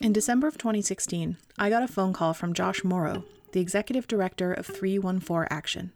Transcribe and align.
In 0.00 0.12
December 0.12 0.46
of 0.46 0.56
2016, 0.56 1.38
I 1.58 1.70
got 1.70 1.82
a 1.82 1.88
phone 1.88 2.12
call 2.12 2.32
from 2.32 2.54
Josh 2.54 2.84
Morrow, 2.84 3.24
the 3.50 3.58
executive 3.58 4.06
director 4.06 4.52
of 4.52 4.64
314 4.64 5.48
Action. 5.50 5.90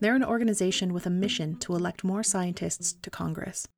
They're 0.00 0.16
an 0.16 0.24
organization 0.24 0.92
with 0.92 1.06
a 1.06 1.10
mission 1.10 1.56
to 1.58 1.76
elect 1.76 2.02
more 2.02 2.24
scientists 2.24 2.94
to 3.00 3.10
Congress. 3.10 3.68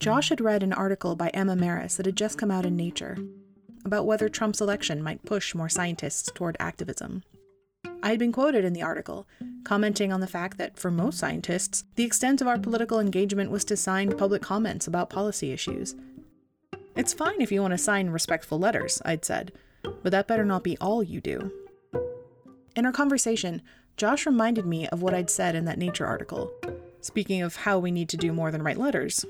Josh 0.00 0.30
had 0.30 0.40
read 0.40 0.62
an 0.62 0.72
article 0.72 1.16
by 1.16 1.28
Emma 1.28 1.54
Marris 1.54 1.98
that 1.98 2.06
had 2.06 2.16
just 2.16 2.38
come 2.38 2.50
out 2.50 2.64
in 2.64 2.76
Nature 2.76 3.18
about 3.84 4.06
whether 4.06 4.30
Trump's 4.30 4.62
election 4.62 5.02
might 5.02 5.26
push 5.26 5.54
more 5.54 5.68
scientists 5.68 6.32
toward 6.34 6.56
activism. 6.58 7.24
I 8.02 8.08
had 8.08 8.18
been 8.18 8.32
quoted 8.32 8.64
in 8.64 8.72
the 8.72 8.82
article, 8.82 9.28
commenting 9.64 10.14
on 10.14 10.20
the 10.20 10.26
fact 10.26 10.56
that 10.56 10.78
for 10.78 10.90
most 10.90 11.18
scientists, 11.18 11.84
the 11.96 12.04
extent 12.04 12.40
of 12.40 12.46
our 12.46 12.58
political 12.58 13.00
engagement 13.00 13.50
was 13.50 13.66
to 13.66 13.76
sign 13.76 14.16
public 14.16 14.40
comments 14.40 14.86
about 14.86 15.10
policy 15.10 15.52
issues. 15.52 15.94
It's 16.96 17.12
fine 17.12 17.40
if 17.40 17.50
you 17.50 17.60
want 17.60 17.72
to 17.72 17.78
sign 17.78 18.10
respectful 18.10 18.58
letters, 18.58 19.02
I'd 19.04 19.24
said, 19.24 19.52
but 19.82 20.12
that 20.12 20.28
better 20.28 20.44
not 20.44 20.62
be 20.62 20.78
all 20.78 21.02
you 21.02 21.20
do. 21.20 21.52
In 22.76 22.86
our 22.86 22.92
conversation, 22.92 23.62
Josh 23.96 24.26
reminded 24.26 24.64
me 24.64 24.88
of 24.88 25.02
what 25.02 25.14
I'd 25.14 25.30
said 25.30 25.54
in 25.54 25.64
that 25.64 25.78
Nature 25.78 26.06
article. 26.06 26.52
Speaking 27.00 27.42
of 27.42 27.56
how 27.56 27.78
we 27.78 27.90
need 27.90 28.08
to 28.10 28.16
do 28.16 28.32
more 28.32 28.50
than 28.50 28.62
write 28.62 28.78
letters, 28.78 29.24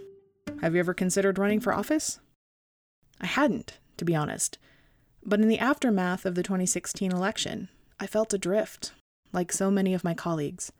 have 0.60 0.74
you 0.74 0.80
ever 0.80 0.94
considered 0.94 1.38
running 1.38 1.60
for 1.60 1.72
office? 1.72 2.20
I 3.20 3.26
hadn't, 3.26 3.78
to 3.96 4.04
be 4.04 4.14
honest. 4.14 4.58
But 5.24 5.40
in 5.40 5.48
the 5.48 5.58
aftermath 5.58 6.26
of 6.26 6.34
the 6.34 6.42
2016 6.42 7.12
election, 7.12 7.68
I 7.98 8.06
felt 8.06 8.34
adrift, 8.34 8.92
like 9.32 9.52
so 9.52 9.70
many 9.70 9.94
of 9.94 10.04
my 10.04 10.12
colleagues. 10.12 10.70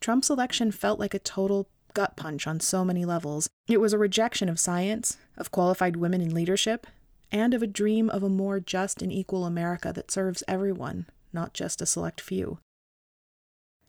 Trump's 0.00 0.30
election 0.30 0.72
felt 0.72 0.98
like 0.98 1.14
a 1.14 1.20
total 1.20 1.68
gut 1.94 2.16
punch 2.16 2.46
on 2.46 2.60
so 2.60 2.84
many 2.84 3.04
levels. 3.04 3.48
It 3.66 3.80
was 3.80 3.92
a 3.92 3.98
rejection 3.98 4.48
of 4.48 4.60
science, 4.60 5.18
of 5.36 5.50
qualified 5.50 5.96
women 5.96 6.20
in 6.20 6.34
leadership, 6.34 6.86
and 7.30 7.54
of 7.54 7.62
a 7.62 7.66
dream 7.66 8.08
of 8.10 8.22
a 8.22 8.28
more 8.28 8.60
just 8.60 9.02
and 9.02 9.12
equal 9.12 9.44
America 9.44 9.92
that 9.92 10.10
serves 10.10 10.42
everyone, 10.48 11.06
not 11.32 11.54
just 11.54 11.82
a 11.82 11.86
select 11.86 12.20
few. 12.20 12.58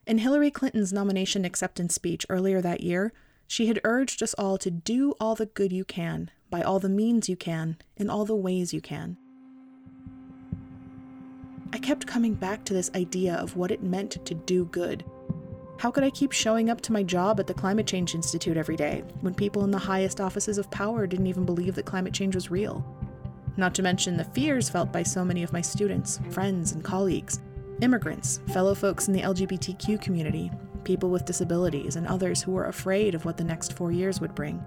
In 0.06 0.18
Hillary 0.18 0.50
Clinton's 0.50 0.92
nomination 0.92 1.44
acceptance 1.44 1.94
speech 1.94 2.26
earlier 2.28 2.60
that 2.60 2.82
year, 2.82 3.12
she 3.46 3.66
had 3.66 3.80
urged 3.84 4.22
us 4.22 4.34
all 4.34 4.58
to 4.58 4.70
do 4.70 5.14
all 5.20 5.34
the 5.34 5.46
good 5.46 5.72
you 5.72 5.84
can, 5.84 6.30
by 6.50 6.62
all 6.62 6.78
the 6.78 6.88
means 6.88 7.28
you 7.28 7.36
can, 7.36 7.76
in 7.96 8.10
all 8.10 8.24
the 8.24 8.34
ways 8.34 8.72
you 8.74 8.80
can. 8.80 9.16
I 11.72 11.78
kept 11.78 12.06
coming 12.06 12.34
back 12.34 12.64
to 12.64 12.74
this 12.74 12.90
idea 12.94 13.34
of 13.34 13.56
what 13.56 13.70
it 13.70 13.82
meant 13.82 14.24
to 14.24 14.34
do 14.34 14.64
good. 14.66 15.04
How 15.80 15.90
could 15.90 16.04
I 16.04 16.10
keep 16.10 16.32
showing 16.32 16.68
up 16.68 16.82
to 16.82 16.92
my 16.92 17.02
job 17.02 17.40
at 17.40 17.46
the 17.46 17.54
Climate 17.54 17.86
Change 17.86 18.14
Institute 18.14 18.58
every 18.58 18.76
day 18.76 19.02
when 19.22 19.32
people 19.32 19.64
in 19.64 19.70
the 19.70 19.78
highest 19.78 20.20
offices 20.20 20.58
of 20.58 20.70
power 20.70 21.06
didn't 21.06 21.26
even 21.26 21.46
believe 21.46 21.74
that 21.74 21.86
climate 21.86 22.12
change 22.12 22.34
was 22.34 22.50
real? 22.50 22.84
Not 23.56 23.74
to 23.76 23.82
mention 23.82 24.18
the 24.18 24.24
fears 24.24 24.68
felt 24.68 24.92
by 24.92 25.02
so 25.02 25.24
many 25.24 25.42
of 25.42 25.54
my 25.54 25.62
students, 25.62 26.20
friends, 26.32 26.72
and 26.72 26.84
colleagues 26.84 27.40
immigrants, 27.80 28.40
fellow 28.52 28.74
folks 28.74 29.08
in 29.08 29.14
the 29.14 29.22
LGBTQ 29.22 30.02
community, 30.02 30.50
people 30.84 31.08
with 31.08 31.24
disabilities, 31.24 31.96
and 31.96 32.06
others 32.06 32.42
who 32.42 32.52
were 32.52 32.66
afraid 32.66 33.14
of 33.14 33.24
what 33.24 33.38
the 33.38 33.44
next 33.44 33.72
four 33.72 33.90
years 33.90 34.20
would 34.20 34.34
bring. 34.34 34.62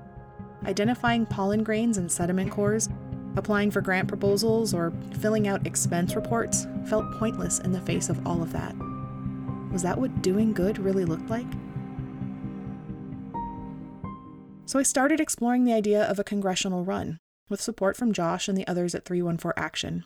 Identifying 0.66 1.28
pollen 1.28 1.64
grains 1.64 2.00
and 2.00 2.12
sediment 2.12 2.50
cores 2.50 2.90
Applying 3.36 3.70
for 3.70 3.82
grant 3.82 4.08
proposals 4.08 4.74
or 4.74 4.92
filling 5.20 5.48
out 5.48 5.68
expense 5.68 6.16
reports 6.16 6.66
felt 6.86 7.12
pointless 7.14 7.60
in 7.60 7.72
the 7.72 7.82
face 7.82 8.10
of 8.10 8.26
all 8.28 8.42
of 8.42 8.52
that. 8.54 8.76
Was 9.74 9.82
that 9.82 9.98
what 9.98 10.22
doing 10.22 10.54
good 10.54 10.78
really 10.78 11.04
looked 11.04 11.32
like? 11.32 11.48
So 14.66 14.78
I 14.78 14.84
started 14.84 15.20
exploring 15.20 15.66
the 15.66 15.74
idea 15.74 16.04
of 16.04 16.20
a 16.20 16.24
congressional 16.24 16.86
run, 16.86 17.18
with 17.50 17.60
support 17.60 17.98
from 17.98 18.14
Josh 18.14 18.48
and 18.48 18.56
the 18.56 18.68
others 18.68 18.94
at 18.94 19.04
314 19.04 19.52
Action. 19.58 20.06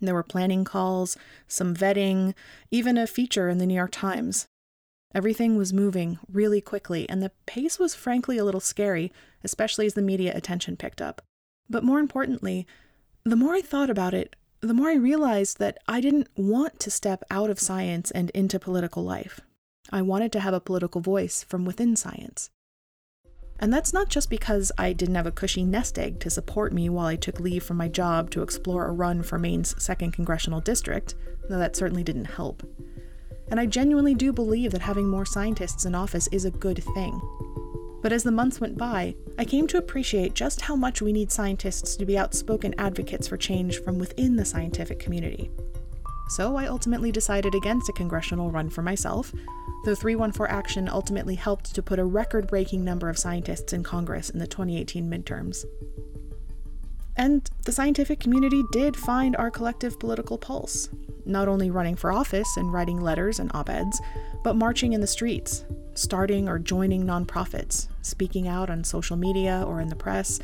There 0.00 0.12
were 0.12 0.24
planning 0.24 0.64
calls, 0.64 1.16
some 1.46 1.74
vetting, 1.74 2.34
even 2.72 2.98
a 2.98 3.06
feature 3.06 3.48
in 3.48 3.58
the 3.58 3.66
New 3.66 3.74
York 3.74 3.92
Times. 3.92 4.46
Everything 5.14 5.56
was 5.56 5.72
moving 5.72 6.18
really 6.30 6.60
quickly, 6.60 7.08
and 7.08 7.22
the 7.22 7.32
pace 7.46 7.78
was 7.78 7.94
frankly 7.94 8.36
a 8.36 8.44
little 8.44 8.60
scary, 8.60 9.12
especially 9.44 9.86
as 9.86 9.94
the 9.94 10.02
media 10.02 10.36
attention 10.36 10.76
picked 10.76 11.00
up. 11.00 11.22
But 11.70 11.84
more 11.84 12.00
importantly, 12.00 12.66
the 13.24 13.36
more 13.36 13.54
I 13.54 13.62
thought 13.62 13.88
about 13.88 14.14
it, 14.14 14.36
the 14.60 14.74
more 14.74 14.88
I 14.88 14.94
realized 14.94 15.58
that 15.58 15.78
I 15.86 16.00
didn't 16.00 16.28
want 16.36 16.80
to 16.80 16.90
step 16.90 17.22
out 17.30 17.50
of 17.50 17.60
science 17.60 18.10
and 18.10 18.30
into 18.30 18.58
political 18.58 19.04
life. 19.04 19.40
I 19.92 20.02
wanted 20.02 20.32
to 20.32 20.40
have 20.40 20.54
a 20.54 20.60
political 20.60 21.00
voice 21.00 21.42
from 21.42 21.64
within 21.64 21.94
science. 21.96 22.50
And 23.58 23.72
that's 23.72 23.92
not 23.92 24.08
just 24.08 24.28
because 24.28 24.70
I 24.76 24.92
didn't 24.92 25.14
have 25.14 25.26
a 25.26 25.32
cushy 25.32 25.64
nest 25.64 25.98
egg 25.98 26.20
to 26.20 26.30
support 26.30 26.72
me 26.72 26.88
while 26.88 27.06
I 27.06 27.16
took 27.16 27.40
leave 27.40 27.62
from 27.62 27.78
my 27.78 27.88
job 27.88 28.30
to 28.30 28.42
explore 28.42 28.86
a 28.86 28.92
run 28.92 29.22
for 29.22 29.38
Maine's 29.38 29.74
2nd 29.74 30.12
Congressional 30.12 30.60
District, 30.60 31.14
though 31.48 31.58
that 31.58 31.76
certainly 31.76 32.02
didn't 32.02 32.26
help. 32.26 32.62
And 33.48 33.60
I 33.60 33.66
genuinely 33.66 34.14
do 34.14 34.32
believe 34.32 34.72
that 34.72 34.82
having 34.82 35.08
more 35.08 35.24
scientists 35.24 35.84
in 35.84 35.94
office 35.94 36.28
is 36.32 36.44
a 36.44 36.50
good 36.50 36.82
thing. 36.94 37.20
But 38.06 38.12
as 38.12 38.22
the 38.22 38.30
months 38.30 38.60
went 38.60 38.78
by, 38.78 39.16
I 39.36 39.44
came 39.44 39.66
to 39.66 39.78
appreciate 39.78 40.32
just 40.32 40.60
how 40.60 40.76
much 40.76 41.02
we 41.02 41.12
need 41.12 41.32
scientists 41.32 41.96
to 41.96 42.06
be 42.06 42.16
outspoken 42.16 42.72
advocates 42.78 43.26
for 43.26 43.36
change 43.36 43.82
from 43.82 43.98
within 43.98 44.36
the 44.36 44.44
scientific 44.44 45.00
community. 45.00 45.50
So 46.28 46.54
I 46.54 46.68
ultimately 46.68 47.10
decided 47.10 47.56
against 47.56 47.88
a 47.88 47.94
congressional 47.94 48.52
run 48.52 48.70
for 48.70 48.82
myself, 48.82 49.32
though 49.84 49.96
314 49.96 50.56
Action 50.56 50.88
ultimately 50.88 51.34
helped 51.34 51.74
to 51.74 51.82
put 51.82 51.98
a 51.98 52.04
record 52.04 52.46
breaking 52.46 52.84
number 52.84 53.08
of 53.08 53.18
scientists 53.18 53.72
in 53.72 53.82
Congress 53.82 54.30
in 54.30 54.38
the 54.38 54.46
2018 54.46 55.10
midterms. 55.10 55.64
And 57.16 57.48
the 57.64 57.72
scientific 57.72 58.20
community 58.20 58.62
did 58.72 58.96
find 58.96 59.36
our 59.36 59.50
collective 59.50 59.98
political 59.98 60.36
pulse, 60.36 60.90
not 61.24 61.48
only 61.48 61.70
running 61.70 61.96
for 61.96 62.12
office 62.12 62.56
and 62.56 62.72
writing 62.72 63.00
letters 63.00 63.38
and 63.38 63.50
op 63.54 63.70
eds, 63.70 64.00
but 64.44 64.56
marching 64.56 64.92
in 64.92 65.00
the 65.00 65.06
streets, 65.06 65.64
starting 65.94 66.48
or 66.48 66.58
joining 66.58 67.04
nonprofits, 67.04 67.88
speaking 68.02 68.46
out 68.48 68.68
on 68.68 68.84
social 68.84 69.16
media 69.16 69.64
or 69.66 69.80
in 69.80 69.88
the 69.88 69.96
press, 69.96 70.40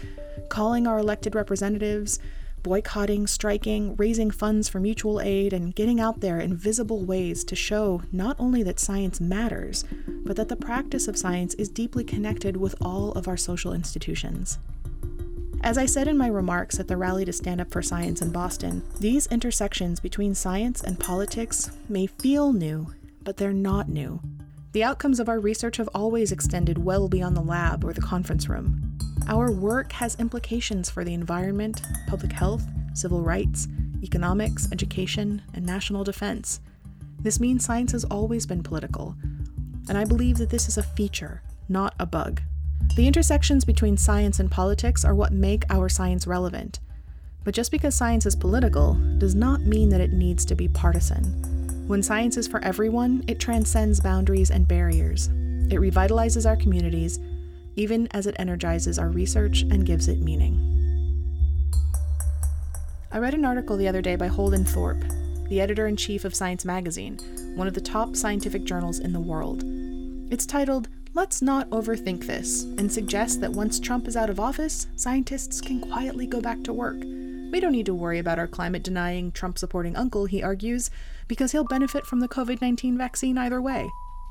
calling 0.48 0.86
our 0.86 0.98
elected 0.98 1.34
representatives, 1.34 2.18
boycotting, 2.62 3.26
striking, 3.26 3.94
raising 3.96 4.30
funds 4.30 4.68
for 4.68 4.80
mutual 4.80 5.20
aid, 5.20 5.52
and 5.52 5.74
getting 5.74 6.00
out 6.00 6.20
there 6.20 6.38
in 6.38 6.56
visible 6.56 7.04
ways 7.04 7.44
to 7.44 7.56
show 7.56 8.02
not 8.12 8.36
only 8.38 8.62
that 8.62 8.78
science 8.78 9.20
matters, 9.20 9.84
but 10.24 10.36
that 10.36 10.48
the 10.48 10.56
practice 10.56 11.08
of 11.08 11.18
science 11.18 11.54
is 11.54 11.68
deeply 11.68 12.04
connected 12.04 12.56
with 12.56 12.74
all 12.80 13.12
of 13.12 13.26
our 13.28 13.36
social 13.36 13.72
institutions. 13.72 14.58
As 15.64 15.78
I 15.78 15.86
said 15.86 16.08
in 16.08 16.18
my 16.18 16.26
remarks 16.26 16.80
at 16.80 16.88
the 16.88 16.96
Rally 16.96 17.24
to 17.24 17.32
Stand 17.32 17.60
Up 17.60 17.70
for 17.70 17.82
Science 17.82 18.20
in 18.20 18.32
Boston, 18.32 18.82
these 18.98 19.28
intersections 19.28 20.00
between 20.00 20.34
science 20.34 20.82
and 20.82 20.98
politics 20.98 21.70
may 21.88 22.08
feel 22.08 22.52
new, 22.52 22.92
but 23.22 23.36
they're 23.36 23.52
not 23.52 23.88
new. 23.88 24.20
The 24.72 24.82
outcomes 24.82 25.20
of 25.20 25.28
our 25.28 25.38
research 25.38 25.76
have 25.76 25.88
always 25.94 26.32
extended 26.32 26.84
well 26.84 27.08
beyond 27.08 27.36
the 27.36 27.42
lab 27.42 27.84
or 27.84 27.92
the 27.92 28.00
conference 28.00 28.48
room. 28.48 28.98
Our 29.28 29.52
work 29.52 29.92
has 29.92 30.16
implications 30.18 30.90
for 30.90 31.04
the 31.04 31.14
environment, 31.14 31.80
public 32.08 32.32
health, 32.32 32.64
civil 32.94 33.22
rights, 33.22 33.68
economics, 34.02 34.68
education, 34.72 35.42
and 35.54 35.64
national 35.64 36.02
defense. 36.02 36.60
This 37.20 37.38
means 37.38 37.64
science 37.64 37.92
has 37.92 38.04
always 38.06 38.46
been 38.46 38.64
political, 38.64 39.14
and 39.88 39.96
I 39.96 40.06
believe 40.06 40.38
that 40.38 40.50
this 40.50 40.66
is 40.66 40.76
a 40.76 40.82
feature, 40.82 41.40
not 41.68 41.94
a 42.00 42.06
bug. 42.06 42.42
The 42.96 43.06
intersections 43.06 43.64
between 43.64 43.96
science 43.96 44.38
and 44.38 44.50
politics 44.50 45.04
are 45.04 45.14
what 45.14 45.32
make 45.32 45.64
our 45.70 45.88
science 45.88 46.26
relevant. 46.26 46.80
But 47.44 47.54
just 47.54 47.70
because 47.70 47.94
science 47.94 48.26
is 48.26 48.36
political 48.36 48.94
does 49.18 49.34
not 49.34 49.62
mean 49.62 49.88
that 49.88 50.00
it 50.00 50.12
needs 50.12 50.44
to 50.44 50.54
be 50.54 50.68
partisan. 50.68 51.88
When 51.88 52.02
science 52.02 52.36
is 52.36 52.46
for 52.46 52.62
everyone, 52.62 53.24
it 53.26 53.40
transcends 53.40 54.00
boundaries 54.00 54.50
and 54.50 54.68
barriers. 54.68 55.28
It 55.70 55.80
revitalizes 55.80 56.46
our 56.46 56.56
communities, 56.56 57.18
even 57.76 58.08
as 58.12 58.26
it 58.26 58.36
energizes 58.38 58.98
our 58.98 59.08
research 59.08 59.62
and 59.62 59.86
gives 59.86 60.08
it 60.08 60.20
meaning. 60.20 60.68
I 63.10 63.18
read 63.18 63.34
an 63.34 63.44
article 63.44 63.76
the 63.76 63.88
other 63.88 64.02
day 64.02 64.16
by 64.16 64.26
Holden 64.26 64.64
Thorp, 64.64 65.02
the 65.48 65.60
editor 65.60 65.86
in 65.86 65.96
chief 65.96 66.24
of 66.24 66.34
Science 66.34 66.64
Magazine, 66.64 67.18
one 67.56 67.66
of 67.66 67.74
the 67.74 67.80
top 67.80 68.16
scientific 68.16 68.64
journals 68.64 69.00
in 69.00 69.12
the 69.12 69.20
world. 69.20 69.64
It's 70.30 70.46
titled 70.46 70.88
Let's 71.14 71.42
not 71.42 71.68
overthink 71.68 72.26
this 72.26 72.62
and 72.78 72.90
suggest 72.90 73.42
that 73.42 73.52
once 73.52 73.78
Trump 73.78 74.08
is 74.08 74.16
out 74.16 74.30
of 74.30 74.40
office, 74.40 74.86
scientists 74.96 75.60
can 75.60 75.78
quietly 75.78 76.26
go 76.26 76.40
back 76.40 76.64
to 76.64 76.72
work. 76.72 76.96
We 77.02 77.60
don't 77.60 77.72
need 77.72 77.84
to 77.84 77.94
worry 77.94 78.18
about 78.18 78.38
our 78.38 78.46
climate 78.46 78.82
denying, 78.82 79.30
Trump 79.30 79.58
supporting 79.58 79.94
uncle, 79.94 80.24
he 80.24 80.42
argues, 80.42 80.90
because 81.28 81.52
he'll 81.52 81.64
benefit 81.64 82.06
from 82.06 82.20
the 82.20 82.28
COVID 82.28 82.62
19 82.62 82.96
vaccine 82.96 83.36
either 83.36 83.60
way. 83.60 83.90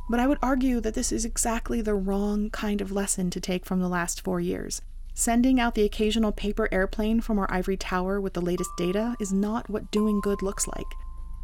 But 0.10 0.20
I 0.20 0.26
would 0.26 0.40
argue 0.42 0.82
that 0.82 0.96
this 0.96 1.12
is 1.12 1.24
exactly 1.24 1.82
the 1.82 1.94
wrong 1.94 2.50
kind 2.50 2.82
of 2.82 2.92
lesson 2.92 3.30
to 3.30 3.40
take 3.40 3.64
from 3.64 3.80
the 3.80 3.88
last 3.88 4.22
four 4.22 4.40
years. 4.40 4.82
Sending 5.14 5.60
out 5.60 5.76
the 5.76 5.86
occasional 5.86 6.32
paper 6.32 6.68
airplane 6.72 7.22
from 7.22 7.38
our 7.38 7.48
ivory 7.54 7.78
tower 7.78 8.20
with 8.20 8.34
the 8.34 8.42
latest 8.42 8.72
data 8.76 9.16
is 9.20 9.32
not 9.32 9.70
what 9.70 9.92
doing 9.92 10.20
good 10.20 10.42
looks 10.42 10.66
like. 10.66 10.88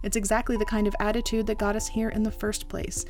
It's 0.02 0.16
exactly 0.16 0.58
the 0.58 0.66
kind 0.66 0.88
of 0.88 0.96
attitude 1.00 1.46
that 1.46 1.60
got 1.60 1.76
us 1.76 1.88
here 1.88 2.10
in 2.10 2.24
the 2.24 2.32
first 2.32 2.70
place 2.70 3.06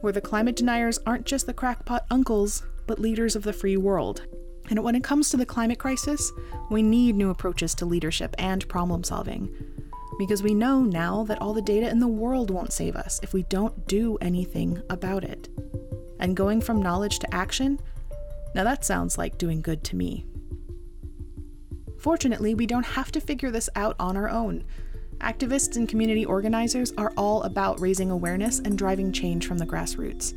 where 0.00 0.12
the 0.12 0.20
climate 0.20 0.56
deniers 0.56 0.98
aren't 1.06 1.26
just 1.26 1.46
the 1.46 1.52
crackpot 1.52 2.04
uncles, 2.10 2.62
but 2.86 2.98
leaders 2.98 3.36
of 3.36 3.42
the 3.42 3.52
free 3.52 3.76
world. 3.76 4.22
And 4.70 4.82
when 4.82 4.94
it 4.94 5.04
comes 5.04 5.30
to 5.30 5.36
the 5.36 5.46
climate 5.46 5.78
crisis, 5.78 6.30
we 6.70 6.82
need 6.82 7.16
new 7.16 7.30
approaches 7.30 7.74
to 7.76 7.86
leadership 7.86 8.34
and 8.38 8.68
problem 8.68 9.02
solving. 9.02 9.48
Because 10.18 10.42
we 10.42 10.52
know 10.52 10.82
now 10.82 11.24
that 11.24 11.40
all 11.40 11.54
the 11.54 11.62
data 11.62 11.88
in 11.88 12.00
the 12.00 12.08
world 12.08 12.50
won't 12.50 12.72
save 12.72 12.96
us 12.96 13.20
if 13.22 13.32
we 13.32 13.44
don't 13.44 13.86
do 13.86 14.18
anything 14.20 14.82
about 14.90 15.24
it. 15.24 15.48
And 16.20 16.36
going 16.36 16.60
from 16.60 16.82
knowledge 16.82 17.20
to 17.20 17.34
action? 17.34 17.80
Now 18.54 18.64
that 18.64 18.84
sounds 18.84 19.16
like 19.16 19.38
doing 19.38 19.62
good 19.62 19.84
to 19.84 19.96
me. 19.96 20.26
Fortunately, 21.98 22.54
we 22.54 22.66
don't 22.66 22.86
have 22.86 23.10
to 23.12 23.20
figure 23.20 23.50
this 23.50 23.68
out 23.74 23.96
on 23.98 24.16
our 24.16 24.28
own. 24.28 24.64
Activists 25.20 25.76
and 25.76 25.88
community 25.88 26.24
organizers 26.24 26.92
are 26.96 27.12
all 27.16 27.42
about 27.42 27.80
raising 27.80 28.10
awareness 28.10 28.60
and 28.60 28.78
driving 28.78 29.10
change 29.10 29.46
from 29.46 29.58
the 29.58 29.66
grassroots. 29.66 30.32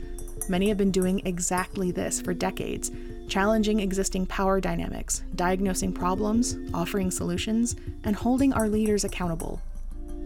Many 0.50 0.70
have 0.70 0.78
been 0.78 0.92
doing 0.92 1.22
exactly 1.26 1.92
this 1.92 2.20
for 2.20 2.34
decades, 2.34 2.90
challenging 3.28 3.80
existing 3.80 4.26
power 4.26 4.60
dynamics, 4.60 5.22
diagnosing 5.36 5.94
problems, 5.94 6.58
offering 6.74 7.12
solutions, 7.12 7.76
and 8.04 8.16
holding 8.16 8.54
our 8.54 8.68
leaders 8.68 9.04
accountable. 9.04 9.62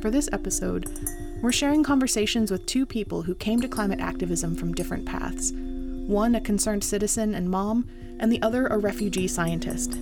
For 0.01 0.09
this 0.09 0.29
episode, 0.31 0.89
we're 1.41 1.51
sharing 1.51 1.83
conversations 1.83 2.49
with 2.49 2.65
two 2.65 2.85
people 2.85 3.23
who 3.23 3.35
came 3.35 3.59
to 3.59 3.67
climate 3.67 3.99
activism 3.99 4.55
from 4.55 4.73
different 4.73 5.05
paths 5.05 5.51
one 6.07 6.35
a 6.35 6.41
concerned 6.41 6.83
citizen 6.83 7.33
and 7.33 7.49
mom, 7.49 7.89
and 8.19 8.31
the 8.31 8.41
other 8.43 8.67
a 8.67 8.77
refugee 8.77 9.27
scientist. 9.27 9.97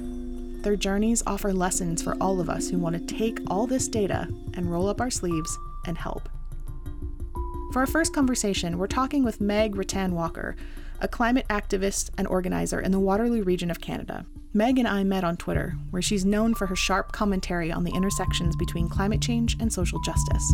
Their 0.64 0.78
journeys 0.78 1.22
offer 1.28 1.52
lessons 1.52 2.02
for 2.02 2.16
all 2.22 2.40
of 2.40 2.50
us 2.50 2.70
who 2.70 2.78
want 2.78 2.96
to 2.96 3.16
take 3.16 3.40
all 3.48 3.68
this 3.68 3.90
data 3.90 4.30
and 4.54 4.72
roll 4.72 4.88
up 4.88 5.02
our 5.02 5.12
sleeves 5.12 5.58
and 5.86 5.98
help. 5.98 6.30
For 7.74 7.82
our 7.82 7.86
first 7.86 8.14
conversation, 8.14 8.78
we're 8.78 8.88
talking 8.88 9.26
with 9.26 9.42
Meg 9.42 9.76
Ruttan 9.76 10.12
Walker, 10.12 10.56
a 11.02 11.08
climate 11.10 11.46
activist 11.50 12.12
and 12.18 12.26
organizer 12.28 12.80
in 12.80 12.94
the 12.94 13.00
Waterloo 13.00 13.44
region 13.44 13.70
of 13.70 13.82
Canada. 13.82 14.26
Meg 14.54 14.80
and 14.80 14.88
I 14.88 15.04
met 15.04 15.26
on 15.26 15.36
Twitter, 15.36 15.76
where 15.90 16.02
she's 16.02 16.24
known 16.24 16.54
for 16.54 16.68
her 16.68 16.78
sharp 16.78 17.12
commentary 17.12 17.70
on 17.70 17.84
the 17.84 17.92
intersections 17.92 18.56
between 18.56 18.88
climate 18.88 19.22
change 19.22 19.58
and 19.60 19.74
social 19.74 20.00
justice. 20.00 20.54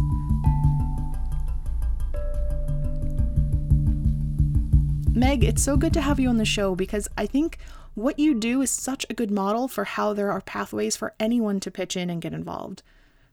Meg, 5.13 5.43
it's 5.43 5.61
so 5.61 5.77
good 5.77 5.93
to 5.93 6.01
have 6.01 6.19
you 6.19 6.29
on 6.29 6.37
the 6.37 6.45
show 6.45 6.75
because 6.75 7.07
I 7.17 7.27
think 7.27 7.57
what 7.99 8.17
you 8.17 8.33
do 8.33 8.61
is 8.61 8.69
such 8.69 9.05
a 9.09 9.13
good 9.13 9.29
model 9.29 9.67
for 9.67 9.83
how 9.83 10.13
there 10.13 10.31
are 10.31 10.41
pathways 10.41 10.95
for 10.95 11.13
anyone 11.19 11.59
to 11.59 11.69
pitch 11.69 11.97
in 11.97 12.09
and 12.09 12.21
get 12.21 12.33
involved. 12.33 12.81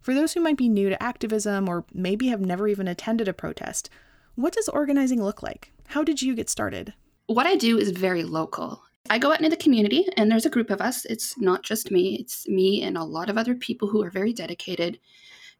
For 0.00 0.12
those 0.12 0.32
who 0.32 0.40
might 0.40 0.56
be 0.56 0.68
new 0.68 0.88
to 0.88 1.02
activism 1.02 1.68
or 1.68 1.84
maybe 1.92 2.28
have 2.28 2.40
never 2.40 2.66
even 2.68 2.88
attended 2.88 3.28
a 3.28 3.32
protest, 3.32 3.90
what 4.34 4.52
does 4.52 4.68
organizing 4.68 5.22
look 5.22 5.42
like? 5.42 5.72
How 5.88 6.02
did 6.02 6.20
you 6.20 6.34
get 6.34 6.50
started? 6.50 6.94
What 7.26 7.46
I 7.46 7.56
do 7.56 7.78
is 7.78 7.90
very 7.90 8.24
local. 8.24 8.82
I 9.08 9.18
go 9.18 9.30
out 9.30 9.38
into 9.38 9.50
the 9.50 9.56
community, 9.56 10.06
and 10.16 10.30
there's 10.30 10.46
a 10.46 10.50
group 10.50 10.70
of 10.70 10.80
us. 10.80 11.04
It's 11.04 11.38
not 11.38 11.62
just 11.62 11.92
me, 11.92 12.16
it's 12.20 12.48
me 12.48 12.82
and 12.82 12.98
a 12.98 13.04
lot 13.04 13.30
of 13.30 13.38
other 13.38 13.54
people 13.54 13.88
who 13.88 14.02
are 14.02 14.10
very 14.10 14.32
dedicated. 14.32 14.98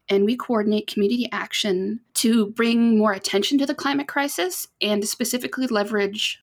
And 0.09 0.25
we 0.25 0.35
coordinate 0.35 0.87
community 0.87 1.29
action 1.31 2.01
to 2.15 2.47
bring 2.47 2.97
more 2.97 3.13
attention 3.13 3.57
to 3.59 3.65
the 3.65 3.75
climate 3.75 4.07
crisis 4.07 4.67
and 4.81 5.05
specifically 5.07 5.67
leverage 5.67 6.41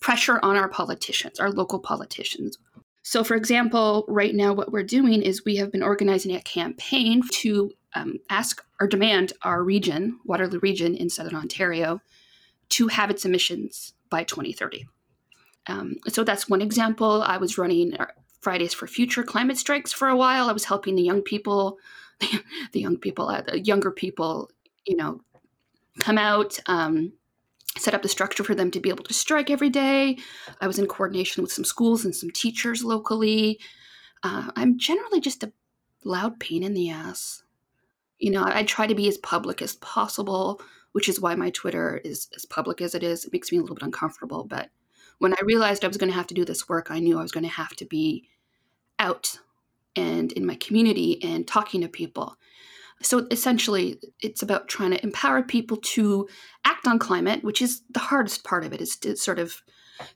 pressure 0.00 0.38
on 0.42 0.56
our 0.56 0.68
politicians, 0.68 1.40
our 1.40 1.50
local 1.50 1.78
politicians. 1.78 2.58
So, 3.02 3.24
for 3.24 3.36
example, 3.36 4.04
right 4.06 4.34
now, 4.34 4.52
what 4.52 4.70
we're 4.70 4.82
doing 4.82 5.22
is 5.22 5.44
we 5.44 5.56
have 5.56 5.72
been 5.72 5.82
organizing 5.82 6.34
a 6.34 6.42
campaign 6.42 7.22
to 7.34 7.72
um, 7.94 8.18
ask 8.28 8.62
or 8.80 8.86
demand 8.86 9.32
our 9.42 9.62
region, 9.64 10.20
Waterloo 10.24 10.60
Region 10.60 10.94
in 10.94 11.08
Southern 11.08 11.34
Ontario, 11.34 12.00
to 12.70 12.88
halve 12.88 13.10
its 13.10 13.24
emissions 13.24 13.94
by 14.10 14.24
2030. 14.24 14.86
Um, 15.68 15.96
so 16.08 16.24
that's 16.24 16.48
one 16.48 16.62
example. 16.62 17.22
I 17.22 17.38
was 17.38 17.58
running 17.58 17.94
uh, 17.94 18.06
Fridays 18.40 18.74
for 18.74 18.86
Future 18.86 19.22
climate 19.22 19.58
strikes 19.58 19.92
for 19.92 20.08
a 20.08 20.16
while. 20.16 20.48
I 20.48 20.52
was 20.52 20.64
helping 20.64 20.94
the 20.94 21.02
young 21.02 21.22
people, 21.22 21.78
the 22.20 22.80
young 22.80 22.96
people, 22.96 23.28
uh, 23.28 23.42
the 23.42 23.60
younger 23.60 23.90
people, 23.90 24.50
you 24.86 24.96
know, 24.96 25.20
come 25.98 26.18
out, 26.18 26.58
um, 26.66 27.12
set 27.78 27.94
up 27.94 28.02
the 28.02 28.08
structure 28.08 28.44
for 28.44 28.54
them 28.54 28.70
to 28.72 28.80
be 28.80 28.88
able 28.88 29.04
to 29.04 29.14
strike 29.14 29.50
every 29.50 29.70
day. 29.70 30.18
I 30.60 30.66
was 30.66 30.78
in 30.78 30.86
coordination 30.86 31.42
with 31.42 31.52
some 31.52 31.64
schools 31.64 32.04
and 32.04 32.14
some 32.14 32.30
teachers 32.30 32.84
locally. 32.84 33.60
Uh, 34.22 34.50
I'm 34.56 34.78
generally 34.78 35.20
just 35.20 35.44
a 35.44 35.52
loud 36.04 36.40
pain 36.40 36.62
in 36.62 36.74
the 36.74 36.90
ass. 36.90 37.42
You 38.18 38.30
know, 38.30 38.42
I, 38.42 38.60
I 38.60 38.62
try 38.64 38.86
to 38.86 38.94
be 38.94 39.08
as 39.08 39.18
public 39.18 39.62
as 39.62 39.76
possible, 39.76 40.60
which 40.92 41.08
is 41.08 41.20
why 41.20 41.34
my 41.34 41.50
Twitter 41.50 42.00
is 42.04 42.28
as 42.34 42.44
public 42.44 42.80
as 42.80 42.94
it 42.94 43.02
is. 43.02 43.24
It 43.24 43.32
makes 43.32 43.52
me 43.52 43.58
a 43.58 43.60
little 43.60 43.76
bit 43.76 43.84
uncomfortable, 43.84 44.44
but 44.44 44.70
when 45.18 45.32
I 45.32 45.38
realized 45.44 45.84
I 45.84 45.88
was 45.88 45.96
going 45.96 46.10
to 46.10 46.16
have 46.16 46.26
to 46.28 46.34
do 46.34 46.44
this 46.44 46.68
work, 46.68 46.90
I 46.90 47.00
knew 47.00 47.18
I 47.18 47.22
was 47.22 47.32
going 47.32 47.44
to 47.44 47.50
have 47.50 47.74
to 47.76 47.84
be 47.84 48.28
out 48.98 49.38
and 49.96 50.32
in 50.32 50.46
my 50.46 50.54
community 50.56 51.22
and 51.22 51.46
talking 51.46 51.80
to 51.80 51.88
people. 51.88 52.36
So 53.02 53.26
essentially, 53.30 54.00
it's 54.20 54.42
about 54.42 54.68
trying 54.68 54.90
to 54.90 55.02
empower 55.02 55.42
people 55.42 55.76
to 55.76 56.28
act 56.64 56.86
on 56.86 56.98
climate, 56.98 57.44
which 57.44 57.62
is 57.62 57.82
the 57.90 58.00
hardest 58.00 58.44
part 58.44 58.64
of 58.64 58.72
it, 58.72 58.80
is 58.80 58.96
to 58.98 59.16
sort 59.16 59.38
of 59.38 59.62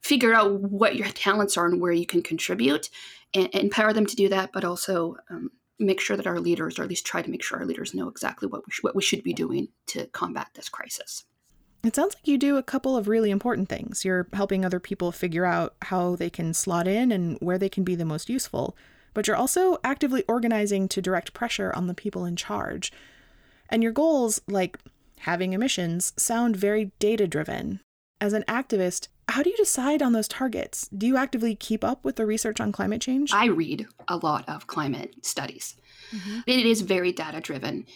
figure 0.01 0.35
out 0.35 0.61
what 0.61 0.97
your 0.97 1.09
talents 1.09 1.57
are 1.57 1.67
and 1.67 1.81
where 1.81 1.93
you 1.93 2.07
can 2.07 2.23
contribute 2.23 2.89
and, 3.35 3.49
empower 3.55 3.93
them 3.93 4.07
to 4.07 4.17
do 4.17 4.29
that, 4.29 4.51
but 4.53 4.65
also 4.65 5.17
um, 5.31 5.51
make 5.79 6.01
sure 6.01 6.17
that 6.17 6.27
our 6.27 6.41
leaders, 6.41 6.79
or 6.79 6.83
at 6.83 6.89
least 6.89 7.07
try 7.07 7.23
to 7.23 7.31
make 7.31 7.43
sure 7.43 7.59
our 7.59 7.67
leaders 7.67 7.95
know 7.95 8.09
exactly 8.09 8.49
what 8.49 8.67
we, 8.67 8.71
sh- 8.71 8.83
what 8.83 8.97
we 8.97 9.03
should 9.03 9.23
be 9.23 9.33
doing 9.33 9.69
to 9.87 10.07
combat 10.07 10.49
this 10.55 10.69
crisis. 10.69 11.25
It 11.85 11.97
sounds 11.97 12.15
like 12.15 12.29
you 12.29 12.39
do 12.39 12.57
a 12.57 12.63
couple 12.63 12.97
of 12.97 13.09
really 13.09 13.31
important 13.31 13.69
things. 13.69 14.05
You're 14.05 14.29
helping 14.33 14.65
other 14.65 14.79
people 14.79 15.11
figure 15.11 15.45
out 15.45 15.75
how 15.83 16.15
they 16.15 16.31
can 16.31 16.55
slot 16.55 16.87
in 16.87 17.11
and 17.11 17.37
where 17.41 17.59
they 17.59 17.69
can 17.69 17.83
be 17.83 17.97
the 17.97 18.05
most 18.05 18.29
useful, 18.29 18.77
but 19.15 19.27
you're 19.27 19.37
also 19.37 19.79
actively 19.85 20.25
organizing 20.29 20.89
to 20.89 21.03
direct 21.03 21.35
pressure 21.35 21.73
on 21.75 21.87
the 21.87 21.95
people 21.95 22.25
in 22.25 22.37
charge. 22.37 22.93
And 23.69 23.83
your 23.83 23.93
goals, 23.93 24.41
like 24.49 24.79
halving 25.21 25.53
emissions, 25.53 26.13
sound 26.17 26.57
very 26.57 26.93
data 26.99 27.27
driven. 27.27 27.81
As 28.21 28.33
an 28.33 28.45
activist, 28.49 29.09
how 29.29 29.43
do 29.43 29.51
you 29.51 29.57
decide 29.57 30.03
on 30.03 30.13
those 30.13 30.29
targets? 30.29 30.89
Do 30.89 31.07
you 31.07 31.17
actively 31.17 31.55
keep 31.55 31.83
up 31.83 32.05
with 32.05 32.17
the 32.17 32.27
research 32.27 32.61
on 32.61 32.73
climate 32.73 33.01
change? 33.01 33.33
I 33.33 33.47
read 33.47 33.87
a 34.09 34.17
lot 34.17 34.49
of 34.49 34.67
climate 34.67 35.15
studies. 35.23 35.77
Mm-hmm. 36.15 36.41
It 36.47 36.67
is 36.67 36.83
very 36.83 37.13
data 37.13 37.41
driven. 37.41 37.87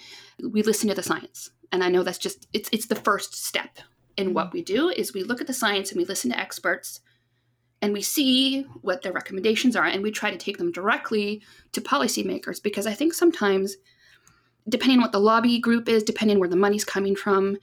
We 0.42 0.62
listen 0.62 0.88
to 0.88 0.94
the 0.94 1.02
science 1.02 1.50
and 1.72 1.82
I 1.82 1.88
know 1.88 2.02
that's 2.02 2.18
just 2.18 2.46
it's 2.52 2.68
it's 2.72 2.86
the 2.86 2.94
first 2.94 3.34
step 3.34 3.78
in 4.16 4.34
what 4.34 4.52
we 4.52 4.62
do 4.62 4.88
is 4.88 5.12
we 5.12 5.22
look 5.22 5.40
at 5.40 5.46
the 5.46 5.52
science 5.52 5.90
and 5.90 5.98
we 5.98 6.04
listen 6.04 6.30
to 6.30 6.38
experts 6.38 7.00
and 7.86 7.92
we 7.92 8.02
see 8.02 8.62
what 8.82 9.02
their 9.02 9.12
recommendations 9.12 9.76
are 9.76 9.84
and 9.84 10.02
we 10.02 10.10
try 10.10 10.28
to 10.28 10.36
take 10.36 10.58
them 10.58 10.72
directly 10.72 11.40
to 11.70 11.80
policymakers 11.80 12.60
because 12.60 12.84
I 12.84 12.94
think 12.94 13.14
sometimes 13.14 13.76
depending 14.68 14.98
on 14.98 15.02
what 15.02 15.12
the 15.12 15.20
lobby 15.20 15.60
group 15.60 15.88
is, 15.88 16.02
depending 16.02 16.36
on 16.36 16.40
where 16.40 16.48
the 16.48 16.56
money's 16.56 16.84
coming 16.84 17.14
from, 17.14 17.56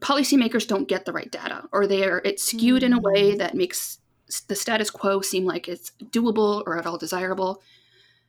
policymakers 0.00 0.66
don't 0.66 0.88
get 0.88 1.04
the 1.04 1.12
right 1.12 1.30
data 1.30 1.68
or 1.70 1.86
they 1.86 2.02
are 2.04 2.20
it's 2.24 2.42
skewed 2.42 2.82
in 2.82 2.94
a 2.94 2.98
way 2.98 3.34
mm. 3.34 3.38
that 3.38 3.54
makes 3.54 4.00
the 4.48 4.56
status 4.56 4.90
quo 4.90 5.20
seem 5.20 5.44
like 5.44 5.68
it's 5.68 5.92
doable 6.06 6.64
or 6.66 6.76
at 6.76 6.84
all 6.84 6.98
desirable. 6.98 7.62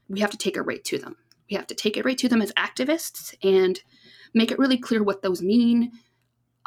We 0.08 0.20
have 0.20 0.30
to 0.30 0.38
take 0.38 0.58
it 0.58 0.62
right 0.62 0.84
to 0.84 1.00
them. 1.00 1.16
We 1.50 1.56
have 1.56 1.66
to 1.68 1.76
take 1.76 1.98
it 1.98 2.06
right 2.06 2.20
to 2.20 2.30
them 2.30 2.44
as 2.44 2.52
activists 2.52 3.34
and 3.42 3.82
make 4.36 4.52
it 4.52 4.60
really 4.60 4.78
clear 4.78 5.02
what 5.02 5.24
those 5.24 5.42
mean 5.42 5.92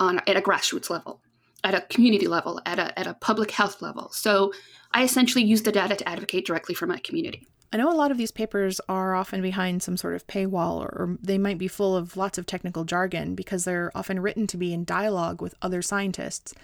on 0.00 0.18
at 0.26 0.36
a 0.36 0.40
grassroots 0.40 0.90
level, 0.90 1.20
at 1.64 1.74
a 1.74 1.80
community 1.82 2.26
level, 2.26 2.60
at 2.66 2.78
a, 2.78 2.98
at 2.98 3.06
a 3.06 3.14
public 3.14 3.50
health 3.50 3.82
level. 3.82 4.10
So 4.12 4.52
I 4.92 5.04
essentially 5.04 5.44
use 5.44 5.62
the 5.62 5.72
data 5.72 5.96
to 5.96 6.08
advocate 6.08 6.46
directly 6.46 6.74
for 6.74 6.86
my 6.86 6.98
community. 6.98 7.46
I 7.72 7.76
know 7.76 7.92
a 7.92 7.94
lot 7.94 8.10
of 8.10 8.16
these 8.16 8.30
papers 8.30 8.80
are 8.88 9.14
often 9.14 9.42
behind 9.42 9.82
some 9.82 9.98
sort 9.98 10.14
of 10.14 10.26
paywall, 10.26 10.80
or 10.80 11.18
they 11.20 11.36
might 11.36 11.58
be 11.58 11.68
full 11.68 11.94
of 11.94 12.16
lots 12.16 12.38
of 12.38 12.46
technical 12.46 12.84
jargon 12.84 13.34
because 13.34 13.64
they're 13.64 13.92
often 13.94 14.20
written 14.20 14.46
to 14.46 14.56
be 14.56 14.72
in 14.72 14.84
dialogue 14.84 15.42
with 15.42 15.54
other 15.60 15.82
scientists. 15.82 16.54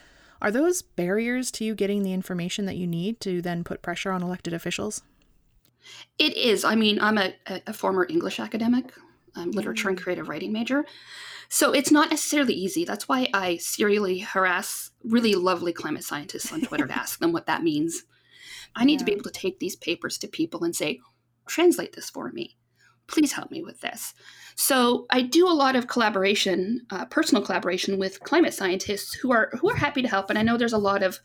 Are 0.40 0.50
those 0.50 0.80
barriers 0.80 1.50
to 1.52 1.64
you 1.64 1.74
getting 1.74 2.02
the 2.02 2.14
information 2.14 2.64
that 2.66 2.76
you 2.76 2.86
need 2.86 3.20
to 3.20 3.42
then 3.42 3.64
put 3.64 3.82
pressure 3.82 4.12
on 4.12 4.22
elected 4.22 4.54
officials? 4.54 5.02
It 6.18 6.34
is. 6.36 6.64
I 6.64 6.74
mean, 6.74 6.98
I'm 7.00 7.18
a, 7.18 7.34
a 7.66 7.74
former 7.74 8.06
English 8.08 8.40
academic, 8.40 8.92
I'm 9.36 9.50
literature 9.50 9.88
and 9.88 9.98
mm. 9.98 10.02
creative 10.02 10.28
writing 10.28 10.52
major. 10.52 10.84
So 11.54 11.70
it's 11.70 11.92
not 11.92 12.10
necessarily 12.10 12.52
easy. 12.52 12.84
That's 12.84 13.08
why 13.08 13.28
I 13.32 13.58
serially 13.58 14.18
harass 14.18 14.90
really 15.04 15.36
lovely 15.36 15.72
climate 15.72 16.02
scientists 16.02 16.52
on 16.52 16.62
Twitter 16.62 16.88
to 16.88 16.98
ask 16.98 17.20
them 17.20 17.30
what 17.30 17.46
that 17.46 17.62
means. 17.62 18.02
I 18.74 18.84
need 18.84 18.94
yeah. 18.94 18.98
to 18.98 19.04
be 19.04 19.12
able 19.12 19.22
to 19.22 19.30
take 19.30 19.60
these 19.60 19.76
papers 19.76 20.18
to 20.18 20.26
people 20.26 20.64
and 20.64 20.74
say, 20.74 20.98
translate 21.46 21.92
this 21.92 22.10
for 22.10 22.32
me. 22.32 22.56
Please 23.06 23.30
help 23.34 23.52
me 23.52 23.62
with 23.62 23.80
this. 23.82 24.14
So 24.56 25.06
I 25.10 25.22
do 25.22 25.46
a 25.46 25.54
lot 25.54 25.76
of 25.76 25.86
collaboration, 25.86 26.86
uh, 26.90 27.04
personal 27.04 27.44
collaboration 27.44 28.00
with 28.00 28.18
climate 28.18 28.52
scientists 28.52 29.14
who 29.14 29.30
are 29.30 29.52
who 29.60 29.70
are 29.70 29.76
happy 29.76 30.02
to 30.02 30.08
help. 30.08 30.30
And 30.30 30.38
I 30.40 30.42
know 30.42 30.56
there's 30.56 30.72
a 30.72 30.78
lot 30.78 31.04
of 31.04 31.20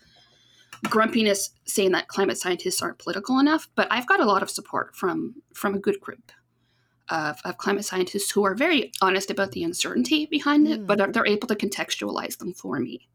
grumpiness 0.83 1.49
saying 1.65 1.93
that 1.93 2.07
climate 2.07 2.37
scientists 2.37 2.83
aren't 2.83 2.99
political 2.99 3.39
enough, 3.39 3.67
but 3.73 3.87
I've 3.89 4.05
got 4.05 4.19
a 4.19 4.27
lot 4.27 4.43
of 4.43 4.51
support 4.51 4.95
from 4.95 5.41
from 5.55 5.73
a 5.73 5.79
good 5.79 5.99
group 5.99 6.31
of, 7.09 7.39
of, 7.45 7.57
climate 7.57 7.85
scientists 7.85 8.31
who 8.31 8.43
are 8.43 8.55
very 8.55 8.91
honest 9.01 9.31
about 9.31 9.51
the 9.51 9.63
uncertainty 9.63 10.25
behind 10.25 10.67
it, 10.67 10.85
but 10.85 10.99
mm. 10.99 11.13
they're 11.13 11.25
able 11.25 11.47
to 11.47 11.55
contextualize 11.55 12.37
them 12.37 12.53
for 12.53 12.79
me. 12.79 13.07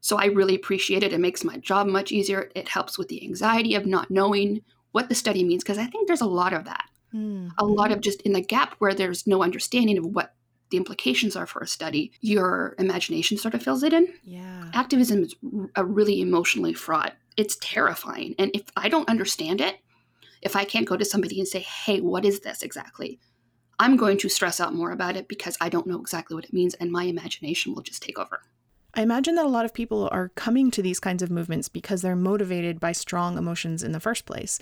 So 0.00 0.16
I 0.16 0.26
really 0.26 0.54
appreciate 0.54 1.02
it. 1.02 1.12
It 1.12 1.20
makes 1.20 1.44
my 1.44 1.58
job 1.58 1.86
much 1.86 2.10
easier. 2.10 2.50
It 2.54 2.68
helps 2.68 2.98
with 2.98 3.08
the 3.08 3.22
anxiety 3.22 3.74
of 3.74 3.86
not 3.86 4.10
knowing 4.10 4.62
what 4.92 5.08
the 5.08 5.14
study 5.14 5.44
means, 5.44 5.62
because 5.62 5.78
I 5.78 5.86
think 5.86 6.06
there's 6.06 6.20
a 6.20 6.26
lot 6.26 6.52
of 6.52 6.64
that. 6.64 6.84
Mm. 7.14 7.50
A 7.58 7.64
lot 7.64 7.92
of 7.92 8.00
just 8.00 8.22
in 8.22 8.32
the 8.32 8.40
gap 8.40 8.74
where 8.78 8.94
there's 8.94 9.26
no 9.26 9.42
understanding 9.42 9.98
of 9.98 10.06
what 10.06 10.34
the 10.70 10.76
implications 10.76 11.36
are 11.36 11.46
for 11.46 11.60
a 11.60 11.66
study, 11.66 12.12
your 12.20 12.74
imagination 12.78 13.36
sort 13.36 13.54
of 13.54 13.62
fills 13.62 13.82
it 13.82 13.92
in. 13.92 14.08
Yeah. 14.22 14.70
Activism 14.72 15.24
is 15.24 15.34
a 15.74 15.84
really 15.84 16.20
emotionally 16.20 16.72
fraught. 16.72 17.14
It's 17.36 17.58
terrifying. 17.60 18.34
And 18.38 18.50
if 18.54 18.62
I 18.76 18.88
don't 18.88 19.08
understand 19.08 19.60
it, 19.60 19.76
if 20.42 20.56
I 20.56 20.64
can't 20.64 20.88
go 20.88 20.96
to 20.96 21.04
somebody 21.04 21.38
and 21.38 21.48
say, 21.48 21.60
hey, 21.60 22.00
what 22.00 22.24
is 22.24 22.40
this 22.40 22.62
exactly? 22.62 23.20
I'm 23.78 23.96
going 23.96 24.18
to 24.18 24.28
stress 24.28 24.60
out 24.60 24.74
more 24.74 24.92
about 24.92 25.16
it 25.16 25.28
because 25.28 25.56
I 25.60 25.68
don't 25.68 25.86
know 25.86 26.00
exactly 26.00 26.34
what 26.34 26.44
it 26.44 26.52
means 26.52 26.74
and 26.74 26.92
my 26.92 27.04
imagination 27.04 27.74
will 27.74 27.82
just 27.82 28.02
take 28.02 28.18
over. 28.18 28.42
I 28.94 29.02
imagine 29.02 29.36
that 29.36 29.46
a 29.46 29.48
lot 29.48 29.64
of 29.64 29.72
people 29.72 30.08
are 30.12 30.30
coming 30.30 30.70
to 30.72 30.82
these 30.82 31.00
kinds 31.00 31.22
of 31.22 31.30
movements 31.30 31.68
because 31.68 32.02
they're 32.02 32.16
motivated 32.16 32.80
by 32.80 32.92
strong 32.92 33.38
emotions 33.38 33.82
in 33.82 33.92
the 33.92 34.00
first 34.00 34.26
place. 34.26 34.58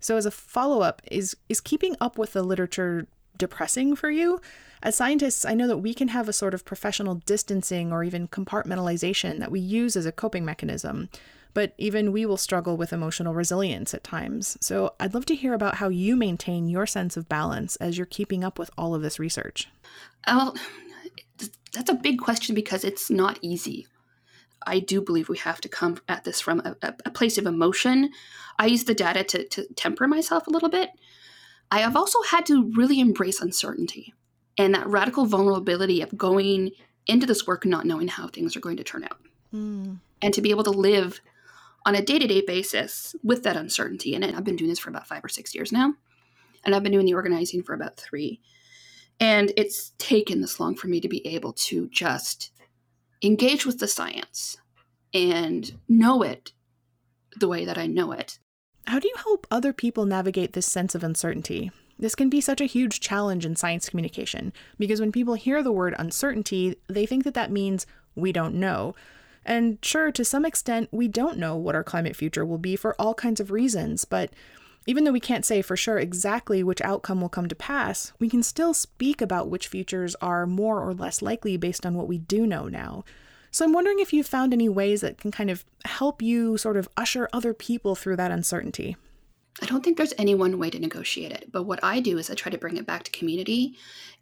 So 0.00 0.16
as 0.16 0.26
a 0.26 0.30
follow-up, 0.30 1.02
is 1.10 1.36
is 1.48 1.60
keeping 1.60 1.96
up 2.00 2.18
with 2.18 2.32
the 2.32 2.42
literature 2.42 3.06
depressing 3.36 3.96
for 3.96 4.10
you? 4.10 4.40
As 4.82 4.96
scientists, 4.96 5.44
I 5.44 5.54
know 5.54 5.66
that 5.68 5.78
we 5.78 5.94
can 5.94 6.08
have 6.08 6.28
a 6.28 6.32
sort 6.32 6.54
of 6.54 6.64
professional 6.64 7.16
distancing 7.16 7.92
or 7.92 8.02
even 8.02 8.28
compartmentalization 8.28 9.38
that 9.38 9.50
we 9.50 9.60
use 9.60 9.96
as 9.96 10.06
a 10.06 10.12
coping 10.12 10.44
mechanism 10.44 11.08
but 11.54 11.74
even 11.78 12.12
we 12.12 12.26
will 12.26 12.36
struggle 12.36 12.76
with 12.76 12.92
emotional 12.92 13.34
resilience 13.34 13.94
at 13.94 14.04
times. 14.04 14.56
So 14.60 14.94
I'd 14.98 15.14
love 15.14 15.26
to 15.26 15.34
hear 15.34 15.54
about 15.54 15.76
how 15.76 15.88
you 15.88 16.16
maintain 16.16 16.68
your 16.68 16.86
sense 16.86 17.16
of 17.16 17.28
balance 17.28 17.76
as 17.76 17.96
you're 17.96 18.06
keeping 18.06 18.42
up 18.42 18.58
with 18.58 18.70
all 18.76 18.94
of 18.94 19.02
this 19.02 19.18
research. 19.18 19.68
Well, 20.26 20.56
that's 21.72 21.90
a 21.90 21.94
big 21.94 22.18
question 22.18 22.54
because 22.54 22.84
it's 22.84 23.10
not 23.10 23.38
easy. 23.42 23.86
I 24.66 24.78
do 24.78 25.00
believe 25.00 25.28
we 25.28 25.38
have 25.38 25.60
to 25.62 25.68
come 25.68 25.98
at 26.08 26.24
this 26.24 26.40
from 26.40 26.60
a, 26.60 26.76
a 27.04 27.10
place 27.10 27.38
of 27.38 27.46
emotion. 27.46 28.10
I 28.58 28.66
use 28.66 28.84
the 28.84 28.94
data 28.94 29.24
to, 29.24 29.48
to 29.48 29.66
temper 29.74 30.06
myself 30.06 30.46
a 30.46 30.50
little 30.50 30.68
bit. 30.68 30.90
I 31.70 31.80
have 31.80 31.96
also 31.96 32.20
had 32.22 32.46
to 32.46 32.70
really 32.76 33.00
embrace 33.00 33.40
uncertainty 33.40 34.14
and 34.58 34.74
that 34.74 34.86
radical 34.86 35.26
vulnerability 35.26 36.02
of 36.02 36.16
going 36.16 36.70
into 37.06 37.26
this 37.26 37.46
work 37.46 37.64
not 37.64 37.86
knowing 37.86 38.08
how 38.08 38.28
things 38.28 38.56
are 38.56 38.60
going 38.60 38.76
to 38.76 38.84
turn 38.84 39.04
out. 39.04 39.18
Mm. 39.54 39.98
And 40.20 40.34
to 40.34 40.42
be 40.42 40.50
able 40.50 40.64
to 40.64 40.70
live 40.70 41.20
on 41.84 41.94
a 41.94 42.02
day 42.02 42.18
to 42.18 42.26
day 42.26 42.42
basis 42.46 43.14
with 43.22 43.42
that 43.42 43.56
uncertainty. 43.56 44.14
And 44.14 44.24
I've 44.24 44.44
been 44.44 44.56
doing 44.56 44.70
this 44.70 44.78
for 44.78 44.90
about 44.90 45.06
five 45.06 45.24
or 45.24 45.28
six 45.28 45.54
years 45.54 45.72
now. 45.72 45.94
And 46.64 46.74
I've 46.74 46.82
been 46.82 46.92
doing 46.92 47.06
the 47.06 47.14
organizing 47.14 47.62
for 47.62 47.74
about 47.74 47.96
three. 47.96 48.40
And 49.18 49.52
it's 49.56 49.92
taken 49.98 50.40
this 50.40 50.58
long 50.58 50.74
for 50.74 50.88
me 50.88 51.00
to 51.00 51.08
be 51.08 51.26
able 51.26 51.52
to 51.54 51.88
just 51.90 52.52
engage 53.22 53.66
with 53.66 53.78
the 53.78 53.88
science 53.88 54.56
and 55.14 55.78
know 55.88 56.22
it 56.22 56.52
the 57.38 57.48
way 57.48 57.64
that 57.64 57.78
I 57.78 57.86
know 57.86 58.12
it. 58.12 58.38
How 58.86 58.98
do 58.98 59.08
you 59.08 59.14
help 59.16 59.46
other 59.50 59.72
people 59.72 60.06
navigate 60.06 60.52
this 60.52 60.66
sense 60.66 60.94
of 60.94 61.04
uncertainty? 61.04 61.70
This 61.98 62.14
can 62.14 62.28
be 62.28 62.40
such 62.40 62.60
a 62.60 62.66
huge 62.66 63.00
challenge 63.00 63.46
in 63.46 63.54
science 63.54 63.88
communication 63.88 64.52
because 64.78 65.00
when 65.00 65.12
people 65.12 65.34
hear 65.34 65.62
the 65.62 65.70
word 65.70 65.94
uncertainty, 65.98 66.76
they 66.88 67.06
think 67.06 67.22
that 67.24 67.34
that 67.34 67.52
means 67.52 67.86
we 68.16 68.32
don't 68.32 68.54
know. 68.54 68.94
And 69.44 69.78
sure, 69.82 70.12
to 70.12 70.24
some 70.24 70.44
extent, 70.44 70.88
we 70.92 71.08
don't 71.08 71.38
know 71.38 71.56
what 71.56 71.74
our 71.74 71.84
climate 71.84 72.16
future 72.16 72.44
will 72.44 72.58
be 72.58 72.76
for 72.76 72.94
all 72.98 73.14
kinds 73.14 73.40
of 73.40 73.50
reasons, 73.50 74.04
but 74.04 74.32
even 74.86 75.04
though 75.04 75.12
we 75.12 75.20
can't 75.20 75.44
say 75.44 75.62
for 75.62 75.76
sure 75.76 75.98
exactly 75.98 76.62
which 76.62 76.80
outcome 76.80 77.20
will 77.20 77.28
come 77.28 77.48
to 77.48 77.54
pass, 77.54 78.12
we 78.18 78.28
can 78.28 78.42
still 78.42 78.74
speak 78.74 79.20
about 79.20 79.48
which 79.48 79.68
futures 79.68 80.16
are 80.16 80.46
more 80.46 80.80
or 80.80 80.92
less 80.92 81.22
likely 81.22 81.56
based 81.56 81.86
on 81.86 81.94
what 81.94 82.08
we 82.08 82.18
do 82.18 82.46
know 82.46 82.66
now. 82.66 83.04
So 83.52 83.64
I'm 83.64 83.72
wondering 83.72 84.00
if 84.00 84.12
you've 84.12 84.26
found 84.26 84.52
any 84.52 84.68
ways 84.68 85.02
that 85.02 85.18
can 85.18 85.30
kind 85.30 85.50
of 85.50 85.64
help 85.84 86.22
you 86.22 86.56
sort 86.56 86.76
of 86.76 86.88
usher 86.96 87.28
other 87.32 87.52
people 87.54 87.94
through 87.94 88.16
that 88.16 88.30
uncertainty. 88.30 88.96
I 89.60 89.66
don't 89.66 89.84
think 89.84 89.98
there's 89.98 90.14
any 90.16 90.34
one 90.34 90.58
way 90.58 90.70
to 90.70 90.78
negotiate 90.78 91.30
it, 91.30 91.52
but 91.52 91.64
what 91.64 91.84
I 91.84 92.00
do 92.00 92.16
is 92.16 92.30
I 92.30 92.34
try 92.34 92.50
to 92.50 92.58
bring 92.58 92.78
it 92.78 92.86
back 92.86 93.04
to 93.04 93.10
community. 93.10 93.76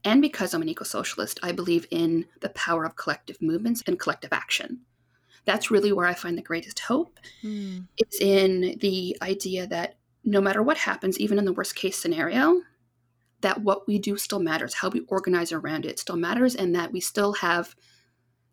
And 0.05 0.21
because 0.21 0.53
I'm 0.53 0.63
an 0.63 0.69
eco 0.69 0.85
socialist, 0.85 1.39
I 1.43 1.53
believe 1.53 1.87
in 1.91 2.27
the 2.41 2.49
power 2.51 2.85
of 2.85 2.97
collective 2.97 3.41
movements 3.41 3.83
and 3.87 3.99
collective 3.99 4.33
action 4.33 4.81
that's 5.45 5.71
really 5.71 5.93
where 5.93 6.07
I 6.07 6.15
find 6.15 6.37
the 6.37 6.43
greatest 6.43 6.81
hope. 6.81 7.19
Mm. 7.43 7.87
It's 7.97 8.21
in 8.21 8.79
the 8.81 9.17
idea 9.23 9.67
that 9.67 9.97
no 10.25 10.41
matter 10.41 10.63
what 10.63 10.79
happens, 10.79 11.19
even 11.19 11.39
in 11.39 11.45
the 11.45 11.53
worst 11.53 11.75
case 11.75 11.97
scenario, 11.97 12.61
that 13.41 13.63
what 13.63 13.87
we 13.89 13.99
do 13.99 14.17
still 14.17 14.41
matters, 14.41 14.75
how 14.75 14.91
we 14.91 15.01
organize 15.09 15.53
around 15.53 15.87
it 15.87 15.99
still 15.99 16.17
matters, 16.17 16.55
and 16.55 16.75
that 16.75 16.93
we 16.93 17.01
still 17.01 17.33
have 17.35 17.75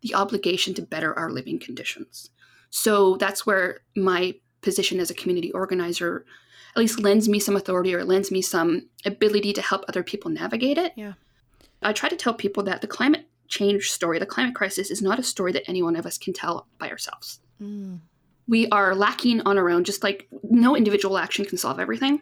the 0.01 0.15
obligation 0.15 0.73
to 0.75 0.81
better 0.81 1.17
our 1.17 1.29
living 1.29 1.59
conditions. 1.59 2.29
So 2.69 3.17
that's 3.17 3.45
where 3.45 3.81
my 3.95 4.35
position 4.61 4.99
as 4.99 5.09
a 5.09 5.15
community 5.15 5.51
organizer 5.51 6.25
at 6.75 6.79
least 6.79 6.99
lends 6.99 7.27
me 7.27 7.39
some 7.39 7.55
authority 7.55 7.95
or 7.95 8.03
lends 8.05 8.31
me 8.31 8.41
some 8.41 8.89
ability 9.03 9.53
to 9.53 9.61
help 9.61 9.83
other 9.87 10.03
people 10.03 10.29
navigate 10.29 10.77
it. 10.77 10.93
Yeah. 10.95 11.13
I 11.81 11.93
try 11.93 12.09
to 12.09 12.15
tell 12.15 12.33
people 12.33 12.63
that 12.63 12.81
the 12.81 12.87
climate 12.87 13.27
change 13.47 13.91
story, 13.91 14.19
the 14.19 14.25
climate 14.25 14.55
crisis, 14.55 14.91
is 14.91 15.01
not 15.01 15.19
a 15.19 15.23
story 15.23 15.51
that 15.53 15.67
any 15.67 15.81
one 15.81 15.95
of 15.95 16.05
us 16.05 16.17
can 16.17 16.33
tell 16.33 16.67
by 16.77 16.89
ourselves. 16.89 17.39
Mm. 17.61 17.99
We 18.47 18.67
are 18.69 18.95
lacking 18.95 19.41
on 19.41 19.57
our 19.57 19.69
own, 19.69 19.83
just 19.83 20.03
like 20.03 20.27
no 20.43 20.75
individual 20.75 21.17
action 21.17 21.45
can 21.45 21.57
solve 21.57 21.79
everything. 21.79 22.21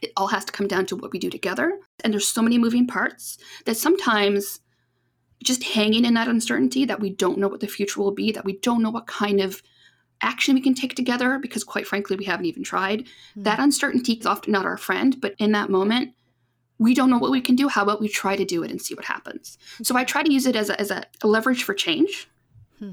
It 0.00 0.12
all 0.16 0.28
has 0.28 0.44
to 0.46 0.52
come 0.52 0.68
down 0.68 0.86
to 0.86 0.96
what 0.96 1.12
we 1.12 1.18
do 1.18 1.30
together. 1.30 1.78
And 2.02 2.12
there's 2.12 2.26
so 2.26 2.42
many 2.42 2.58
moving 2.58 2.86
parts 2.86 3.38
that 3.66 3.76
sometimes 3.76 4.60
just 5.42 5.64
hanging 5.64 6.04
in 6.04 6.14
that 6.14 6.28
uncertainty 6.28 6.84
that 6.84 7.00
we 7.00 7.10
don't 7.10 7.38
know 7.38 7.48
what 7.48 7.60
the 7.60 7.66
future 7.66 8.00
will 8.00 8.12
be, 8.12 8.32
that 8.32 8.44
we 8.44 8.58
don't 8.58 8.82
know 8.82 8.90
what 8.90 9.06
kind 9.06 9.40
of 9.40 9.62
action 10.20 10.54
we 10.54 10.60
can 10.60 10.74
take 10.74 10.94
together, 10.94 11.38
because 11.38 11.64
quite 11.64 11.86
frankly, 11.86 12.16
we 12.16 12.24
haven't 12.24 12.46
even 12.46 12.62
tried. 12.62 13.00
Mm. 13.36 13.44
That 13.44 13.58
uncertainty 13.58 14.12
is 14.14 14.26
often 14.26 14.52
not 14.52 14.66
our 14.66 14.76
friend, 14.76 15.20
but 15.20 15.34
in 15.38 15.52
that 15.52 15.68
moment, 15.68 16.14
we 16.82 16.94
don't 16.94 17.10
know 17.10 17.18
what 17.18 17.30
we 17.30 17.40
can 17.40 17.56
do. 17.56 17.68
How 17.68 17.82
about 17.82 18.00
we 18.00 18.08
try 18.08 18.36
to 18.36 18.44
do 18.44 18.62
it 18.62 18.70
and 18.70 18.80
see 18.80 18.94
what 18.94 19.04
happens? 19.04 19.58
So 19.82 19.96
I 19.96 20.04
try 20.04 20.22
to 20.22 20.32
use 20.32 20.46
it 20.46 20.56
as 20.56 20.70
a, 20.70 20.80
as 20.80 20.90
a 20.90 21.04
leverage 21.22 21.62
for 21.62 21.74
change, 21.74 22.28
hmm. 22.78 22.92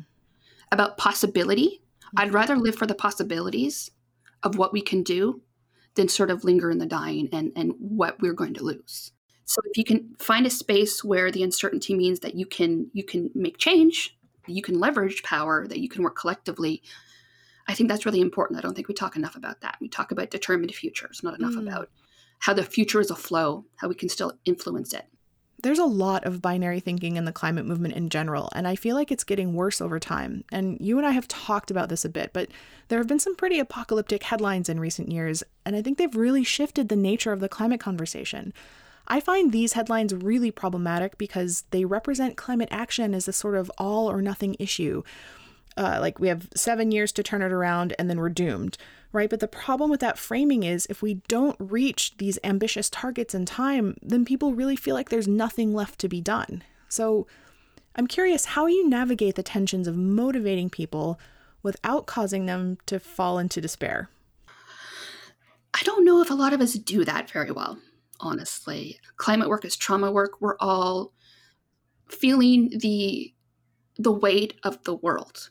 about 0.71 0.97
possibility. 0.97 1.81
Hmm. 2.01 2.19
I'd 2.19 2.33
rather 2.33 2.55
live 2.55 2.75
for 2.75 2.85
the 2.85 2.95
possibilities 2.95 3.91
of 4.43 4.57
what 4.57 4.73
we 4.73 4.81
can 4.81 5.03
do 5.03 5.41
than 5.95 6.07
sort 6.07 6.31
of 6.31 6.43
linger 6.43 6.71
in 6.71 6.77
the 6.77 6.85
dying 6.85 7.29
and, 7.33 7.51
and 7.55 7.73
what 7.79 8.21
we're 8.21 8.33
going 8.33 8.53
to 8.53 8.63
lose. 8.63 9.11
So 9.45 9.61
if 9.65 9.77
you 9.77 9.83
can 9.83 10.15
find 10.19 10.45
a 10.45 10.51
space 10.51 11.03
where 11.03 11.31
the 11.31 11.41
uncertainty 11.41 11.95
means 11.95 12.19
that 12.19 12.35
you 12.35 12.45
can 12.45 12.91
you 12.93 13.03
can 13.03 13.31
make 13.33 13.57
change, 13.57 14.15
you 14.45 14.61
can 14.61 14.79
leverage 14.79 15.23
power, 15.23 15.67
that 15.67 15.79
you 15.79 15.89
can 15.89 16.03
work 16.03 16.15
collectively, 16.15 16.83
I 17.67 17.73
think 17.73 17.89
that's 17.89 18.05
really 18.05 18.21
important. 18.21 18.59
I 18.59 18.61
don't 18.61 18.75
think 18.75 18.87
we 18.87 18.93
talk 18.93 19.15
enough 19.15 19.35
about 19.35 19.61
that. 19.61 19.77
We 19.81 19.89
talk 19.89 20.11
about 20.11 20.29
determined 20.29 20.73
futures, 20.73 21.21
not 21.23 21.37
enough 21.37 21.53
mm. 21.53 21.67
about 21.67 21.89
how 22.39 22.53
the 22.53 22.63
future 22.63 22.99
is 22.99 23.11
a 23.11 23.15
flow, 23.15 23.65
how 23.77 23.87
we 23.87 23.95
can 23.95 24.09
still 24.09 24.33
influence 24.45 24.93
it. 24.93 25.05
There's 25.61 25.79
a 25.79 25.85
lot 25.85 26.23
of 26.23 26.41
binary 26.41 26.79
thinking 26.79 27.17
in 27.17 27.25
the 27.25 27.33
climate 27.33 27.65
movement 27.65 27.93
in 27.95 28.07
general, 28.07 28.49
and 28.55 28.65
I 28.65 28.77
feel 28.77 28.95
like 28.95 29.11
it's 29.11 29.25
getting 29.25 29.53
worse 29.53 29.81
over 29.81 29.99
time. 29.99 30.45
And 30.53 30.77
you 30.79 30.97
and 30.97 31.05
I 31.05 31.11
have 31.11 31.27
talked 31.27 31.69
about 31.69 31.89
this 31.89 32.05
a 32.05 32.09
bit, 32.09 32.31
but 32.31 32.47
there 32.87 32.97
have 32.97 33.07
been 33.07 33.19
some 33.19 33.35
pretty 33.35 33.59
apocalyptic 33.59 34.23
headlines 34.23 34.69
in 34.69 34.79
recent 34.79 35.11
years, 35.11 35.43
and 35.65 35.75
I 35.75 35.81
think 35.81 35.97
they've 35.97 36.15
really 36.15 36.45
shifted 36.45 36.87
the 36.87 36.95
nature 36.95 37.33
of 37.33 37.41
the 37.41 37.49
climate 37.49 37.81
conversation. 37.81 38.53
I 39.09 39.19
find 39.19 39.51
these 39.51 39.73
headlines 39.73 40.13
really 40.13 40.51
problematic 40.51 41.17
because 41.17 41.65
they 41.71 41.83
represent 41.83 42.37
climate 42.37 42.69
action 42.71 43.13
as 43.13 43.27
a 43.27 43.33
sort 43.33 43.55
of 43.55 43.71
all 43.77 44.09
or 44.09 44.21
nothing 44.21 44.55
issue. 44.59 45.03
Uh, 45.75 45.97
like 45.99 46.19
we 46.19 46.27
have 46.27 46.47
seven 46.55 46.91
years 46.91 47.11
to 47.13 47.23
turn 47.23 47.41
it 47.41 47.51
around 47.51 47.93
and 47.97 48.09
then 48.09 48.19
we're 48.19 48.29
doomed 48.29 48.77
right? 49.11 49.29
But 49.29 49.39
the 49.39 49.47
problem 49.47 49.89
with 49.89 49.99
that 50.01 50.17
framing 50.17 50.63
is 50.63 50.85
if 50.89 51.01
we 51.01 51.15
don't 51.27 51.55
reach 51.59 52.17
these 52.17 52.39
ambitious 52.43 52.89
targets 52.89 53.33
in 53.33 53.45
time, 53.45 53.95
then 54.01 54.25
people 54.25 54.53
really 54.53 54.75
feel 54.75 54.95
like 54.95 55.09
there's 55.09 55.27
nothing 55.27 55.73
left 55.73 55.99
to 55.99 56.09
be 56.09 56.21
done. 56.21 56.63
So 56.87 57.27
I'm 57.95 58.07
curious 58.07 58.45
how 58.45 58.67
you 58.67 58.87
navigate 58.87 59.35
the 59.35 59.43
tensions 59.43 59.87
of 59.87 59.97
motivating 59.97 60.69
people 60.69 61.19
without 61.63 62.05
causing 62.05 62.45
them 62.45 62.77
to 62.85 62.99
fall 62.99 63.39
into 63.39 63.61
despair. 63.61 64.09
I 65.73 65.83
don't 65.83 66.05
know 66.05 66.21
if 66.21 66.29
a 66.29 66.35
lot 66.35 66.53
of 66.53 66.61
us 66.61 66.73
do 66.73 67.05
that 67.05 67.29
very 67.29 67.51
well, 67.51 67.77
honestly. 68.19 68.99
Climate 69.17 69.49
work 69.49 69.65
is 69.65 69.75
trauma 69.75 70.11
work. 70.11 70.39
We're 70.39 70.57
all 70.59 71.13
feeling 72.07 72.71
the 72.79 73.33
the 73.97 74.11
weight 74.11 74.53
of 74.63 74.81
the 74.85 74.95
world. 74.95 75.49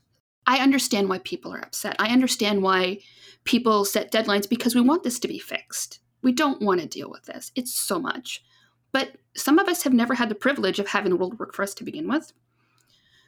I 0.49 0.61
understand 0.61 1.11
why 1.11 1.19
people 1.19 1.53
are 1.53 1.61
upset. 1.61 1.95
I 1.99 2.09
understand 2.09 2.63
why 2.63 3.01
people 3.45 3.85
set 3.85 4.11
deadlines 4.11 4.49
because 4.49 4.75
we 4.75 4.81
want 4.81 5.03
this 5.03 5.19
to 5.21 5.29
be 5.29 5.39
fixed. 5.39 6.01
We 6.23 6.33
don't 6.33 6.63
want 6.63 6.81
to 6.81 6.87
deal 6.87 7.11
with 7.11 7.25
this. 7.25 7.53
It's 7.55 7.75
so 7.75 7.99
much. 7.99 8.43
But 8.91 9.19
some 9.37 9.59
of 9.59 9.69
us 9.69 9.83
have 9.83 9.93
never 9.93 10.15
had 10.15 10.31
the 10.31 10.35
privilege 10.35 10.79
of 10.79 10.89
having 10.89 11.11
the 11.11 11.17
world 11.17 11.39
work 11.39 11.55
for 11.55 11.63
us 11.63 11.75
to 11.75 11.85
begin 11.85 12.09
with. 12.09 12.33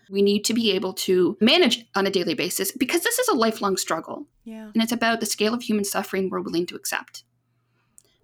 We 0.09 0.23
need 0.23 0.47
to 0.47 0.55
be 0.55 0.73
able 0.73 0.95
to 0.95 1.37
manage 1.43 1.87
on 1.95 2.07
a 2.07 2.11
daily 2.11 2.33
basis 2.33 2.73
because 2.73 3.03
this 3.03 3.19
is 3.19 3.29
a 3.29 3.37
lifelong 3.37 3.77
struggle. 3.77 4.27
Yeah. 4.45 4.71
And 4.73 4.83
it's 4.83 4.91
about 4.91 5.21
the 5.21 5.27
scale 5.27 5.53
of 5.53 5.63
human 5.63 5.85
suffering 5.85 6.31
we're 6.31 6.41
willing 6.41 6.65
to 6.67 6.75
accept. 6.75 7.25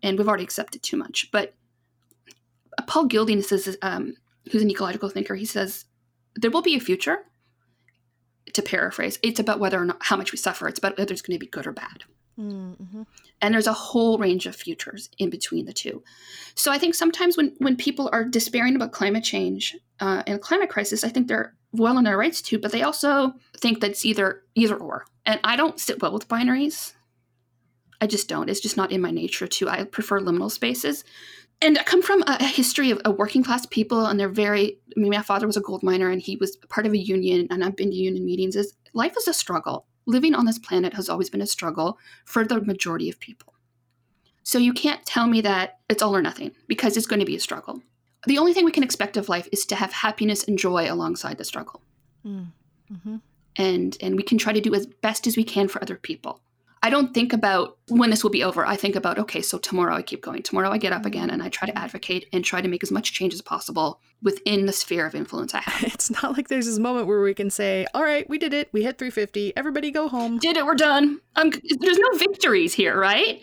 And 0.02 0.16
we've 0.16 0.26
already 0.26 0.44
accepted 0.44 0.82
too 0.82 0.96
much. 0.96 1.30
But 1.30 1.52
Paul 2.86 3.04
Gilding 3.04 3.42
says, 3.42 3.76
um, 3.82 4.14
who's 4.50 4.62
an 4.62 4.70
ecological 4.70 5.10
thinker, 5.10 5.34
he 5.34 5.44
says, 5.44 5.84
there 6.34 6.50
will 6.50 6.62
be 6.62 6.76
a 6.76 6.80
future 6.80 7.18
to 8.52 8.62
paraphrase, 8.62 9.18
it's 9.22 9.40
about 9.40 9.60
whether 9.60 9.80
or 9.80 9.84
not 9.84 9.98
how 10.00 10.16
much 10.16 10.32
we 10.32 10.38
suffer. 10.38 10.68
It's 10.68 10.78
about 10.78 10.98
whether 10.98 11.12
it's 11.12 11.22
going 11.22 11.38
to 11.38 11.44
be 11.44 11.50
good 11.50 11.66
or 11.66 11.72
bad. 11.72 12.04
Mm-hmm. 12.38 13.02
And 13.40 13.54
there's 13.54 13.66
a 13.66 13.72
whole 13.72 14.18
range 14.18 14.46
of 14.46 14.54
futures 14.54 15.08
in 15.18 15.30
between 15.30 15.64
the 15.64 15.72
two. 15.72 16.02
So 16.54 16.70
I 16.70 16.78
think 16.78 16.94
sometimes 16.94 17.36
when, 17.36 17.54
when 17.58 17.76
people 17.76 18.10
are 18.12 18.24
despairing 18.24 18.76
about 18.76 18.92
climate 18.92 19.24
change 19.24 19.76
uh, 20.00 20.22
and 20.26 20.40
climate 20.40 20.68
crisis, 20.68 21.04
I 21.04 21.08
think 21.08 21.28
they're 21.28 21.54
well 21.72 21.98
in 21.98 22.04
their 22.04 22.18
rights 22.18 22.42
to, 22.42 22.58
but 22.58 22.72
they 22.72 22.82
also 22.82 23.34
think 23.58 23.80
that 23.80 23.90
it's 23.90 24.04
either 24.04 24.42
either 24.54 24.76
or. 24.76 25.06
And 25.24 25.40
I 25.44 25.56
don't 25.56 25.80
sit 25.80 26.00
well 26.00 26.12
with 26.12 26.28
binaries. 26.28 26.94
I 28.00 28.06
just 28.06 28.28
don't. 28.28 28.50
It's 28.50 28.60
just 28.60 28.76
not 28.76 28.92
in 28.92 29.00
my 29.00 29.10
nature 29.10 29.46
to. 29.46 29.68
I 29.68 29.84
prefer 29.84 30.20
liminal 30.20 30.50
spaces. 30.50 31.04
And 31.62 31.78
I 31.78 31.82
come 31.84 32.02
from 32.02 32.22
a 32.26 32.44
history 32.44 32.90
of, 32.90 32.98
of 32.98 33.16
working 33.16 33.42
class 33.42 33.66
people, 33.66 34.06
and 34.06 34.20
they're 34.20 34.28
very. 34.28 34.78
I 34.96 35.00
mean, 35.00 35.10
my 35.10 35.22
father 35.22 35.46
was 35.46 35.56
a 35.56 35.60
gold 35.60 35.82
miner, 35.82 36.10
and 36.10 36.20
he 36.20 36.36
was 36.36 36.56
part 36.68 36.86
of 36.86 36.92
a 36.92 36.98
union, 36.98 37.48
and 37.50 37.64
I've 37.64 37.76
been 37.76 37.90
to 37.90 37.96
union 37.96 38.24
meetings. 38.24 38.56
Is 38.56 38.74
life 38.92 39.14
is 39.16 39.26
a 39.26 39.32
struggle 39.32 39.86
living 40.06 40.34
on 40.34 40.46
this 40.46 40.58
planet 40.58 40.94
has 40.94 41.08
always 41.08 41.28
been 41.28 41.42
a 41.42 41.46
struggle 41.46 41.98
for 42.24 42.44
the 42.44 42.60
majority 42.60 43.08
of 43.10 43.20
people. 43.20 43.52
So 44.44 44.58
you 44.58 44.72
can't 44.72 45.04
tell 45.04 45.26
me 45.26 45.40
that 45.40 45.80
it's 45.88 46.02
all 46.02 46.16
or 46.16 46.22
nothing 46.22 46.52
because 46.68 46.96
it's 46.96 47.06
going 47.06 47.20
to 47.20 47.26
be 47.26 47.36
a 47.36 47.40
struggle. 47.40 47.82
The 48.26 48.38
only 48.38 48.54
thing 48.54 48.64
we 48.64 48.72
can 48.72 48.84
expect 48.84 49.16
of 49.16 49.28
life 49.28 49.48
is 49.52 49.66
to 49.66 49.76
have 49.76 49.92
happiness 49.92 50.44
and 50.44 50.56
joy 50.56 50.90
alongside 50.90 51.38
the 51.38 51.44
struggle. 51.44 51.82
Mm. 52.24 52.52
hmm 53.02 53.16
And 53.56 53.96
and 54.00 54.16
we 54.16 54.22
can 54.22 54.38
try 54.38 54.52
to 54.52 54.60
do 54.60 54.74
as 54.74 54.86
best 54.86 55.26
as 55.26 55.36
we 55.36 55.44
can 55.44 55.68
for 55.68 55.82
other 55.82 55.96
people. 55.96 56.40
I 56.86 56.88
don't 56.88 57.12
think 57.12 57.32
about 57.32 57.78
when 57.88 58.10
this 58.10 58.22
will 58.22 58.30
be 58.30 58.44
over. 58.44 58.64
I 58.64 58.76
think 58.76 58.94
about, 58.94 59.18
okay, 59.18 59.42
so 59.42 59.58
tomorrow 59.58 59.96
I 59.96 60.02
keep 60.02 60.22
going. 60.22 60.44
Tomorrow 60.44 60.70
I 60.70 60.78
get 60.78 60.92
up 60.92 61.04
again 61.04 61.30
and 61.30 61.42
I 61.42 61.48
try 61.48 61.66
to 61.66 61.76
advocate 61.76 62.28
and 62.32 62.44
try 62.44 62.60
to 62.60 62.68
make 62.68 62.84
as 62.84 62.92
much 62.92 63.12
change 63.12 63.34
as 63.34 63.42
possible 63.42 64.00
within 64.22 64.66
the 64.66 64.72
sphere 64.72 65.04
of 65.04 65.16
influence 65.16 65.52
I 65.52 65.62
have. 65.62 65.82
It's 65.96 66.12
not 66.22 66.36
like 66.36 66.46
there's 66.46 66.66
this 66.66 66.78
moment 66.78 67.08
where 67.08 67.20
we 67.22 67.34
can 67.34 67.50
say, 67.50 67.88
all 67.92 68.04
right, 68.04 68.30
we 68.30 68.38
did 68.38 68.54
it. 68.54 68.68
We 68.72 68.84
hit 68.84 68.98
350. 68.98 69.56
Everybody 69.56 69.90
go 69.90 70.08
home. 70.08 70.38
Did 70.38 70.56
it. 70.56 70.64
We're 70.64 70.76
done. 70.76 71.18
Um, 71.34 71.50
there's 71.80 71.98
no 71.98 72.18
victories 72.18 72.72
here, 72.72 72.96
right? 72.96 73.40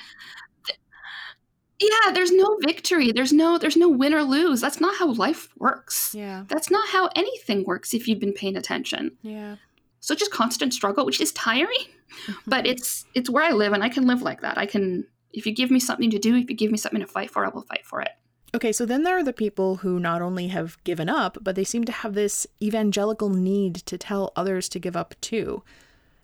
yeah 1.79 2.12
there's 2.13 2.31
no 2.31 2.57
victory 2.62 3.12
there's 3.12 3.33
no 3.33 3.57
there's 3.57 3.75
no 3.75 3.89
win 3.89 4.13
or 4.13 4.23
lose 4.23 4.62
that's 4.62 4.79
not 4.79 4.95
how 4.95 5.12
life 5.12 5.50
works 5.57 6.15
yeah 6.15 6.45
that's 6.47 6.69
not 6.69 6.88
how 6.88 7.09
anything 7.15 7.65
works 7.65 7.93
if 7.93 8.07
you've 8.07 8.19
been 8.19 8.31
paying 8.31 8.55
attention 8.55 9.12
yeah 9.21 9.55
so 10.03 10.13
just 10.13 10.31
constant 10.31 10.74
struggle 10.74 11.05
which 11.05 11.22
is 11.22 11.31
tiring 11.31 11.77
mm-hmm. 11.77 12.33
but 12.45 12.67
it's 12.67 13.05
it's 13.15 13.29
where 13.29 13.43
i 13.43 13.51
live 13.51 13.74
and 13.74 13.83
i 13.83 13.89
can 13.89 14.05
live 14.05 14.22
like 14.22 14.41
that 14.41 14.57
i 14.57 14.65
can 14.65 15.05
if 15.31 15.45
you 15.45 15.53
give 15.53 15.72
me 15.72 15.79
something 15.79 16.12
to 16.12 16.19
do 16.19 16.36
if 16.36 16.50
you 16.50 16.55
give 16.55 16.72
me 16.72 16.77
something 16.77 17.00
to 17.00 17.07
fight 17.07 17.31
for 17.31 17.45
i 17.45 17.50
will 17.50 17.63
fight 17.63 17.86
for 17.86 18.01
it 18.01 18.12
okay 18.53 18.72
so 18.72 18.86
then 18.86 19.03
there 19.03 19.17
are 19.17 19.24
the 19.24 19.33
people 19.33 19.77
who 19.77 20.00
not 20.00 20.22
only 20.22 20.48
have 20.50 20.77
given 20.83 21.07
up 21.07 21.38
but 21.41 21.55
they 21.55 21.63
seem 21.63 21.86
to 21.86 21.91
have 21.91 22.13
this 22.13 22.45
evangelical 22.62 23.29
need 23.29 23.75
to 23.75 23.98
tell 23.98 24.33
others 24.36 24.67
to 24.67 24.77
give 24.77 24.95
up 24.95 25.15
too 25.22 25.63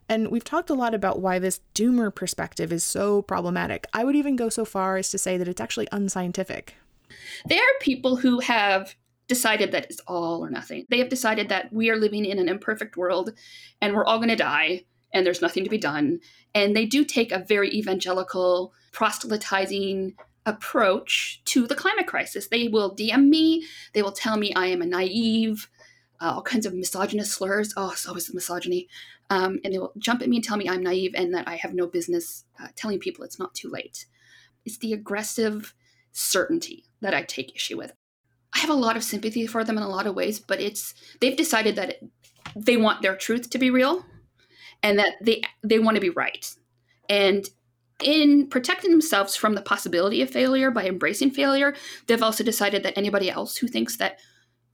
and 0.09 0.29
we've 0.29 0.43
talked 0.43 0.71
a 0.71 0.73
lot 0.73 0.95
about 0.95 1.21
why 1.21 1.37
this 1.37 1.61
doomer 1.75 2.13
perspective 2.13 2.73
is 2.73 2.83
so 2.83 3.21
problematic. 3.21 3.85
I 3.93 4.03
would 4.03 4.15
even 4.15 4.35
go 4.35 4.49
so 4.49 4.65
far 4.65 4.97
as 4.97 5.11
to 5.11 5.19
say 5.19 5.37
that 5.37 5.47
it's 5.47 5.61
actually 5.61 5.87
unscientific. 5.91 6.73
There 7.45 7.59
are 7.59 7.79
people 7.79 8.15
who 8.15 8.39
have 8.39 8.95
decided 9.29 9.71
that 9.71 9.85
it's 9.85 10.01
all 10.07 10.43
or 10.43 10.49
nothing. 10.49 10.85
They 10.89 10.97
have 10.97 11.07
decided 11.07 11.47
that 11.49 11.71
we 11.71 11.89
are 11.89 11.95
living 11.95 12.25
in 12.25 12.39
an 12.39 12.49
imperfect 12.49 12.97
world 12.97 13.31
and 13.79 13.95
we're 13.95 14.03
all 14.03 14.17
going 14.17 14.29
to 14.29 14.35
die 14.35 14.83
and 15.13 15.25
there's 15.25 15.41
nothing 15.41 15.63
to 15.63 15.69
be 15.69 15.77
done. 15.77 16.19
And 16.53 16.75
they 16.75 16.85
do 16.85 17.05
take 17.05 17.31
a 17.31 17.45
very 17.47 17.71
evangelical, 17.71 18.73
proselytizing 18.91 20.15
approach 20.45 21.41
to 21.45 21.67
the 21.67 21.75
climate 21.75 22.07
crisis. 22.07 22.47
They 22.47 22.67
will 22.67 22.95
DM 22.95 23.29
me, 23.29 23.65
they 23.93 24.01
will 24.01 24.11
tell 24.11 24.35
me 24.35 24.53
I 24.53 24.65
am 24.65 24.81
a 24.81 24.85
naive, 24.85 25.69
uh, 26.19 26.33
all 26.35 26.41
kinds 26.41 26.65
of 26.65 26.73
misogynist 26.73 27.31
slurs. 27.31 27.73
Oh, 27.77 27.91
it's 27.91 28.07
always 28.07 28.27
the 28.27 28.33
misogyny. 28.33 28.89
Um, 29.29 29.59
and 29.63 29.73
they 29.73 29.77
will 29.77 29.93
jump 29.99 30.23
at 30.23 30.29
me 30.29 30.37
and 30.37 30.43
tell 30.43 30.57
me 30.57 30.67
I'm 30.67 30.83
naive 30.83 31.13
and 31.15 31.33
that 31.35 31.47
I 31.47 31.55
have 31.57 31.75
no 31.75 31.85
business 31.85 32.45
uh, 32.59 32.67
telling 32.75 32.99
people 32.99 33.23
it's 33.23 33.39
not 33.39 33.53
too 33.53 33.69
late. 33.69 34.07
It's 34.65 34.79
the 34.79 34.91
aggressive 34.91 35.75
certainty 36.11 36.85
that 37.01 37.13
I 37.13 37.21
take 37.21 37.55
issue 37.55 37.77
with. 37.77 37.93
I 38.53 38.59
have 38.59 38.69
a 38.69 38.73
lot 38.73 38.97
of 38.97 39.03
sympathy 39.03 39.47
for 39.47 39.63
them 39.63 39.77
in 39.77 39.83
a 39.83 39.89
lot 39.89 40.07
of 40.07 40.15
ways, 40.15 40.39
but 40.39 40.59
it's 40.59 40.93
they've 41.21 41.37
decided 41.37 41.75
that 41.75 41.89
it, 41.89 42.09
they 42.55 42.77
want 42.77 43.01
their 43.01 43.15
truth 43.15 43.49
to 43.51 43.57
be 43.57 43.69
real 43.69 44.05
and 44.81 44.97
that 44.99 45.15
they 45.21 45.43
they 45.63 45.79
want 45.79 45.95
to 45.95 46.01
be 46.01 46.09
right. 46.09 46.53
And 47.09 47.47
in 48.01 48.47
protecting 48.47 48.91
themselves 48.91 49.35
from 49.35 49.55
the 49.55 49.61
possibility 49.61 50.21
of 50.21 50.29
failure 50.29 50.71
by 50.71 50.85
embracing 50.85 51.31
failure, 51.31 51.75
they've 52.07 52.23
also 52.23 52.43
decided 52.43 52.83
that 52.83 52.97
anybody 52.97 53.29
else 53.29 53.57
who 53.57 53.67
thinks 53.67 53.97
that 53.97 54.19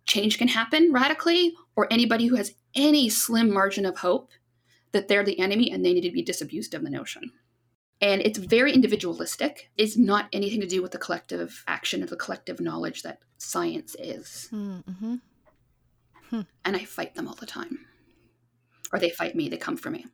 change 0.05 0.37
can 0.37 0.47
happen 0.47 0.91
radically 0.93 1.53
or 1.75 1.87
anybody 1.91 2.27
who 2.27 2.35
has 2.35 2.53
any 2.75 3.09
slim 3.09 3.51
margin 3.51 3.85
of 3.85 3.97
hope 3.97 4.29
that 4.91 5.07
they're 5.07 5.23
the 5.23 5.39
enemy 5.39 5.71
and 5.71 5.83
they 5.83 5.93
need 5.93 6.01
to 6.01 6.11
be 6.11 6.21
disabused 6.21 6.73
of 6.73 6.83
the 6.83 6.89
notion. 6.89 7.31
And 8.01 8.21
it's 8.21 8.37
very 8.37 8.73
individualistic. 8.73 9.71
It's 9.77 9.97
not 9.97 10.27
anything 10.33 10.61
to 10.61 10.67
do 10.67 10.81
with 10.81 10.91
the 10.91 10.97
collective 10.97 11.63
action 11.67 12.03
of 12.03 12.09
the 12.09 12.17
collective 12.17 12.59
knowledge 12.59 13.03
that 13.03 13.19
science 13.37 13.95
is. 13.97 14.49
Mm-hmm. 14.51 15.15
Hmm. 16.29 16.41
And 16.65 16.75
I 16.75 16.83
fight 16.83 17.15
them 17.15 17.27
all 17.27 17.35
the 17.35 17.45
time. 17.45 17.85
Or 18.91 18.99
they 18.99 19.09
fight 19.09 19.35
me, 19.35 19.49
they 19.49 19.57
come 19.57 19.77
for 19.77 19.89
me. 19.89 20.05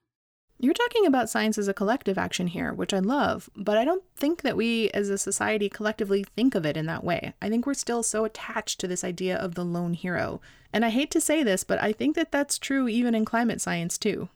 You're 0.63 0.75
talking 0.75 1.07
about 1.07 1.27
science 1.27 1.57
as 1.57 1.67
a 1.67 1.73
collective 1.73 2.19
action 2.19 2.45
here, 2.45 2.71
which 2.71 2.93
I 2.93 2.99
love, 2.99 3.49
but 3.55 3.79
I 3.79 3.85
don't 3.85 4.03
think 4.15 4.43
that 4.43 4.55
we 4.55 4.91
as 4.91 5.09
a 5.09 5.17
society 5.17 5.69
collectively 5.69 6.23
think 6.23 6.53
of 6.53 6.67
it 6.67 6.77
in 6.77 6.85
that 6.85 7.03
way. 7.03 7.33
I 7.41 7.49
think 7.49 7.65
we're 7.65 7.73
still 7.73 8.03
so 8.03 8.25
attached 8.25 8.79
to 8.79 8.87
this 8.87 9.03
idea 9.03 9.35
of 9.35 9.55
the 9.55 9.65
lone 9.65 9.95
hero. 9.95 10.39
And 10.71 10.85
I 10.85 10.89
hate 10.89 11.09
to 11.11 11.21
say 11.21 11.41
this, 11.41 11.63
but 11.63 11.81
I 11.81 11.91
think 11.91 12.15
that 12.15 12.31
that's 12.31 12.59
true 12.59 12.87
even 12.87 13.15
in 13.15 13.25
climate 13.25 13.59
science 13.59 13.97
too. 13.97 14.29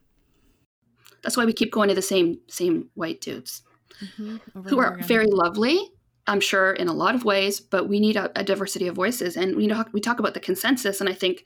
That's 1.26 1.36
why 1.36 1.46
we 1.46 1.54
keep 1.54 1.72
going 1.72 1.90
to 1.90 1.96
the 1.96 2.04
same 2.04 2.38
same 2.48 2.90
white 2.94 3.20
dudes 3.20 3.64
mm-hmm. 4.00 4.62
who 4.62 4.78
are 4.78 5.00
very 5.00 5.26
lovely, 5.26 5.90
I'm 6.28 6.40
sure, 6.40 6.72
in 6.72 6.88
a 6.88 6.94
lot 6.94 7.16
of 7.16 7.26
ways, 7.26 7.60
but 7.60 7.90
we 7.90 8.00
need 8.00 8.16
a, 8.16 8.32
a 8.40 8.44
diversity 8.44 8.88
of 8.88 8.96
voices. 8.96 9.36
And 9.36 9.56
we 9.56 9.68
talk, 9.68 9.90
we 9.92 10.02
talk 10.02 10.20
about 10.20 10.36
the 10.36 10.40
consensus, 10.40 11.02
and 11.02 11.10
I 11.10 11.14
think 11.14 11.46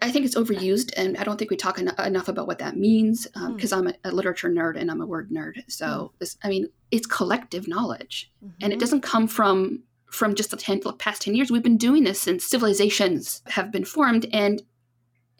I 0.00 0.10
think 0.10 0.24
it's 0.24 0.34
overused, 0.34 0.92
and 0.96 1.18
I 1.18 1.24
don't 1.24 1.38
think 1.38 1.50
we 1.50 1.58
talk 1.58 1.78
en- 1.78 1.94
enough 1.98 2.28
about 2.28 2.46
what 2.46 2.58
that 2.60 2.78
means 2.78 3.26
because 3.26 3.72
um, 3.72 3.84
mm. 3.84 3.88
I'm 3.90 3.94
a, 4.04 4.10
a, 4.10 4.12
literature 4.12 4.48
nerd 4.48 4.78
and 4.78 4.90
I'm 4.90 5.00
a 5.02 5.06
word 5.06 5.30
nerd. 5.30 5.62
So, 5.68 5.86
mm. 6.14 6.18
this, 6.20 6.38
I 6.42 6.48
mean, 6.48 6.68
it's 6.90 7.06
collective 7.06 7.68
knowledge, 7.68 8.30
mm-hmm. 8.42 8.54
and 8.62 8.72
it 8.72 8.80
doesn't 8.80 9.02
come 9.02 9.28
from 9.28 9.82
from 10.10 10.34
just 10.34 10.50
the 10.50 10.56
ten, 10.56 10.80
past 10.98 11.22
ten 11.22 11.34
years. 11.34 11.50
We've 11.50 11.62
been 11.62 11.76
doing 11.76 12.04
this 12.04 12.18
since 12.18 12.44
civilizations 12.44 13.42
have 13.48 13.70
been 13.70 13.84
formed, 13.84 14.26
and 14.32 14.62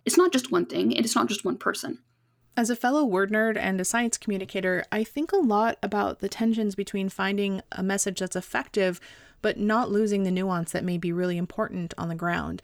it's 0.05 0.19
not 0.19 0.33
just 0.33 0.53
one 0.53 0.67
thing, 0.67 0.95
and 0.95 1.05
it's 1.05 1.15
not 1.15 1.29
just 1.29 1.45
one 1.45 1.57
person. 1.57 2.01
As 2.59 2.71
a 2.71 2.75
fellow 2.75 3.05
word 3.05 3.31
nerd 3.31 3.57
and 3.57 3.81
a 3.81 3.85
science 3.85 4.19
communicator, 4.19 4.85
I 4.91 5.05
think 5.05 5.31
a 5.31 5.37
lot 5.37 5.79
about 5.81 6.19
the 6.19 6.29
tensions 6.29 6.75
between 6.75 7.09
finding 7.09 7.63
a 7.71 7.85
message 7.85 8.19
that's 8.19 8.35
effective, 8.35 8.99
but 9.43 9.59
not 9.59 9.93
losing 9.93 10.25
the 10.25 10.33
nuance 10.33 10.73
that 10.73 10.83
may 10.83 10.99
be 10.99 11.13
really 11.13 11.37
important 11.37 11.95
on 11.97 12.09
the 12.09 12.17
ground. 12.17 12.61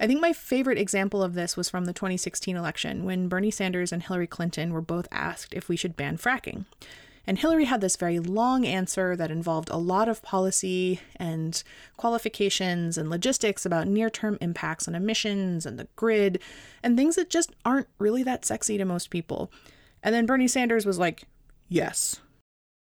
I 0.00 0.08
think 0.08 0.20
my 0.20 0.32
favorite 0.32 0.76
example 0.76 1.22
of 1.22 1.34
this 1.34 1.56
was 1.56 1.70
from 1.70 1.84
the 1.84 1.92
2016 1.92 2.56
election 2.56 3.04
when 3.04 3.28
Bernie 3.28 3.52
Sanders 3.52 3.92
and 3.92 4.02
Hillary 4.02 4.26
Clinton 4.26 4.72
were 4.72 4.80
both 4.80 5.06
asked 5.12 5.54
if 5.54 5.68
we 5.68 5.76
should 5.76 5.96
ban 5.96 6.18
fracking. 6.18 6.64
And 7.28 7.38
Hillary 7.38 7.66
had 7.66 7.82
this 7.82 7.96
very 7.96 8.18
long 8.18 8.64
answer 8.64 9.14
that 9.14 9.30
involved 9.30 9.68
a 9.68 9.76
lot 9.76 10.08
of 10.08 10.22
policy 10.22 11.00
and 11.16 11.62
qualifications 11.98 12.96
and 12.96 13.10
logistics 13.10 13.66
about 13.66 13.86
near 13.86 14.08
term 14.08 14.38
impacts 14.40 14.88
on 14.88 14.94
emissions 14.94 15.66
and 15.66 15.78
the 15.78 15.88
grid 15.94 16.40
and 16.82 16.96
things 16.96 17.16
that 17.16 17.28
just 17.28 17.52
aren't 17.66 17.88
really 17.98 18.22
that 18.22 18.46
sexy 18.46 18.78
to 18.78 18.86
most 18.86 19.10
people. 19.10 19.52
And 20.02 20.14
then 20.14 20.24
Bernie 20.24 20.48
Sanders 20.48 20.86
was 20.86 20.98
like, 20.98 21.24
yes. 21.68 22.18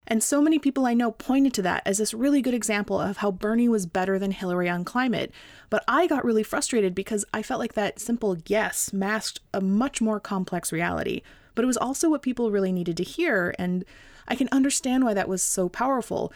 And 0.08 0.24
so 0.24 0.42
many 0.42 0.60
people 0.60 0.86
I 0.86 0.94
know 0.94 1.12
pointed 1.12 1.54
to 1.56 1.62
that 1.64 1.84
as 1.86 1.98
this 1.98 2.14
really 2.14 2.42
good 2.42 2.54
example 2.54 3.02
of 3.02 3.18
how 3.18 3.32
Bernie 3.32 3.68
was 3.68 3.86
better 3.86 4.18
than 4.18 4.32
Hillary 4.32 4.70
on 4.70 4.86
climate. 4.86 5.34
But 5.70 5.84
I 5.90 6.08
got 6.08 6.24
really 6.24 6.44
frustrated 6.44 6.96
because 6.96 7.26
I 7.34 7.44
felt 7.44 7.60
like 7.60 7.74
that 7.74 8.00
simple 8.00 8.38
yes 8.48 8.94
masked 8.94 9.42
a 9.54 9.60
much 9.60 10.00
more 10.00 10.22
complex 10.22 10.72
reality. 10.72 11.22
But 11.58 11.64
it 11.64 11.66
was 11.68 11.78
also 11.78 12.08
what 12.08 12.22
people 12.22 12.52
really 12.52 12.72
needed 12.72 12.98
to 12.98 13.04
hear, 13.04 13.56
and 13.58 13.84
I 14.28 14.36
can 14.36 14.48
understand 14.52 15.04
why 15.04 15.16
that 15.16 15.28
was 15.28 15.42
so 15.42 15.70
powerful. 15.70 16.32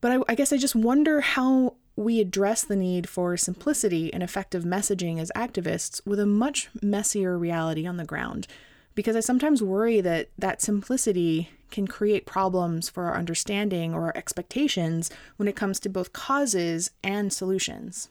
But 0.00 0.10
I, 0.10 0.32
I 0.32 0.34
guess 0.34 0.54
I 0.54 0.56
just 0.56 0.74
wonder 0.74 1.20
how 1.20 1.74
we 1.96 2.18
address 2.18 2.64
the 2.64 2.74
need 2.74 3.10
for 3.10 3.36
simplicity 3.36 4.10
and 4.10 4.22
effective 4.22 4.64
messaging 4.64 5.20
as 5.20 5.30
activists 5.36 6.00
with 6.06 6.18
a 6.18 6.24
much 6.24 6.70
messier 6.80 7.36
reality 7.36 7.86
on 7.86 7.98
the 7.98 8.06
ground 8.06 8.46
because 8.94 9.16
I 9.16 9.20
sometimes 9.20 9.62
worry 9.62 10.00
that 10.00 10.30
that 10.38 10.62
simplicity 10.62 11.50
can 11.70 11.86
create 11.86 12.24
problems 12.24 12.88
for 12.88 13.04
our 13.04 13.16
understanding 13.16 13.92
or 13.92 14.04
our 14.04 14.16
expectations 14.16 15.10
when 15.36 15.46
it 15.46 15.56
comes 15.56 15.78
to 15.80 15.90
both 15.90 16.14
causes 16.14 16.90
and 17.04 17.30
solutions. 17.30 18.08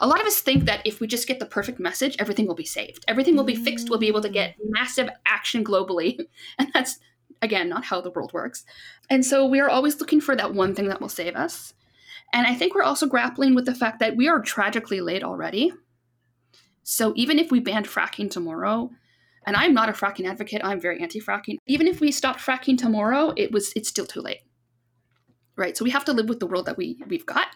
A 0.00 0.06
lot 0.06 0.20
of 0.20 0.26
us 0.26 0.40
think 0.40 0.64
that 0.64 0.82
if 0.84 1.00
we 1.00 1.06
just 1.06 1.28
get 1.28 1.38
the 1.38 1.46
perfect 1.46 1.78
message, 1.78 2.16
everything 2.18 2.46
will 2.46 2.54
be 2.54 2.64
saved. 2.64 3.04
Everything 3.08 3.36
will 3.36 3.44
be 3.44 3.54
fixed. 3.54 3.88
We'll 3.88 3.98
be 3.98 4.08
able 4.08 4.22
to 4.22 4.28
get 4.28 4.56
mm. 4.56 4.70
massive 4.70 5.08
action 5.26 5.64
globally. 5.64 6.18
And 6.58 6.68
that's, 6.74 6.98
again, 7.40 7.68
not 7.68 7.84
how 7.84 8.00
the 8.00 8.10
world 8.10 8.32
works. 8.32 8.64
And 9.08 9.24
so 9.24 9.46
we 9.46 9.60
are 9.60 9.70
always 9.70 10.00
looking 10.00 10.20
for 10.20 10.36
that 10.36 10.54
one 10.54 10.74
thing 10.74 10.88
that 10.88 11.00
will 11.00 11.08
save 11.08 11.36
us. 11.36 11.74
And 12.32 12.46
I 12.46 12.54
think 12.54 12.74
we're 12.74 12.82
also 12.82 13.06
grappling 13.06 13.54
with 13.54 13.66
the 13.66 13.74
fact 13.74 14.00
that 14.00 14.16
we 14.16 14.28
are 14.28 14.40
tragically 14.40 15.00
late 15.00 15.22
already. 15.22 15.72
So 16.82 17.12
even 17.14 17.38
if 17.38 17.50
we 17.50 17.60
banned 17.60 17.86
fracking 17.86 18.30
tomorrow, 18.30 18.90
And 19.44 19.56
I'm 19.56 19.74
not 19.74 19.88
a 19.88 19.92
fracking 19.92 20.28
advocate. 20.28 20.60
I'm 20.64 20.80
very 20.80 21.00
anti-fracking. 21.00 21.56
Even 21.66 21.88
if 21.88 22.00
we 22.00 22.12
stopped 22.12 22.40
fracking 22.40 22.78
tomorrow, 22.78 23.32
it 23.36 23.50
was 23.50 23.72
it's 23.74 23.88
still 23.88 24.06
too 24.06 24.20
late. 24.20 24.42
Right. 25.56 25.76
So 25.76 25.84
we 25.84 25.90
have 25.90 26.04
to 26.06 26.12
live 26.12 26.28
with 26.28 26.40
the 26.40 26.46
world 26.46 26.66
that 26.66 26.78
we 26.78 26.98
we've 27.08 27.26
got. 27.26 27.48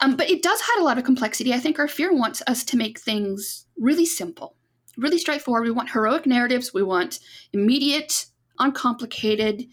Um, 0.00 0.16
but 0.16 0.28
it 0.28 0.42
does 0.42 0.60
have 0.60 0.80
a 0.80 0.84
lot 0.84 0.98
of 0.98 1.04
complexity. 1.04 1.54
I 1.54 1.58
think 1.58 1.78
our 1.78 1.88
fear 1.88 2.12
wants 2.12 2.42
us 2.46 2.64
to 2.64 2.76
make 2.76 2.98
things 2.98 3.66
really 3.76 4.06
simple, 4.06 4.56
really 4.96 5.18
straightforward. 5.18 5.64
We 5.64 5.70
want 5.70 5.90
heroic 5.90 6.26
narratives. 6.26 6.74
We 6.74 6.82
want 6.82 7.20
immediate, 7.52 8.26
uncomplicated 8.58 9.66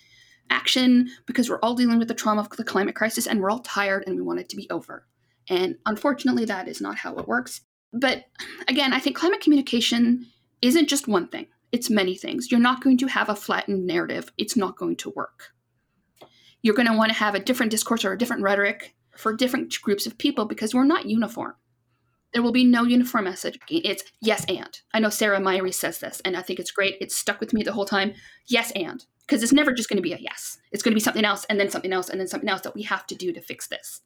action 0.50 1.10
because 1.26 1.50
we're 1.50 1.60
all 1.60 1.76
dealing 1.76 2.00
with 2.00 2.08
the 2.08 2.14
trauma 2.14 2.42
of 2.42 2.50
the 2.50 2.64
climate 2.64 2.96
crisis 2.96 3.28
and 3.28 3.42
we're 3.42 3.50
all 3.50 3.60
tired 3.60 4.04
and 4.06 4.16
we 4.16 4.22
want 4.22 4.40
it 4.40 4.50
to 4.50 4.56
be 4.56 4.70
over. 4.70 5.08
And 5.50 5.76
unfortunately, 5.86 6.46
that 6.46 6.68
is 6.68 6.82
not 6.82 6.98
how 6.98 7.16
it 7.16 7.28
works. 7.28 7.62
But 7.94 8.26
again, 8.68 8.94
I 8.94 9.00
think 9.00 9.16
climate 9.16 9.42
communication 9.42 10.28
isn't 10.62 10.90
just 10.90 11.08
one 11.08 11.28
thing, 11.28 11.48
it's 11.72 11.90
many 11.90 12.16
things. 12.16 12.52
You're 12.52 12.60
not 12.60 12.84
going 12.84 12.98
to 13.00 13.08
have 13.08 13.30
a 13.30 13.36
flattened 13.36 13.86
narrative, 13.86 14.32
it's 14.38 14.58
not 14.58 14.78
going 14.78 14.98
to 14.98 15.12
work. 15.12 15.55
You're 16.66 16.74
going 16.74 16.88
to 16.88 16.98
want 16.98 17.12
to 17.12 17.20
have 17.20 17.36
a 17.36 17.40
different 17.40 17.70
discourse 17.70 18.04
or 18.04 18.12
a 18.12 18.18
different 18.18 18.42
rhetoric 18.42 18.96
for 19.16 19.36
different 19.36 19.80
groups 19.84 20.08
of 20.08 20.18
people 20.18 20.46
because 20.46 20.74
we're 20.74 20.84
not 20.84 21.06
uniform. 21.06 21.54
There 22.34 22.42
will 22.42 22.52
be 22.52 22.64
no 22.64 22.86
uniform 22.86 23.26
message. 23.26 23.60
It's 23.70 24.04
yes 24.20 24.46
and. 24.50 24.82
I 24.92 24.98
know 24.98 25.12
Sarah 25.12 25.40
Myhre 25.40 25.72
says 25.72 26.00
this, 26.00 26.24
and 26.26 26.36
I 26.36 26.42
think 26.42 26.60
it's 26.60 26.72
great. 26.72 26.98
It's 27.00 27.16
stuck 27.16 27.40
with 27.40 27.54
me 27.54 27.62
the 27.62 27.72
whole 27.72 27.86
time. 27.86 28.16
Yes 28.48 28.72
and. 28.72 29.06
Because 29.28 29.44
it's 29.44 29.54
never 29.54 29.74
just 29.74 29.90
going 29.90 29.98
to 29.98 30.02
be 30.02 30.14
a 30.14 30.18
yes. 30.18 30.58
It's 30.72 30.82
going 30.82 30.94
to 30.94 30.96
be 30.96 31.02
something 31.02 31.24
else, 31.24 31.46
and 31.52 31.60
then 31.60 31.70
something 31.70 31.94
else, 31.94 32.10
and 32.10 32.20
then 32.20 32.28
something 32.28 32.50
else 32.50 32.62
that 32.62 32.74
we 32.74 32.82
have 32.82 33.06
to 33.06 33.16
do 33.16 33.32
to 33.32 33.42
fix 33.42 33.68
this. 33.68 34.02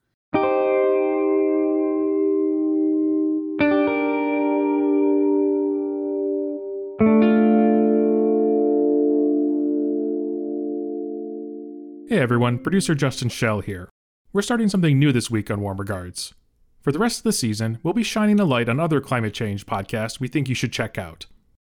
Hey 12.09 12.17
everyone, 12.17 12.57
producer 12.57 12.95
Justin 12.95 13.29
Shell 13.29 13.59
here. 13.59 13.87
We're 14.33 14.41
starting 14.41 14.67
something 14.67 14.97
new 14.97 15.11
this 15.11 15.29
week 15.29 15.51
on 15.51 15.61
Warm 15.61 15.77
Regards. 15.77 16.33
For 16.81 16.91
the 16.91 16.97
rest 16.97 17.19
of 17.19 17.23
the 17.23 17.31
season, 17.31 17.77
we'll 17.83 17.93
be 17.93 18.01
shining 18.01 18.39
a 18.39 18.45
light 18.45 18.67
on 18.67 18.79
other 18.79 18.99
climate 18.99 19.31
change 19.31 19.67
podcasts 19.67 20.19
we 20.19 20.27
think 20.27 20.49
you 20.49 20.55
should 20.55 20.73
check 20.73 20.97
out. 20.97 21.27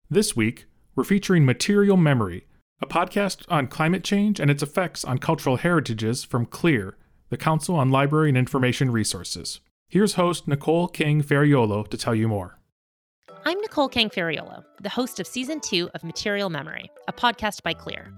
This 0.10 0.36
week, 0.36 0.66
we're 0.96 1.04
featuring 1.04 1.46
Material 1.46 1.98
Memory, 1.98 2.48
a 2.82 2.88
podcast 2.88 3.46
on 3.48 3.68
climate 3.68 4.04
change 4.04 4.40
and 4.40 4.50
its 4.50 4.64
effects 4.64 5.06
on 5.06 5.20
cultural 5.20 5.58
heritages 5.58 6.24
from 6.24 6.48
CLIR, 6.48 6.94
the 7.30 7.38
Council 7.38 7.76
on 7.76 7.92
Library 7.92 8.30
and 8.30 8.38
Information 8.38 8.90
Resources. 8.90 9.60
Here's 9.88 10.16
host 10.16 10.48
Nicole 10.48 10.88
Kang 10.88 11.22
Ferraiolo 11.22 11.88
to 11.88 11.96
tell 11.96 12.16
you 12.16 12.28
more. 12.28 12.58
I'm 13.46 13.62
Nicole 13.62 13.88
Kang 13.88 14.10
Ferraiolo, 14.10 14.64
the 14.82 14.90
host 14.90 15.20
of 15.20 15.28
Season 15.28 15.60
2 15.60 15.92
of 15.94 16.04
Material 16.04 16.50
Memory, 16.50 16.90
a 17.08 17.14
podcast 17.14 17.62
by 17.62 17.76
CLIR. 17.76 18.12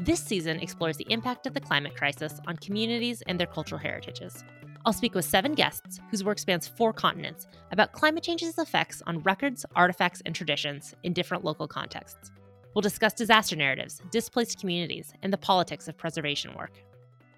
This 0.00 0.20
season 0.20 0.60
explores 0.60 0.96
the 0.96 1.10
impact 1.10 1.46
of 1.46 1.54
the 1.54 1.60
climate 1.60 1.96
crisis 1.96 2.40
on 2.46 2.56
communities 2.58 3.22
and 3.26 3.38
their 3.38 3.48
cultural 3.48 3.80
heritages. 3.80 4.44
I'll 4.86 4.92
speak 4.92 5.14
with 5.14 5.24
seven 5.24 5.54
guests 5.54 6.00
whose 6.10 6.22
work 6.22 6.38
spans 6.38 6.68
four 6.68 6.92
continents 6.92 7.48
about 7.72 7.92
climate 7.92 8.22
change's 8.22 8.58
effects 8.58 9.02
on 9.06 9.22
records, 9.22 9.66
artifacts, 9.74 10.22
and 10.24 10.34
traditions 10.34 10.94
in 11.02 11.12
different 11.12 11.44
local 11.44 11.66
contexts. 11.66 12.30
We'll 12.74 12.82
discuss 12.82 13.12
disaster 13.12 13.56
narratives, 13.56 14.00
displaced 14.12 14.60
communities, 14.60 15.12
and 15.22 15.32
the 15.32 15.38
politics 15.38 15.88
of 15.88 15.98
preservation 15.98 16.54
work. 16.54 16.78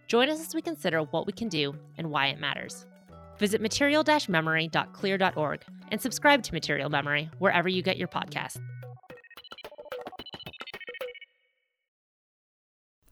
Join 0.07 0.29
us 0.29 0.41
as 0.41 0.55
we 0.55 0.61
consider 0.61 1.01
what 1.01 1.27
we 1.27 1.33
can 1.33 1.49
do 1.49 1.75
and 1.97 2.11
why 2.11 2.27
it 2.27 2.41
matters. 2.41 2.85
Visit 3.39 3.63
material 3.63 4.05
memory.clir.org 4.29 5.65
and 5.91 6.01
subscribe 6.01 6.43
to 6.43 6.53
Material 6.53 6.91
Memory 6.91 7.31
wherever 7.39 7.71
you 7.71 7.81
get 7.81 7.97
your 7.97 8.09
podcasts. 8.09 8.61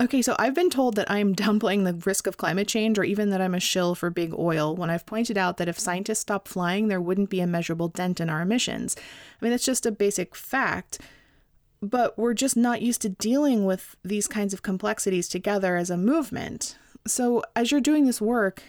Okay, 0.00 0.22
so 0.22 0.36
I've 0.38 0.54
been 0.54 0.70
told 0.70 0.94
that 0.96 1.10
I'm 1.10 1.34
downplaying 1.36 1.84
the 1.84 1.94
risk 2.06 2.26
of 2.26 2.36
climate 2.36 2.68
change 2.68 2.98
or 2.98 3.04
even 3.04 3.30
that 3.30 3.40
I'm 3.40 3.54
a 3.54 3.60
shill 3.60 3.94
for 3.94 4.10
big 4.10 4.32
oil 4.34 4.76
when 4.76 4.90
I've 4.90 5.06
pointed 5.06 5.36
out 5.36 5.56
that 5.56 5.68
if 5.68 5.78
scientists 5.78 6.20
stopped 6.20 6.48
flying, 6.48 6.88
there 6.88 7.00
wouldn't 7.00 7.30
be 7.30 7.40
a 7.40 7.46
measurable 7.46 7.88
dent 7.88 8.20
in 8.20 8.30
our 8.30 8.42
emissions. 8.42 8.96
I 8.98 9.44
mean, 9.44 9.50
that's 9.50 9.64
just 9.64 9.86
a 9.86 9.90
basic 9.90 10.34
fact. 10.34 11.00
But 11.80 12.18
we're 12.18 12.34
just 12.34 12.56
not 12.56 12.82
used 12.82 13.02
to 13.02 13.08
dealing 13.08 13.64
with 13.64 13.96
these 14.04 14.26
kinds 14.26 14.52
of 14.52 14.62
complexities 14.62 15.28
together 15.28 15.76
as 15.76 15.90
a 15.90 15.96
movement. 15.96 16.76
So, 17.06 17.44
as 17.54 17.70
you're 17.70 17.80
doing 17.80 18.04
this 18.04 18.20
work, 18.20 18.64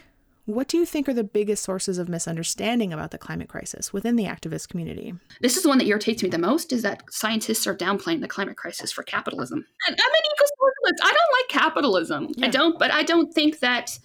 what 0.54 0.68
do 0.68 0.76
you 0.76 0.86
think 0.86 1.08
are 1.08 1.14
the 1.14 1.24
biggest 1.24 1.62
sources 1.62 1.98
of 1.98 2.08
misunderstanding 2.08 2.92
about 2.92 3.10
the 3.10 3.18
climate 3.18 3.48
crisis 3.48 3.92
within 3.92 4.16
the 4.16 4.24
activist 4.24 4.68
community? 4.68 5.14
This 5.40 5.56
is 5.56 5.62
the 5.62 5.68
one 5.68 5.78
that 5.78 5.86
irritates 5.86 6.22
me 6.22 6.28
the 6.28 6.38
most 6.38 6.72
is 6.72 6.82
that 6.82 7.02
scientists 7.10 7.66
are 7.66 7.76
downplaying 7.76 8.20
the 8.20 8.28
climate 8.28 8.56
crisis 8.56 8.92
for 8.92 9.02
capitalism. 9.02 9.64
And 9.86 9.96
I'm 9.98 10.10
an 10.10 10.22
eco-socialist. 10.32 11.02
I 11.02 11.12
don't 11.12 11.60
like 11.60 11.62
capitalism. 11.62 12.28
Yeah. 12.36 12.46
I 12.46 12.50
don't, 12.50 12.78
but 12.78 12.90
I 12.90 13.02
don't 13.02 13.32
think 13.32 13.60
that 13.60 13.98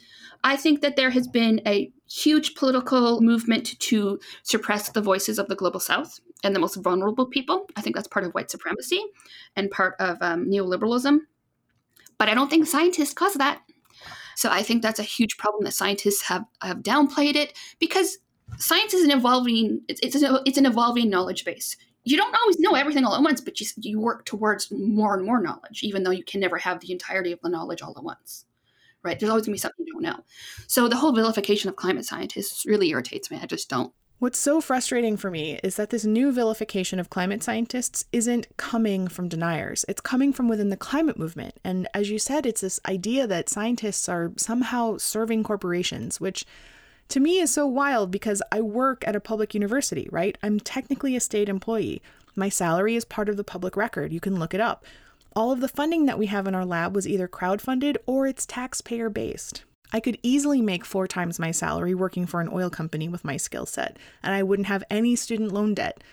I 0.43 0.55
think 0.55 0.81
that 0.81 0.95
there 0.95 1.10
has 1.10 1.27
been 1.27 1.60
a 1.65 1.91
huge 2.08 2.53
political 2.53 3.19
movement 3.21 3.79
to 3.79 4.19
suppress 4.43 4.89
the 4.89 5.01
voices 5.01 5.39
of 5.39 5.47
the 5.47 5.55
global 5.55 5.79
south 5.79 6.19
and 6.43 6.55
the 6.55 6.60
most 6.60 6.75
vulnerable 6.75 7.25
people. 7.25 7.67
I 7.75 7.81
think 7.81 7.95
that's 7.95 8.08
part 8.08 8.25
of 8.25 8.34
white 8.34 8.51
supremacy 8.51 9.03
and 9.55 9.71
part 9.71 9.95
of 9.99 10.17
um, 10.21 10.45
neoliberalism. 10.45 11.17
But 12.19 12.29
I 12.29 12.36
don't 12.36 12.49
think 12.49 12.67
scientists 12.67 13.13
cause 13.13 13.34
that. 13.34 13.62
So 14.35 14.49
I 14.49 14.63
think 14.63 14.81
that's 14.81 14.99
a 14.99 15.03
huge 15.03 15.37
problem 15.37 15.63
that 15.63 15.73
scientists 15.73 16.21
have, 16.23 16.45
have 16.61 16.79
downplayed 16.79 17.35
it 17.35 17.57
because 17.79 18.17
science 18.57 18.93
is 18.93 19.03
an 19.03 19.11
evolving 19.11 19.81
it's, 19.87 19.99
it's, 20.01 20.21
a, 20.21 20.41
it's 20.45 20.57
an 20.57 20.65
evolving 20.65 21.09
knowledge 21.09 21.45
base. 21.45 21.77
You 22.03 22.17
don't 22.17 22.35
always 22.35 22.59
know 22.59 22.75
everything 22.75 23.03
all 23.05 23.15
at 23.15 23.23
once 23.23 23.41
but 23.41 23.59
you, 23.59 23.67
you 23.77 23.99
work 23.99 24.25
towards 24.25 24.71
more 24.71 25.15
and 25.15 25.25
more 25.25 25.41
knowledge 25.41 25.81
even 25.83 26.03
though 26.03 26.11
you 26.11 26.23
can 26.23 26.39
never 26.39 26.57
have 26.57 26.79
the 26.79 26.91
entirety 26.91 27.31
of 27.31 27.39
the 27.41 27.49
knowledge 27.49 27.81
all 27.81 27.95
at 27.97 28.03
once 28.03 28.45
right? 29.05 29.19
There's 29.19 29.29
always 29.29 29.45
going 29.45 29.53
to 29.53 29.57
be 29.57 29.59
something 29.59 29.85
you 29.85 29.93
don't 29.93 30.01
know. 30.01 30.19
So 30.67 30.89
the 30.89 30.95
whole 30.95 31.13
vilification 31.13 31.69
of 31.69 31.75
climate 31.75 32.05
scientists 32.05 32.65
really 32.65 32.89
irritates 32.89 33.29
me. 33.29 33.39
I 33.41 33.45
just 33.45 33.69
don't 33.69 33.93
What's 34.17 34.39
so 34.39 34.62
frustrating 34.62 35.17
for 35.17 35.30
me 35.30 35.60
is 35.62 35.75
that 35.75 35.89
this 35.89 36.06
new 36.06 36.32
vilification 36.32 37.01
of 37.01 37.10
climate 37.10 37.43
scientists 37.43 38.06
isn't 38.13 38.47
coming 38.56 39.10
from 39.10 39.28
deniers. 39.28 39.84
It's 39.89 39.99
coming 39.99 40.32
from 40.32 40.47
within 40.47 40.69
the 40.69 40.78
climate 40.78 41.19
movement. 41.19 41.60
And 41.65 41.89
as 41.93 42.10
you 42.10 42.17
said, 42.17 42.45
it's 42.45 42.62
this 42.62 42.80
idea 42.88 43.28
that 43.28 43.49
scientists 43.49 44.08
are 44.08 44.32
somehow 44.38 44.97
serving 44.97 45.43
corporations, 45.43 46.21
which 46.21 46.45
to 47.10 47.19
me 47.19 47.39
is 47.39 47.54
so 47.54 47.67
wild 47.67 48.10
because 48.10 48.41
I 48.54 48.62
work 48.62 49.06
at 49.06 49.17
a 49.17 49.19
public 49.19 49.54
university, 49.54 50.08
right? 50.12 50.38
I'm 50.41 50.62
technically 50.62 51.17
a 51.17 51.19
state 51.19 51.49
employee. 51.49 52.01
My 52.38 52.47
salary 52.47 52.95
is 52.95 53.04
part 53.04 53.28
of 53.28 53.36
the 53.36 53.43
public 53.43 53.75
record. 53.75 54.13
You 54.13 54.21
can 54.21 54.39
look 54.39 54.54
it 54.54 54.62
up. 54.62 54.86
All 55.36 55.51
of 55.51 55.60
the 55.60 55.67
funding 55.67 56.06
that 56.06 56.17
we 56.17 56.28
have 56.28 56.47
in 56.47 56.56
our 56.56 56.65
lab 56.65 56.95
was 56.95 57.06
either 57.06 57.28
crowdfunded 57.28 57.97
or 58.06 58.28
it's 58.28 58.45
taxpayer 58.45 59.10
based. 59.10 59.65
I 59.93 59.99
could 59.99 60.17
easily 60.23 60.61
make 60.61 60.85
four 60.85 61.07
times 61.07 61.39
my 61.39 61.51
salary 61.51 61.93
working 61.93 62.25
for 62.25 62.41
an 62.41 62.49
oil 62.51 62.69
company 62.69 63.07
with 63.07 63.23
my 63.23 63.37
skill 63.37 63.65
set, 63.65 63.97
and 64.23 64.33
I 64.33 64.43
wouldn't 64.43 64.67
have 64.67 64.83
any 64.89 65.15
student 65.15 65.51
loan 65.51 65.73
debt. 65.73 66.03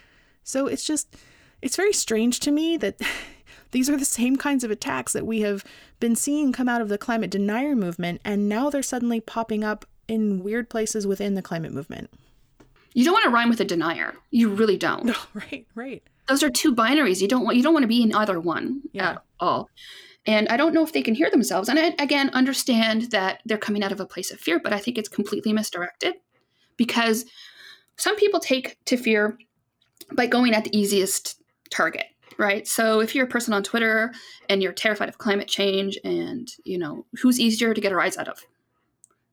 So 0.44 0.66
it's 0.66 0.84
just, 0.84 1.16
it's 1.60 1.76
very 1.76 1.92
strange 1.92 2.40
to 2.40 2.50
me 2.50 2.76
that 2.76 3.00
these 3.70 3.88
are 3.88 3.96
the 3.96 4.04
same 4.04 4.36
kinds 4.36 4.64
of 4.64 4.70
attacks 4.70 5.12
that 5.12 5.26
we 5.26 5.40
have 5.40 5.64
been 6.00 6.16
seeing 6.16 6.52
come 6.52 6.68
out 6.68 6.80
of 6.80 6.88
the 6.88 6.98
climate 6.98 7.30
denier 7.30 7.74
movement, 7.74 8.20
and 8.24 8.48
now 8.48 8.70
they're 8.70 8.82
suddenly 8.82 9.20
popping 9.20 9.64
up 9.64 9.86
in 10.08 10.42
weird 10.42 10.68
places 10.68 11.06
within 11.06 11.34
the 11.34 11.42
climate 11.42 11.72
movement. 11.72 12.10
You 12.94 13.04
don't 13.04 13.14
want 13.14 13.24
to 13.24 13.30
rhyme 13.30 13.48
with 13.48 13.60
a 13.60 13.64
denier. 13.64 14.14
You 14.30 14.50
really 14.50 14.76
don't. 14.76 15.04
No, 15.04 15.14
right, 15.34 15.66
right. 15.74 16.02
Those 16.28 16.42
are 16.42 16.50
two 16.50 16.74
binaries. 16.74 17.20
You 17.20 17.28
don't 17.28 17.44
want 17.44 17.56
you 17.56 17.62
don't 17.62 17.72
want 17.72 17.84
to 17.84 17.88
be 17.88 18.02
in 18.02 18.14
either 18.14 18.38
one 18.38 18.82
yeah. 18.92 19.10
at 19.10 19.22
all. 19.40 19.68
And 20.26 20.48
I 20.48 20.56
don't 20.56 20.72
know 20.72 20.84
if 20.84 20.92
they 20.92 21.02
can 21.02 21.14
hear 21.14 21.30
themselves. 21.30 21.68
And 21.68 21.78
I, 21.78 21.94
again, 21.98 22.30
understand 22.30 23.10
that 23.10 23.40
they're 23.44 23.58
coming 23.58 23.82
out 23.82 23.92
of 23.92 24.00
a 24.00 24.06
place 24.06 24.30
of 24.30 24.38
fear, 24.38 24.60
but 24.60 24.72
I 24.72 24.78
think 24.78 24.96
it's 24.96 25.08
completely 25.08 25.52
misdirected 25.52 26.14
because 26.76 27.24
some 27.96 28.16
people 28.16 28.40
take 28.40 28.78
to 28.86 28.96
fear 28.96 29.36
by 30.14 30.26
going 30.26 30.54
at 30.54 30.64
the 30.64 30.76
easiest 30.76 31.42
target, 31.70 32.06
right? 32.38 32.66
So 32.68 33.00
if 33.00 33.14
you're 33.14 33.24
a 33.26 33.28
person 33.28 33.52
on 33.52 33.62
Twitter 33.62 34.12
and 34.48 34.62
you're 34.62 34.72
terrified 34.72 35.08
of 35.08 35.18
climate 35.18 35.48
change 35.48 35.98
and, 36.04 36.48
you 36.64 36.78
know, 36.78 37.06
who's 37.20 37.40
easier 37.40 37.74
to 37.74 37.80
get 37.80 37.92
a 37.92 37.96
rise 37.96 38.16
out 38.16 38.28
of? 38.28 38.44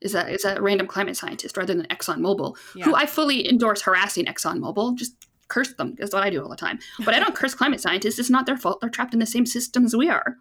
Is 0.02 0.14
that 0.14 0.32
is 0.32 0.44
that 0.44 0.60
a 0.60 0.62
random 0.62 0.88
climate 0.88 1.18
scientist 1.18 1.58
rather 1.58 1.74
than 1.74 1.86
ExxonMobil, 1.88 2.56
yeah. 2.74 2.86
who 2.86 2.96
I 2.96 3.06
fully 3.06 3.48
endorse 3.50 3.82
harassing 3.82 4.26
ExxonMobil. 4.26 4.96
Just 4.96 5.14
curse 5.50 5.74
them 5.74 5.96
is 6.00 6.14
what 6.14 6.24
I 6.24 6.30
do 6.30 6.42
all 6.42 6.50
the 6.50 6.56
time. 6.56 6.80
But 7.04 7.14
I 7.14 7.20
don't 7.20 7.36
curse 7.36 7.54
climate 7.54 7.82
scientists. 7.82 8.18
It's 8.18 8.30
not 8.30 8.46
their 8.46 8.56
fault. 8.56 8.80
They're 8.80 8.90
trapped 8.90 9.14
in 9.14 9.20
the 9.20 9.26
same 9.26 9.46
system 9.46 9.84
as 9.84 9.96
we 9.96 10.10
are. 10.10 10.38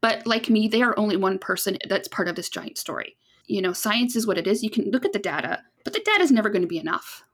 But 0.00 0.26
like 0.26 0.50
me, 0.50 0.68
they 0.68 0.82
are 0.82 0.98
only 0.98 1.16
one 1.16 1.38
person 1.38 1.78
that's 1.88 2.08
part 2.08 2.28
of 2.28 2.36
this 2.36 2.48
giant 2.48 2.78
story. 2.78 3.16
You 3.46 3.62
know, 3.62 3.72
science 3.72 4.16
is 4.16 4.26
what 4.26 4.38
it 4.38 4.46
is. 4.46 4.62
You 4.62 4.70
can 4.70 4.90
look 4.90 5.04
at 5.04 5.12
the 5.12 5.18
data, 5.18 5.62
but 5.84 5.92
the 5.92 6.00
data 6.00 6.22
is 6.22 6.30
never 6.30 6.50
going 6.50 6.62
to 6.62 6.68
be 6.68 6.78
enough. 6.78 7.24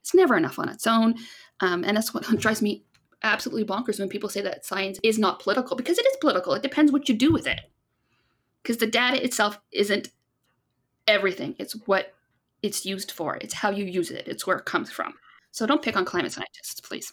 It's 0.00 0.14
never 0.14 0.36
enough 0.36 0.58
on 0.58 0.68
its 0.68 0.86
own. 0.86 1.14
Um, 1.60 1.84
and 1.84 1.96
that's 1.96 2.14
what 2.14 2.24
drives 2.38 2.62
me 2.62 2.84
absolutely 3.22 3.64
bonkers 3.64 3.98
when 3.98 4.08
people 4.08 4.28
say 4.28 4.40
that 4.40 4.64
science 4.64 4.98
is 5.02 5.18
not 5.18 5.40
political, 5.40 5.76
because 5.76 5.98
it 5.98 6.06
is 6.06 6.16
political. 6.20 6.54
It 6.54 6.62
depends 6.62 6.90
what 6.90 7.08
you 7.08 7.14
do 7.14 7.32
with 7.32 7.46
it. 7.46 7.60
Because 8.62 8.78
the 8.78 8.86
data 8.86 9.22
itself 9.22 9.58
isn't 9.72 10.08
everything, 11.06 11.56
it's 11.58 11.72
what 11.86 12.14
it's 12.62 12.84
used 12.84 13.10
for, 13.10 13.36
it's 13.40 13.54
how 13.54 13.70
you 13.70 13.84
use 13.84 14.10
it, 14.10 14.28
it's 14.28 14.46
where 14.46 14.58
it 14.58 14.66
comes 14.66 14.90
from. 14.90 15.14
So 15.50 15.66
don't 15.66 15.82
pick 15.82 15.96
on 15.96 16.04
climate 16.04 16.32
scientists, 16.32 16.80
please. 16.80 17.12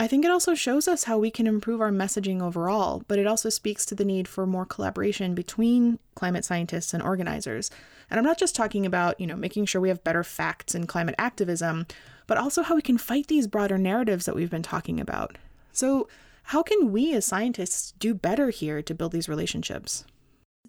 I 0.00 0.06
think 0.06 0.24
it 0.24 0.30
also 0.30 0.54
shows 0.54 0.88
us 0.88 1.04
how 1.04 1.18
we 1.18 1.30
can 1.30 1.46
improve 1.46 1.82
our 1.82 1.90
messaging 1.90 2.40
overall, 2.40 3.02
but 3.06 3.18
it 3.18 3.26
also 3.26 3.50
speaks 3.50 3.84
to 3.84 3.94
the 3.94 4.04
need 4.04 4.26
for 4.26 4.46
more 4.46 4.64
collaboration 4.64 5.34
between 5.34 5.98
climate 6.14 6.42
scientists 6.42 6.94
and 6.94 7.02
organizers. 7.02 7.70
And 8.08 8.18
I'm 8.18 8.24
not 8.24 8.38
just 8.38 8.56
talking 8.56 8.86
about, 8.86 9.20
you 9.20 9.26
know, 9.26 9.36
making 9.36 9.66
sure 9.66 9.78
we 9.78 9.90
have 9.90 10.02
better 10.02 10.24
facts 10.24 10.74
in 10.74 10.86
climate 10.86 11.16
activism, 11.18 11.86
but 12.26 12.38
also 12.38 12.62
how 12.62 12.76
we 12.76 12.80
can 12.80 12.96
fight 12.96 13.26
these 13.26 13.46
broader 13.46 13.76
narratives 13.76 14.24
that 14.24 14.34
we've 14.34 14.48
been 14.48 14.62
talking 14.62 15.00
about. 15.00 15.36
So, 15.70 16.08
how 16.44 16.62
can 16.62 16.92
we 16.92 17.12
as 17.12 17.26
scientists 17.26 17.92
do 17.98 18.14
better 18.14 18.48
here 18.48 18.80
to 18.80 18.94
build 18.94 19.12
these 19.12 19.28
relationships? 19.28 20.06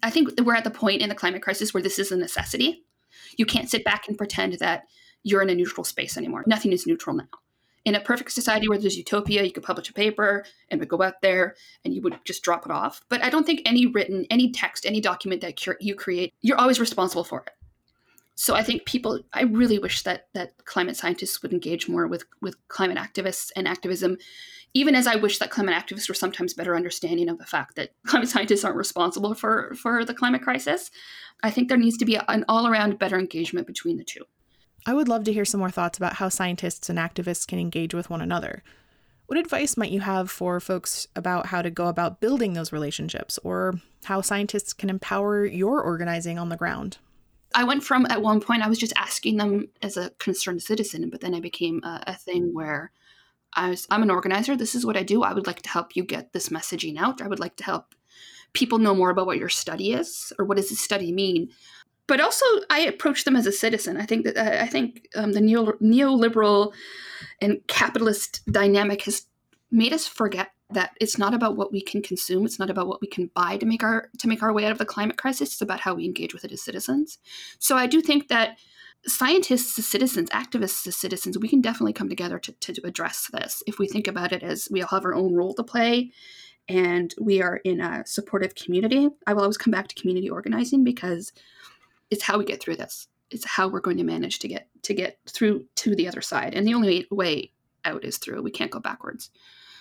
I 0.02 0.10
think 0.10 0.42
we're 0.42 0.56
at 0.56 0.64
the 0.64 0.70
point 0.70 1.00
in 1.00 1.08
the 1.08 1.14
climate 1.14 1.40
crisis 1.40 1.72
where 1.72 1.82
this 1.82 1.98
is 1.98 2.12
a 2.12 2.18
necessity. 2.18 2.84
You 3.38 3.46
can't 3.46 3.70
sit 3.70 3.82
back 3.82 4.08
and 4.08 4.18
pretend 4.18 4.52
that 4.58 4.82
you're 5.22 5.40
in 5.40 5.48
a 5.48 5.54
neutral 5.54 5.84
space 5.84 6.18
anymore. 6.18 6.44
Nothing 6.46 6.74
is 6.74 6.86
neutral 6.86 7.16
now 7.16 7.28
in 7.84 7.94
a 7.94 8.00
perfect 8.00 8.32
society 8.32 8.68
where 8.68 8.78
there's 8.78 8.96
utopia, 8.96 9.42
you 9.42 9.52
could 9.52 9.62
publish 9.62 9.90
a 9.90 9.92
paper 9.92 10.44
and 10.70 10.78
would 10.78 10.88
go 10.88 11.02
out 11.02 11.20
there 11.20 11.56
and 11.84 11.94
you 11.94 12.00
would 12.02 12.18
just 12.24 12.42
drop 12.42 12.64
it 12.64 12.72
off. 12.72 13.02
But 13.08 13.22
I 13.22 13.30
don't 13.30 13.44
think 13.44 13.62
any 13.66 13.86
written, 13.86 14.26
any 14.30 14.52
text, 14.52 14.86
any 14.86 15.00
document 15.00 15.40
that 15.40 15.66
you 15.80 15.94
create, 15.94 16.32
you're 16.40 16.58
always 16.58 16.78
responsible 16.78 17.24
for 17.24 17.40
it. 17.40 17.52
So 18.34 18.54
I 18.54 18.62
think 18.62 18.86
people, 18.86 19.20
I 19.32 19.42
really 19.42 19.78
wish 19.78 20.02
that 20.02 20.28
that 20.32 20.64
climate 20.64 20.96
scientists 20.96 21.42
would 21.42 21.52
engage 21.52 21.88
more 21.88 22.06
with 22.06 22.24
with 22.40 22.56
climate 22.68 22.96
activists 22.96 23.50
and 23.54 23.68
activism, 23.68 24.16
even 24.74 24.94
as 24.94 25.06
I 25.06 25.16
wish 25.16 25.38
that 25.38 25.50
climate 25.50 25.74
activists 25.74 26.08
were 26.08 26.14
sometimes 26.14 26.54
better 26.54 26.74
understanding 26.74 27.28
of 27.28 27.38
the 27.38 27.44
fact 27.44 27.76
that 27.76 27.90
climate 28.06 28.30
scientists 28.30 28.64
aren't 28.64 28.78
responsible 28.78 29.34
for 29.34 29.74
for 29.74 30.04
the 30.04 30.14
climate 30.14 30.42
crisis. 30.42 30.90
I 31.42 31.50
think 31.50 31.68
there 31.68 31.76
needs 31.76 31.98
to 31.98 32.04
be 32.04 32.18
an 32.28 32.44
all 32.48 32.66
around 32.66 32.98
better 32.98 33.18
engagement 33.18 33.66
between 33.66 33.98
the 33.98 34.04
two. 34.04 34.24
I 34.84 34.94
would 34.94 35.08
love 35.08 35.24
to 35.24 35.32
hear 35.32 35.44
some 35.44 35.60
more 35.60 35.70
thoughts 35.70 35.98
about 35.98 36.14
how 36.14 36.28
scientists 36.28 36.88
and 36.88 36.98
activists 36.98 37.46
can 37.46 37.58
engage 37.58 37.94
with 37.94 38.10
one 38.10 38.20
another. 38.20 38.62
What 39.26 39.38
advice 39.38 39.76
might 39.76 39.92
you 39.92 40.00
have 40.00 40.30
for 40.30 40.60
folks 40.60 41.06
about 41.14 41.46
how 41.46 41.62
to 41.62 41.70
go 41.70 41.86
about 41.86 42.20
building 42.20 42.52
those 42.52 42.72
relationships 42.72 43.38
or 43.44 43.74
how 44.04 44.20
scientists 44.20 44.72
can 44.72 44.90
empower 44.90 45.46
your 45.46 45.80
organizing 45.80 46.38
on 46.38 46.48
the 46.48 46.56
ground? 46.56 46.98
I 47.54 47.64
went 47.64 47.84
from 47.84 48.06
at 48.06 48.22
one 48.22 48.40
point, 48.40 48.62
I 48.62 48.68
was 48.68 48.78
just 48.78 48.92
asking 48.96 49.36
them 49.36 49.68
as 49.82 49.96
a 49.96 50.10
concerned 50.18 50.62
citizen, 50.62 51.08
but 51.10 51.20
then 51.20 51.34
I 51.34 51.40
became 51.40 51.80
a, 51.84 52.02
a 52.08 52.14
thing 52.14 52.52
where 52.52 52.90
I 53.54 53.70
was, 53.70 53.86
I'm 53.90 54.02
an 54.02 54.10
organizer. 54.10 54.56
This 54.56 54.74
is 54.74 54.84
what 54.84 54.96
I 54.96 55.02
do. 55.02 55.22
I 55.22 55.34
would 55.34 55.46
like 55.46 55.62
to 55.62 55.68
help 55.68 55.94
you 55.94 56.04
get 56.04 56.32
this 56.32 56.48
messaging 56.48 56.98
out. 56.98 57.22
I 57.22 57.28
would 57.28 57.40
like 57.40 57.56
to 57.56 57.64
help 57.64 57.94
people 58.52 58.78
know 58.78 58.94
more 58.94 59.10
about 59.10 59.26
what 59.26 59.38
your 59.38 59.48
study 59.48 59.92
is 59.92 60.32
or 60.38 60.44
what 60.44 60.56
does 60.56 60.70
this 60.70 60.80
study 60.80 61.12
mean 61.12 61.50
but 62.06 62.20
also 62.20 62.44
I 62.70 62.80
approach 62.80 63.24
them 63.24 63.36
as 63.36 63.46
a 63.46 63.52
citizen. 63.52 63.96
I 63.96 64.06
think 64.06 64.24
that 64.24 64.36
I 64.36 64.66
think 64.66 65.08
um, 65.14 65.32
the 65.32 65.40
neo- 65.40 65.78
neoliberal 65.80 66.72
and 67.40 67.60
capitalist 67.68 68.42
dynamic 68.50 69.02
has 69.02 69.26
made 69.70 69.92
us 69.92 70.06
forget 70.06 70.50
that 70.70 70.92
it's 71.00 71.18
not 71.18 71.34
about 71.34 71.56
what 71.56 71.72
we 71.72 71.80
can 71.80 72.02
consume. 72.02 72.44
It's 72.44 72.58
not 72.58 72.70
about 72.70 72.88
what 72.88 73.00
we 73.00 73.06
can 73.06 73.30
buy 73.34 73.56
to 73.58 73.66
make 73.66 73.82
our 73.82 74.08
to 74.18 74.28
make 74.28 74.42
our 74.42 74.52
way 74.52 74.64
out 74.64 74.72
of 74.72 74.78
the 74.78 74.84
climate 74.84 75.18
crisis. 75.18 75.52
It's 75.52 75.62
about 75.62 75.80
how 75.80 75.94
we 75.94 76.04
engage 76.04 76.34
with 76.34 76.44
it 76.44 76.52
as 76.52 76.62
citizens. 76.62 77.18
So 77.58 77.76
I 77.76 77.86
do 77.86 78.00
think 78.00 78.28
that 78.28 78.58
scientists 79.06 79.78
as 79.78 79.86
citizens, 79.86 80.30
activists 80.30 80.86
as 80.86 80.96
citizens, 80.96 81.38
we 81.38 81.48
can 81.48 81.60
definitely 81.60 81.92
come 81.92 82.08
together 82.08 82.38
to, 82.38 82.52
to 82.52 82.86
address 82.86 83.28
this 83.32 83.62
if 83.66 83.78
we 83.78 83.88
think 83.88 84.06
about 84.06 84.32
it 84.32 84.42
as 84.42 84.68
we 84.70 84.80
all 84.80 84.88
have 84.88 85.04
our 85.04 85.14
own 85.14 85.34
role 85.34 85.54
to 85.54 85.64
play 85.64 86.12
and 86.68 87.12
we 87.20 87.42
are 87.42 87.56
in 87.64 87.80
a 87.80 88.06
supportive 88.06 88.54
community. 88.54 89.08
I 89.26 89.32
will 89.32 89.42
always 89.42 89.56
come 89.56 89.72
back 89.72 89.88
to 89.88 89.94
community 89.96 90.30
organizing 90.30 90.84
because 90.84 91.32
it's 92.12 92.22
how 92.22 92.38
we 92.38 92.44
get 92.44 92.62
through 92.62 92.76
this. 92.76 93.08
It's 93.30 93.46
how 93.46 93.66
we're 93.66 93.80
going 93.80 93.96
to 93.96 94.04
manage 94.04 94.38
to 94.40 94.48
get 94.48 94.68
to 94.82 94.94
get 94.94 95.18
through 95.28 95.64
to 95.76 95.96
the 95.96 96.06
other 96.06 96.20
side. 96.20 96.54
And 96.54 96.66
the 96.66 96.74
only 96.74 97.06
way 97.10 97.52
out 97.84 98.04
is 98.04 98.18
through. 98.18 98.42
We 98.42 98.50
can't 98.50 98.70
go 98.70 98.78
backwards. 98.78 99.30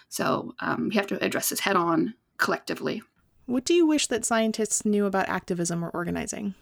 So 0.07 0.55
um, 0.59 0.89
we 0.89 0.95
have 0.95 1.07
to 1.07 1.23
address 1.23 1.49
this 1.49 1.59
head 1.59 1.75
on 1.75 2.13
collectively. 2.37 3.03
What 3.45 3.65
do 3.65 3.73
you 3.73 3.85
wish 3.85 4.07
that 4.07 4.25
scientists 4.25 4.85
knew 4.85 5.05
about 5.05 5.27
activism 5.27 5.83
or 5.83 5.89
organizing? 5.89 6.55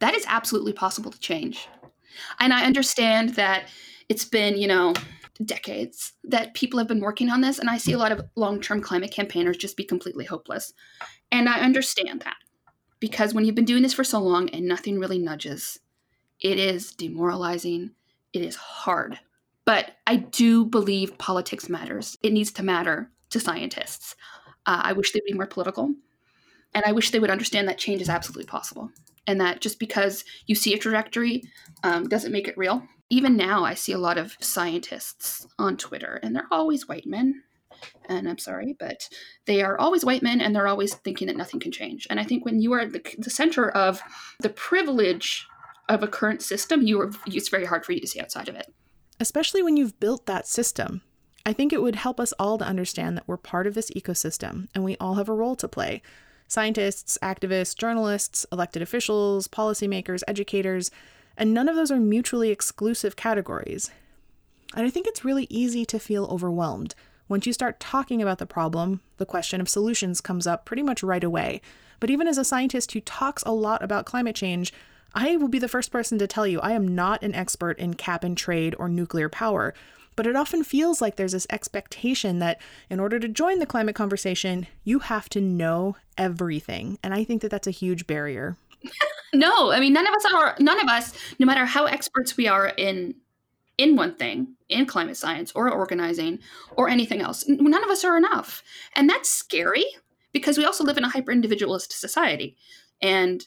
That 0.00 0.14
is 0.14 0.24
absolutely 0.26 0.72
possible 0.72 1.12
to 1.12 1.20
change. 1.20 1.68
And 2.40 2.52
I 2.52 2.64
understand 2.64 3.30
that 3.30 3.68
it's 4.08 4.24
been, 4.24 4.58
you 4.58 4.66
know, 4.66 4.94
decades 5.44 6.12
that 6.24 6.54
people 6.54 6.78
have 6.78 6.88
been 6.88 7.00
working 7.00 7.30
on 7.30 7.40
this. 7.40 7.60
And 7.60 7.70
I 7.70 7.78
see 7.78 7.92
a 7.92 7.98
lot 7.98 8.12
of 8.12 8.22
long 8.34 8.60
term 8.60 8.82
climate 8.82 9.12
campaigners 9.12 9.56
just 9.56 9.76
be 9.76 9.84
completely 9.84 10.24
hopeless. 10.24 10.72
And 11.30 11.48
I 11.48 11.60
understand 11.60 12.22
that 12.22 12.36
because 13.00 13.34
when 13.34 13.44
you've 13.44 13.54
been 13.54 13.64
doing 13.64 13.82
this 13.82 13.94
for 13.94 14.04
so 14.04 14.20
long 14.20 14.48
and 14.50 14.66
nothing 14.66 14.98
really 14.98 15.18
nudges, 15.18 15.80
it 16.40 16.58
is 16.58 16.92
demoralizing. 16.92 17.90
It 18.32 18.42
is 18.42 18.56
hard. 18.56 19.18
But 19.64 19.92
I 20.06 20.16
do 20.16 20.64
believe 20.64 21.18
politics 21.18 21.68
matters. 21.68 22.16
It 22.22 22.32
needs 22.32 22.52
to 22.52 22.62
matter 22.62 23.10
to 23.30 23.40
scientists. 23.40 24.16
Uh, 24.66 24.80
I 24.84 24.92
wish 24.92 25.12
they'd 25.12 25.24
be 25.26 25.32
more 25.32 25.46
political. 25.46 25.94
And 26.74 26.84
I 26.84 26.92
wish 26.92 27.10
they 27.10 27.18
would 27.18 27.30
understand 27.30 27.68
that 27.68 27.78
change 27.78 28.00
is 28.00 28.08
absolutely 28.08 28.46
possible. 28.46 28.90
And 29.26 29.40
that 29.40 29.60
just 29.60 29.78
because 29.78 30.24
you 30.46 30.54
see 30.54 30.74
a 30.74 30.78
trajectory 30.78 31.42
um, 31.82 32.08
doesn't 32.08 32.32
make 32.32 32.48
it 32.48 32.56
real. 32.56 32.82
Even 33.10 33.36
now, 33.36 33.64
I 33.64 33.74
see 33.74 33.92
a 33.92 33.98
lot 33.98 34.18
of 34.18 34.36
scientists 34.40 35.46
on 35.58 35.76
Twitter, 35.76 36.20
and 36.22 36.34
they're 36.34 36.46
always 36.50 36.86
white 36.86 37.06
men 37.06 37.42
and 38.08 38.28
I'm 38.28 38.38
sorry, 38.38 38.76
but 38.78 39.08
they 39.46 39.62
are 39.62 39.78
always 39.78 40.04
white 40.04 40.22
men 40.22 40.40
and 40.40 40.54
they're 40.54 40.68
always 40.68 40.94
thinking 40.94 41.26
that 41.28 41.36
nothing 41.36 41.60
can 41.60 41.72
change. 41.72 42.06
And 42.10 42.18
I 42.18 42.24
think 42.24 42.44
when 42.44 42.60
you 42.60 42.72
are 42.72 42.86
the, 42.86 43.02
the 43.18 43.30
center 43.30 43.70
of 43.70 44.02
the 44.40 44.48
privilege 44.48 45.46
of 45.88 46.02
a 46.02 46.08
current 46.08 46.42
system, 46.42 46.82
you 46.82 47.00
are, 47.00 47.10
it's 47.26 47.48
very 47.48 47.66
hard 47.66 47.84
for 47.84 47.92
you 47.92 48.00
to 48.00 48.06
see 48.06 48.20
outside 48.20 48.48
of 48.48 48.54
it. 48.54 48.72
Especially 49.18 49.62
when 49.62 49.76
you've 49.76 50.00
built 50.00 50.26
that 50.26 50.46
system. 50.46 51.02
I 51.44 51.52
think 51.52 51.72
it 51.72 51.82
would 51.82 51.96
help 51.96 52.20
us 52.20 52.32
all 52.38 52.58
to 52.58 52.64
understand 52.64 53.16
that 53.16 53.26
we're 53.26 53.36
part 53.36 53.66
of 53.66 53.74
this 53.74 53.90
ecosystem 53.90 54.68
and 54.74 54.84
we 54.84 54.96
all 54.98 55.14
have 55.14 55.28
a 55.28 55.34
role 55.34 55.56
to 55.56 55.68
play. 55.68 56.02
Scientists, 56.48 57.16
activists, 57.22 57.76
journalists, 57.76 58.44
elected 58.52 58.82
officials, 58.82 59.48
policymakers, 59.48 60.22
educators, 60.28 60.90
and 61.36 61.54
none 61.54 61.68
of 61.68 61.76
those 61.76 61.90
are 61.90 62.00
mutually 62.00 62.50
exclusive 62.50 63.16
categories. 63.16 63.90
And 64.74 64.86
I 64.86 64.90
think 64.90 65.06
it's 65.06 65.24
really 65.24 65.46
easy 65.48 65.84
to 65.86 65.98
feel 65.98 66.26
overwhelmed 66.26 66.94
once 67.30 67.46
you 67.46 67.52
start 67.52 67.78
talking 67.78 68.20
about 68.20 68.38
the 68.38 68.44
problem, 68.44 69.00
the 69.18 69.24
question 69.24 69.60
of 69.60 69.68
solutions 69.68 70.20
comes 70.20 70.48
up 70.48 70.64
pretty 70.64 70.82
much 70.82 71.00
right 71.00 71.22
away. 71.22 71.62
But 72.00 72.10
even 72.10 72.26
as 72.26 72.36
a 72.36 72.44
scientist 72.44 72.90
who 72.90 73.00
talks 73.00 73.44
a 73.44 73.52
lot 73.52 73.84
about 73.84 74.04
climate 74.04 74.34
change, 74.34 74.72
I 75.14 75.36
will 75.36 75.46
be 75.46 75.60
the 75.60 75.68
first 75.68 75.92
person 75.92 76.18
to 76.18 76.26
tell 76.26 76.44
you 76.44 76.60
I 76.60 76.72
am 76.72 76.92
not 76.92 77.22
an 77.22 77.36
expert 77.36 77.78
in 77.78 77.94
cap 77.94 78.24
and 78.24 78.36
trade 78.36 78.74
or 78.80 78.88
nuclear 78.88 79.28
power. 79.28 79.74
But 80.16 80.26
it 80.26 80.34
often 80.34 80.64
feels 80.64 81.00
like 81.00 81.14
there's 81.14 81.30
this 81.30 81.46
expectation 81.50 82.40
that 82.40 82.60
in 82.90 82.98
order 82.98 83.20
to 83.20 83.28
join 83.28 83.60
the 83.60 83.64
climate 83.64 83.94
conversation, 83.94 84.66
you 84.82 84.98
have 84.98 85.28
to 85.28 85.40
know 85.40 85.94
everything. 86.18 86.98
And 87.00 87.14
I 87.14 87.22
think 87.22 87.42
that 87.42 87.50
that's 87.52 87.68
a 87.68 87.70
huge 87.70 88.08
barrier. 88.08 88.56
no, 89.32 89.70
I 89.70 89.78
mean, 89.78 89.92
none 89.92 90.08
of 90.08 90.14
us 90.14 90.24
are, 90.34 90.56
none 90.58 90.80
of 90.80 90.88
us, 90.88 91.12
no 91.38 91.46
matter 91.46 91.64
how 91.64 91.84
experts 91.84 92.36
we 92.36 92.48
are 92.48 92.66
in 92.66 93.14
in 93.80 93.96
one 93.96 94.14
thing, 94.14 94.56
in 94.68 94.84
climate 94.84 95.16
science 95.16 95.50
or 95.54 95.70
organizing 95.70 96.38
or 96.76 96.88
anything 96.88 97.22
else. 97.22 97.44
None 97.48 97.82
of 97.82 97.90
us 97.90 98.04
are 98.04 98.18
enough. 98.18 98.62
And 98.94 99.08
that's 99.08 99.30
scary 99.30 99.86
because 100.32 100.58
we 100.58 100.66
also 100.66 100.84
live 100.84 100.98
in 100.98 101.04
a 101.04 101.08
hyper 101.08 101.32
individualist 101.32 101.98
society 101.98 102.56
and 103.00 103.46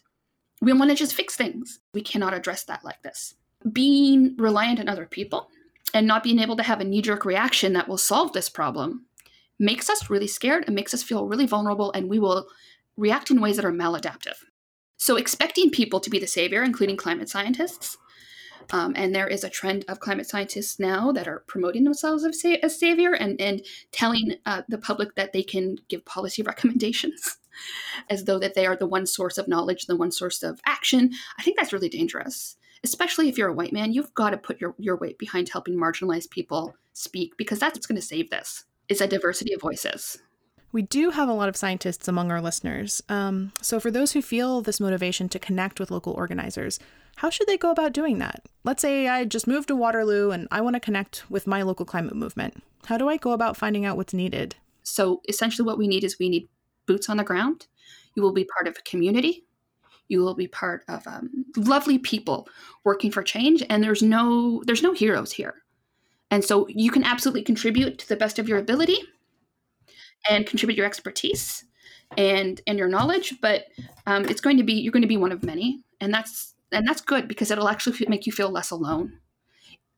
we 0.59 0.73
want 0.73 0.89
to 0.89 0.95
just 0.95 1.13
fix 1.13 1.35
things. 1.35 1.79
We 1.93 2.01
cannot 2.01 2.33
address 2.33 2.63
that 2.63 2.83
like 2.83 3.03
this. 3.03 3.35
Being 3.71 4.35
reliant 4.37 4.79
on 4.79 4.89
other 4.89 5.05
people 5.05 5.49
and 5.93 6.07
not 6.07 6.23
being 6.23 6.39
able 6.39 6.55
to 6.57 6.63
have 6.63 6.81
a 6.81 6.83
knee 6.83 7.03
jerk 7.03 7.25
reaction 7.25 7.73
that 7.73 7.87
will 7.87 7.99
solve 7.99 8.33
this 8.33 8.49
problem 8.49 9.05
makes 9.59 9.87
us 9.87 10.09
really 10.09 10.27
scared 10.27 10.63
and 10.65 10.75
makes 10.75 10.95
us 10.95 11.03
feel 11.03 11.27
really 11.27 11.45
vulnerable, 11.45 11.91
and 11.91 12.09
we 12.09 12.17
will 12.17 12.47
react 12.97 13.29
in 13.29 13.39
ways 13.39 13.55
that 13.57 13.65
are 13.65 13.71
maladaptive. 13.71 14.35
So, 14.97 15.15
expecting 15.15 15.69
people 15.69 15.99
to 15.99 16.09
be 16.09 16.17
the 16.17 16.27
savior, 16.27 16.63
including 16.63 16.97
climate 16.97 17.29
scientists, 17.29 17.97
um, 18.71 18.93
and 18.95 19.13
there 19.13 19.27
is 19.27 19.43
a 19.43 19.49
trend 19.49 19.85
of 19.87 19.99
climate 19.99 20.29
scientists 20.29 20.79
now 20.79 21.11
that 21.11 21.27
are 21.27 21.43
promoting 21.47 21.83
themselves 21.83 22.23
as, 22.23 22.43
as 22.61 22.79
savior 22.79 23.13
and, 23.13 23.39
and 23.39 23.65
telling 23.91 24.35
uh, 24.45 24.63
the 24.67 24.77
public 24.77 25.15
that 25.15 25.33
they 25.33 25.43
can 25.43 25.77
give 25.89 26.05
policy 26.05 26.41
recommendations 26.43 27.37
as 28.09 28.25
though 28.25 28.39
that 28.39 28.55
they 28.55 28.65
are 28.65 28.75
the 28.75 28.87
one 28.87 29.05
source 29.05 29.37
of 29.37 29.47
knowledge, 29.47 29.85
the 29.85 29.95
one 29.95 30.11
source 30.11 30.43
of 30.43 30.59
action. 30.65 31.11
I 31.37 31.43
think 31.43 31.57
that's 31.57 31.73
really 31.73 31.89
dangerous, 31.89 32.57
especially 32.83 33.29
if 33.29 33.37
you're 33.37 33.49
a 33.49 33.53
white 33.53 33.73
man. 33.73 33.93
You've 33.93 34.13
got 34.13 34.31
to 34.31 34.37
put 34.37 34.59
your, 34.59 34.75
your 34.77 34.97
weight 34.97 35.17
behind 35.17 35.49
helping 35.49 35.75
marginalized 35.75 36.29
people 36.29 36.75
speak 36.93 37.37
because 37.37 37.59
that's 37.59 37.75
what's 37.75 37.87
going 37.87 37.99
to 37.99 38.05
save 38.05 38.29
this 38.29 38.65
is 38.89 39.01
a 39.01 39.07
diversity 39.07 39.53
of 39.53 39.61
voices. 39.61 40.19
We 40.71 40.81
do 40.81 41.11
have 41.11 41.29
a 41.29 41.33
lot 41.33 41.49
of 41.49 41.55
scientists 41.55 42.07
among 42.07 42.31
our 42.31 42.41
listeners. 42.41 43.03
Um, 43.07 43.51
so, 43.61 43.79
for 43.79 43.91
those 43.91 44.13
who 44.13 44.23
feel 44.23 44.61
this 44.61 44.79
motivation 44.79 45.29
to 45.29 45.39
connect 45.39 45.79
with 45.79 45.91
local 45.91 46.13
organizers, 46.13 46.79
how 47.17 47.29
should 47.29 47.47
they 47.47 47.57
go 47.57 47.71
about 47.71 47.93
doing 47.93 48.19
that? 48.19 48.45
Let's 48.63 48.81
say 48.81 49.07
I 49.07 49.25
just 49.25 49.47
moved 49.47 49.67
to 49.69 49.75
Waterloo 49.75 50.31
and 50.31 50.47
I 50.51 50.61
want 50.61 50.75
to 50.75 50.79
connect 50.79 51.29
with 51.29 51.47
my 51.47 51.61
local 51.61 51.85
climate 51.85 52.15
movement. 52.15 52.63
How 52.85 52.97
do 52.97 53.09
I 53.09 53.17
go 53.17 53.31
about 53.31 53.57
finding 53.57 53.85
out 53.85 53.97
what's 53.97 54.13
needed? 54.13 54.55
So, 54.83 55.21
essentially, 55.29 55.65
what 55.65 55.77
we 55.77 55.87
need 55.87 56.03
is 56.03 56.19
we 56.19 56.29
need 56.29 56.49
boots 56.85 57.09
on 57.09 57.17
the 57.17 57.23
ground. 57.23 57.67
You 58.15 58.23
will 58.23 58.33
be 58.33 58.45
part 58.45 58.67
of 58.67 58.77
a 58.77 58.81
community. 58.81 59.45
You 60.09 60.21
will 60.21 60.35
be 60.35 60.47
part 60.47 60.83
of 60.89 61.07
um, 61.07 61.45
lovely 61.55 61.97
people 61.97 62.47
working 62.83 63.11
for 63.11 63.23
change, 63.23 63.63
and 63.69 63.83
there's 63.83 64.03
no 64.03 64.61
there's 64.65 64.83
no 64.83 64.93
heroes 64.93 65.31
here 65.31 65.63
And 66.31 66.43
so 66.43 66.67
you 66.67 66.91
can 66.91 67.03
absolutely 67.03 67.43
contribute 67.43 67.99
to 67.99 68.09
the 68.09 68.15
best 68.15 68.39
of 68.39 68.49
your 68.49 68.57
ability 68.57 68.97
and 70.29 70.45
contribute 70.45 70.77
your 70.77 70.85
expertise 70.85 71.63
and 72.17 72.61
and 72.67 72.77
your 72.77 72.87
knowledge, 72.89 73.35
but 73.41 73.65
um, 74.07 74.25
it's 74.25 74.41
going 74.41 74.57
to 74.57 74.63
be 74.63 74.73
you're 74.73 74.91
going 74.91 75.01
to 75.03 75.07
be 75.07 75.17
one 75.17 75.31
of 75.31 75.43
many, 75.43 75.83
and 76.01 76.13
that's 76.13 76.52
and 76.73 76.87
that's 76.87 77.01
good 77.01 77.27
because 77.27 77.51
it'll 77.51 77.69
actually 77.69 78.05
make 78.07 78.25
you 78.25 78.31
feel 78.31 78.49
less 78.49 78.71
alone. 78.71 79.19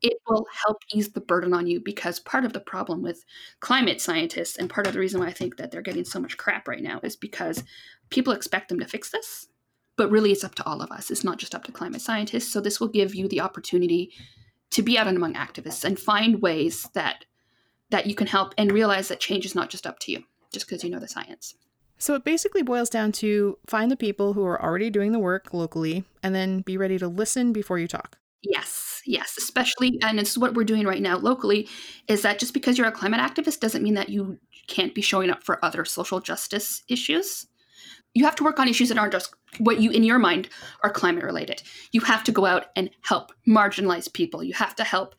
It 0.02 0.18
will 0.28 0.46
help 0.66 0.78
ease 0.94 1.14
the 1.14 1.22
burden 1.22 1.54
on 1.54 1.68
you 1.68 1.80
because 1.80 2.20
part 2.20 2.46
of 2.46 2.54
the 2.54 2.60
problem 2.60 3.02
with 3.02 3.24
climate 3.60 4.02
scientists 4.02 4.58
and 4.58 4.70
part 4.70 4.88
of 4.88 4.94
the 4.94 5.00
reason 5.00 5.20
why 5.20 5.28
I 5.28 5.34
think 5.34 5.58
that 5.58 5.72
they're 5.72 5.82
getting 5.82 6.06
so 6.06 6.20
much 6.20 6.38
crap 6.38 6.68
right 6.68 6.84
now 6.84 7.00
is 7.02 7.16
because 7.16 7.64
people 8.10 8.34
expect 8.34 8.70
them 8.70 8.80
to 8.80 8.88
fix 8.88 9.10
this, 9.10 9.48
but 9.96 10.12
really 10.12 10.32
it's 10.32 10.44
up 10.44 10.56
to 10.56 10.66
all 10.66 10.82
of 10.82 10.92
us. 10.92 11.10
It's 11.10 11.24
not 11.24 11.40
just 11.40 11.56
up 11.56 11.64
to 11.64 11.72
climate 11.72 12.02
scientists. 12.02 12.52
So 12.52 12.60
this 12.60 12.80
will 12.80 12.90
give 12.90 13.16
you 13.16 13.28
the 13.28 13.42
opportunity 13.42 14.12
to 14.72 14.84
be 14.84 14.98
out 14.98 15.08
and 15.08 15.18
among 15.18 15.36
activists 15.36 15.84
and 15.84 15.98
find 15.98 16.42
ways 16.42 16.90
that 16.94 17.26
that 17.92 18.08
you 18.08 18.16
can 18.16 18.28
help 18.28 18.54
and 18.58 18.72
realize 18.72 19.08
that 19.08 19.20
change 19.20 19.46
is 19.46 19.56
not 19.56 19.70
just 19.70 19.88
up 19.88 20.00
to 20.00 20.12
you 20.12 20.24
just 20.52 20.68
because 20.68 20.84
you 20.84 20.90
know 20.90 21.00
the 21.00 21.08
science. 21.08 21.56
So 21.98 22.16
it 22.16 22.24
basically 22.24 22.62
boils 22.62 22.90
down 22.90 23.12
to 23.14 23.58
find 23.68 23.90
the 23.90 23.98
people 23.98 24.34
who 24.34 24.46
are 24.46 24.62
already 24.62 24.90
doing 24.90 25.12
the 25.12 25.20
work 25.20 25.54
locally 25.54 26.04
and 26.22 26.36
then 26.36 26.62
be 26.62 26.78
ready 26.78 26.98
to 27.00 27.08
listen 27.08 27.54
before 27.54 27.80
you 27.80 27.88
talk. 27.88 28.18
Yes, 28.42 29.02
yes, 29.06 29.36
especially, 29.38 29.98
and 30.04 30.20
is 30.20 30.38
what 30.38 30.54
we're 30.54 30.66
doing 30.66 30.86
right 30.86 31.02
now 31.02 31.18
locally, 31.18 31.68
is 32.08 32.22
that 32.22 32.38
just 32.38 32.54
because 32.54 32.78
you're 32.78 32.88
a 32.88 32.92
climate 32.92 33.20
activist 33.20 33.60
doesn't 33.60 33.84
mean 33.84 33.96
that 33.96 34.10
you 34.10 34.38
can't 34.68 34.94
be 34.94 35.02
showing 35.02 35.30
up 35.30 35.44
for 35.44 35.64
other 35.64 35.84
social 35.86 36.20
justice 36.20 36.84
issues. 36.88 37.48
You 38.14 38.26
have 38.26 38.36
to 38.36 38.44
work 38.44 38.60
on 38.60 38.68
issues 38.68 38.90
that 38.90 38.98
aren't 38.98 39.14
just 39.14 39.34
what 39.58 39.80
you, 39.80 39.90
in 39.90 40.04
your 40.04 40.20
mind, 40.20 40.50
are 40.84 40.92
climate 40.92 41.24
related. 41.24 41.64
You 41.92 42.02
have 42.02 42.24
to 42.26 42.32
go 42.32 42.46
out 42.46 42.68
and 42.76 42.90
help 43.02 43.32
marginalized 43.48 44.14
people. 44.14 44.44
You 44.44 44.54
have 44.54 44.76
to 44.76 44.84
help 44.84 45.16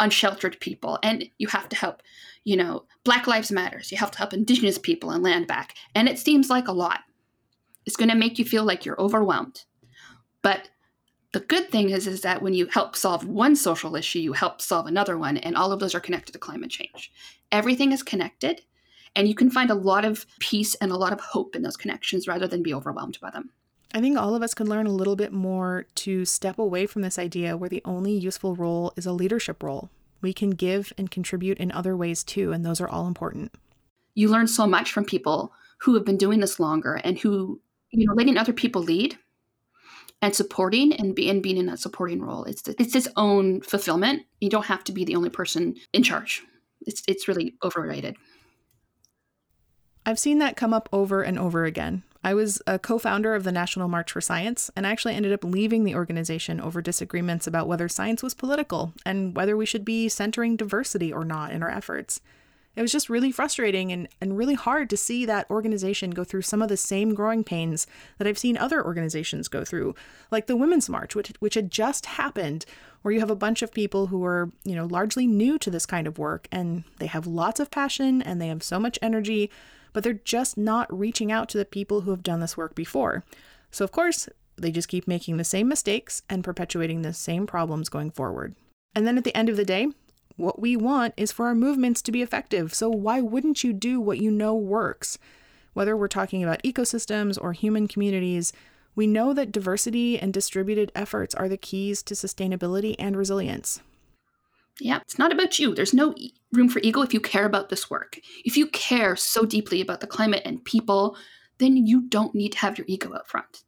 unsheltered 0.00 0.58
people 0.60 0.98
and 1.02 1.28
you 1.38 1.48
have 1.48 1.68
to 1.68 1.76
help 1.76 2.02
you 2.44 2.56
know 2.56 2.84
black 3.04 3.26
lives 3.26 3.50
matters. 3.50 3.90
You 3.90 3.98
have 3.98 4.10
to 4.12 4.18
help 4.18 4.32
indigenous 4.32 4.78
people 4.78 5.10
and 5.10 5.22
land 5.22 5.46
back. 5.46 5.74
And 5.94 6.08
it 6.08 6.18
seems 6.18 6.50
like 6.50 6.68
a 6.68 6.72
lot. 6.72 7.00
It's 7.86 7.96
going 7.96 8.10
to 8.10 8.16
make 8.16 8.38
you 8.38 8.44
feel 8.44 8.64
like 8.64 8.84
you're 8.84 9.00
overwhelmed. 9.00 9.64
But 10.42 10.70
the 11.32 11.40
good 11.40 11.70
thing 11.70 11.90
is 11.90 12.06
is 12.06 12.22
that 12.22 12.42
when 12.42 12.54
you 12.54 12.66
help 12.66 12.96
solve 12.96 13.26
one 13.26 13.54
social 13.54 13.96
issue 13.96 14.18
you 14.18 14.32
help 14.32 14.60
solve 14.62 14.86
another 14.86 15.18
one 15.18 15.36
and 15.38 15.56
all 15.56 15.72
of 15.72 15.80
those 15.80 15.94
are 15.94 16.00
connected 16.00 16.32
to 16.32 16.38
climate 16.38 16.70
change. 16.70 17.12
Everything 17.52 17.92
is 17.92 18.02
connected 18.02 18.62
and 19.16 19.28
you 19.28 19.34
can 19.34 19.50
find 19.50 19.70
a 19.70 19.74
lot 19.74 20.04
of 20.04 20.26
peace 20.38 20.74
and 20.76 20.90
a 20.90 20.96
lot 20.96 21.12
of 21.12 21.20
hope 21.20 21.56
in 21.56 21.62
those 21.62 21.76
connections 21.76 22.28
rather 22.28 22.46
than 22.46 22.62
be 22.62 22.74
overwhelmed 22.74 23.18
by 23.20 23.30
them 23.30 23.50
I 23.94 24.00
think 24.00 24.18
all 24.18 24.34
of 24.34 24.42
us 24.42 24.54
can 24.54 24.68
learn 24.68 24.86
a 24.86 24.92
little 24.92 25.16
bit 25.16 25.32
more 25.32 25.86
to 25.96 26.24
step 26.24 26.58
away 26.58 26.86
from 26.86 27.02
this 27.02 27.18
idea 27.18 27.56
where 27.56 27.70
the 27.70 27.82
only 27.84 28.12
useful 28.12 28.54
role 28.54 28.92
is 28.96 29.06
a 29.06 29.12
leadership 29.12 29.62
role. 29.62 29.90
We 30.20 30.32
can 30.32 30.50
give 30.50 30.92
and 30.98 31.10
contribute 31.10 31.58
in 31.58 31.72
other 31.72 31.96
ways 31.96 32.22
too, 32.22 32.52
and 32.52 32.64
those 32.64 32.80
are 32.80 32.88
all 32.88 33.06
important. 33.06 33.54
You 34.14 34.28
learn 34.28 34.46
so 34.48 34.66
much 34.66 34.92
from 34.92 35.04
people 35.04 35.52
who 35.80 35.94
have 35.94 36.04
been 36.04 36.16
doing 36.16 36.40
this 36.40 36.60
longer 36.60 37.00
and 37.04 37.18
who, 37.18 37.60
you 37.90 38.06
know, 38.06 38.12
letting 38.14 38.36
other 38.36 38.52
people 38.52 38.82
lead 38.82 39.16
and 40.20 40.34
supporting 40.34 40.92
and, 40.94 41.14
be, 41.14 41.30
and 41.30 41.42
being 41.42 41.56
in 41.56 41.66
that 41.66 41.78
supporting 41.78 42.20
role. 42.20 42.44
It's 42.44 42.66
it's 42.66 42.94
its 42.94 43.08
own 43.16 43.60
fulfillment. 43.60 44.24
You 44.40 44.50
don't 44.50 44.66
have 44.66 44.84
to 44.84 44.92
be 44.92 45.04
the 45.04 45.14
only 45.16 45.30
person 45.30 45.76
in 45.92 46.02
charge. 46.02 46.42
It's 46.82 47.02
it's 47.06 47.28
really 47.28 47.54
overrated. 47.62 48.16
I've 50.04 50.18
seen 50.18 50.38
that 50.38 50.56
come 50.56 50.74
up 50.74 50.88
over 50.92 51.22
and 51.22 51.38
over 51.38 51.64
again. 51.64 52.02
I 52.24 52.34
was 52.34 52.60
a 52.66 52.78
co 52.78 52.98
founder 52.98 53.34
of 53.34 53.44
the 53.44 53.52
National 53.52 53.88
March 53.88 54.12
for 54.12 54.20
Science, 54.20 54.70
and 54.74 54.86
I 54.86 54.90
actually 54.90 55.14
ended 55.14 55.32
up 55.32 55.44
leaving 55.44 55.84
the 55.84 55.94
organization 55.94 56.60
over 56.60 56.82
disagreements 56.82 57.46
about 57.46 57.68
whether 57.68 57.88
science 57.88 58.22
was 58.22 58.34
political 58.34 58.92
and 59.06 59.36
whether 59.36 59.56
we 59.56 59.66
should 59.66 59.84
be 59.84 60.08
centering 60.08 60.56
diversity 60.56 61.12
or 61.12 61.24
not 61.24 61.52
in 61.52 61.62
our 61.62 61.70
efforts. 61.70 62.20
It 62.78 62.82
was 62.82 62.92
just 62.92 63.10
really 63.10 63.32
frustrating 63.32 63.90
and, 63.90 64.08
and 64.20 64.38
really 64.38 64.54
hard 64.54 64.88
to 64.90 64.96
see 64.96 65.26
that 65.26 65.50
organization 65.50 66.12
go 66.12 66.22
through 66.22 66.42
some 66.42 66.62
of 66.62 66.68
the 66.68 66.76
same 66.76 67.12
growing 67.12 67.42
pains 67.42 67.88
that 68.18 68.28
I've 68.28 68.38
seen 68.38 68.56
other 68.56 68.84
organizations 68.84 69.48
go 69.48 69.64
through, 69.64 69.96
like 70.30 70.46
the 70.46 70.56
Women's 70.56 70.88
March, 70.88 71.16
which, 71.16 71.32
which 71.40 71.54
had 71.54 71.72
just 71.72 72.06
happened, 72.06 72.64
where 73.02 73.12
you 73.12 73.18
have 73.18 73.30
a 73.30 73.36
bunch 73.36 73.62
of 73.62 73.72
people 73.72 74.08
who 74.08 74.24
are, 74.24 74.52
you 74.64 74.76
know, 74.76 74.86
largely 74.86 75.26
new 75.26 75.58
to 75.58 75.70
this 75.70 75.86
kind 75.86 76.06
of 76.06 76.18
work 76.18 76.46
and 76.52 76.84
they 77.00 77.06
have 77.06 77.26
lots 77.26 77.58
of 77.58 77.70
passion 77.70 78.22
and 78.22 78.40
they 78.40 78.46
have 78.46 78.62
so 78.62 78.78
much 78.78 78.96
energy, 79.02 79.50
but 79.98 80.04
they're 80.04 80.12
just 80.12 80.56
not 80.56 80.96
reaching 80.96 81.32
out 81.32 81.48
to 81.48 81.58
the 81.58 81.64
people 81.64 82.02
who 82.02 82.12
have 82.12 82.22
done 82.22 82.38
this 82.38 82.56
work 82.56 82.76
before. 82.76 83.24
So, 83.72 83.82
of 83.82 83.90
course, 83.90 84.28
they 84.56 84.70
just 84.70 84.86
keep 84.86 85.08
making 85.08 85.38
the 85.38 85.42
same 85.42 85.66
mistakes 85.66 86.22
and 86.30 86.44
perpetuating 86.44 87.02
the 87.02 87.12
same 87.12 87.48
problems 87.48 87.88
going 87.88 88.12
forward. 88.12 88.54
And 88.94 89.08
then 89.08 89.18
at 89.18 89.24
the 89.24 89.36
end 89.36 89.48
of 89.48 89.56
the 89.56 89.64
day, 89.64 89.88
what 90.36 90.60
we 90.60 90.76
want 90.76 91.14
is 91.16 91.32
for 91.32 91.48
our 91.48 91.54
movements 91.56 92.00
to 92.02 92.12
be 92.12 92.22
effective. 92.22 92.72
So, 92.72 92.88
why 92.88 93.20
wouldn't 93.20 93.64
you 93.64 93.72
do 93.72 94.00
what 94.00 94.20
you 94.20 94.30
know 94.30 94.54
works? 94.54 95.18
Whether 95.72 95.96
we're 95.96 96.06
talking 96.06 96.44
about 96.44 96.62
ecosystems 96.62 97.36
or 97.36 97.52
human 97.52 97.88
communities, 97.88 98.52
we 98.94 99.08
know 99.08 99.34
that 99.34 99.50
diversity 99.50 100.16
and 100.16 100.32
distributed 100.32 100.92
efforts 100.94 101.34
are 101.34 101.48
the 101.48 101.56
keys 101.56 102.04
to 102.04 102.14
sustainability 102.14 102.94
and 103.00 103.16
resilience. 103.16 103.80
Yeah, 104.80 104.98
it's 104.98 105.18
not 105.18 105.32
about 105.32 105.58
you. 105.58 105.74
There's 105.74 105.94
no 105.94 106.14
room 106.52 106.68
for 106.68 106.80
ego 106.82 107.02
if 107.02 107.12
you 107.12 107.20
care 107.20 107.44
about 107.44 107.68
this 107.68 107.90
work. 107.90 108.18
If 108.44 108.56
you 108.56 108.68
care 108.68 109.16
so 109.16 109.44
deeply 109.44 109.80
about 109.80 110.00
the 110.00 110.06
climate 110.06 110.42
and 110.44 110.64
people, 110.64 111.16
then 111.58 111.76
you 111.76 112.02
don't 112.02 112.34
need 112.34 112.52
to 112.52 112.58
have 112.58 112.78
your 112.78 112.84
ego 112.88 113.12
out 113.14 113.28
front. 113.28 113.64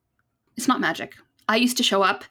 It's 0.57 0.68
not 0.68 0.81
magic. 0.81 1.14
I 1.49 1.57
used 1.57 1.77
to 1.79 1.83
show 1.83 2.03
up 2.03 2.25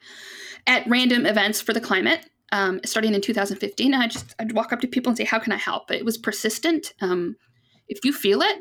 at 0.66 0.88
random 0.88 1.26
events 1.26 1.60
for 1.62 1.74
the 1.74 1.82
climate, 1.82 2.30
um, 2.52 2.80
starting 2.86 3.14
in 3.14 3.22
2015. 3.22 3.94
And 3.94 4.02
I 4.02 4.08
just 4.08 4.34
I'd 4.40 4.54
walk 4.54 4.72
up 4.72 4.80
to 4.82 4.88
people 4.88 5.10
and 5.10 5.18
say, 5.18 5.26
"How 5.26 5.40
can 5.40 5.52
I 5.52 5.58
help?" 5.58 5.88
But 5.88 5.98
it 5.98 6.06
was 6.06 6.18
persistent. 6.18 6.94
Um, 7.02 7.36
if 7.88 8.06
you 8.06 8.14
feel 8.14 8.42
it, 8.42 8.60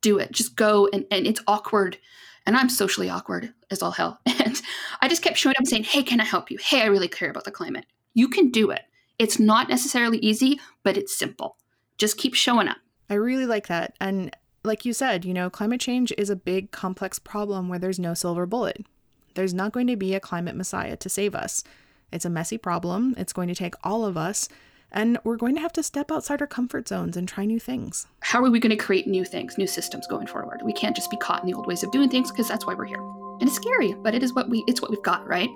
do 0.00 0.18
it. 0.18 0.32
Just 0.32 0.56
go, 0.56 0.88
and 0.92 1.04
and 1.10 1.26
it's 1.26 1.40
awkward. 1.46 1.98
And 2.46 2.56
I'm 2.56 2.68
socially 2.68 3.08
awkward 3.08 3.52
as 3.70 3.82
all 3.82 3.92
hell. 3.92 4.20
And 4.44 4.60
I 5.00 5.08
just 5.08 5.22
kept 5.22 5.36
showing 5.38 5.54
up 5.56 5.60
and 5.60 5.68
saying, 5.68 5.84
"Hey, 5.84 6.02
can 6.02 6.20
I 6.20 6.24
help 6.24 6.50
you? 6.50 6.58
Hey, 6.58 6.82
I 6.82 6.86
really 6.86 7.08
care 7.08 7.30
about 7.30 7.44
the 7.44 7.50
climate. 7.50 7.86
You 8.14 8.28
can 8.28 8.50
do 8.50 8.70
it." 8.70 8.82
It's 9.18 9.38
not 9.38 9.68
necessarily 9.68 10.18
easy, 10.18 10.60
but 10.82 10.96
it's 10.96 11.16
simple. 11.16 11.56
Just 11.98 12.18
keep 12.18 12.34
showing 12.34 12.68
up. 12.68 12.78
I 13.08 13.14
really 13.14 13.46
like 13.46 13.68
that. 13.68 13.94
And 14.00 14.34
like 14.64 14.84
you 14.84 14.92
said, 14.92 15.24
you 15.24 15.34
know, 15.34 15.50
climate 15.50 15.80
change 15.80 16.12
is 16.16 16.30
a 16.30 16.36
big, 16.36 16.70
complex 16.70 17.18
problem 17.18 17.68
where 17.68 17.78
there's 17.78 17.98
no 17.98 18.14
silver 18.14 18.46
bullet. 18.46 18.86
There's 19.34 19.54
not 19.54 19.72
going 19.72 19.86
to 19.88 19.96
be 19.96 20.14
a 20.14 20.20
climate 20.20 20.56
messiah 20.56 20.96
to 20.96 21.08
save 21.08 21.34
us. 21.34 21.62
It's 22.10 22.24
a 22.24 22.30
messy 22.30 22.58
problem. 22.58 23.14
It's 23.18 23.32
going 23.32 23.48
to 23.48 23.54
take 23.54 23.74
all 23.84 24.04
of 24.04 24.16
us. 24.16 24.48
And 24.90 25.18
we're 25.24 25.36
going 25.36 25.56
to 25.56 25.60
have 25.60 25.72
to 25.72 25.82
step 25.82 26.12
outside 26.12 26.40
our 26.40 26.46
comfort 26.46 26.88
zones 26.88 27.16
and 27.16 27.28
try 27.28 27.44
new 27.44 27.58
things. 27.58 28.06
How 28.20 28.42
are 28.42 28.50
we 28.50 28.60
going 28.60 28.70
to 28.70 28.76
create 28.76 29.08
new 29.08 29.24
things, 29.24 29.58
new 29.58 29.66
systems 29.66 30.06
going 30.06 30.28
forward? 30.28 30.62
We 30.64 30.72
can't 30.72 30.94
just 30.94 31.10
be 31.10 31.16
caught 31.16 31.42
in 31.42 31.48
the 31.48 31.54
old 31.54 31.66
ways 31.66 31.82
of 31.82 31.90
doing 31.90 32.08
things 32.08 32.30
because 32.30 32.46
that's 32.48 32.64
why 32.64 32.74
we're 32.74 32.84
here. 32.84 33.00
And 33.40 33.42
it's 33.42 33.56
scary, 33.56 33.94
but 33.94 34.14
it 34.14 34.22
is 34.22 34.32
what 34.32 34.48
we 34.48 34.62
it's 34.68 34.80
what 34.80 34.92
we've 34.92 35.02
got, 35.02 35.26
right? 35.26 35.48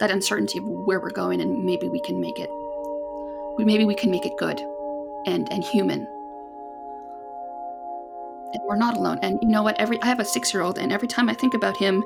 That 0.00 0.10
uncertainty 0.10 0.58
of 0.58 0.64
where 0.64 0.98
we're 0.98 1.10
going 1.10 1.40
and 1.40 1.64
maybe 1.64 1.88
we 1.88 2.00
can 2.00 2.20
make 2.20 2.40
it 2.40 2.50
maybe 3.58 3.84
we 3.84 3.94
can 3.94 4.10
make 4.10 4.26
it 4.26 4.36
good 4.38 4.60
and 5.26 5.50
and 5.52 5.62
human. 5.62 6.06
And 8.52 8.62
we're 8.66 8.76
not 8.76 8.96
alone. 8.96 9.18
And 9.22 9.38
you 9.42 9.48
know 9.48 9.62
what? 9.62 9.78
Every 9.80 10.00
i 10.02 10.06
have 10.06 10.20
a 10.20 10.24
six 10.24 10.52
year 10.54 10.62
old 10.62 10.78
and 10.78 10.92
every 10.92 11.08
time 11.08 11.28
i 11.28 11.34
think 11.34 11.54
about 11.54 11.76
him 11.76 12.04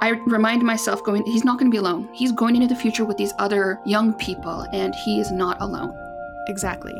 i 0.00 0.10
remind 0.26 0.62
myself 0.62 1.02
going 1.04 1.24
he's 1.24 1.44
not 1.44 1.58
going 1.58 1.70
to 1.70 1.74
be 1.74 1.78
alone. 1.78 2.08
He's 2.12 2.32
going 2.32 2.56
into 2.56 2.68
the 2.68 2.76
future 2.76 3.04
with 3.04 3.16
these 3.16 3.32
other 3.38 3.80
young 3.84 4.14
people 4.14 4.66
and 4.72 4.94
he 4.94 5.20
is 5.20 5.30
not 5.30 5.60
alone. 5.60 5.96
Exactly. 6.48 6.94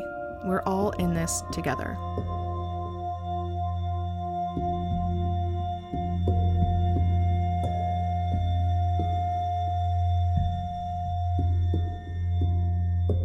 We're 0.44 0.62
all 0.62 0.90
in 0.92 1.14
this 1.14 1.42
together 1.52 1.96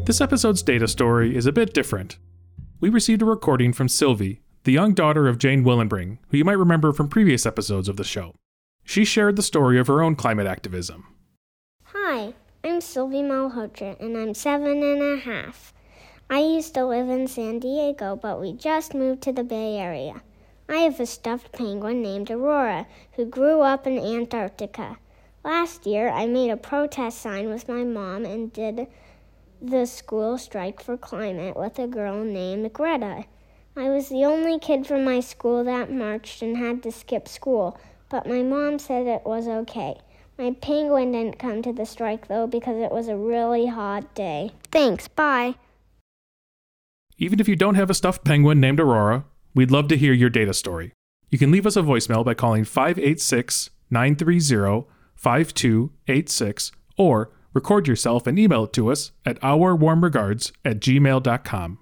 This 0.09 0.21
episode's 0.21 0.63
data 0.63 0.87
story 0.87 1.35
is 1.35 1.45
a 1.45 1.51
bit 1.51 1.71
different. 1.71 2.17
We 2.79 2.89
received 2.89 3.21
a 3.21 3.25
recording 3.25 3.73
from 3.73 3.87
Sylvie, 3.87 4.41
the 4.63 4.71
young 4.71 4.95
daughter 4.95 5.27
of 5.27 5.37
Jane 5.37 5.63
Willenbring, 5.63 6.17
who 6.29 6.37
you 6.37 6.43
might 6.43 6.57
remember 6.57 6.91
from 6.91 7.09
previous 7.09 7.45
episodes 7.45 7.87
of 7.87 7.95
the 7.95 8.03
show. 8.03 8.33
She 8.83 9.05
shared 9.05 9.35
the 9.35 9.43
story 9.43 9.77
of 9.77 9.85
her 9.85 10.01
own 10.01 10.15
climate 10.15 10.47
activism. 10.47 11.15
Hi, 11.93 12.33
I'm 12.63 12.81
Sylvie 12.81 13.21
Malhotra, 13.21 13.99
and 13.99 14.17
I'm 14.17 14.33
seven 14.33 14.81
and 14.81 15.03
a 15.03 15.17
half. 15.17 15.75
I 16.27 16.39
used 16.39 16.73
to 16.73 16.87
live 16.87 17.07
in 17.07 17.27
San 17.27 17.59
Diego, 17.59 18.15
but 18.15 18.41
we 18.41 18.51
just 18.51 18.95
moved 18.95 19.21
to 19.21 19.31
the 19.31 19.43
Bay 19.43 19.77
Area. 19.77 20.23
I 20.67 20.77
have 20.77 20.99
a 20.99 21.05
stuffed 21.05 21.51
penguin 21.51 22.01
named 22.01 22.31
Aurora, 22.31 22.87
who 23.11 23.25
grew 23.25 23.61
up 23.61 23.85
in 23.85 23.99
Antarctica. 23.99 24.97
Last 25.43 25.85
year, 25.85 26.09
I 26.09 26.25
made 26.25 26.49
a 26.49 26.57
protest 26.57 27.21
sign 27.21 27.49
with 27.49 27.69
my 27.69 27.83
mom 27.83 28.25
and 28.25 28.51
did 28.51 28.87
the 29.61 29.85
school 29.85 30.37
strike 30.37 30.81
for 30.81 30.97
climate 30.97 31.55
with 31.55 31.79
a 31.79 31.87
girl 31.87 32.23
named 32.23 32.71
Greta. 32.73 33.25
I 33.75 33.89
was 33.89 34.09
the 34.09 34.25
only 34.25 34.59
kid 34.59 34.87
from 34.87 35.03
my 35.03 35.19
school 35.19 35.63
that 35.63 35.91
marched 35.91 36.41
and 36.41 36.57
had 36.57 36.83
to 36.83 36.91
skip 36.91 37.27
school, 37.27 37.79
but 38.09 38.27
my 38.27 38.41
mom 38.41 38.79
said 38.79 39.07
it 39.07 39.21
was 39.25 39.47
okay. 39.47 39.99
My 40.37 40.51
penguin 40.51 41.11
didn't 41.11 41.39
come 41.39 41.61
to 41.61 41.73
the 41.73 41.85
strike 41.85 42.27
though 42.27 42.47
because 42.47 42.77
it 42.77 42.91
was 42.91 43.07
a 43.07 43.15
really 43.15 43.67
hot 43.67 44.15
day. 44.15 44.51
Thanks, 44.71 45.07
bye. 45.07 45.55
Even 47.17 47.39
if 47.39 47.49
you 47.49 47.55
don't 47.57 47.75
have 47.75 47.89
a 47.89 47.93
stuffed 47.93 48.23
penguin 48.23 48.61
named 48.61 48.79
Aurora, 48.79 49.25
we'd 49.53 49.71
love 49.71 49.89
to 49.89 49.97
hear 49.97 50.13
your 50.13 50.29
data 50.29 50.53
story. 50.53 50.93
You 51.29 51.37
can 51.37 51.51
leave 51.51 51.67
us 51.67 51.75
a 51.75 51.81
voicemail 51.81 52.23
by 52.23 52.33
calling 52.33 52.63
586 52.63 53.69
930 53.89 54.87
5286 55.15 56.71
or 56.97 57.31
record 57.53 57.87
yourself 57.87 58.27
and 58.27 58.37
email 58.37 58.65
it 58.65 58.73
to 58.73 58.91
us 58.91 59.11
at 59.25 59.39
ourwarmregards 59.41 60.51
at 60.65 60.79
gmail.com. 60.79 61.79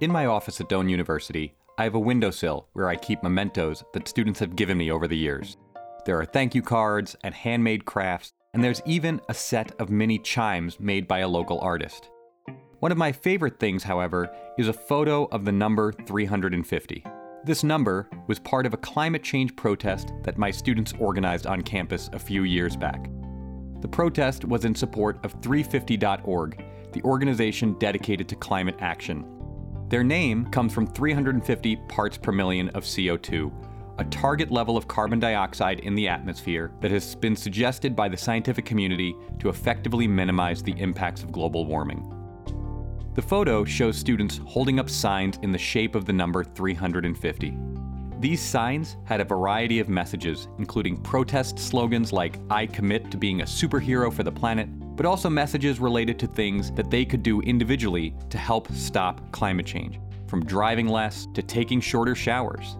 In 0.00 0.10
my 0.10 0.26
office 0.26 0.60
at 0.60 0.68
Doane 0.68 0.90
University, 0.90 1.54
I 1.78 1.84
have 1.84 1.94
a 1.94 2.00
windowsill 2.00 2.68
where 2.72 2.88
I 2.88 2.96
keep 2.96 3.22
mementos 3.22 3.82
that 3.94 4.06
students 4.06 4.40
have 4.40 4.56
given 4.56 4.76
me 4.76 4.90
over 4.90 5.08
the 5.08 5.16
years. 5.16 5.56
There 6.04 6.20
are 6.20 6.24
thank 6.24 6.54
you 6.54 6.62
cards 6.62 7.16
and 7.24 7.34
handmade 7.34 7.84
crafts, 7.84 8.32
and 8.52 8.62
there's 8.62 8.82
even 8.84 9.20
a 9.28 9.34
set 9.34 9.72
of 9.80 9.90
mini 9.90 10.18
chimes 10.18 10.78
made 10.78 11.08
by 11.08 11.20
a 11.20 11.28
local 11.28 11.58
artist. 11.60 12.10
One 12.80 12.92
of 12.92 12.98
my 12.98 13.12
favorite 13.12 13.58
things, 13.58 13.82
however, 13.82 14.30
is 14.58 14.68
a 14.68 14.72
photo 14.72 15.24
of 15.32 15.44
the 15.44 15.52
number 15.52 15.92
350. 15.92 17.02
This 17.44 17.62
number 17.62 18.08
was 18.26 18.38
part 18.38 18.64
of 18.64 18.72
a 18.72 18.78
climate 18.78 19.22
change 19.22 19.54
protest 19.54 20.14
that 20.22 20.38
my 20.38 20.50
students 20.50 20.94
organized 20.98 21.46
on 21.46 21.60
campus 21.60 22.08
a 22.14 22.18
few 22.18 22.44
years 22.44 22.74
back. 22.74 23.10
The 23.82 23.88
protest 23.88 24.46
was 24.46 24.64
in 24.64 24.74
support 24.74 25.22
of 25.26 25.38
350.org, 25.42 26.64
the 26.92 27.02
organization 27.02 27.78
dedicated 27.78 28.30
to 28.30 28.36
climate 28.36 28.76
action. 28.78 29.26
Their 29.90 30.02
name 30.02 30.46
comes 30.46 30.72
from 30.72 30.86
350 30.86 31.76
parts 31.86 32.16
per 32.16 32.32
million 32.32 32.70
of 32.70 32.84
CO2, 32.84 33.52
a 33.98 34.04
target 34.04 34.50
level 34.50 34.78
of 34.78 34.88
carbon 34.88 35.20
dioxide 35.20 35.80
in 35.80 35.94
the 35.94 36.08
atmosphere 36.08 36.72
that 36.80 36.90
has 36.90 37.14
been 37.14 37.36
suggested 37.36 37.94
by 37.94 38.08
the 38.08 38.16
scientific 38.16 38.64
community 38.64 39.14
to 39.38 39.50
effectively 39.50 40.08
minimize 40.08 40.62
the 40.62 40.80
impacts 40.80 41.22
of 41.22 41.30
global 41.30 41.66
warming. 41.66 42.23
The 43.14 43.22
photo 43.22 43.64
shows 43.64 43.96
students 43.96 44.40
holding 44.44 44.80
up 44.80 44.90
signs 44.90 45.38
in 45.42 45.52
the 45.52 45.58
shape 45.58 45.94
of 45.94 46.04
the 46.04 46.12
number 46.12 46.42
350. 46.42 47.56
These 48.18 48.42
signs 48.42 48.96
had 49.04 49.20
a 49.20 49.24
variety 49.24 49.78
of 49.78 49.88
messages, 49.88 50.48
including 50.58 50.96
protest 50.96 51.56
slogans 51.56 52.12
like, 52.12 52.40
I 52.50 52.66
commit 52.66 53.12
to 53.12 53.16
being 53.16 53.40
a 53.40 53.44
superhero 53.44 54.12
for 54.12 54.24
the 54.24 54.32
planet, 54.32 54.68
but 54.96 55.06
also 55.06 55.30
messages 55.30 55.78
related 55.78 56.18
to 56.18 56.26
things 56.26 56.72
that 56.72 56.90
they 56.90 57.04
could 57.04 57.22
do 57.22 57.40
individually 57.42 58.16
to 58.30 58.38
help 58.38 58.72
stop 58.72 59.30
climate 59.30 59.66
change, 59.66 60.00
from 60.26 60.44
driving 60.44 60.88
less 60.88 61.28
to 61.34 61.42
taking 61.42 61.80
shorter 61.80 62.16
showers. 62.16 62.76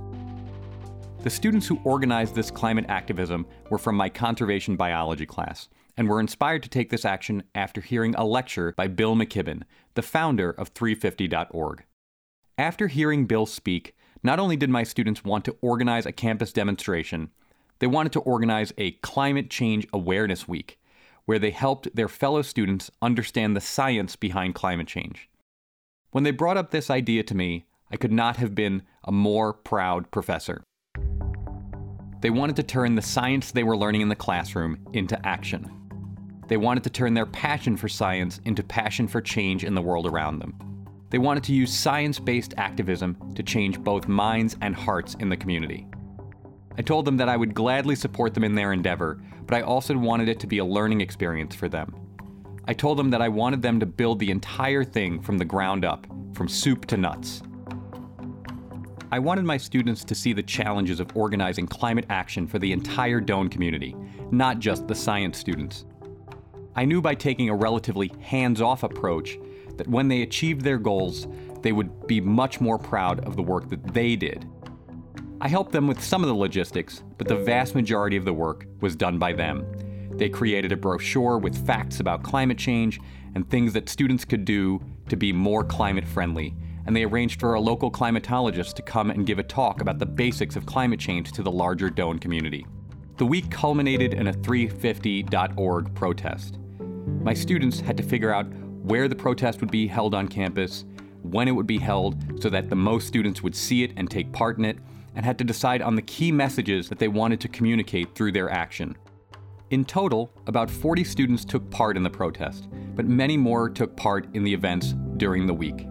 The 1.22 1.30
students 1.30 1.68
who 1.68 1.80
organized 1.84 2.34
this 2.34 2.50
climate 2.50 2.86
activism 2.88 3.46
were 3.70 3.78
from 3.78 3.94
my 3.94 4.08
conservation 4.08 4.74
biology 4.74 5.26
class 5.26 5.68
and 5.96 6.08
were 6.08 6.20
inspired 6.20 6.62
to 6.62 6.68
take 6.68 6.90
this 6.90 7.04
action 7.04 7.42
after 7.54 7.80
hearing 7.80 8.14
a 8.14 8.24
lecture 8.24 8.74
by 8.76 8.88
Bill 8.88 9.14
McKibben, 9.14 9.62
the 9.94 10.02
founder 10.02 10.50
of 10.50 10.74
350.org. 10.74 11.84
After 12.58 12.88
hearing 12.88 13.26
Bill 13.26 13.46
speak, 13.46 13.96
not 14.22 14.38
only 14.38 14.56
did 14.56 14.70
my 14.70 14.82
students 14.82 15.24
want 15.24 15.44
to 15.44 15.56
organize 15.60 16.06
a 16.06 16.12
campus 16.12 16.52
demonstration, 16.52 17.30
they 17.78 17.86
wanted 17.86 18.12
to 18.12 18.20
organize 18.20 18.72
a 18.78 18.92
Climate 18.92 19.50
Change 19.50 19.86
Awareness 19.92 20.48
Week, 20.48 20.78
where 21.24 21.38
they 21.38 21.50
helped 21.50 21.94
their 21.94 22.08
fellow 22.08 22.42
students 22.42 22.90
understand 23.02 23.56
the 23.56 23.60
science 23.60 24.16
behind 24.16 24.54
climate 24.54 24.86
change. 24.86 25.28
When 26.10 26.24
they 26.24 26.30
brought 26.30 26.56
up 26.56 26.70
this 26.70 26.90
idea 26.90 27.22
to 27.24 27.34
me, 27.34 27.66
I 27.90 27.96
could 27.96 28.12
not 28.12 28.36
have 28.36 28.54
been 28.54 28.82
a 29.04 29.12
more 29.12 29.52
proud 29.52 30.10
professor. 30.10 30.62
They 32.20 32.30
wanted 32.30 32.56
to 32.56 32.62
turn 32.62 32.94
the 32.94 33.02
science 33.02 33.50
they 33.50 33.64
were 33.64 33.76
learning 33.76 34.00
in 34.00 34.08
the 34.08 34.16
classroom 34.16 34.78
into 34.92 35.18
action. 35.26 35.83
They 36.46 36.56
wanted 36.56 36.84
to 36.84 36.90
turn 36.90 37.14
their 37.14 37.26
passion 37.26 37.76
for 37.76 37.88
science 37.88 38.40
into 38.44 38.62
passion 38.62 39.08
for 39.08 39.20
change 39.20 39.64
in 39.64 39.74
the 39.74 39.82
world 39.82 40.06
around 40.06 40.38
them. 40.38 40.54
They 41.10 41.18
wanted 41.18 41.44
to 41.44 41.54
use 41.54 41.72
science 41.72 42.18
based 42.18 42.54
activism 42.56 43.16
to 43.34 43.42
change 43.42 43.78
both 43.78 44.08
minds 44.08 44.56
and 44.60 44.74
hearts 44.74 45.14
in 45.20 45.28
the 45.28 45.36
community. 45.36 45.86
I 46.76 46.82
told 46.82 47.04
them 47.04 47.16
that 47.18 47.28
I 47.28 47.36
would 47.36 47.54
gladly 47.54 47.94
support 47.94 48.34
them 48.34 48.44
in 48.44 48.54
their 48.54 48.72
endeavor, 48.72 49.22
but 49.46 49.56
I 49.56 49.62
also 49.62 49.96
wanted 49.96 50.28
it 50.28 50.40
to 50.40 50.46
be 50.46 50.58
a 50.58 50.64
learning 50.64 51.00
experience 51.00 51.54
for 51.54 51.68
them. 51.68 51.94
I 52.66 52.74
told 52.74 52.98
them 52.98 53.10
that 53.10 53.22
I 53.22 53.28
wanted 53.28 53.62
them 53.62 53.78
to 53.80 53.86
build 53.86 54.18
the 54.18 54.30
entire 54.30 54.84
thing 54.84 55.20
from 55.20 55.38
the 55.38 55.44
ground 55.44 55.84
up, 55.84 56.06
from 56.34 56.48
soup 56.48 56.86
to 56.86 56.96
nuts. 56.96 57.42
I 59.12 59.18
wanted 59.20 59.44
my 59.44 59.56
students 59.56 60.02
to 60.04 60.14
see 60.14 60.32
the 60.32 60.42
challenges 60.42 60.98
of 60.98 61.16
organizing 61.16 61.68
climate 61.68 62.06
action 62.08 62.48
for 62.48 62.58
the 62.58 62.72
entire 62.72 63.20
Doane 63.20 63.50
community, 63.50 63.94
not 64.32 64.58
just 64.58 64.88
the 64.88 64.94
science 64.94 65.38
students. 65.38 65.84
I 66.76 66.84
knew 66.84 67.00
by 67.00 67.14
taking 67.14 67.48
a 67.48 67.54
relatively 67.54 68.10
hands 68.20 68.60
off 68.60 68.82
approach 68.82 69.38
that 69.76 69.88
when 69.88 70.08
they 70.08 70.22
achieved 70.22 70.62
their 70.62 70.78
goals, 70.78 71.28
they 71.62 71.72
would 71.72 72.06
be 72.06 72.20
much 72.20 72.60
more 72.60 72.78
proud 72.78 73.24
of 73.24 73.36
the 73.36 73.42
work 73.42 73.68
that 73.70 73.94
they 73.94 74.16
did. 74.16 74.48
I 75.40 75.48
helped 75.48 75.72
them 75.72 75.86
with 75.86 76.02
some 76.02 76.22
of 76.22 76.28
the 76.28 76.34
logistics, 76.34 77.02
but 77.16 77.28
the 77.28 77.36
vast 77.36 77.74
majority 77.74 78.16
of 78.16 78.24
the 78.24 78.32
work 78.32 78.66
was 78.80 78.96
done 78.96 79.18
by 79.18 79.32
them. 79.32 79.66
They 80.12 80.28
created 80.28 80.72
a 80.72 80.76
brochure 80.76 81.38
with 81.38 81.66
facts 81.66 82.00
about 82.00 82.22
climate 82.22 82.58
change 82.58 83.00
and 83.34 83.48
things 83.48 83.72
that 83.72 83.88
students 83.88 84.24
could 84.24 84.44
do 84.44 84.80
to 85.08 85.16
be 85.16 85.32
more 85.32 85.64
climate 85.64 86.06
friendly, 86.06 86.54
and 86.86 86.94
they 86.94 87.04
arranged 87.04 87.40
for 87.40 87.54
a 87.54 87.60
local 87.60 87.90
climatologist 87.90 88.74
to 88.74 88.82
come 88.82 89.10
and 89.10 89.26
give 89.26 89.38
a 89.38 89.42
talk 89.42 89.80
about 89.80 89.98
the 89.98 90.06
basics 90.06 90.56
of 90.56 90.66
climate 90.66 91.00
change 91.00 91.32
to 91.32 91.42
the 91.42 91.50
larger 91.50 91.88
Doane 91.88 92.20
community. 92.20 92.66
The 93.16 93.26
week 93.26 93.50
culminated 93.50 94.14
in 94.14 94.26
a 94.28 94.32
350.org 94.32 95.94
protest. 95.94 96.58
My 97.06 97.34
students 97.34 97.80
had 97.80 97.96
to 97.96 98.02
figure 98.02 98.32
out 98.32 98.46
where 98.82 99.08
the 99.08 99.16
protest 99.16 99.60
would 99.60 99.70
be 99.70 99.86
held 99.86 100.14
on 100.14 100.28
campus, 100.28 100.84
when 101.22 101.48
it 101.48 101.52
would 101.52 101.66
be 101.66 101.78
held, 101.78 102.42
so 102.42 102.50
that 102.50 102.68
the 102.68 102.76
most 102.76 103.06
students 103.06 103.42
would 103.42 103.56
see 103.56 103.82
it 103.82 103.92
and 103.96 104.10
take 104.10 104.32
part 104.32 104.58
in 104.58 104.64
it, 104.64 104.78
and 105.14 105.24
had 105.24 105.38
to 105.38 105.44
decide 105.44 105.80
on 105.80 105.94
the 105.94 106.02
key 106.02 106.30
messages 106.30 106.88
that 106.88 106.98
they 106.98 107.08
wanted 107.08 107.40
to 107.40 107.48
communicate 107.48 108.14
through 108.14 108.32
their 108.32 108.50
action. 108.50 108.96
In 109.70 109.84
total, 109.84 110.30
about 110.46 110.70
40 110.70 111.02
students 111.04 111.44
took 111.44 111.68
part 111.70 111.96
in 111.96 112.02
the 112.02 112.10
protest, 112.10 112.68
but 112.94 113.06
many 113.06 113.36
more 113.36 113.70
took 113.70 113.96
part 113.96 114.28
in 114.34 114.44
the 114.44 114.52
events 114.52 114.94
during 115.16 115.46
the 115.46 115.54
week. 115.54 115.86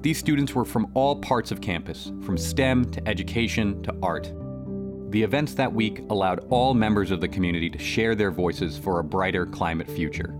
These 0.00 0.18
students 0.18 0.54
were 0.54 0.64
from 0.64 0.90
all 0.94 1.16
parts 1.16 1.50
of 1.50 1.60
campus, 1.60 2.12
from 2.22 2.36
STEM 2.36 2.90
to 2.92 3.08
education 3.08 3.82
to 3.82 3.94
art. 4.02 4.32
The 5.10 5.22
events 5.22 5.54
that 5.54 5.72
week 5.72 6.04
allowed 6.10 6.46
all 6.50 6.74
members 6.74 7.10
of 7.10 7.22
the 7.22 7.28
community 7.28 7.70
to 7.70 7.78
share 7.78 8.14
their 8.14 8.30
voices 8.30 8.76
for 8.76 8.98
a 8.98 9.04
brighter 9.04 9.46
climate 9.46 9.90
future. 9.90 10.36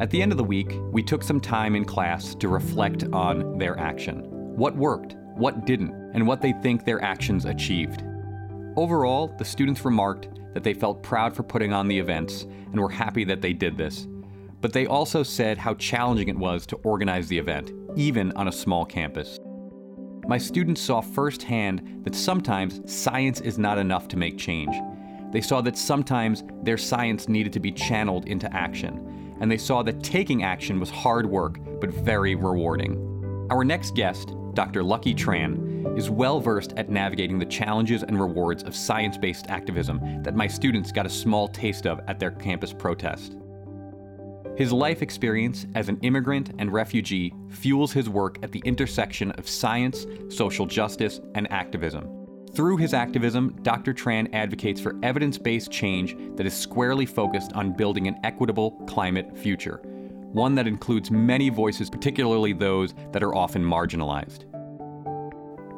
At 0.00 0.10
the 0.10 0.20
end 0.20 0.32
of 0.32 0.38
the 0.38 0.42
week, 0.42 0.72
we 0.90 1.00
took 1.00 1.22
some 1.22 1.40
time 1.40 1.76
in 1.76 1.84
class 1.84 2.34
to 2.36 2.48
reflect 2.48 3.04
on 3.12 3.56
their 3.56 3.78
action. 3.78 4.24
What 4.56 4.74
worked, 4.74 5.14
what 5.36 5.64
didn't, 5.64 5.92
and 6.12 6.26
what 6.26 6.42
they 6.42 6.54
think 6.54 6.84
their 6.84 7.00
actions 7.04 7.44
achieved. 7.44 8.02
Overall, 8.74 9.32
the 9.38 9.44
students 9.44 9.84
remarked 9.84 10.28
that 10.54 10.64
they 10.64 10.74
felt 10.74 11.04
proud 11.04 11.36
for 11.36 11.44
putting 11.44 11.72
on 11.72 11.86
the 11.86 12.00
events 12.00 12.46
and 12.72 12.80
were 12.80 12.90
happy 12.90 13.22
that 13.22 13.42
they 13.42 13.52
did 13.52 13.76
this. 13.76 14.08
But 14.60 14.72
they 14.72 14.86
also 14.86 15.22
said 15.22 15.56
how 15.56 15.74
challenging 15.74 16.28
it 16.28 16.36
was 16.36 16.66
to 16.66 16.76
organize 16.78 17.28
the 17.28 17.38
event, 17.38 17.70
even 17.94 18.32
on 18.32 18.48
a 18.48 18.52
small 18.52 18.84
campus. 18.84 19.38
My 20.28 20.36
students 20.36 20.82
saw 20.82 21.00
firsthand 21.00 22.02
that 22.04 22.14
sometimes 22.14 22.82
science 22.84 23.40
is 23.40 23.56
not 23.58 23.78
enough 23.78 24.08
to 24.08 24.18
make 24.18 24.36
change. 24.36 24.76
They 25.32 25.40
saw 25.40 25.62
that 25.62 25.78
sometimes 25.78 26.44
their 26.62 26.76
science 26.76 27.28
needed 27.28 27.50
to 27.54 27.60
be 27.60 27.72
channeled 27.72 28.26
into 28.26 28.54
action, 28.54 29.34
and 29.40 29.50
they 29.50 29.56
saw 29.56 29.82
that 29.84 30.02
taking 30.02 30.42
action 30.42 30.78
was 30.78 30.90
hard 30.90 31.24
work, 31.24 31.58
but 31.80 31.88
very 31.88 32.34
rewarding. 32.34 33.46
Our 33.50 33.64
next 33.64 33.94
guest, 33.94 34.34
Dr. 34.52 34.82
Lucky 34.82 35.14
Tran, 35.14 35.96
is 35.96 36.10
well 36.10 36.40
versed 36.40 36.74
at 36.76 36.90
navigating 36.90 37.38
the 37.38 37.46
challenges 37.46 38.02
and 38.02 38.20
rewards 38.20 38.62
of 38.64 38.76
science 38.76 39.16
based 39.16 39.46
activism 39.48 40.22
that 40.22 40.36
my 40.36 40.46
students 40.46 40.92
got 40.92 41.06
a 41.06 41.10
small 41.10 41.48
taste 41.48 41.86
of 41.86 42.02
at 42.06 42.20
their 42.20 42.32
campus 42.32 42.74
protest. 42.74 43.38
His 44.58 44.72
life 44.72 45.02
experience 45.02 45.68
as 45.76 45.88
an 45.88 46.00
immigrant 46.02 46.50
and 46.58 46.72
refugee 46.72 47.32
fuels 47.48 47.92
his 47.92 48.08
work 48.08 48.38
at 48.42 48.50
the 48.50 48.60
intersection 48.64 49.30
of 49.38 49.48
science, 49.48 50.04
social 50.30 50.66
justice, 50.66 51.20
and 51.36 51.48
activism. 51.52 52.08
Through 52.52 52.78
his 52.78 52.92
activism, 52.92 53.56
Dr. 53.62 53.94
Tran 53.94 54.28
advocates 54.34 54.80
for 54.80 54.96
evidence 55.04 55.38
based 55.38 55.70
change 55.70 56.16
that 56.34 56.44
is 56.44 56.54
squarely 56.54 57.06
focused 57.06 57.52
on 57.52 57.76
building 57.76 58.08
an 58.08 58.18
equitable 58.24 58.72
climate 58.88 59.38
future, 59.38 59.76
one 60.32 60.56
that 60.56 60.66
includes 60.66 61.08
many 61.08 61.50
voices, 61.50 61.88
particularly 61.88 62.52
those 62.52 62.94
that 63.12 63.22
are 63.22 63.36
often 63.36 63.62
marginalized. 63.62 64.42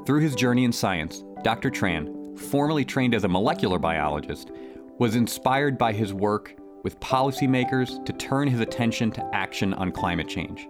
Through 0.07 0.21
his 0.21 0.35
journey 0.35 0.65
in 0.65 0.73
science, 0.73 1.23
Dr. 1.43 1.71
Tran, 1.71 2.39
formerly 2.39 2.87
trained 2.87 3.15
as 3.15 3.25
a 3.25 3.29
molecular 3.29 3.79
biologist, 3.79 4.53
was 4.99 5.17
inspired 5.17 5.77
by 5.77 5.93
his 5.93 6.15
work 6.15 6.55
with 6.83 6.99
policymakers 7.01 8.05
to 8.07 8.13
turn 8.13 8.49
his 8.49 8.61
attention 8.61 9.11
to 9.13 9.31
action 9.35 9.75
on 9.75 9.93
climate 9.93 10.29
change. 10.29 10.69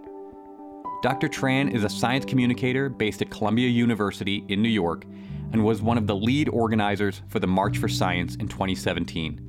Dr. 1.01 1.27
Tran 1.27 1.73
is 1.73 1.83
a 1.83 1.89
science 1.89 2.25
communicator 2.25 2.87
based 2.87 3.21
at 3.21 3.31
Columbia 3.31 3.67
University 3.67 4.45
in 4.49 4.61
New 4.61 4.69
York 4.69 5.05
and 5.51 5.63
was 5.63 5.81
one 5.81 5.97
of 5.97 6.07
the 6.07 6.15
lead 6.15 6.47
organizers 6.49 7.21
for 7.27 7.39
the 7.39 7.47
March 7.47 7.77
for 7.77 7.87
Science 7.87 8.35
in 8.35 8.47
2017. 8.47 9.47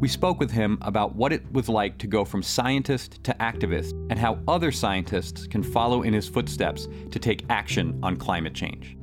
We 0.00 0.08
spoke 0.08 0.40
with 0.40 0.50
him 0.50 0.78
about 0.82 1.14
what 1.14 1.32
it 1.32 1.50
was 1.52 1.68
like 1.68 1.98
to 1.98 2.06
go 2.06 2.24
from 2.24 2.42
scientist 2.42 3.22
to 3.24 3.34
activist 3.34 3.92
and 4.10 4.18
how 4.18 4.38
other 4.48 4.72
scientists 4.72 5.46
can 5.46 5.62
follow 5.62 6.02
in 6.02 6.12
his 6.12 6.28
footsteps 6.28 6.88
to 7.10 7.18
take 7.18 7.44
action 7.48 7.98
on 8.02 8.16
climate 8.16 8.54
change. 8.54 8.96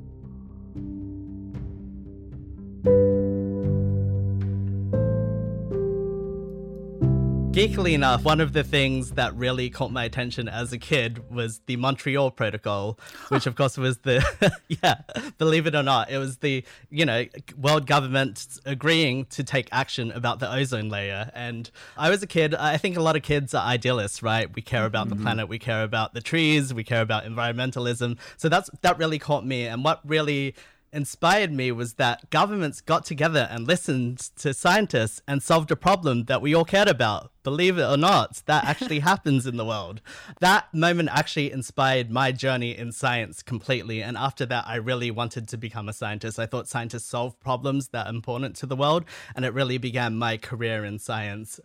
Geekily 7.51 7.91
enough, 7.91 8.23
one 8.23 8.39
of 8.39 8.53
the 8.53 8.63
things 8.63 9.11
that 9.11 9.35
really 9.35 9.69
caught 9.69 9.91
my 9.91 10.05
attention 10.05 10.47
as 10.47 10.71
a 10.71 10.77
kid 10.77 11.29
was 11.29 11.59
the 11.65 11.75
Montreal 11.75 12.31
Protocol, 12.31 12.97
which 13.27 13.45
of 13.45 13.55
course 13.55 13.77
was 13.77 13.97
the, 13.99 14.23
yeah, 14.69 15.01
believe 15.37 15.67
it 15.67 15.75
or 15.75 15.83
not, 15.83 16.09
it 16.09 16.17
was 16.17 16.37
the, 16.37 16.63
you 16.89 17.05
know, 17.05 17.25
world 17.57 17.87
government 17.87 18.47
agreeing 18.65 19.25
to 19.25 19.43
take 19.43 19.67
action 19.73 20.13
about 20.13 20.39
the 20.39 20.49
ozone 20.49 20.87
layer. 20.87 21.29
And 21.33 21.69
I 21.97 22.09
was 22.09 22.23
a 22.23 22.27
kid, 22.27 22.55
I 22.55 22.77
think 22.77 22.95
a 22.95 23.01
lot 23.01 23.17
of 23.17 23.21
kids 23.21 23.53
are 23.53 23.67
idealists, 23.67 24.23
right? 24.23 24.49
We 24.55 24.61
care 24.61 24.85
about 24.85 25.07
mm-hmm. 25.07 25.17
the 25.17 25.23
planet, 25.23 25.49
we 25.49 25.59
care 25.59 25.83
about 25.83 26.13
the 26.13 26.21
trees, 26.21 26.73
we 26.73 26.85
care 26.85 27.01
about 27.01 27.25
environmentalism. 27.25 28.17
So 28.37 28.47
that's, 28.47 28.69
that 28.79 28.97
really 28.97 29.19
caught 29.19 29.45
me. 29.45 29.67
And 29.67 29.83
what 29.83 29.99
really 30.05 30.55
inspired 30.93 31.51
me 31.51 31.71
was 31.71 31.95
that 31.95 32.29
governments 32.29 32.81
got 32.81 33.05
together 33.05 33.47
and 33.51 33.67
listened 33.67 34.19
to 34.37 34.53
scientists 34.53 35.21
and 35.27 35.41
solved 35.41 35.71
a 35.71 35.75
problem 35.75 36.25
that 36.25 36.41
we 36.41 36.53
all 36.53 36.65
cared 36.65 36.87
about. 36.87 37.31
Believe 37.43 37.77
it 37.77 37.83
or 37.83 37.97
not, 37.97 38.41
that 38.45 38.65
actually 38.65 38.99
happens 39.11 39.47
in 39.47 39.57
the 39.57 39.65
world. 39.65 40.01
That 40.39 40.73
moment 40.73 41.09
actually 41.11 41.51
inspired 41.51 42.11
my 42.11 42.31
journey 42.31 42.77
in 42.77 42.91
science 42.91 43.41
completely. 43.41 44.03
And 44.03 44.17
after 44.17 44.45
that, 44.47 44.65
I 44.67 44.75
really 44.75 45.11
wanted 45.11 45.47
to 45.49 45.57
become 45.57 45.89
a 45.89 45.93
scientist. 45.93 46.39
I 46.39 46.45
thought 46.45 46.67
scientists 46.67 47.05
solve 47.05 47.39
problems 47.39 47.89
that 47.89 48.07
are 48.07 48.13
important 48.13 48.55
to 48.57 48.65
the 48.65 48.75
world. 48.75 49.05
And 49.35 49.45
it 49.45 49.53
really 49.53 49.77
began 49.77 50.17
my 50.17 50.37
career 50.37 50.85
in 50.85 50.99
science. 50.99 51.59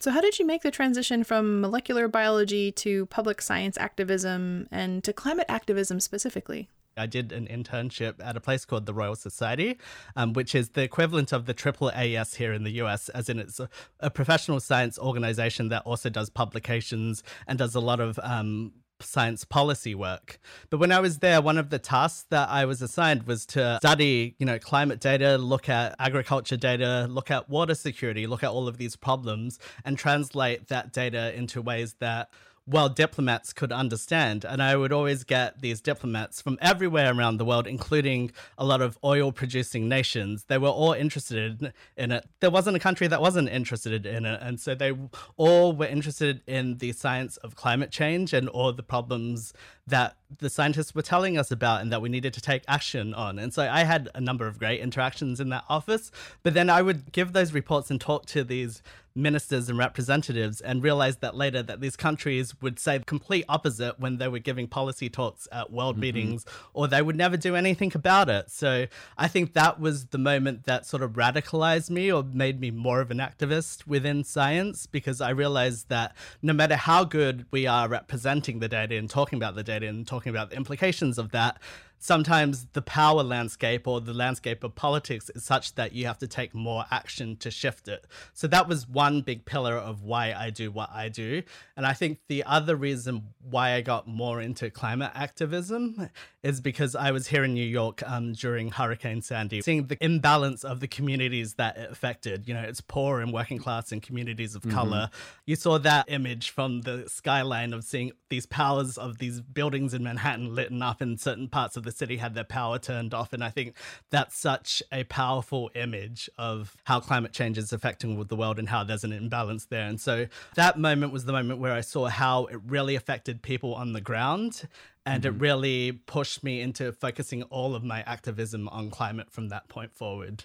So, 0.00 0.12
how 0.12 0.20
did 0.20 0.38
you 0.38 0.46
make 0.46 0.62
the 0.62 0.70
transition 0.70 1.24
from 1.24 1.60
molecular 1.60 2.06
biology 2.06 2.70
to 2.72 3.06
public 3.06 3.42
science 3.42 3.76
activism 3.76 4.68
and 4.70 5.02
to 5.02 5.12
climate 5.12 5.46
activism 5.48 5.98
specifically? 5.98 6.68
I 6.98 7.06
did 7.06 7.32
an 7.32 7.46
internship 7.46 8.14
at 8.22 8.36
a 8.36 8.40
place 8.40 8.64
called 8.64 8.86
the 8.86 8.94
Royal 8.94 9.14
Society, 9.14 9.78
um, 10.16 10.32
which 10.32 10.54
is 10.54 10.70
the 10.70 10.82
equivalent 10.82 11.32
of 11.32 11.46
the 11.46 11.54
AAAS 11.54 12.36
here 12.36 12.52
in 12.52 12.64
the 12.64 12.72
US, 12.82 13.08
as 13.10 13.28
in 13.28 13.38
it's 13.38 13.60
a, 13.60 13.68
a 14.00 14.10
professional 14.10 14.60
science 14.60 14.98
organization 14.98 15.68
that 15.68 15.82
also 15.82 16.10
does 16.10 16.30
publications 16.30 17.22
and 17.46 17.58
does 17.58 17.74
a 17.74 17.80
lot 17.80 18.00
of 18.00 18.18
um, 18.22 18.72
science 19.00 19.44
policy 19.44 19.94
work. 19.94 20.38
But 20.70 20.78
when 20.78 20.92
I 20.92 21.00
was 21.00 21.18
there, 21.18 21.40
one 21.40 21.58
of 21.58 21.70
the 21.70 21.78
tasks 21.78 22.26
that 22.30 22.48
I 22.48 22.64
was 22.64 22.82
assigned 22.82 23.24
was 23.24 23.46
to 23.46 23.78
study, 23.80 24.34
you 24.38 24.46
know, 24.46 24.58
climate 24.58 25.00
data, 25.00 25.38
look 25.38 25.68
at 25.68 25.94
agriculture 25.98 26.56
data, 26.56 27.06
look 27.08 27.30
at 27.30 27.48
water 27.48 27.74
security, 27.74 28.26
look 28.26 28.42
at 28.42 28.50
all 28.50 28.68
of 28.68 28.78
these 28.78 28.96
problems 28.96 29.58
and 29.84 29.96
translate 29.96 30.68
that 30.68 30.92
data 30.92 31.36
into 31.36 31.62
ways 31.62 31.94
that 32.00 32.30
well 32.68 32.88
diplomats 32.88 33.52
could 33.52 33.72
understand. 33.72 34.44
And 34.44 34.62
I 34.62 34.76
would 34.76 34.92
always 34.92 35.24
get 35.24 35.60
these 35.62 35.80
diplomats 35.80 36.42
from 36.42 36.58
everywhere 36.60 37.12
around 37.12 37.38
the 37.38 37.44
world, 37.44 37.66
including 37.66 38.30
a 38.58 38.64
lot 38.64 38.82
of 38.82 38.98
oil 39.02 39.32
producing 39.32 39.88
nations. 39.88 40.44
They 40.44 40.58
were 40.58 40.68
all 40.68 40.92
interested 40.92 41.72
in 41.96 42.12
it. 42.12 42.26
There 42.40 42.50
wasn't 42.50 42.76
a 42.76 42.80
country 42.80 43.06
that 43.06 43.20
wasn't 43.20 43.48
interested 43.48 44.04
in 44.04 44.26
it. 44.26 44.40
And 44.42 44.60
so 44.60 44.74
they 44.74 44.92
all 45.36 45.72
were 45.72 45.86
interested 45.86 46.42
in 46.46 46.78
the 46.78 46.92
science 46.92 47.38
of 47.38 47.56
climate 47.56 47.90
change 47.90 48.32
and 48.32 48.48
all 48.48 48.72
the 48.72 48.82
problems 48.82 49.54
that 49.86 50.16
the 50.38 50.50
scientists 50.50 50.94
were 50.94 51.02
telling 51.02 51.38
us 51.38 51.50
about 51.50 51.80
and 51.80 51.90
that 51.90 52.02
we 52.02 52.10
needed 52.10 52.34
to 52.34 52.40
take 52.40 52.62
action 52.68 53.14
on. 53.14 53.38
And 53.38 53.54
so 53.54 53.62
I 53.62 53.84
had 53.84 54.10
a 54.14 54.20
number 54.20 54.46
of 54.46 54.58
great 54.58 54.80
interactions 54.80 55.40
in 55.40 55.48
that 55.48 55.64
office. 55.68 56.10
But 56.42 56.52
then 56.52 56.68
I 56.68 56.82
would 56.82 57.12
give 57.12 57.32
those 57.32 57.54
reports 57.54 57.90
and 57.90 57.98
talk 57.98 58.26
to 58.26 58.44
these 58.44 58.82
ministers 59.18 59.68
and 59.68 59.78
representatives 59.78 60.60
and 60.60 60.82
realized 60.82 61.20
that 61.20 61.34
later 61.34 61.62
that 61.62 61.80
these 61.80 61.96
countries 61.96 62.60
would 62.62 62.78
say 62.78 62.98
the 62.98 63.04
complete 63.04 63.44
opposite 63.48 63.98
when 63.98 64.18
they 64.18 64.28
were 64.28 64.38
giving 64.38 64.66
policy 64.66 65.08
talks 65.08 65.48
at 65.52 65.72
world 65.72 65.96
mm-hmm. 65.96 66.02
meetings 66.02 66.46
or 66.72 66.86
they 66.86 67.02
would 67.02 67.16
never 67.16 67.36
do 67.36 67.56
anything 67.56 67.92
about 67.94 68.28
it. 68.28 68.50
So 68.50 68.86
I 69.16 69.28
think 69.28 69.54
that 69.54 69.80
was 69.80 70.06
the 70.06 70.18
moment 70.18 70.64
that 70.64 70.86
sort 70.86 71.02
of 71.02 71.12
radicalized 71.12 71.90
me 71.90 72.12
or 72.12 72.22
made 72.22 72.60
me 72.60 72.70
more 72.70 73.00
of 73.00 73.10
an 73.10 73.18
activist 73.18 73.86
within 73.86 74.24
science 74.24 74.86
because 74.86 75.20
I 75.20 75.30
realized 75.30 75.88
that 75.88 76.16
no 76.40 76.52
matter 76.52 76.76
how 76.76 77.04
good 77.04 77.46
we 77.50 77.66
are 77.66 77.88
representing 77.88 78.60
the 78.60 78.68
data 78.68 78.96
and 78.96 79.10
talking 79.10 79.38
about 79.38 79.54
the 79.54 79.62
data 79.62 79.86
and 79.86 80.06
talking 80.06 80.30
about 80.30 80.50
the 80.50 80.56
implications 80.56 81.18
of 81.18 81.32
that, 81.32 81.58
sometimes 81.98 82.66
the 82.72 82.82
power 82.82 83.22
landscape 83.22 83.86
or 83.86 84.00
the 84.00 84.14
landscape 84.14 84.64
of 84.64 84.74
politics 84.74 85.30
is 85.34 85.44
such 85.44 85.74
that 85.74 85.92
you 85.92 86.06
have 86.06 86.18
to 86.18 86.28
take 86.28 86.54
more 86.54 86.84
action 86.90 87.36
to 87.36 87.50
shift 87.50 87.88
it. 87.88 88.06
So 88.32 88.46
that 88.48 88.68
was 88.68 88.88
one 88.88 89.22
big 89.22 89.44
pillar 89.44 89.74
of 89.74 90.02
why 90.02 90.32
I 90.32 90.50
do 90.50 90.70
what 90.70 90.90
I 90.92 91.08
do. 91.08 91.42
And 91.76 91.84
I 91.84 91.92
think 91.92 92.20
the 92.28 92.44
other 92.44 92.76
reason 92.76 93.34
why 93.42 93.72
I 93.72 93.80
got 93.80 94.06
more 94.06 94.40
into 94.40 94.70
climate 94.70 95.10
activism 95.14 96.08
is 96.42 96.60
because 96.60 96.94
I 96.94 97.10
was 97.10 97.26
here 97.26 97.44
in 97.44 97.54
New 97.54 97.66
York 97.66 98.02
um, 98.08 98.32
during 98.32 98.70
Hurricane 98.70 99.22
Sandy, 99.22 99.60
seeing 99.60 99.86
the 99.86 99.98
imbalance 100.00 100.64
of 100.64 100.80
the 100.80 100.88
communities 100.88 101.54
that 101.54 101.76
it 101.76 101.90
affected. 101.90 102.46
You 102.46 102.54
know, 102.54 102.62
it's 102.62 102.80
poor 102.80 103.20
and 103.20 103.32
working 103.32 103.58
class 103.58 103.90
and 103.90 104.00
communities 104.00 104.54
of 104.54 104.62
mm-hmm. 104.62 104.76
color. 104.76 105.10
You 105.46 105.56
saw 105.56 105.78
that 105.78 106.06
image 106.08 106.50
from 106.50 106.82
the 106.82 107.04
skyline 107.08 107.72
of 107.72 107.84
seeing 107.84 108.12
these 108.28 108.46
powers 108.46 108.96
of 108.96 109.18
these 109.18 109.40
buildings 109.40 109.94
in 109.94 110.04
Manhattan 110.04 110.54
lit 110.54 110.68
up 110.82 111.00
in 111.00 111.16
certain 111.16 111.48
parts 111.48 111.76
of 111.76 111.84
the 111.84 111.87
city 111.92 112.16
had 112.16 112.34
their 112.34 112.44
power 112.44 112.78
turned 112.78 113.14
off. 113.14 113.32
And 113.32 113.42
I 113.42 113.50
think 113.50 113.74
that's 114.10 114.38
such 114.38 114.82
a 114.92 115.04
powerful 115.04 115.70
image 115.74 116.28
of 116.38 116.76
how 116.84 117.00
climate 117.00 117.32
change 117.32 117.58
is 117.58 117.72
affecting 117.72 118.22
the 118.22 118.36
world 118.36 118.58
and 118.58 118.68
how 118.68 118.84
there's 118.84 119.04
an 119.04 119.12
imbalance 119.12 119.66
there. 119.66 119.86
And 119.86 120.00
so 120.00 120.26
that 120.54 120.78
moment 120.78 121.12
was 121.12 121.24
the 121.24 121.32
moment 121.32 121.60
where 121.60 121.72
I 121.72 121.80
saw 121.80 122.06
how 122.06 122.46
it 122.46 122.60
really 122.66 122.94
affected 122.94 123.42
people 123.42 123.74
on 123.74 123.92
the 123.92 124.00
ground. 124.00 124.68
And 125.06 125.22
mm-hmm. 125.22 125.36
it 125.36 125.40
really 125.40 125.92
pushed 125.92 126.44
me 126.44 126.60
into 126.60 126.92
focusing 126.92 127.42
all 127.44 127.74
of 127.74 127.82
my 127.82 128.02
activism 128.02 128.68
on 128.68 128.90
climate 128.90 129.30
from 129.30 129.48
that 129.48 129.68
point 129.68 129.94
forward. 129.94 130.44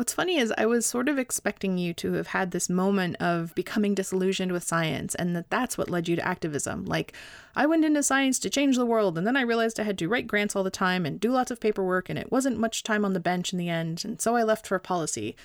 What's 0.00 0.14
funny 0.14 0.38
is 0.38 0.50
I 0.56 0.64
was 0.64 0.86
sort 0.86 1.10
of 1.10 1.18
expecting 1.18 1.76
you 1.76 1.92
to 1.92 2.14
have 2.14 2.28
had 2.28 2.52
this 2.52 2.70
moment 2.70 3.16
of 3.20 3.54
becoming 3.54 3.94
disillusioned 3.94 4.50
with 4.50 4.64
science 4.64 5.14
and 5.14 5.36
that 5.36 5.50
that's 5.50 5.76
what 5.76 5.90
led 5.90 6.08
you 6.08 6.16
to 6.16 6.26
activism. 6.26 6.86
Like, 6.86 7.12
I 7.54 7.66
went 7.66 7.84
into 7.84 8.02
science 8.02 8.38
to 8.38 8.48
change 8.48 8.76
the 8.76 8.86
world 8.86 9.18
and 9.18 9.26
then 9.26 9.36
I 9.36 9.42
realized 9.42 9.78
I 9.78 9.82
had 9.82 9.98
to 9.98 10.08
write 10.08 10.26
grants 10.26 10.56
all 10.56 10.64
the 10.64 10.70
time 10.70 11.04
and 11.04 11.20
do 11.20 11.30
lots 11.30 11.50
of 11.50 11.60
paperwork 11.60 12.08
and 12.08 12.18
it 12.18 12.32
wasn't 12.32 12.58
much 12.58 12.82
time 12.82 13.04
on 13.04 13.12
the 13.12 13.20
bench 13.20 13.52
in 13.52 13.58
the 13.58 13.68
end, 13.68 14.02
and 14.06 14.22
so 14.22 14.36
I 14.36 14.42
left 14.42 14.66
for 14.66 14.78
policy. 14.78 15.36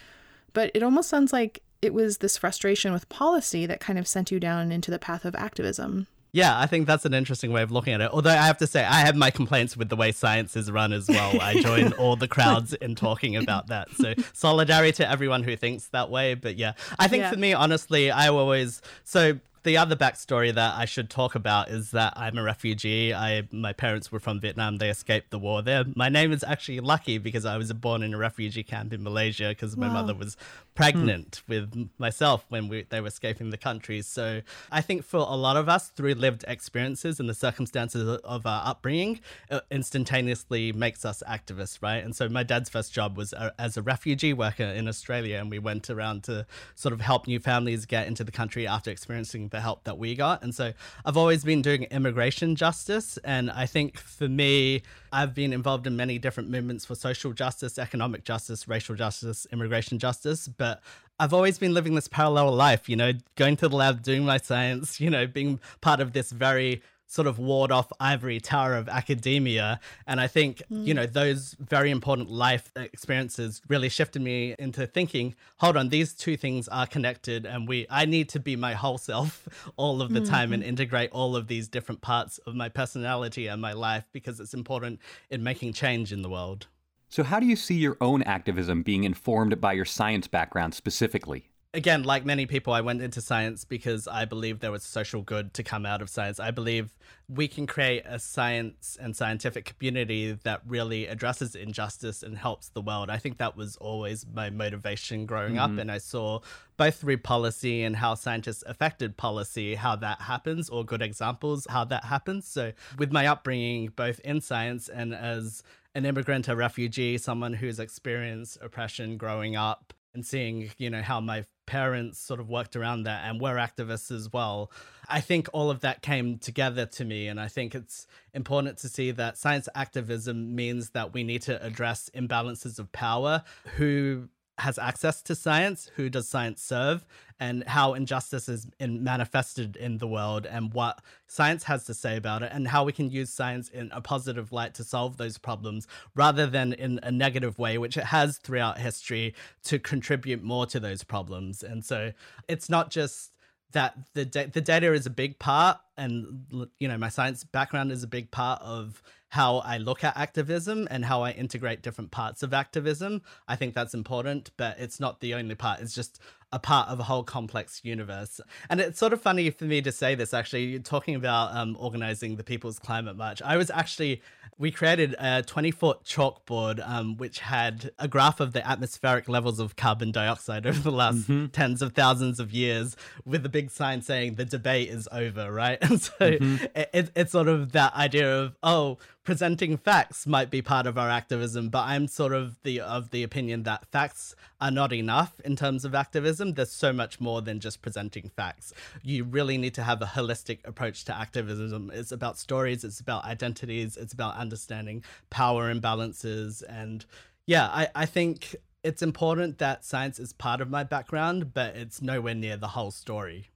But 0.53 0.71
it 0.73 0.83
almost 0.83 1.09
sounds 1.09 1.33
like 1.33 1.61
it 1.81 1.93
was 1.93 2.19
this 2.19 2.37
frustration 2.37 2.93
with 2.93 3.09
policy 3.09 3.65
that 3.65 3.81
kind 3.81 3.99
of 3.99 4.07
sent 4.07 4.31
you 4.31 4.39
down 4.39 4.71
into 4.71 4.89
the 4.89 4.97
path 4.97 5.25
of 5.25 5.35
activism. 5.35 6.07
Yeah, 6.36 6.59
I 6.59 6.67
think 6.67 6.86
that's 6.86 7.05
an 7.05 7.13
interesting 7.13 7.53
way 7.53 7.61
of 7.61 7.71
looking 7.71 7.93
at 7.93 8.01
it. 8.01 8.11
Although 8.11 8.31
I 8.31 8.45
have 8.45 8.57
to 8.57 8.67
say, 8.67 8.83
I 8.83 9.05
have 9.05 9.15
my 9.15 9.31
complaints 9.31 9.77
with 9.77 9.88
the 9.88 9.95
way 9.95 10.11
science 10.11 10.57
is 10.57 10.69
run 10.69 10.91
as 10.91 11.07
well. 11.07 11.39
I 11.39 11.61
join 11.61 11.93
all 11.97 12.17
the 12.17 12.27
crowds 12.27 12.73
in 12.73 12.93
talking 12.93 13.38
about 13.38 13.67
that. 13.67 13.89
So 13.91 14.15
solidarity 14.33 14.91
to 14.97 15.09
everyone 15.09 15.43
who 15.43 15.55
thinks 15.55 15.88
that 15.88 16.09
way. 16.09 16.33
But 16.33 16.57
yeah, 16.57 16.73
I 16.99 17.07
think 17.07 17.21
yeah. 17.21 17.31
for 17.31 17.38
me, 17.38 17.53
honestly, 17.53 18.11
I 18.11 18.27
always 18.27 18.81
so 19.05 19.39
the 19.66 19.78
other 19.78 19.95
backstory 19.95 20.53
that 20.53 20.76
I 20.78 20.86
should 20.86 21.09
talk 21.09 21.36
about 21.36 21.70
is 21.70 21.91
that 21.91 22.13
I'm 22.16 22.38
a 22.38 22.43
refugee. 22.43 23.13
I 23.13 23.47
my 23.51 23.74
parents 23.74 24.11
were 24.11 24.20
from 24.20 24.39
Vietnam. 24.39 24.78
They 24.78 24.89
escaped 24.89 25.32
the 25.32 25.39
war 25.39 25.61
there. 25.61 25.84
My 25.95 26.07
name 26.07 26.32
is 26.32 26.43
actually 26.43 26.80
Lucky 26.80 27.18
because 27.18 27.45
I 27.45 27.57
was 27.57 27.74
born 27.74 28.03
in 28.03 28.13
a 28.13 28.18
refugee 28.18 28.63
camp 28.63 28.93
in 28.93 29.03
Malaysia 29.03 29.49
because 29.49 29.76
my 29.76 29.89
mother 29.89 30.13
was 30.13 30.38
pregnant 30.76 31.41
with 31.47 31.89
myself 31.97 32.45
when 32.49 32.68
we, 32.68 32.86
they 32.89 33.01
were 33.01 33.07
escaping 33.07 33.49
the 33.49 33.57
country. 33.57 34.01
So 34.01 34.41
I 34.72 34.82
think 34.82 35.03
for 35.03 35.18
a 35.20 35.36
lot 35.36 35.57
of 35.57 35.68
us, 35.68 35.88
through 35.89 36.13
lived 36.13 36.45
experiences 36.47 37.20
and 37.20 37.28
the 37.28 37.34
circumstances 37.34 38.20
of 38.24 38.45
our 38.45 38.61
upbringing, 38.66 39.20
it 39.49 39.63
instantaneously 39.72 40.74
makes 40.74 41.05
us 41.05 41.24
activists, 41.28 41.82
right? 41.82 42.03
And 42.03 42.16
so 42.16 42.30
my 42.30 42.43
dad's 42.43 42.70
first 42.70 42.93
job 42.93 43.18
was 43.18 43.34
a, 43.34 43.53
as 43.57 43.78
a 43.78 43.82
refugee 43.82 44.34
worker 44.34 44.63
in 44.63 44.88
Australia, 44.88 45.38
and 45.38 45.49
we 45.49 45.59
went 45.59 45.89
around 45.89 46.24
to 46.26 46.45
sort 46.76 46.93
of 46.93 47.01
help 47.01 47.26
new 47.26 47.39
families 47.39 47.86
get 47.86 48.07
into 48.07 48.24
the 48.24 48.32
country 48.32 48.68
after 48.68 48.91
experiencing 48.91 49.49
the 49.55 49.61
help 49.61 49.85
that 49.85 49.97
we 49.97 50.15
got. 50.15 50.43
And 50.43 50.53
so 50.53 50.73
I've 51.05 51.17
always 51.17 51.43
been 51.43 51.61
doing 51.61 51.83
immigration 51.83 52.55
justice. 52.55 53.17
And 53.23 53.49
I 53.49 53.65
think 53.65 53.97
for 53.97 54.27
me, 54.27 54.83
I've 55.11 55.33
been 55.33 55.53
involved 55.53 55.87
in 55.87 55.95
many 55.95 56.19
different 56.19 56.49
movements 56.49 56.83
for 56.85 56.93
social 56.93 57.31
justice, 57.31 57.79
economic 57.79 58.25
justice, 58.25 58.67
racial 58.67 58.95
justice, 58.95 59.47
immigration 59.53 59.97
justice. 59.97 60.49
But 60.49 60.81
I've 61.19 61.33
always 61.33 61.57
been 61.57 61.73
living 61.73 61.95
this 61.95 62.09
parallel 62.09 62.51
life, 62.51 62.89
you 62.89 62.97
know, 62.97 63.13
going 63.35 63.55
to 63.57 63.69
the 63.69 63.75
lab, 63.75 64.03
doing 64.03 64.25
my 64.25 64.37
science, 64.37 64.99
you 64.99 65.09
know, 65.09 65.25
being 65.25 65.61
part 65.79 66.01
of 66.01 66.11
this 66.11 66.31
very 66.31 66.81
sort 67.07 67.27
of 67.27 67.37
ward 67.39 67.71
off 67.71 67.91
ivory 67.99 68.39
tower 68.39 68.75
of 68.75 68.89
academia. 68.89 69.79
And 70.07 70.19
I 70.19 70.27
think, 70.27 70.61
mm. 70.71 70.85
you 70.85 70.93
know, 70.93 71.05
those 71.05 71.55
very 71.59 71.91
important 71.91 72.29
life 72.29 72.71
experiences 72.75 73.61
really 73.67 73.89
shifted 73.89 74.21
me 74.21 74.55
into 74.57 74.87
thinking, 74.87 75.35
hold 75.57 75.77
on, 75.77 75.89
these 75.89 76.13
two 76.13 76.37
things 76.37 76.67
are 76.67 76.87
connected 76.87 77.45
and 77.45 77.67
we 77.67 77.85
I 77.89 78.05
need 78.05 78.29
to 78.29 78.39
be 78.39 78.55
my 78.55 78.73
whole 78.73 78.97
self 78.97 79.47
all 79.77 80.01
of 80.01 80.13
the 80.13 80.21
mm-hmm. 80.21 80.31
time 80.31 80.53
and 80.53 80.63
mm-hmm. 80.63 80.69
integrate 80.69 81.11
all 81.11 81.35
of 81.35 81.47
these 81.47 81.67
different 81.67 82.01
parts 82.01 82.37
of 82.39 82.55
my 82.55 82.69
personality 82.69 83.47
and 83.47 83.61
my 83.61 83.73
life 83.73 84.05
because 84.11 84.39
it's 84.39 84.53
important 84.53 84.99
in 85.29 85.43
making 85.43 85.73
change 85.73 86.11
in 86.11 86.21
the 86.21 86.29
world. 86.29 86.67
So 87.09 87.23
how 87.23 87.39
do 87.39 87.45
you 87.45 87.55
see 87.55 87.75
your 87.75 87.97
own 88.01 88.23
activism 88.23 88.81
being 88.81 89.03
informed 89.03 89.61
by 89.61 89.73
your 89.73 89.85
science 89.85 90.27
background 90.27 90.73
specifically? 90.73 91.49
Again, 91.76 92.03
like 92.03 92.26
many 92.26 92.45
people, 92.45 92.73
I 92.73 92.82
went 92.82 93.01
into 93.01 93.21
science 93.21 93.65
because 93.65 94.07
I 94.07 94.26
believe 94.26 94.59
there 94.59 94.71
was 94.71 94.84
social 94.84 95.21
good 95.21 95.53
to 95.55 95.63
come 95.63 95.86
out 95.86 96.01
of 96.01 96.09
science. 96.09 96.39
I 96.39 96.51
believe 96.51 96.95
we 97.28 97.47
can 97.47 97.67
create 97.67 98.03
a 98.05 98.17
science 98.17 98.97
and 98.99 99.15
scientific 99.15 99.65
community 99.65 100.32
that 100.43 100.61
really 100.65 101.05
addresses 101.05 101.53
injustice 101.53 102.23
and 102.23 102.38
helps 102.38 102.69
the 102.69 102.82
world. 102.82 103.09
I 103.09 103.17
think 103.17 103.38
that 103.38 103.57
was 103.57 103.76
always 103.78 104.26
my 104.32 104.49
motivation 104.49 105.26
growing 105.26 105.55
mm-hmm. 105.55 105.73
up. 105.73 105.80
And 105.80 105.91
I 105.91 105.97
saw 105.97 106.39
both 106.78 106.95
through 106.95 107.17
policy 107.17 107.84
and 107.84 107.97
how 107.97 108.15
scientists 108.15 108.63
affected 108.65 109.17
policy, 109.17 109.76
how 109.76 109.97
that 109.97 110.21
happens, 110.21 110.69
or 110.69 110.86
good 110.86 111.01
examples 111.01 111.67
how 111.69 111.84
that 111.86 112.05
happens. 112.05 112.47
So, 112.47 112.71
with 112.97 113.11
my 113.11 113.28
upbringing, 113.28 113.91
both 113.95 114.19
in 114.21 114.39
science 114.41 114.88
and 114.88 115.13
as 115.13 115.63
an 115.93 116.05
immigrant, 116.05 116.47
a 116.47 116.55
refugee, 116.55 117.17
someone 117.17 117.53
who's 117.53 117.80
experienced 117.80 118.57
oppression 118.61 119.17
growing 119.17 119.55
up, 119.55 119.93
and 120.15 120.26
seeing, 120.26 120.71
you 120.78 120.89
know, 120.89 121.01
how 121.01 121.19
my 121.19 121.45
parents 121.66 122.20
sort 122.20 122.39
of 122.39 122.49
worked 122.49 122.76
around 122.76 123.03
that 123.03 123.26
and 123.26 123.41
were 123.41 123.55
activists 123.55 124.11
as 124.11 124.32
well. 124.32 124.72
I 125.07 125.22
think 125.22 125.47
all 125.53 125.70
of 125.70 125.82
that 125.82 126.01
came 126.01 126.38
together 126.38 126.86
to 126.86 127.05
me. 127.05 127.28
And 127.28 127.39
I 127.39 127.47
think 127.47 127.76
it's 127.76 128.07
important 128.34 128.78
to 128.80 128.89
see 128.89 129.11
that 129.11 129.38
science 129.38 129.70
activism 129.76 130.55
means 130.55 130.91
that 130.91 131.13
we 131.13 131.24
need 131.24 131.41
to 131.43 131.63
address 131.63 132.09
imbalances 132.16 132.80
of 132.80 132.91
power, 132.91 133.43
who 133.76 134.30
has 134.59 134.77
access 134.77 135.21
to 135.23 135.35
science, 135.35 135.91
who 135.95 136.09
does 136.09 136.27
science 136.27 136.61
serve, 136.61 137.05
and 137.39 137.63
how 137.65 137.93
injustice 137.93 138.47
is 138.47 138.67
in, 138.79 139.03
manifested 139.03 139.75
in 139.75 139.97
the 139.97 140.07
world, 140.07 140.45
and 140.45 140.73
what 140.73 141.01
science 141.27 141.63
has 141.63 141.83
to 141.85 141.93
say 141.93 142.15
about 142.15 142.41
it, 142.41 142.51
and 142.53 142.67
how 142.67 142.83
we 142.83 142.93
can 142.93 143.11
use 143.11 143.29
science 143.29 143.69
in 143.69 143.91
a 143.91 143.99
positive 143.99 144.51
light 144.51 144.73
to 144.73 144.83
solve 144.83 145.17
those 145.17 145.37
problems 145.37 145.87
rather 146.15 146.47
than 146.47 146.73
in 146.73 146.99
a 147.03 147.11
negative 147.11 147.59
way, 147.59 147.77
which 147.77 147.97
it 147.97 148.05
has 148.05 148.37
throughout 148.37 148.77
history 148.77 149.33
to 149.63 149.77
contribute 149.77 150.41
more 150.41 150.65
to 150.65 150.79
those 150.79 151.03
problems. 151.03 151.61
And 151.61 151.83
so 151.83 152.13
it's 152.47 152.69
not 152.69 152.89
just 152.91 153.31
that 153.71 153.97
the 154.13 154.23
da- 154.23 154.47
the 154.47 154.61
data 154.61 154.93
is 154.93 155.05
a 155.05 155.09
big 155.09 155.37
part 155.37 155.77
and 155.97 156.45
you 156.79 156.87
know 156.87 156.97
my 156.97 157.09
science 157.09 157.43
background 157.43 157.91
is 157.91 158.03
a 158.03 158.07
big 158.07 158.31
part 158.31 158.61
of 158.61 159.03
how 159.36 159.57
I 159.57 159.79
look 159.79 160.01
at 160.05 160.15
activism 160.15 160.88
and 160.89 161.03
how 161.03 161.21
I 161.21 161.31
integrate 161.31 161.81
different 161.81 162.09
parts 162.09 162.41
of 162.41 162.53
activism. 162.53 163.21
I 163.49 163.57
think 163.57 163.75
that's 163.75 163.93
important, 163.93 164.51
but 164.55 164.79
it's 164.79 164.97
not 164.97 165.19
the 165.19 165.33
only 165.33 165.55
part. 165.55 165.81
It's 165.81 165.93
just 165.93 166.21
a 166.53 166.59
part 166.59 166.88
of 166.88 167.01
a 167.01 167.03
whole 167.03 167.23
complex 167.23 167.81
universe. 167.83 168.39
And 168.69 168.79
it's 168.79 168.97
sort 168.97 169.11
of 169.11 169.21
funny 169.21 169.49
for 169.49 169.65
me 169.65 169.81
to 169.81 169.91
say 169.91 170.15
this 170.15 170.33
actually, 170.33 170.63
You're 170.63 170.79
talking 170.79 171.15
about 171.15 171.53
um, 171.53 171.75
organizing 171.77 172.38
the 172.38 172.45
People's 172.45 172.79
Climate 172.79 173.17
March. 173.17 173.41
I 173.41 173.57
was 173.57 173.69
actually, 173.69 174.21
we 174.57 174.71
created 174.71 175.15
a 175.19 175.43
20 175.43 175.71
foot 175.71 176.05
chalkboard 176.05 176.81
um, 176.88 177.17
which 177.17 177.39
had 177.39 177.91
a 177.99 178.07
graph 178.07 178.39
of 178.39 178.53
the 178.53 178.65
atmospheric 178.65 179.27
levels 179.27 179.59
of 179.59 179.75
carbon 179.75 180.13
dioxide 180.13 180.65
over 180.67 180.79
the 180.79 180.91
last 180.91 181.23
mm-hmm. 181.23 181.47
tens 181.47 181.81
of 181.81 181.91
thousands 181.91 182.39
of 182.39 182.53
years 182.53 182.95
with 183.25 183.45
a 183.45 183.49
big 183.49 183.69
sign 183.69 184.01
saying 184.01 184.36
the 184.36 184.45
debate 184.45 184.89
is 184.89 185.09
over, 185.11 185.51
right? 185.51 185.77
And 185.86 186.01
so 186.01 186.13
mm-hmm. 186.19 186.65
it, 186.73 187.11
it's 187.15 187.31
sort 187.33 187.47
of 187.49 187.73
that 187.73 187.93
idea 187.95 188.43
of, 188.43 188.55
oh, 188.63 188.97
presenting 189.26 189.76
facts 189.76 190.26
might 190.26 190.49
be 190.49 190.61
part 190.61 190.88
of 190.88 190.97
our 190.97 191.09
activism, 191.09 191.69
but 191.69 191.84
I'm 191.84 192.07
sort 192.07 192.32
of 192.32 192.61
the 192.63 192.80
of 192.80 193.09
the 193.09 193.23
opinion 193.23 193.63
that 193.63 193.86
facts 193.88 194.36
are 194.61 194.71
not 194.71 194.93
enough 194.93 195.41
in 195.43 195.55
terms 195.55 195.84
of 195.84 195.93
activism. 195.93 196.53
There's 196.53 196.71
so 196.71 196.93
much 196.93 197.19
more 197.19 197.41
than 197.41 197.59
just 197.59 197.82
presenting 197.82 198.30
facts. 198.30 198.71
You 199.03 199.26
really 199.26 199.57
need 199.57 199.73
to 199.73 199.84
have 199.84 200.01
a 200.01 200.05
holistic 200.05 200.59
approach 200.63 201.03
to 201.05 201.17
activism. 201.17 201.91
It's 201.93 202.11
about 202.11 202.38
stories, 202.38 202.84
it's 202.84 203.01
about 203.01 203.26
identities, 203.26 203.97
it's 203.97 204.13
about 204.13 204.38
understanding 204.38 205.03
power 205.30 205.73
imbalances 205.73 206.63
and 206.69 207.05
yeah, 207.47 207.67
I, 207.67 207.89
I 207.93 208.05
think 208.05 208.55
it's 208.84 209.01
important 209.01 209.57
that 209.57 209.84
science 209.84 210.19
is 210.19 210.34
part 210.34 210.61
of 210.61 210.69
my 210.69 210.84
background, 210.84 211.53
but 211.53 211.76
it's 211.76 212.01
nowhere 212.01 212.36
near 212.36 212.57
the 212.57 212.69
whole 212.69 212.91
story. 212.91 213.49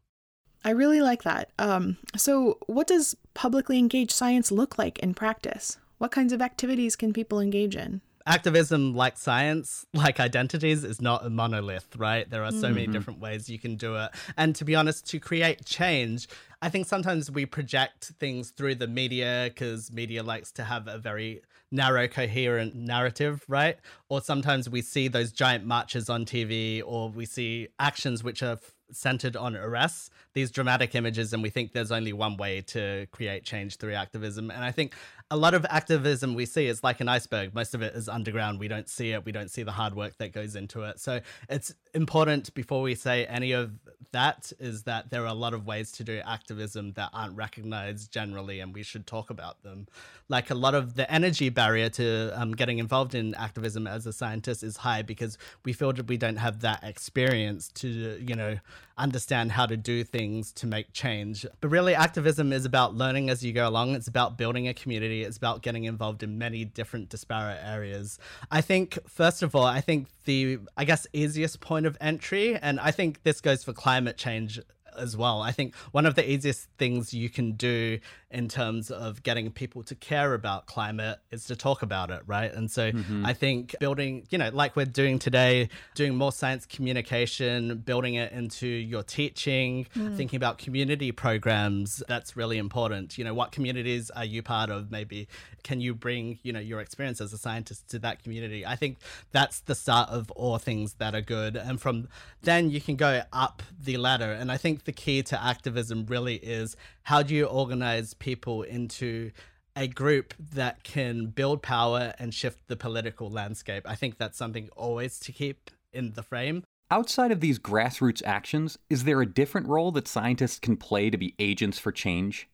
I 0.64 0.72
really 0.72 1.02
like 1.02 1.24
that. 1.24 1.52
Um, 1.58 1.98
so, 2.18 2.58
what 2.68 2.88
does 2.88 3.16
publicly 3.34 3.78
engaged 3.78 4.12
science 4.12 4.52
look 4.52 4.78
like 4.78 5.00
in 5.00 5.14
practice? 5.14 5.78
What 5.98 6.12
kinds 6.12 6.34
of 6.34 6.42
activities 6.42 6.96
can 6.96 7.14
people 7.14 7.40
engage 7.40 7.76
in? 7.76 8.02
Activism, 8.26 8.94
like 8.94 9.18
science, 9.18 9.86
like 9.94 10.20
identities, 10.20 10.84
is 10.84 11.02
not 11.02 11.26
a 11.26 11.30
monolith, 11.30 11.96
right? 11.96 12.30
There 12.30 12.44
are 12.44 12.52
so 12.52 12.68
mm-hmm. 12.68 12.76
many 12.76 12.88
different 12.88 13.20
ways 13.20 13.50
you 13.50 13.60
can 13.60 13.76
do 13.76 13.96
it. 13.96 14.12
And 14.38 14.56
to 14.56 14.66
be 14.66 14.76
honest, 14.76 15.08
to 15.08 15.20
create 15.20 15.66
change, 15.66 16.28
I 16.62 16.70
think 16.70 16.88
sometimes 16.88 17.32
we 17.32 17.46
project 17.46 18.12
things 18.20 18.52
through 18.52 18.76
the 18.76 18.88
media 18.88 19.50
because 19.54 19.92
media 19.92 20.24
likes 20.24 20.52
to 20.54 20.64
have 20.66 20.88
a 20.88 20.98
very 20.98 21.42
narrow, 21.72 22.08
coherent 22.08 22.76
narrative, 22.76 23.44
right? 23.48 23.78
Or 24.10 24.22
sometimes 24.22 24.70
we 24.70 24.82
see 24.82 25.08
those 25.08 25.32
giant 25.32 25.66
marches 25.66 26.10
on 26.10 26.26
TV 26.26 26.82
or 26.86 27.10
we 27.10 27.26
see 27.26 27.70
actions 27.80 28.24
which 28.24 28.44
are 28.44 28.60
centered 28.92 29.36
on 29.36 29.56
arrests, 29.56 30.10
these 30.34 30.52
dramatic 30.52 30.96
images, 30.96 31.34
and 31.34 31.44
we 31.44 31.50
think 31.50 31.74
there's 31.74 31.92
only 31.92 32.14
one 32.14 32.38
way 32.38 32.62
to 32.62 33.08
create 33.12 33.44
change 33.44 33.78
through 33.78 33.94
activism. 33.94 34.52
And 34.52 34.64
I 34.64 34.72
think 34.72 34.96
a 35.32 35.38
lot 35.38 35.54
of 35.54 35.66
activism 35.70 36.34
we 36.34 36.46
see 36.46 36.66
is 36.66 36.84
like 36.84 37.02
an 37.02 37.08
iceberg. 37.08 37.54
Most 37.54 37.76
of 37.76 37.84
it 37.84 37.94
is 37.94 38.10
underground. 38.10 38.60
We 38.60 38.68
don't 38.68 38.90
see 38.90 39.12
it. 39.12 39.26
We 39.26 39.32
don't 39.32 39.52
see 39.52 39.62
the 39.62 39.72
hard 39.72 39.94
work 39.94 40.18
that 40.18 40.32
goes 40.32 40.56
into 40.56 40.84
it. 40.84 41.00
So 41.00 41.22
it's 41.48 41.74
important 41.94 42.54
before 42.56 42.82
we 42.82 42.96
say 42.96 43.26
any 43.26 43.52
of 43.52 43.72
that 44.12 44.52
is 44.60 44.84
that 44.84 45.12
there 45.12 45.24
are 45.24 45.28
a 45.28 45.34
lot 45.34 45.54
of 45.54 45.68
ways 45.68 45.92
to 45.94 46.04
do 46.04 46.20
activism 46.26 46.94
that 46.94 47.10
aren't 47.14 47.36
recognized 47.36 48.12
generally, 48.12 48.60
and 48.60 48.74
we 48.74 48.82
should 48.82 49.06
talk 49.06 49.30
about 49.30 49.62
them. 49.62 49.88
Like 50.30 50.50
a 50.50 50.56
lot 50.56 50.74
of 50.74 50.96
the 50.96 51.12
energy 51.12 51.50
barrier 51.50 51.90
to 51.90 52.32
um, 52.36 52.54
getting 52.54 52.80
involved 52.80 53.14
in 53.14 53.36
activism 53.36 53.86
as 53.86 54.08
a 54.08 54.14
scientist 54.14 54.64
is 54.64 54.78
high 54.78 55.04
because 55.04 55.38
we 55.64 55.74
feel 55.74 55.94
that 55.94 56.08
we 56.08 56.18
don't 56.18 56.38
have 56.38 56.62
that 56.62 56.84
experience 56.84 57.70
to, 57.76 57.88
you 58.20 58.36
know, 58.36 58.58
understand 58.98 59.52
how 59.52 59.66
to 59.66 59.78
do 59.78 60.04
things 60.04 60.52
to 60.52 60.68
make 60.68 60.92
change. 60.92 61.46
But 61.62 61.70
really, 61.70 61.96
activism 61.96 62.52
is 62.52 62.66
about 62.66 62.96
learning 62.96 63.30
as 63.30 63.44
you 63.44 63.54
go 63.54 63.68
along. 63.68 63.96
It's 63.96 64.08
about 64.08 64.38
building 64.38 64.68
a 64.68 64.74
community. 64.74 65.19
It's 65.24 65.38
about 65.38 65.62
getting 65.62 65.86
involved 65.86 66.24
in 66.24 66.38
many 66.38 66.66
different 66.66 67.10
disparate 67.10 67.60
areas. 67.64 68.20
I 68.52 68.62
think, 68.62 68.98
first 69.08 69.44
of 69.44 69.56
all, 69.56 69.66
I 69.66 69.82
think 69.82 70.08
the, 70.26 70.60
I 70.78 70.86
guess, 70.86 71.08
easiest 71.14 71.60
point 71.60 71.86
of 71.86 71.98
entry, 72.02 72.56
and 72.56 72.80
I 72.80 72.92
think 72.92 73.24
this 73.24 73.42
goes 73.42 73.64
for 73.64 73.74
climate 73.74 74.18
change 74.18 74.60
as 75.00 75.16
well. 75.18 75.42
I 75.42 75.52
think 75.52 75.76
one 75.92 76.06
of 76.06 76.16
the 76.16 76.30
easiest 76.30 76.68
things 76.78 77.14
you 77.14 77.30
can 77.30 77.54
do 77.54 78.00
in 78.32 78.48
terms 78.48 78.92
of 78.92 79.24
getting 79.24 79.52
people 79.52 79.82
to 79.82 79.96
care 79.96 80.36
about 80.36 80.68
climate 80.68 81.18
is 81.32 81.46
to 81.46 81.56
talk 81.56 81.82
about 81.82 82.12
it, 82.12 82.22
right? 82.28 82.54
And 82.54 82.70
so 82.70 82.92
mm-hmm. 82.92 83.26
I 83.26 83.34
think 83.34 83.76
building, 83.80 84.28
you 84.30 84.38
know, 84.38 84.50
like 84.54 84.76
we're 84.76 84.86
doing 84.86 85.18
today, 85.18 85.70
doing 85.96 86.16
more 86.16 86.32
science 86.32 86.68
communication, 86.68 87.80
building 87.80 88.14
it 88.16 88.32
into 88.32 88.68
your 88.68 89.02
teaching, 89.02 89.88
mm. 89.96 90.16
thinking 90.16 90.38
about 90.38 90.60
community 90.60 91.12
programs, 91.12 92.04
that's 92.08 92.38
really 92.38 92.60
important. 92.60 93.18
You 93.18 93.24
know, 93.24 93.34
what 93.34 93.52
communities 93.52 94.12
are 94.12 94.26
you 94.26 94.44
part 94.44 94.70
of? 94.70 94.92
Maybe 94.92 95.28
can 95.64 95.82
you 95.82 95.96
bring, 95.96 96.38
you 96.44 96.54
know, 96.54 96.60
your 96.60 96.82
experience 96.82 97.22
as 97.22 97.34
a 97.34 97.38
scientist 97.38 97.90
to 97.90 98.00
that 98.00 98.22
community? 98.22 98.64
I 98.64 98.76
think 98.76 98.98
that's 99.32 99.62
the 99.62 99.76
start 99.76 100.10
of 100.10 100.30
all 100.32 100.60
things 100.60 100.94
that 100.96 101.16
are 101.16 101.22
good. 101.22 101.56
And 101.56 101.82
from 101.82 102.10
then 102.44 102.70
you 102.70 102.80
can 102.80 102.96
go 102.96 103.24
up 103.34 103.64
the 103.82 103.98
ladder. 103.98 104.32
And 104.32 104.52
I 104.52 104.58
think 104.58 104.84
the 104.90 104.94
key 104.94 105.22
to 105.22 105.40
activism 105.40 106.04
really 106.08 106.38
is 106.38 106.76
how 107.04 107.22
do 107.22 107.36
you 107.36 107.46
organize 107.46 108.16
people 108.16 108.64
into 108.64 109.30
a 109.76 109.88
group 109.88 110.34
that 110.40 110.84
can 110.84 111.28
build 111.28 111.62
power 111.62 112.12
and 112.18 112.34
shift 112.34 112.68
the 112.68 112.76
political 112.76 113.30
landscape? 113.30 113.84
I 113.88 113.94
think 113.94 114.18
that's 114.18 114.36
something 114.36 114.68
always 114.76 115.20
to 115.20 115.32
keep 115.32 115.70
in 115.94 116.14
the 116.14 116.24
frame. 116.24 116.64
Outside 116.90 117.32
of 117.32 117.40
these 117.40 117.60
grassroots 117.60 118.24
actions, 118.26 118.80
is 118.90 119.04
there 119.04 119.22
a 119.22 119.32
different 119.32 119.68
role 119.68 119.92
that 119.92 120.08
scientists 120.08 120.58
can 120.58 120.76
play 120.76 121.12
to 121.12 121.18
be 121.20 121.36
agents 121.38 121.78
for 121.78 121.92
change? 121.92 122.50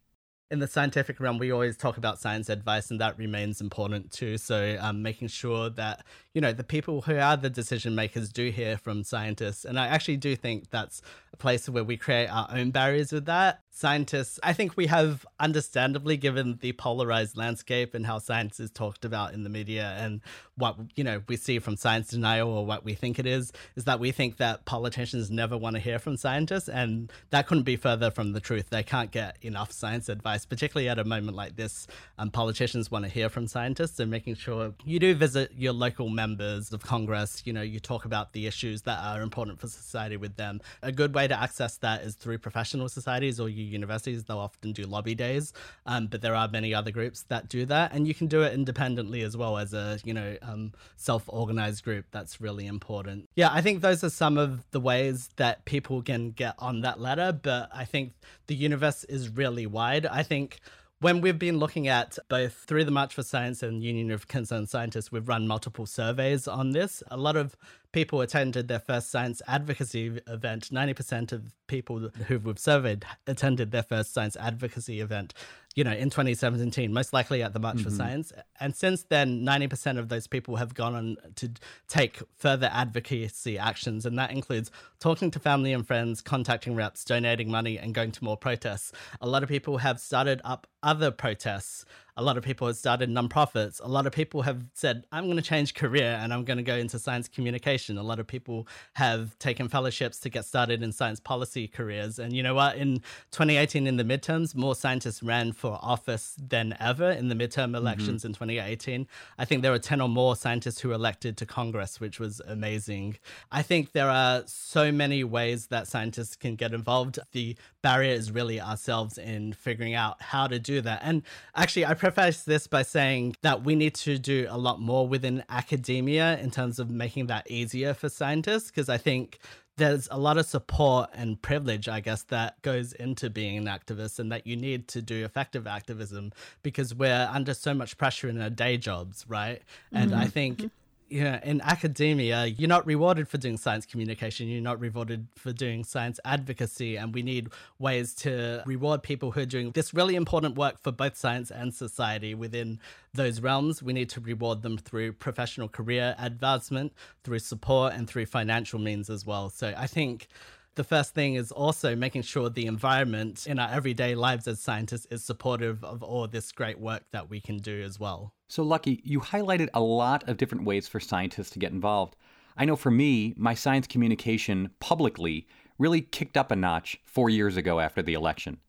in 0.52 0.60
the 0.60 0.68
scientific 0.68 1.20
realm, 1.20 1.40
we 1.40 1.52
always 1.52 1.76
talk 1.76 1.98
about 1.98 2.20
science 2.20 2.50
advice, 2.50 2.92
and 2.92 3.02
that 3.02 3.18
remains 3.18 3.62
important 3.62 4.12
too. 4.12 4.38
So, 4.38 4.78
um, 4.80 5.02
making 5.02 5.30
sure 5.30 5.72
that 5.72 6.06
you 6.36 6.42
know 6.42 6.52
the 6.52 6.66
people 6.66 7.02
who 7.02 7.18
are 7.18 7.38
the 7.38 7.50
decision 7.50 7.96
makers 7.96 8.30
do 8.30 8.52
hear 8.52 8.78
from 8.78 9.04
scientists, 9.06 9.64
and 9.64 9.80
I 9.80 9.88
actually 9.88 10.18
do 10.18 10.36
think 10.36 10.70
that's 10.70 11.02
a 11.32 11.38
place 11.38 11.68
where 11.70 11.84
we 11.84 11.96
create 11.96 12.28
our 12.28 12.48
own 12.52 12.72
barriers 12.72 13.14
with 13.14 13.26
that. 13.26 13.62
Scientists, 13.72 14.40
I 14.44 14.54
think 14.54 14.78
we 14.78 14.88
have, 14.88 15.26
understandably, 15.40 16.16
given 16.16 16.60
the 16.62 16.72
polarized 16.74 17.36
landscape 17.36 17.94
and 17.94 18.06
how 18.06 18.20
science 18.20 18.60
is 18.60 18.72
talked 18.72 19.04
about 19.04 19.34
in 19.34 19.44
the 19.44 19.50
media, 19.50 19.96
and 19.98 20.22
what 20.58 20.76
you 20.96 21.06
know 21.06 21.22
we 21.30 21.38
see 21.38 21.58
from 21.60 21.78
science 21.78 22.10
denial 22.10 22.50
or 22.50 22.66
what 22.66 22.84
we 22.84 22.96
think 22.96 23.18
it 23.18 23.26
is, 23.26 23.54
is 23.78 23.86
that 23.86 24.02
we 24.02 24.12
think 24.12 24.36
that 24.36 24.66
politicians 24.66 25.32
never 25.32 25.58
want 25.58 25.78
to 25.78 25.82
hear 25.82 26.00
from 26.00 26.18
scientists, 26.18 26.68
and 26.68 27.14
that 27.30 27.48
couldn't 27.48 27.64
be 27.64 27.78
further 27.78 28.12
from 28.12 28.34
the 28.34 28.42
truth. 28.42 28.70
They 28.72 28.84
can't 28.84 29.10
get 29.10 29.38
enough 29.42 29.72
science 29.72 30.10
advice 30.10 30.46
particularly 30.46 30.90
at 30.90 31.00
a 31.00 31.06
moment 31.06 31.38
like 31.38 31.56
this. 31.56 31.88
Um, 32.18 32.30
politicians 32.30 32.92
want 32.92 33.06
to 33.06 33.10
hear 33.10 33.30
from 33.30 33.48
scientists 33.48 34.02
and 34.02 34.12
making 34.12 34.36
sure 34.36 34.74
you 34.84 35.00
do 35.00 35.16
visit 35.16 35.54
your 35.56 35.72
local 35.72 36.10
members 36.26 36.74
of 36.74 36.82
Congress. 36.82 37.44
You 37.46 37.54
know, 37.54 37.62
you 37.62 37.80
talk 37.80 38.06
about 38.06 38.34
the 38.34 38.48
issues 38.48 38.82
that 38.84 39.00
are 39.00 39.22
important 39.22 39.60
for 39.60 39.68
society 39.68 40.18
with 40.18 40.36
them. 40.38 40.60
A 40.82 40.92
good 40.92 41.14
way 41.14 41.28
to 41.28 41.40
access 41.40 41.78
that 41.78 42.02
is 42.02 42.16
through 42.16 42.40
professional 42.40 42.90
societies 42.90 43.40
or 43.40 43.48
your 43.48 43.68
universities. 43.80 44.24
They'll 44.24 44.40
often 44.40 44.72
do 44.72 44.84
lobby 44.84 45.14
days, 45.14 45.54
um, 45.86 46.08
but 46.08 46.22
there 46.22 46.36
are 46.36 46.48
many 46.48 46.74
other 46.74 46.92
groups 46.92 47.26
that 47.30 47.48
do 47.48 47.66
that, 47.68 47.94
and 47.94 48.08
you 48.08 48.16
can 48.16 48.28
do 48.28 48.42
it 48.42 48.54
independently 48.54 49.22
as 49.22 49.38
well 49.38 49.58
as 49.58 49.74
a 49.74 50.00
you 50.04 50.14
know 50.14 50.36
um, 50.42 50.74
self-organized 50.98 51.84
group. 51.84 52.06
That's 52.12 52.42
really 52.42 52.66
important. 52.66 53.30
Yeah, 53.36 53.50
I 53.52 53.62
think 53.62 53.82
those 53.82 54.04
are 54.04 54.10
some 54.10 54.38
of 54.38 54.50
the 54.72 54.80
ways 54.80 55.30
that 55.36 55.66
people 55.66 56.02
can 56.02 56.32
get 56.32 56.56
on 56.58 56.82
that 56.82 57.00
ladder, 57.00 57.32
but 57.40 57.70
I 57.74 57.86
think 57.86 58.14
the 58.48 58.56
universe 58.56 59.04
is 59.04 59.30
really 59.30 59.68
wide. 59.68 60.06
I 60.06 60.24
think 60.24 60.60
when 61.02 61.22
we've 61.22 61.38
been 61.38 61.58
looking 61.58 61.88
at 61.88 62.18
both 62.30 62.54
through 62.54 62.86
the 62.86 62.92
March 62.92 63.14
for 63.14 63.24
Science 63.24 63.62
and 63.62 63.84
Union 63.84 64.12
of 64.12 64.28
Concerned 64.28 64.70
Scientists, 64.70 65.12
we've 65.12 65.28
run 65.28 65.48
multiple 65.48 65.86
surveys 65.86 66.48
on 66.48 66.72
this. 66.72 67.04
A 67.12 67.18
lot 67.18 67.36
of 67.36 67.56
people 67.92 68.22
attended 68.22 68.68
their 68.68 68.80
first 68.80 69.12
science 69.12 69.42
advocacy 69.48 70.20
event. 70.28 70.70
90% 70.72 71.32
of 71.32 71.54
people 71.68 72.10
who 72.28 72.40
we've 72.40 72.60
surveyed 72.60 73.06
attended 73.28 73.72
their 73.72 73.84
first 73.84 74.14
science 74.14 74.36
advocacy 74.38 75.02
event 75.02 75.34
you 75.76 75.84
know, 75.84 75.92
in 75.92 76.10
2017, 76.10 76.92
most 76.94 77.12
likely 77.12 77.44
at 77.44 77.52
the 77.52 77.60
March 77.60 77.76
mm-hmm. 77.78 77.90
for 77.90 77.92
Science. 77.92 78.32
And 78.62 78.74
since 78.74 79.04
then, 79.04 79.46
90% 79.46 80.00
of 80.00 80.08
those 80.08 80.26
people 80.26 80.56
have 80.56 80.74
gone 80.74 80.96
on 80.96 81.18
to 81.36 81.52
take 81.90 82.22
further 82.38 82.70
advocacy 82.72 83.58
actions. 83.58 84.06
And 84.06 84.18
that 84.18 84.32
includes 84.32 84.72
talking 85.00 85.32
to 85.32 85.40
family 85.40 85.74
and 85.74 85.86
friends, 85.86 86.22
contacting 86.22 86.76
reps, 86.76 87.04
donating 87.04 87.52
money, 87.52 87.78
and 87.78 87.94
going 87.94 88.12
to 88.14 88.24
more 88.24 88.38
protests. 88.38 88.94
A 89.20 89.28
lot 89.28 89.44
of 89.44 89.50
people 89.50 89.80
have 89.80 90.00
started 90.00 90.40
up 90.46 90.66
other 90.82 91.12
protests 91.12 91.84
a 92.18 92.24
lot 92.24 92.38
of 92.38 92.44
people 92.44 92.68
have 92.68 92.78
started 92.78 93.10
nonprofits. 93.10 93.82
A 93.84 93.88
lot 93.88 94.08
of 94.08 94.14
people 94.14 94.44
have 94.44 94.64
said, 94.74 95.06
I'm 95.12 95.26
going 95.26 95.36
to 95.36 95.44
change 95.44 95.74
career 95.74 96.18
and 96.22 96.34
I'm 96.34 96.46
going 96.46 96.58
to 96.58 96.64
go 96.64 96.76
into 96.76 96.98
science 96.98 97.28
communication. 97.28 97.98
A 97.98 98.04
lot 98.04 98.20
of 98.20 98.28
people 98.28 98.68
have 98.94 99.38
taken 99.38 99.68
fellowships 99.68 100.20
to 100.20 100.30
get 100.30 100.46
started 100.46 100.82
in 100.82 100.92
science 100.92 101.20
policy 101.20 101.68
careers. 101.68 102.18
And 102.18 102.34
you 102.34 102.42
know 102.42 102.56
what? 102.56 102.78
In 102.78 103.00
2018, 103.32 103.86
in 103.86 103.98
the 103.98 104.04
midterms, 104.04 104.56
more 104.56 104.76
scientists 104.76 105.22
ran 105.22 105.52
for 105.52 105.78
office 105.82 106.36
than 106.40 106.76
ever 106.80 107.12
in 107.12 107.28
the 107.28 107.36
midterm 107.36 107.68
mm-hmm. 107.68 107.76
elections 107.76 108.22
mm-hmm. 108.22 108.28
in 108.28 108.34
2018. 108.34 109.08
I 109.38 109.46
think 109.46 109.62
there 109.62 109.72
were 109.72 109.80
10 109.80 110.00
or 110.00 110.10
more 110.10 110.36
scientists 110.36 110.80
who 110.80 110.90
were 110.90 110.96
elected 110.96 111.36
to 111.38 111.46
Congress, 111.46 112.00
which 112.00 112.20
was 112.20 112.42
amazing. 112.48 113.18
I 113.52 113.62
think 113.62 113.92
there 113.92 114.10
are 114.10 114.44
so 114.46 114.92
many 114.92 115.24
ways 115.26 115.68
that 115.68 115.88
scientists 115.88 116.38
can 116.38 116.56
get 116.56 116.74
involved. 116.74 117.20
The 117.34 117.58
barrier 117.86 118.14
is 118.14 118.32
really 118.32 118.60
ourselves 118.60 119.20
in 119.20 119.54
figuring 119.54 119.94
out 119.94 120.20
how 120.20 120.48
to 120.48 120.58
do 120.58 120.82
that. 120.82 121.02
And 121.04 121.22
actually, 121.56 121.86
I 121.86 121.94
preface 121.94 122.42
this 122.42 122.66
by 122.66 122.82
saying 122.82 123.36
that 123.44 123.64
we 123.64 123.76
need 123.76 123.94
to 124.06 124.18
do 124.18 124.48
a 124.50 124.58
lot 124.58 124.82
more 124.82 125.08
within 125.08 125.44
academia 125.50 126.40
in 126.40 126.50
terms 126.50 126.80
of 126.80 126.90
making 126.90 127.28
that 127.28 127.46
easier 127.48 127.94
for 127.94 128.10
scientists, 128.10 128.72
because 128.72 128.90
I 128.90 128.98
think 128.98 129.38
there's 129.78 130.08
a 130.10 130.18
lot 130.18 130.40
of 130.40 130.48
support 130.48 131.12
and 131.14 131.40
privilege, 131.40 131.88
I 131.88 132.00
guess, 132.00 132.24
that 132.24 132.60
goes 132.64 132.92
into 132.94 133.30
being 133.30 133.56
an 133.56 133.66
activist 133.66 134.18
and 134.18 134.32
that 134.32 134.48
you 134.48 134.56
need 134.56 134.88
to 134.88 135.04
do 135.04 135.24
effective 135.24 135.68
activism 135.68 136.32
because 136.64 136.96
we're 136.96 137.30
under 137.32 137.54
so 137.54 137.76
much 137.76 138.00
pressure 138.00 138.30
in 138.30 138.42
our 138.42 138.50
day 138.50 138.78
jobs, 138.78 139.26
right? 139.28 139.62
And 139.92 140.10
mm-hmm. 140.10 140.22
I 140.22 140.26
think 140.26 140.58
mm-hmm 140.58 140.68
yeah, 141.08 141.40
in 141.44 141.62
academia, 141.62 142.46
you're 142.46 142.68
not 142.68 142.86
rewarded 142.86 143.28
for 143.28 143.38
doing 143.38 143.58
science 143.58 143.86
communication. 143.86 144.48
You're 144.48 144.62
not 144.62 144.80
rewarded 144.80 145.28
for 145.36 145.54
doing 145.54 145.84
science 145.84 146.20
advocacy. 146.26 146.96
And 146.96 147.14
we 147.14 147.22
need 147.22 147.50
ways 147.78 148.14
to 148.16 148.64
reward 148.66 149.04
people 149.04 149.32
who 149.32 149.42
are 149.42 149.46
doing 149.46 149.72
this 149.72 149.94
really 149.94 150.16
important 150.16 150.56
work 150.56 150.82
for 150.82 150.92
both 150.92 151.16
science 151.16 151.52
and 151.52 151.74
society 151.74 152.34
within 152.34 152.80
those 153.14 153.40
realms. 153.40 153.84
We 153.84 153.94
need 153.94 154.10
to 154.10 154.20
reward 154.20 154.64
them 154.64 154.78
through 154.78 155.14
professional 155.14 155.70
career 155.70 156.16
advancement, 156.18 156.94
through 157.24 157.40
support, 157.40 157.94
and 157.94 158.08
through 158.10 158.26
financial 158.26 158.80
means 158.80 159.10
as 159.10 159.26
well. 159.26 159.50
So 159.50 159.74
I 159.78 159.86
think 159.86 160.28
the 160.76 160.84
first 160.84 161.14
thing 161.14 161.36
is 161.36 161.52
also 161.52 161.96
making 161.96 162.22
sure 162.22 162.50
the 162.50 162.66
environment 162.66 163.48
in 163.48 163.60
our 163.60 163.70
everyday 163.70 164.14
lives 164.14 164.48
as 164.48 164.60
scientists 164.60 165.08
is 165.10 165.24
supportive 165.24 165.84
of 165.84 166.04
all 166.04 166.28
this 166.28 166.52
great 166.52 166.80
work 166.80 167.04
that 167.12 167.30
we 167.30 167.40
can 167.40 167.58
do 167.58 167.82
as 167.82 168.00
well. 168.00 168.34
So, 168.48 168.62
Lucky, 168.62 169.02
you 169.04 169.20
highlighted 169.20 169.70
a 169.74 169.80
lot 169.80 170.28
of 170.30 170.38
different 170.38 170.66
ways 170.66 170.88
for 170.88 171.00
scientists 171.00 171.50
to 171.52 171.60
get 171.60 171.72
involved. 171.72 172.16
I 172.58 172.66
know 172.66 172.76
for 172.76 172.92
me, 172.92 173.34
my 173.38 173.54
science 173.54 173.88
communication 173.88 174.70
publicly 174.80 175.48
really 175.78 176.02
kicked 176.02 176.38
up 176.38 176.52
a 176.52 176.56
notch 176.56 177.00
four 177.06 177.30
years 177.30 177.58
ago 177.58 177.80
after 177.80 178.02
the 178.02 178.14
election. 178.14 178.60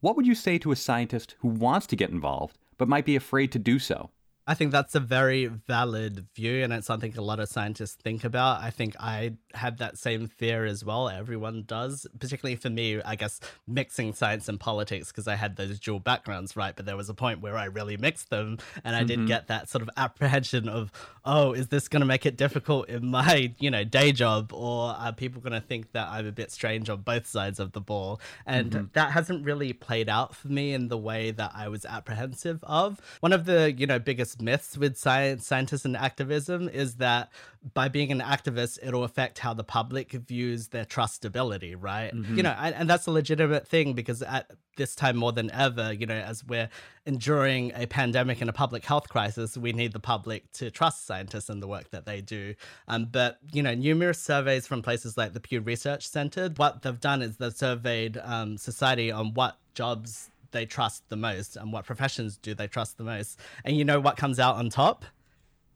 What 0.00 0.16
would 0.16 0.26
you 0.26 0.34
say 0.34 0.58
to 0.58 0.72
a 0.72 0.76
scientist 0.76 1.36
who 1.40 1.48
wants 1.48 1.86
to 1.88 1.96
get 1.96 2.10
involved 2.10 2.58
but 2.78 2.88
might 2.88 3.04
be 3.04 3.16
afraid 3.16 3.52
to 3.52 3.58
do 3.58 3.78
so? 3.78 4.10
I 4.46 4.54
think 4.54 4.72
that's 4.72 4.96
a 4.96 5.00
very 5.00 5.46
valid 5.46 6.26
view, 6.34 6.64
and 6.64 6.72
it's 6.72 6.86
something 6.86 7.16
a 7.16 7.22
lot 7.22 7.38
of 7.38 7.48
scientists 7.48 7.94
think 7.94 8.24
about. 8.24 8.60
I 8.60 8.70
think 8.70 8.96
I 8.98 9.34
had 9.54 9.78
that 9.78 9.98
same 9.98 10.26
fear 10.26 10.64
as 10.64 10.84
well. 10.84 11.08
Everyone 11.08 11.64
does, 11.66 12.06
particularly 12.18 12.56
for 12.56 12.70
me, 12.70 13.00
I 13.02 13.16
guess, 13.16 13.40
mixing 13.66 14.12
science 14.12 14.48
and 14.48 14.58
politics 14.58 15.08
because 15.08 15.28
I 15.28 15.36
had 15.36 15.56
those 15.56 15.78
dual 15.78 16.00
backgrounds, 16.00 16.56
right? 16.56 16.74
But 16.74 16.86
there 16.86 16.96
was 16.96 17.08
a 17.08 17.14
point 17.14 17.40
where 17.40 17.56
I 17.56 17.66
really 17.66 17.96
mixed 17.96 18.30
them, 18.30 18.58
and 18.84 18.94
I 18.94 19.00
mm-hmm. 19.00 19.06
did 19.06 19.26
get 19.26 19.48
that 19.48 19.68
sort 19.68 19.82
of 19.82 19.90
apprehension 19.96 20.68
of, 20.68 20.92
oh, 21.24 21.52
is 21.52 21.68
this 21.68 21.88
going 21.88 22.00
to 22.00 22.06
make 22.06 22.26
it 22.26 22.36
difficult 22.36 22.88
in 22.88 23.06
my, 23.10 23.52
you 23.58 23.70
know, 23.70 23.84
day 23.84 24.12
job, 24.12 24.52
or 24.52 24.90
are 24.90 25.12
people 25.12 25.40
going 25.40 25.52
to 25.52 25.60
think 25.60 25.92
that 25.92 26.08
I'm 26.08 26.26
a 26.26 26.32
bit 26.32 26.50
strange 26.50 26.88
on 26.88 27.02
both 27.02 27.26
sides 27.26 27.60
of 27.60 27.72
the 27.72 27.80
ball? 27.80 28.20
And 28.46 28.70
mm-hmm. 28.70 28.84
that 28.92 29.12
hasn't 29.12 29.44
really 29.44 29.72
played 29.72 30.08
out 30.08 30.34
for 30.34 30.48
me 30.48 30.72
in 30.72 30.88
the 30.88 30.98
way 30.98 31.30
that 31.30 31.52
I 31.54 31.68
was 31.68 31.84
apprehensive 31.84 32.62
of. 32.62 33.00
One 33.20 33.32
of 33.32 33.44
the, 33.44 33.72
you 33.72 33.86
know, 33.86 33.98
biggest 33.98 34.40
myths 34.40 34.76
with 34.76 34.96
science, 34.96 35.46
scientists 35.46 35.84
and 35.84 35.96
activism 35.96 36.68
is 36.68 36.96
that 36.96 37.30
by 37.74 37.88
being 37.88 38.10
an 38.10 38.20
activist, 38.20 38.78
it'll 38.82 39.04
affect 39.04 39.38
how 39.38 39.52
the 39.52 39.64
public 39.64 40.12
views 40.12 40.68
their 40.68 40.86
trustability, 40.86 41.74
right? 41.78 42.14
Mm-hmm. 42.14 42.36
You 42.36 42.42
know, 42.42 42.54
and, 42.58 42.74
and, 42.74 42.88
that's 42.88 43.06
a 43.06 43.10
legitimate 43.10 43.68
thing 43.68 43.92
because 43.92 44.22
at 44.22 44.50
this 44.76 44.94
time 44.94 45.16
more 45.16 45.32
than 45.32 45.50
ever, 45.50 45.92
you 45.92 46.06
know, 46.06 46.14
as 46.14 46.42
we're 46.42 46.70
enduring 47.04 47.72
a 47.74 47.86
pandemic 47.86 48.40
and 48.40 48.48
a 48.48 48.52
public 48.52 48.84
health 48.84 49.10
crisis, 49.10 49.58
we 49.58 49.72
need 49.72 49.92
the 49.92 50.00
public 50.00 50.50
to 50.52 50.70
trust 50.70 51.06
scientists 51.06 51.50
and 51.50 51.62
the 51.62 51.68
work 51.68 51.90
that 51.90 52.06
they 52.06 52.22
do. 52.22 52.54
Um, 52.88 53.06
but, 53.12 53.38
you 53.52 53.62
know, 53.62 53.74
numerous 53.74 54.18
surveys 54.18 54.66
from 54.66 54.80
places 54.80 55.18
like 55.18 55.34
the 55.34 55.40
Pew 55.40 55.60
Research 55.60 56.08
Center, 56.08 56.48
what 56.56 56.80
they've 56.80 57.00
done 57.00 57.20
is 57.20 57.36
they've 57.36 57.52
surveyed 57.52 58.18
um, 58.22 58.56
society 58.56 59.10
on 59.10 59.34
what 59.34 59.58
jobs 59.74 60.30
they 60.52 60.66
trust 60.66 61.08
the 61.10 61.16
most 61.16 61.56
and 61.56 61.72
what 61.72 61.84
professions 61.84 62.36
do 62.38 62.54
they 62.54 62.66
trust 62.66 62.96
the 62.96 63.04
most. 63.04 63.38
And 63.64 63.76
you 63.76 63.84
know 63.84 64.00
what 64.00 64.16
comes 64.16 64.40
out 64.40 64.56
on 64.56 64.70
top? 64.70 65.04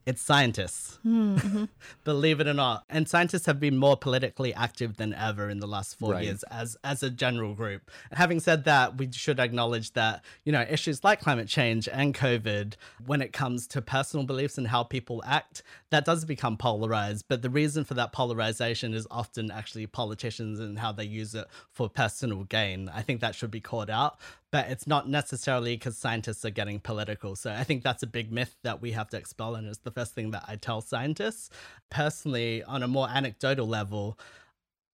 It's 0.07 0.21
scientists, 0.21 0.99
mm-hmm. 1.05 1.65
believe 2.05 2.41
it 2.41 2.47
or 2.47 2.55
not. 2.55 2.85
And 2.91 3.09
scientists 3.09 3.47
have 3.47 3.59
been 3.59 3.77
more 3.77 3.97
politically 3.97 4.53
active 4.53 4.97
than 4.97 5.15
ever 5.15 5.49
in 5.49 5.61
the 5.61 5.67
last 5.67 5.99
four 5.99 6.13
right. 6.13 6.25
years 6.25 6.43
as 6.45 6.77
as 6.85 7.03
a 7.03 7.11
general 7.11 7.55
group. 7.55 7.91
Having 8.13 8.41
said 8.41 8.65
that, 8.65 8.99
we 8.99 9.11
should 9.13 9.41
acknowledge 9.41 9.93
that 9.93 10.23
you 10.45 10.53
know 10.53 10.67
issues 10.69 11.03
like 11.05 11.21
climate 11.21 11.49
change 11.49 11.89
and 11.89 12.15
COVID, 12.15 12.75
when 13.07 13.23
it 13.23 13.33
comes 13.33 13.67
to 13.69 13.81
personal 13.81 14.27
beliefs 14.27 14.59
and 14.59 14.69
how 14.69 14.83
people 14.83 15.23
act, 15.27 15.63
that 15.91 16.05
does 16.05 16.25
become 16.25 16.57
polarized. 16.57 17.25
But 17.29 17.43
the 17.43 17.51
reason 17.51 17.85
for 17.85 17.95
that 17.95 18.13
polarization 18.13 18.93
is 18.93 19.07
often 19.11 19.51
actually 19.51 19.87
politicians 19.87 20.61
and 20.61 20.79
how 20.79 20.93
they 20.93 21.05
use 21.05 21.35
it 21.35 21.47
for 21.71 21.89
personal 21.89 22.45
gain. 22.45 22.91
I 22.93 23.03
think 23.03 23.21
that 23.21 23.35
should 23.35 23.51
be 23.51 23.61
called 23.61 23.91
out 23.91 24.19
but 24.55 24.71
it's 24.71 24.87
not 24.87 25.09
necessarily 25.09 25.77
because 25.77 25.99
scientists 25.99 26.45
are 26.45 26.51
getting 26.51 26.79
political. 26.79 27.35
So 27.35 27.51
I 27.51 27.65
think 27.65 27.83
that's 27.83 28.05
a 28.05 28.07
big 28.07 28.31
myth 28.31 28.55
that 28.63 28.81
we 28.81 28.93
have 28.93 29.09
to 29.09 29.17
expel, 29.17 29.57
and 29.57 29.67
it's 29.67 29.79
the 29.79 29.91
first 29.91 30.15
thing 30.15 30.31
that 30.31 30.45
I 30.47 30.55
tell 30.55 30.81
scientists. 30.81 31.51
Personally, 31.91 32.63
on 32.63 32.85
a 32.85 32.87
more 32.87 33.09
anecdotal 33.09 33.67
level, 33.67 34.17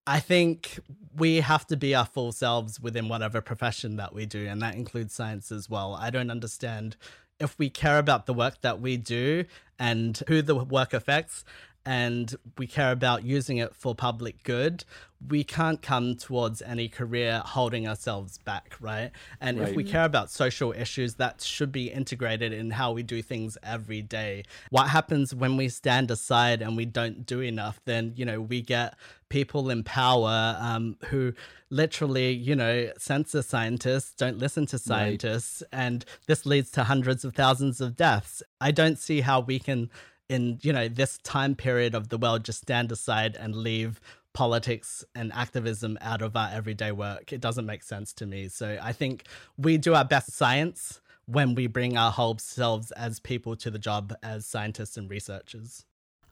I 0.07 0.19
think 0.19 0.81
we 1.15 1.41
have 1.41 1.67
to 1.67 1.77
be 1.77 1.95
our 1.95 2.07
full 2.07 2.33
selves 2.33 2.81
within 2.81 3.11
whatever 3.11 3.43
profession 3.43 3.97
that 3.97 4.15
we 4.15 4.25
do, 4.25 4.47
and 4.47 4.63
that 4.63 4.77
includes 4.77 5.13
science 5.13 5.53
as 5.53 5.69
well. 5.69 5.95
I 5.95 6.09
don't 6.09 6.31
understand 6.31 6.97
if 7.39 7.59
we 7.59 7.69
care 7.69 7.99
about 7.99 8.25
the 8.25 8.33
work 8.33 8.63
that 8.63 8.81
we 8.81 8.97
do 8.97 9.45
and 9.79 10.23
who 10.27 10.41
the 10.41 10.55
work 10.55 10.95
affects 10.95 11.45
and 11.87 12.35
we 12.59 12.67
care 12.67 12.93
about 12.93 13.25
using 13.25 13.57
it 13.57 13.75
for 13.75 13.95
public 13.95 14.43
good, 14.43 14.85
we 15.29 15.45
can't 15.45 15.83
come 15.83 16.15
towards 16.15 16.63
any 16.63 16.89
career 16.89 17.43
holding 17.45 17.87
ourselves 17.87 18.39
back, 18.39 18.75
right? 18.81 19.11
And 19.41 19.59
right. 19.59 19.69
if 19.69 19.77
we 19.77 19.85
care 19.85 20.05
about 20.05 20.31
social 20.31 20.73
issues, 20.73 21.15
that 21.17 21.43
should 21.43 21.73
be 21.73 21.91
integrated 21.91 22.53
in 22.53 22.71
how 22.71 22.93
we 22.93 23.03
do 23.03 23.21
things 23.21 23.59
every 23.63 24.01
day. 24.01 24.45
What 24.71 24.89
happens 24.89 25.35
when 25.35 25.57
we 25.57 25.69
stand 25.69 26.11
aside 26.11 26.63
and 26.63 26.77
we 26.77 26.87
don't 26.87 27.27
do 27.27 27.41
enough? 27.41 27.81
Then, 27.85 28.13
you 28.17 28.25
know, 28.25 28.41
we 28.41 28.63
get 28.63 28.95
people 29.29 29.69
in 29.69 29.85
power 29.85 30.57
um, 30.59 30.97
who 31.07 31.35
literally, 31.69 32.33
you 32.33 32.57
know, 32.57 32.91
censor 32.99 33.43
scientists, 33.43 34.15
don't 34.15 34.39
listen 34.39 34.67
to 34.67 34.79
scientists, 34.79 35.63
right. 35.73 35.81
and 35.81 36.05
this 36.27 36.47
leads 36.47 36.71
to 36.73 36.85
hundreds 36.85 37.25
of 37.25 37.35
thousands 37.35 37.81
of 37.81 37.95
deaths. 37.95 38.43
I 38.61 38.71
don't 38.71 38.99
see 38.99 39.21
how 39.21 39.41
we 39.41 39.59
can 39.59 39.91
in 40.31 40.59
you 40.63 40.73
know 40.73 40.89
this 40.89 41.19
time 41.19 41.55
period 41.55 41.95
of 41.95 42.09
the 42.09 42.17
world 42.17 42.45
just 42.45 42.63
stand 42.63 42.91
aside 42.93 43.37
and 43.37 43.55
leave 43.55 44.01
politics 44.33 45.05
and 45.15 45.33
activism 45.33 45.99
out 46.01 46.23
of 46.23 46.37
our 46.37 46.49
everyday 46.53 46.93
work. 46.93 47.33
It 47.33 47.41
doesn't 47.41 47.67
make 47.67 47.83
sense 47.83 48.13
to 48.15 48.27
me. 48.27 48.49
So 48.49 48.79
I 48.81 48.93
think 48.93 49.25
we 49.59 49.77
do 49.77 49.95
our 49.95 50.05
best 50.05 50.33
science 50.33 51.01
when 51.27 51.57
we 51.57 51.67
bring 51.67 51.97
our 51.97 52.13
whole 52.13 52.39
selves 52.39 52.93
as 52.93 53.19
people 53.19 53.57
to 53.57 53.71
the 53.71 53.79
job 53.79 54.15
as 54.23 54.47
scientists 54.47 54.97
and 54.97 55.11
researchers. 55.11 55.85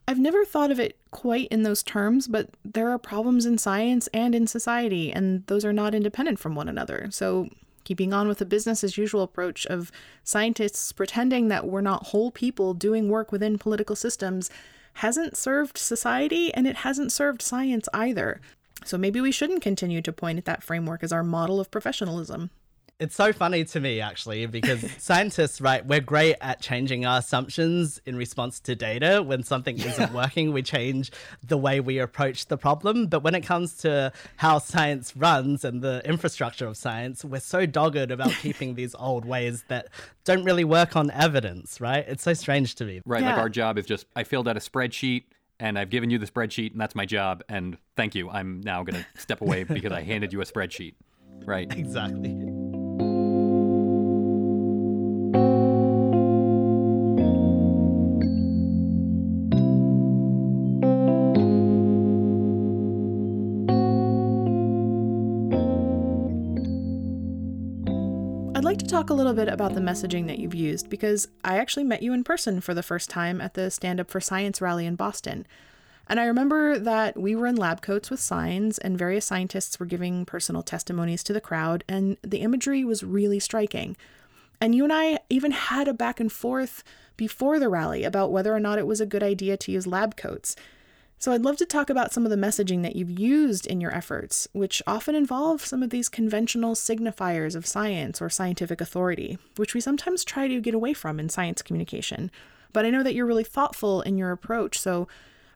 I've 0.07 0.17
never 0.17 0.43
thought 0.43 0.71
of 0.71 0.79
it 0.79 0.97
quite 1.11 1.49
in 1.49 1.63
those 1.63 1.83
terms, 1.83 2.27
but 2.27 2.49
there 2.65 2.89
are 2.89 2.97
problems 2.97 3.45
in 3.45 3.57
science 3.57 4.07
and 4.13 4.33
in 4.33 4.47
society, 4.47 5.11
and 5.11 5.45
those 5.45 5.63
are 5.63 5.73
not 5.73 5.93
independent 5.93 6.39
from 6.39 6.55
one 6.55 6.67
another. 6.67 7.09
So, 7.11 7.49
keeping 7.89 8.13
on 8.13 8.27
with 8.27 8.37
the 8.37 8.45
business 8.45 8.83
as 8.83 8.99
usual 8.99 9.23
approach 9.23 9.65
of 9.65 9.91
scientists 10.23 10.91
pretending 10.91 11.47
that 11.47 11.65
we're 11.65 11.81
not 11.81 12.09
whole 12.09 12.29
people 12.29 12.75
doing 12.75 13.09
work 13.09 13.31
within 13.31 13.57
political 13.57 13.95
systems 13.95 14.51
hasn't 14.93 15.35
served 15.35 15.75
society 15.75 16.53
and 16.53 16.67
it 16.67 16.75
hasn't 16.75 17.11
served 17.11 17.41
science 17.41 17.89
either. 17.91 18.41
So 18.85 18.95
maybe 18.95 19.19
we 19.19 19.31
shouldn't 19.31 19.63
continue 19.63 20.03
to 20.03 20.13
point 20.13 20.37
at 20.37 20.45
that 20.45 20.61
framework 20.61 21.01
as 21.01 21.11
our 21.11 21.23
model 21.23 21.59
of 21.59 21.71
professionalism 21.71 22.51
it's 22.99 23.15
so 23.15 23.31
funny 23.31 23.63
to 23.63 23.79
me 23.79 24.01
actually 24.01 24.45
because 24.45 24.85
scientists 24.97 25.61
right 25.61 25.85
we're 25.85 26.01
great 26.01 26.35
at 26.41 26.61
changing 26.61 27.05
our 27.05 27.19
assumptions 27.19 28.01
in 28.05 28.15
response 28.15 28.59
to 28.59 28.75
data 28.75 29.23
when 29.23 29.41
something 29.41 29.77
yeah. 29.77 29.87
isn't 29.87 30.13
working 30.13 30.51
we 30.51 30.61
change 30.61 31.11
the 31.43 31.57
way 31.57 31.79
we 31.79 31.97
approach 31.97 32.47
the 32.47 32.57
problem 32.57 33.07
but 33.07 33.23
when 33.23 33.33
it 33.33 33.41
comes 33.41 33.77
to 33.77 34.11
how 34.35 34.59
science 34.59 35.15
runs 35.15 35.63
and 35.63 35.81
the 35.81 36.01
infrastructure 36.05 36.67
of 36.67 36.75
science 36.75 37.23
we're 37.23 37.39
so 37.39 37.65
dogged 37.65 38.11
about 38.11 38.31
keeping 38.41 38.75
these 38.75 38.93
old 38.95 39.25
ways 39.25 39.63
that 39.69 39.87
don't 40.25 40.43
really 40.43 40.65
work 40.65 40.95
on 40.95 41.09
evidence 41.11 41.79
right 41.79 42.05
it's 42.07 42.23
so 42.23 42.33
strange 42.33 42.75
to 42.75 42.85
me 42.85 43.01
right 43.05 43.21
yeah. 43.21 43.29
like 43.29 43.37
our 43.37 43.49
job 43.49 43.77
is 43.77 43.85
just 43.85 44.05
i 44.15 44.23
filled 44.23 44.47
out 44.47 44.57
a 44.57 44.59
spreadsheet 44.59 45.23
and 45.61 45.77
I've 45.77 45.89
given 45.89 46.09
you 46.09 46.17
the 46.17 46.25
spreadsheet, 46.25 46.71
and 46.71 46.79
that's 46.79 46.95
my 46.95 47.05
job. 47.05 47.43
And 47.49 47.77
thank 47.97 48.15
you. 48.15 48.29
I'm 48.29 48.61
now 48.61 48.81
going 48.83 49.03
to 49.03 49.21
step 49.21 49.41
away 49.41 49.65
because 49.65 49.91
I 49.91 50.03
handed 50.03 50.31
you 50.31 50.39
a 50.39 50.45
spreadsheet. 50.45 50.93
Right. 51.45 51.69
Exactly. 51.77 52.58
Talk 68.99 69.09
a 69.09 69.13
little 69.13 69.33
bit 69.33 69.47
about 69.47 69.75
the 69.75 69.79
messaging 69.79 70.27
that 70.27 70.39
you've 70.39 70.53
used 70.53 70.89
because 70.89 71.29
I 71.41 71.57
actually 71.57 71.85
met 71.85 72.03
you 72.03 72.11
in 72.11 72.25
person 72.25 72.59
for 72.59 72.73
the 72.73 72.83
first 72.83 73.09
time 73.09 73.39
at 73.39 73.53
the 73.53 73.71
Stand 73.71 74.01
Up 74.01 74.11
for 74.11 74.19
Science 74.19 74.59
rally 74.59 74.85
in 74.85 74.97
Boston. 74.97 75.47
And 76.09 76.19
I 76.19 76.25
remember 76.25 76.77
that 76.77 77.15
we 77.15 77.33
were 77.33 77.47
in 77.47 77.55
lab 77.55 77.81
coats 77.81 78.09
with 78.09 78.19
signs, 78.19 78.77
and 78.77 78.97
various 78.97 79.25
scientists 79.25 79.79
were 79.79 79.85
giving 79.85 80.25
personal 80.25 80.63
testimonies 80.63 81.23
to 81.23 81.31
the 81.31 81.39
crowd, 81.39 81.85
and 81.87 82.17
the 82.23 82.39
imagery 82.39 82.83
was 82.83 83.01
really 83.01 83.39
striking. 83.39 83.95
And 84.59 84.75
you 84.75 84.83
and 84.83 84.91
I 84.91 85.19
even 85.29 85.51
had 85.51 85.87
a 85.87 85.93
back 85.93 86.19
and 86.19 86.29
forth 86.29 86.83
before 87.15 87.57
the 87.57 87.69
rally 87.69 88.03
about 88.03 88.33
whether 88.33 88.53
or 88.53 88.59
not 88.59 88.79
it 88.79 88.87
was 88.87 88.99
a 88.99 89.05
good 89.05 89.23
idea 89.23 89.55
to 89.55 89.71
use 89.71 89.87
lab 89.87 90.17
coats. 90.17 90.57
So, 91.21 91.33
I'd 91.33 91.41
love 91.41 91.57
to 91.57 91.65
talk 91.65 91.89
about 91.89 92.13
some 92.13 92.23
of 92.23 92.29
the 92.29 92.37
messaging 92.37 92.81
that 92.83 92.95
you've 92.95 93.19
used 93.19 93.67
in 93.67 93.81
your 93.81 93.93
efforts, 93.93 94.47
which 94.53 94.81
often 94.87 95.15
involve 95.15 95.65
some 95.65 95.83
of 95.83 95.89
these 95.89 96.07
conventional 96.07 96.75
signifiers 96.75 97.57
of 97.57 97.65
science 97.65 98.21
or 98.21 98.29
scientific 98.29 98.79
authority, 98.79 99.37
which 99.57 99.73
we 99.73 99.81
sometimes 99.81 100.23
try 100.23 100.47
to 100.47 100.61
get 100.61 100.73
away 100.73 100.93
from 100.93 101.19
in 101.19 101.27
science 101.27 101.61
communication. 101.61 102.31
But 102.71 102.85
I 102.85 102.89
know 102.89 103.03
that 103.03 103.15
you're 103.15 103.25
really 103.25 103.43
thoughtful 103.43 104.01
in 104.01 104.17
your 104.17 104.31
approach, 104.31 104.79
so 104.79 105.09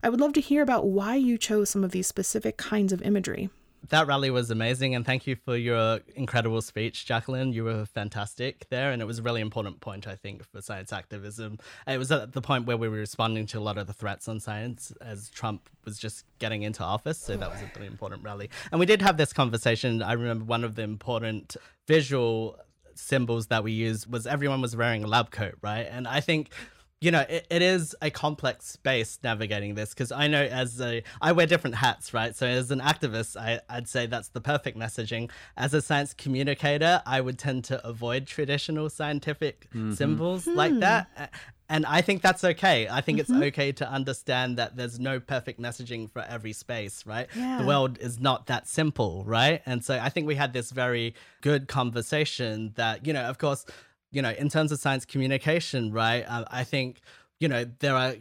I 0.03 0.09
would 0.09 0.19
love 0.19 0.33
to 0.33 0.41
hear 0.41 0.61
about 0.61 0.87
why 0.87 1.15
you 1.15 1.37
chose 1.37 1.69
some 1.69 1.85
of 1.85 1.91
these 1.91 2.07
specific 2.07 2.57
kinds 2.57 2.91
of 2.91 3.01
imagery 3.01 3.49
that 3.89 4.07
rally 4.07 4.29
was 4.29 4.49
amazing 4.49 4.95
and 4.95 5.05
thank 5.05 5.27
you 5.27 5.35
for 5.35 5.55
your 5.55 5.99
incredible 6.15 6.61
speech 6.61 7.05
Jacquelyn. 7.05 7.53
You 7.53 7.63
were 7.65 7.85
fantastic 7.85 8.67
there 8.69 8.91
and 8.91 9.01
it 9.01 9.05
was 9.05 9.19
a 9.19 9.21
really 9.21 9.41
important 9.41 9.81
point 9.81 10.07
i 10.07 10.15
think 10.15 10.43
for 10.49 10.61
science 10.61 10.93
activism. 10.93 11.59
It 11.87 11.97
was 11.97 12.11
at 12.11 12.33
the 12.33 12.41
point 12.41 12.65
where 12.65 12.77
we 12.77 12.87
were 12.87 12.97
responding 12.97 13.45
to 13.47 13.59
a 13.59 13.61
lot 13.61 13.77
of 13.77 13.87
the 13.87 13.93
threats 13.93 14.27
on 14.27 14.39
science 14.39 14.93
as 15.01 15.29
trump 15.29 15.69
was 15.85 15.97
just 15.97 16.25
getting 16.39 16.63
into 16.63 16.83
office 16.83 17.17
so 17.17 17.35
that 17.35 17.49
was 17.49 17.61
a 17.61 17.69
really 17.75 17.87
important 17.87 18.23
rally. 18.23 18.49
And 18.71 18.79
we 18.79 18.85
did 18.85 19.01
have 19.01 19.17
this 19.17 19.33
conversation. 19.33 20.01
I 20.01 20.13
remember 20.13 20.45
one 20.45 20.63
of 20.63 20.75
the 20.75 20.83
important 20.83 21.57
visual 21.87 22.57
symbols 22.95 23.47
that 23.47 23.63
we 23.63 23.71
used 23.71 24.11
was 24.11 24.27
everyone 24.27 24.61
was 24.61 24.75
wearing 24.75 25.03
a 25.03 25.07
lab 25.07 25.31
coat 25.31 25.55
right? 25.61 25.87
And 25.89 26.07
i 26.07 26.19
think 26.19 26.49
you 27.03 27.11
know, 27.11 27.25
it, 27.27 27.45
it 27.49 27.61
is 27.61 27.93
a 28.01 28.09
complex 28.09 28.65
space 28.65 29.19
navigating 29.21 29.75
this 29.75 29.89
because 29.89 30.13
I 30.13 30.27
know 30.27 30.41
as 30.41 30.79
a, 30.79 31.03
I 31.21 31.33
wear 31.33 31.45
different 31.45 31.75
hats, 31.75 32.13
right? 32.13 32.33
So 32.33 32.47
as 32.47 32.71
an 32.71 32.79
activist, 32.79 33.35
I, 33.35 33.59
I'd 33.69 33.89
say 33.89 34.05
that's 34.05 34.29
the 34.29 34.39
perfect 34.39 34.77
messaging. 34.77 35.29
As 35.57 35.73
a 35.73 35.81
science 35.81 36.13
communicator, 36.13 37.03
I 37.05 37.19
would 37.19 37.37
tend 37.37 37.65
to 37.65 37.85
avoid 37.85 38.25
traditional 38.25 38.89
scientific 38.89 39.67
mm-hmm. 39.71 39.91
symbols 39.91 40.45
hmm. 40.45 40.55
like 40.55 40.79
that. 40.79 41.33
And 41.67 41.85
I 41.85 42.01
think 42.01 42.21
that's 42.21 42.45
okay. 42.45 42.87
I 42.87 43.01
think 43.01 43.19
mm-hmm. 43.19 43.33
it's 43.33 43.47
okay 43.47 43.73
to 43.73 43.89
understand 43.89 44.57
that 44.57 44.77
there's 44.77 44.97
no 44.97 45.19
perfect 45.19 45.59
messaging 45.59 46.09
for 46.09 46.21
every 46.21 46.53
space, 46.53 47.05
right? 47.05 47.27
Yeah. 47.35 47.57
The 47.57 47.67
world 47.67 47.97
is 47.99 48.17
not 48.17 48.47
that 48.47 48.65
simple, 48.67 49.23
right? 49.25 49.61
And 49.65 49.83
so 49.83 49.99
I 49.99 50.07
think 50.07 50.25
we 50.25 50.35
had 50.35 50.53
this 50.53 50.71
very 50.71 51.15
good 51.41 51.67
conversation 51.67 52.71
that, 52.75 53.05
you 53.05 53.11
know, 53.11 53.23
of 53.23 53.39
course, 53.39 53.65
you 54.13 54.21
know, 54.21 54.29
in 54.31 54.47
terms 54.47 54.71
of 54.71 54.79
science 54.79 55.03
communication, 55.03 55.91
right? 55.91 56.23
Uh, 56.25 56.45
I 56.49 56.63
think, 56.63 57.01
you 57.39 57.47
know, 57.49 57.65
there 57.79 57.95
are 57.95 58.15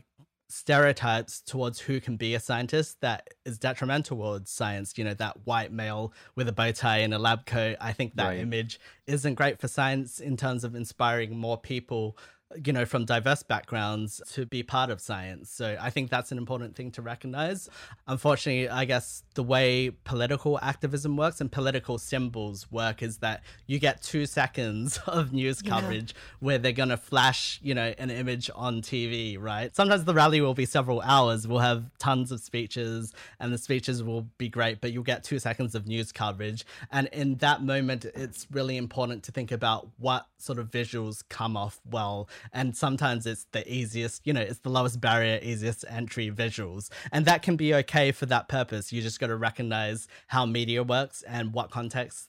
stereotypes 0.49 1.41
towards 1.41 1.81
who 1.81 2.01
can 2.01 2.17
be 2.17 2.35
a 2.35 2.41
scientist 2.41 3.01
that 3.01 3.29
is 3.45 3.59
detrimental 3.59 4.17
towards 4.17 4.51
science. 4.51 4.97
You 4.97 5.05
know, 5.05 5.15
that 5.15 5.47
white 5.47 5.71
male 5.71 6.13
with 6.35 6.49
a 6.49 6.53
bow 6.53 6.73
tie 6.73 6.99
and 6.99 7.15
a 7.15 7.19
lab 7.19 7.47
coat. 7.47 7.77
I 7.81 7.93
think 7.93 8.17
that 8.17 8.29
right. 8.29 8.39
image 8.39 8.81
isn't 9.07 9.35
great 9.35 9.61
for 9.61 9.69
science 9.69 10.19
in 10.19 10.37
terms 10.37 10.65
of 10.65 10.75
inspiring 10.75 11.37
more 11.37 11.59
people 11.59 12.17
you 12.65 12.73
know, 12.73 12.85
from 12.85 13.05
diverse 13.05 13.43
backgrounds 13.43 14.21
to 14.33 14.47
be 14.47 14.63
part 14.63 14.91
of 14.91 15.01
science. 15.01 15.51
So 15.51 15.77
I 15.81 15.91
think 15.91 16.11
that's 16.11 16.33
an 16.33 16.39
important 16.39 16.77
thing 16.77 16.91
to 16.93 17.03
recognize. 17.03 17.69
Unfortunately, 18.07 18.69
I 18.69 18.85
guess 18.85 19.23
the 19.35 19.43
way 19.43 19.91
political 20.05 20.59
activism 20.61 21.17
works 21.17 21.41
and 21.41 21.51
political 21.51 21.99
symbols 21.99 22.71
work 22.71 23.03
is 23.03 23.19
that 23.19 23.43
you 23.67 23.79
get 23.79 24.03
two 24.03 24.27
seconds 24.27 24.99
of 25.07 25.33
news 25.33 25.63
coverage 25.63 26.15
yeah. 26.15 26.37
where 26.41 26.59
they're 26.59 26.73
going 26.73 26.89
to 26.89 26.97
flash, 26.97 27.61
you 27.63 27.75
know, 27.75 27.95
an 27.99 28.11
image 28.11 28.51
on 28.55 28.83
TV, 28.83 29.41
right? 29.41 29.75
Sometimes 29.75 30.05
the 30.05 30.15
rally 30.15 30.41
will 30.41 30.55
be 30.55 30.67
several 30.67 31.01
hours. 31.03 31.47
We'll 31.47 31.59
have 31.61 31.85
tons 31.99 32.33
of 32.33 32.41
speeches 32.41 33.13
and 33.41 33.53
the 33.53 33.59
speeches 33.59 34.03
will 34.03 34.29
be 34.39 34.49
great, 34.49 34.81
but 34.81 34.93
you'll 34.93 35.03
get 35.03 35.25
two 35.25 35.39
seconds 35.39 35.75
of 35.75 35.87
news 35.87 36.13
coverage. 36.13 36.65
And 36.91 37.09
in 37.09 37.37
that 37.37 37.63
moment, 37.63 38.05
it's 38.05 38.47
really 38.51 38.77
important 38.77 39.23
to 39.25 39.33
think 39.33 39.53
about 39.53 39.89
what 39.99 40.27
sort 40.39 40.59
of 40.59 40.71
visuals 40.71 41.23
come 41.29 41.57
off 41.57 41.81
well 41.91 42.29
and 42.53 42.77
sometimes 42.77 43.27
it's 43.27 43.47
the 43.53 43.71
easiest 43.73 44.27
you 44.27 44.33
know 44.33 44.41
it's 44.41 44.61
the 44.61 44.71
lowest 44.71 45.01
barrier 45.01 45.39
easiest 45.43 45.85
entry 45.89 46.31
visuals. 46.31 46.91
And 47.11 47.25
that 47.27 47.43
can 47.43 47.57
be 47.57 47.75
okay 47.75 48.13
for 48.13 48.27
that 48.27 48.49
purpose. 48.49 48.93
You 48.93 49.03
just 49.03 49.21
got 49.21 49.29
to 49.29 49.37
recognize 49.37 50.09
how 50.29 50.47
media 50.47 50.83
works 50.83 51.23
and 51.23 51.53
what 51.53 51.71
context 51.71 52.29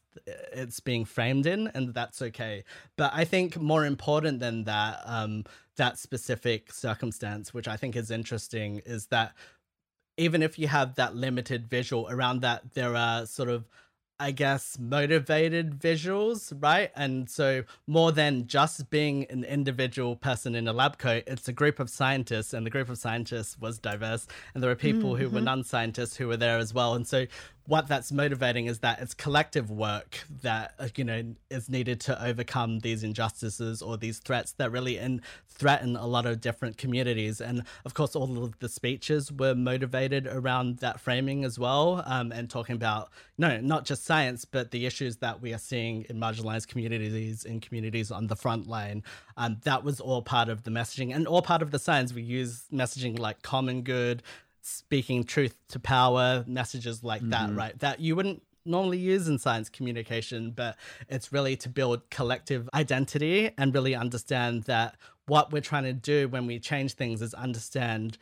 it's 0.52 0.80
being 0.80 1.06
framed 1.06 1.48
in 1.48 1.68
and 1.70 1.94
that's 1.94 2.22
okay. 2.22 2.64
But 2.98 3.12
i 3.14 3.24
think 3.24 3.60
more 3.60 3.86
important 3.86 4.40
than 4.40 4.64
that 4.66 5.02
um 5.06 5.44
that 5.76 5.98
specific 5.98 6.72
circumstance 6.72 7.54
which 7.54 7.68
i 7.68 7.76
think 7.76 7.96
is 7.96 8.12
interesting 8.12 8.82
is 8.86 9.08
that 9.08 9.34
even 10.18 10.44
if 10.44 10.60
you 10.60 10.68
have 10.68 10.96
that 10.96 11.16
limited 11.16 11.68
visual 11.68 12.08
around 12.10 12.42
that 12.42 12.74
there 12.74 12.96
are 12.96 13.26
sort 13.26 13.50
of 13.50 13.68
I 14.24 14.32
guess, 14.32 14.80
motivated 14.80 15.78
visuals, 15.80 16.54
right? 16.58 16.92
And 16.96 17.30
so, 17.30 17.66
more 17.88 18.14
than 18.14 18.48
just 18.48 18.90
being 18.90 19.26
an 19.30 19.44
individual 19.44 20.16
person 20.16 20.56
in 20.56 20.66
a 20.66 20.72
lab 20.72 20.98
coat, 20.98 21.24
it's 21.28 21.50
a 21.50 21.52
group 21.52 21.78
of 21.78 21.90
scientists, 21.90 22.54
and 22.54 22.66
the 22.66 22.70
group 22.70 22.88
of 22.88 22.98
scientists 22.98 23.60
was 23.60 23.80
diverse. 23.80 24.26
And 24.54 24.64
there 24.64 24.70
were 24.70 24.78
people 24.78 25.12
mm-hmm. 25.12 25.24
who 25.24 25.30
were 25.30 25.38
mm-hmm. 25.40 25.46
non 25.46 25.64
scientists 25.66 26.16
who 26.16 26.30
were 26.30 26.38
there 26.38 26.58
as 26.58 26.74
well. 26.74 26.94
And 26.94 27.06
so, 27.06 27.26
what 27.66 27.88
that's 27.88 28.12
motivating 28.12 28.66
is 28.66 28.80
that 28.80 29.00
it's 29.02 29.14
collective 29.14 29.72
work 29.72 30.26
that 30.42 30.74
uh, 30.80 30.90
you 30.96 31.04
know 31.04 31.24
is 31.50 31.70
needed 31.70 32.00
to 32.02 32.26
overcome 32.26 32.80
these 32.80 33.04
injustices 33.04 33.82
or 33.82 33.96
these 33.96 34.20
threats 34.20 34.52
that 34.54 34.72
really 34.72 34.98
in, 34.98 35.22
threaten 35.48 35.96
a 35.96 36.06
lot 36.06 36.26
of 36.26 36.42
different 36.42 36.78
communities. 36.78 37.40
And 37.40 37.64
of 37.86 37.94
course 37.94 38.16
all 38.16 38.44
of 38.44 38.60
the 38.60 38.68
speeches 38.68 39.32
were 39.32 39.56
motivated 39.56 40.28
around 40.28 40.80
that 40.80 41.00
framing 41.00 41.46
as 41.46 41.58
well 41.58 42.04
um, 42.06 42.32
and 42.32 42.50
talking 42.50 42.76
about 42.76 43.10
no 43.38 43.60
not 43.62 43.86
just 43.86 44.04
science 44.04 44.46
but 44.46 44.72
the 44.72 44.86
issues 44.86 45.18
that 45.18 45.42
we 45.42 45.54
are 45.54 45.60
seeing 45.60 46.06
in 46.10 46.18
marginalized 46.18 46.68
communities 46.68 47.46
in 47.46 47.60
communities 47.60 48.12
on 48.12 48.28
the 48.28 48.36
front 48.36 48.68
line. 48.68 49.04
Um, 49.38 49.58
that 49.64 49.84
was 49.84 50.00
all 50.00 50.22
part 50.22 50.50
of 50.50 50.64
the 50.64 50.72
messaging 50.72 51.16
and 51.16 51.28
all 51.28 51.42
part 51.42 51.62
of 51.62 51.72
the 51.72 51.80
science. 51.80 52.14
We 52.14 52.24
use 52.24 52.66
messaging 52.74 53.18
like 53.18 53.42
common 53.42 53.84
good 53.84 54.22
speaking 54.64 55.24
truth 55.24 55.56
to 55.70 55.80
power 55.80 56.44
messages 56.48 57.04
like 57.04 57.22
mm-hmm. 57.22 57.32
that, 57.32 57.56
right? 57.56 57.80
That 57.80 58.00
you 58.00 58.16
wouldn't 58.16 58.42
normally 58.66 58.98
use 58.98 59.28
in 59.28 59.38
science 59.38 59.70
communication, 59.70 60.52
but 60.52 60.78
it's 61.10 61.32
really 61.32 61.56
to 61.58 61.70
build 61.70 62.10
collective 62.10 62.70
identity 62.74 63.52
and 63.58 63.74
really 63.74 63.94
understand 63.94 64.64
that 64.64 64.96
what 65.28 65.52
we're 65.52 65.62
trying 65.62 65.84
to 65.84 65.94
do 65.94 66.28
when 66.28 66.48
we 66.48 66.60
change 66.60 66.94
things 66.94 67.22
is 67.22 67.34
understand 67.34 68.18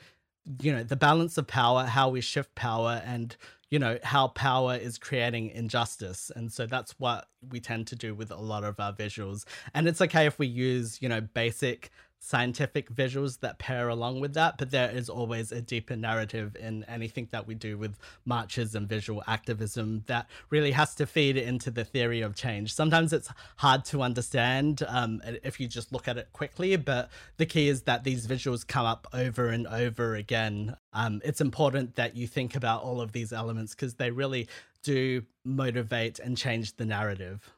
you 0.60 0.72
know, 0.72 0.84
the 0.84 0.96
balance 0.96 1.38
of 1.38 1.46
power, 1.46 1.86
how 1.86 2.10
we 2.10 2.20
shift 2.20 2.56
power, 2.56 3.02
and 3.06 3.36
you 3.70 3.80
know 3.80 3.98
how 4.04 4.28
power 4.28 4.76
is 4.76 4.98
creating 4.98 5.50
injustice 5.50 6.30
and 6.36 6.52
so 6.52 6.68
that's 6.68 6.92
what 7.00 7.28
we 7.50 7.60
tend 7.60 7.88
to 7.88 7.96
do 7.96 8.14
with 8.14 8.30
a 8.30 8.36
lot 8.36 8.66
of 8.66 8.80
our 8.80 8.92
visuals 8.92 9.46
and 9.74 9.88
it's 9.88 10.02
okay 10.02 10.26
if 10.26 10.38
we 10.38 10.46
use 10.46 11.02
you 11.02 11.08
know 11.08 11.22
basic 11.22 11.90
scientific 12.24 12.94
visuals 12.94 13.40
that 13.40 13.58
pair 13.58 13.90
along 13.90 14.20
with 14.20 14.36
that, 14.36 14.56
but 14.58 14.70
there 14.70 14.92
is 14.92 15.10
always 15.10 15.52
a 15.52 15.60
deeper 15.60 15.96
narrative 15.96 16.56
in 16.56 16.84
anything 16.84 17.28
that 17.32 17.48
we 17.48 17.56
do 17.56 17.80
with 17.80 17.98
marches 18.26 18.76
and 18.76 18.88
visual 18.88 19.24
activism 19.28 20.04
that 20.06 20.28
really 20.52 20.72
has 20.72 20.94
to 20.94 21.08
feed 21.08 21.36
into 21.36 21.72
the 21.72 21.84
theory 21.84 22.22
of 22.22 22.36
change. 22.36 22.74
Sometimes 22.74 23.12
it's 23.12 23.30
hard 23.58 23.84
to 23.86 24.04
understand 24.04 24.84
um, 24.88 25.20
if 25.44 25.60
you 25.60 25.68
just 25.68 25.92
look 25.92 26.08
at 26.08 26.18
it 26.18 26.30
quickly, 26.32 26.76
but 26.76 27.10
the 27.38 27.46
key 27.48 27.68
is 27.68 27.82
that 27.84 28.04
these 28.04 28.28
visuals 28.28 28.66
come 28.66 28.86
up 28.86 29.08
over 29.14 29.48
and 29.48 29.66
over 29.66 30.14
again. 30.14 30.76
Um, 30.94 31.22
it's 31.26 31.42
important 31.42 31.96
that 31.96 32.16
you 32.16 32.28
think 32.28 32.56
about 32.56 32.84
all 32.84 33.02
of 33.02 33.14
these 33.14 33.34
elements 33.34 33.74
because 33.74 33.96
they 33.96 34.12
really 34.12 34.48
do 34.84 35.24
motivate 35.44 36.20
and 36.20 36.38
change 36.38 36.76
the 36.76 36.86
narrative. 36.86 37.52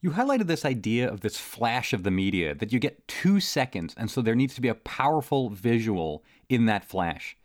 You 0.00 0.12
highlighted 0.12 0.46
this 0.46 0.64
idea 0.64 1.10
of 1.10 1.22
this 1.22 1.36
flash 1.36 1.92
of 1.92 2.04
the 2.04 2.10
media, 2.12 2.54
that 2.54 2.72
you 2.72 2.78
get 2.78 3.06
two 3.08 3.40
seconds, 3.40 3.94
and 3.96 4.08
so 4.08 4.22
there 4.22 4.36
needs 4.36 4.54
to 4.54 4.60
be 4.60 4.68
a 4.68 4.74
powerful 4.74 5.50
visual 5.50 6.22
in 6.48 6.66
that 6.66 6.84
flash. 6.84 7.36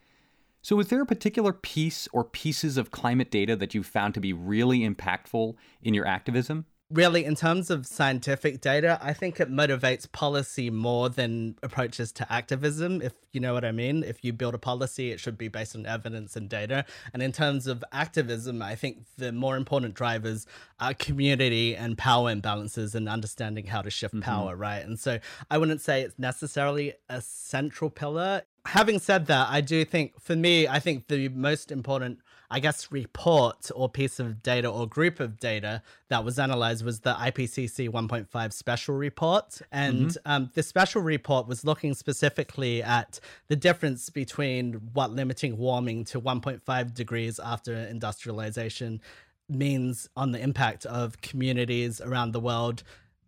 So, 0.62 0.80
is 0.80 0.88
there 0.88 1.02
a 1.02 1.06
particular 1.06 1.52
piece 1.52 2.08
or 2.14 2.24
pieces 2.24 2.78
of 2.78 2.92
climate 2.92 3.32
data 3.32 3.56
that 3.56 3.74
you 3.74 3.82
found 3.82 4.14
to 4.14 4.20
be 4.20 4.34
really 4.34 4.82
impactful 4.82 5.56
in 5.82 5.96
your 5.96 6.06
activism? 6.06 6.66
Really, 6.94 7.26
in 7.26 7.36
terms 7.36 7.70
of 7.72 7.88
scientific 7.88 8.62
data, 8.62 9.00
I 9.02 9.14
think 9.14 9.40
it 9.40 9.52
motivates 9.52 10.10
policy 10.12 10.70
more 10.70 11.10
than 11.10 11.56
approaches 11.64 12.12
to 12.14 12.32
activism, 12.32 13.02
if 13.02 13.14
you 13.32 13.40
know 13.42 13.54
what 13.54 13.66
I 13.66 13.72
mean. 13.72 14.04
If 14.04 14.24
you 14.24 14.32
build 14.32 14.54
a 14.54 14.60
policy, 14.60 15.12
it 15.12 15.20
should 15.20 15.38
be 15.38 15.48
based 15.48 15.76
on 15.76 15.86
evidence 15.88 16.36
and 16.36 16.48
data. 16.48 16.86
And 17.14 17.24
in 17.24 17.32
terms 17.32 17.66
of 17.66 17.84
activism, 17.92 18.62
I 18.62 18.76
think 18.76 19.00
the 19.18 19.32
more 19.32 19.58
important 19.58 19.96
drivers 19.96 20.46
are 20.80 20.94
community 20.94 21.76
and 21.76 21.98
power 21.98 22.34
imbalances 22.34 22.94
and 22.94 23.10
understanding 23.10 23.66
how 23.66 23.82
to 23.82 23.90
shift 23.90 24.14
mm-hmm. 24.14 24.24
power, 24.24 24.56
right? 24.56 24.86
And 24.86 25.00
so 25.00 25.20
I 25.50 25.58
wouldn't 25.58 25.82
say 25.82 26.04
it's 26.04 26.20
necessarily 26.20 26.94
a 27.10 27.22
central 27.22 27.90
pillar. 27.90 28.44
Having 28.66 29.00
said 29.00 29.26
that, 29.26 29.50
I 29.50 29.62
do 29.62 29.84
think, 29.84 30.22
for 30.22 30.36
me, 30.36 30.68
I 30.68 30.80
think 30.80 31.08
the 31.08 31.28
most 31.30 31.72
important 31.72 32.20
I 32.54 32.60
guess, 32.60 32.92
report 32.92 33.72
or 33.74 33.90
piece 33.90 34.20
of 34.20 34.44
data 34.44 34.70
or 34.70 34.86
group 34.88 35.20
of 35.20 35.40
data 35.40 35.82
that 36.10 36.24
was 36.24 36.38
analyzed 36.38 36.86
was 36.86 37.00
the 37.00 37.16
IPCC 37.16 37.90
1.5 37.90 38.54
special 38.54 38.94
report. 38.94 39.60
And 39.72 40.10
mm-hmm. 40.10 40.32
um, 40.32 40.52
the 40.54 40.62
special 40.62 41.02
report 41.02 41.48
was 41.48 41.66
looking 41.66 41.96
specifically 41.96 42.84
at 42.84 43.20
the 43.48 43.56
difference 43.56 44.12
between 44.12 44.74
what 44.94 45.10
limiting 45.10 45.58
warming 45.58 46.06
to 46.06 46.22
1.5 46.22 46.94
degrees 46.94 47.40
after 47.40 47.74
industrialization 47.74 49.02
means 49.50 50.08
on 50.16 50.32
the 50.32 50.40
impact 50.40 50.86
of 50.86 51.22
communities 51.22 52.02
around 52.02 52.34
the 52.34 52.40
world 52.40 52.84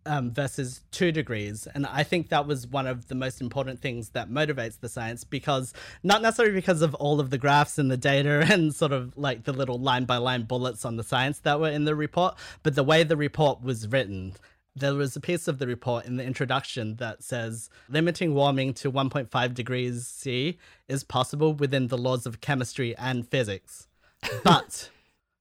um, 0.06 0.30
versus 0.30 0.82
two 0.90 1.12
degrees. 1.12 1.66
And 1.74 1.86
I 1.86 2.02
think 2.02 2.28
that 2.28 2.46
was 2.46 2.66
one 2.66 2.86
of 2.86 3.08
the 3.08 3.14
most 3.14 3.40
important 3.40 3.80
things 3.80 4.10
that 4.10 4.30
motivates 4.30 4.80
the 4.80 4.88
science 4.88 5.24
because 5.24 5.74
not 6.02 6.22
necessarily 6.22 6.54
because 6.54 6.82
of 6.82 6.94
all 6.94 7.20
of 7.20 7.30
the 7.30 7.38
graphs 7.38 7.78
and 7.78 7.90
the 7.90 7.96
data 7.96 8.46
and 8.50 8.74
sort 8.74 8.92
of 8.92 9.16
like 9.16 9.44
the 9.44 9.52
little 9.52 9.78
line 9.78 10.04
by 10.04 10.16
line 10.16 10.44
bullets 10.44 10.84
on 10.84 10.96
the 10.96 11.04
science 11.04 11.40
that 11.40 11.60
were 11.60 11.68
in 11.68 11.84
the 11.84 11.94
report, 11.94 12.36
but 12.62 12.74
the 12.74 12.84
way 12.84 13.02
the 13.02 13.16
report 13.16 13.62
was 13.62 13.88
written. 13.88 14.34
There 14.74 14.94
was 14.94 15.16
a 15.16 15.20
piece 15.20 15.48
of 15.48 15.58
the 15.58 15.66
report 15.66 16.04
in 16.04 16.16
the 16.16 16.24
introduction 16.24 16.96
that 16.96 17.22
says 17.22 17.70
limiting 17.88 18.34
warming 18.34 18.74
to 18.74 18.92
1.5 18.92 19.54
degrees 19.54 20.06
C 20.06 20.58
is 20.86 21.02
possible 21.02 21.54
within 21.54 21.88
the 21.88 21.96
laws 21.96 22.26
of 22.26 22.40
chemistry 22.40 22.96
and 22.96 23.26
physics. 23.26 23.88
But, 24.42 24.90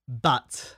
but, 0.07 0.75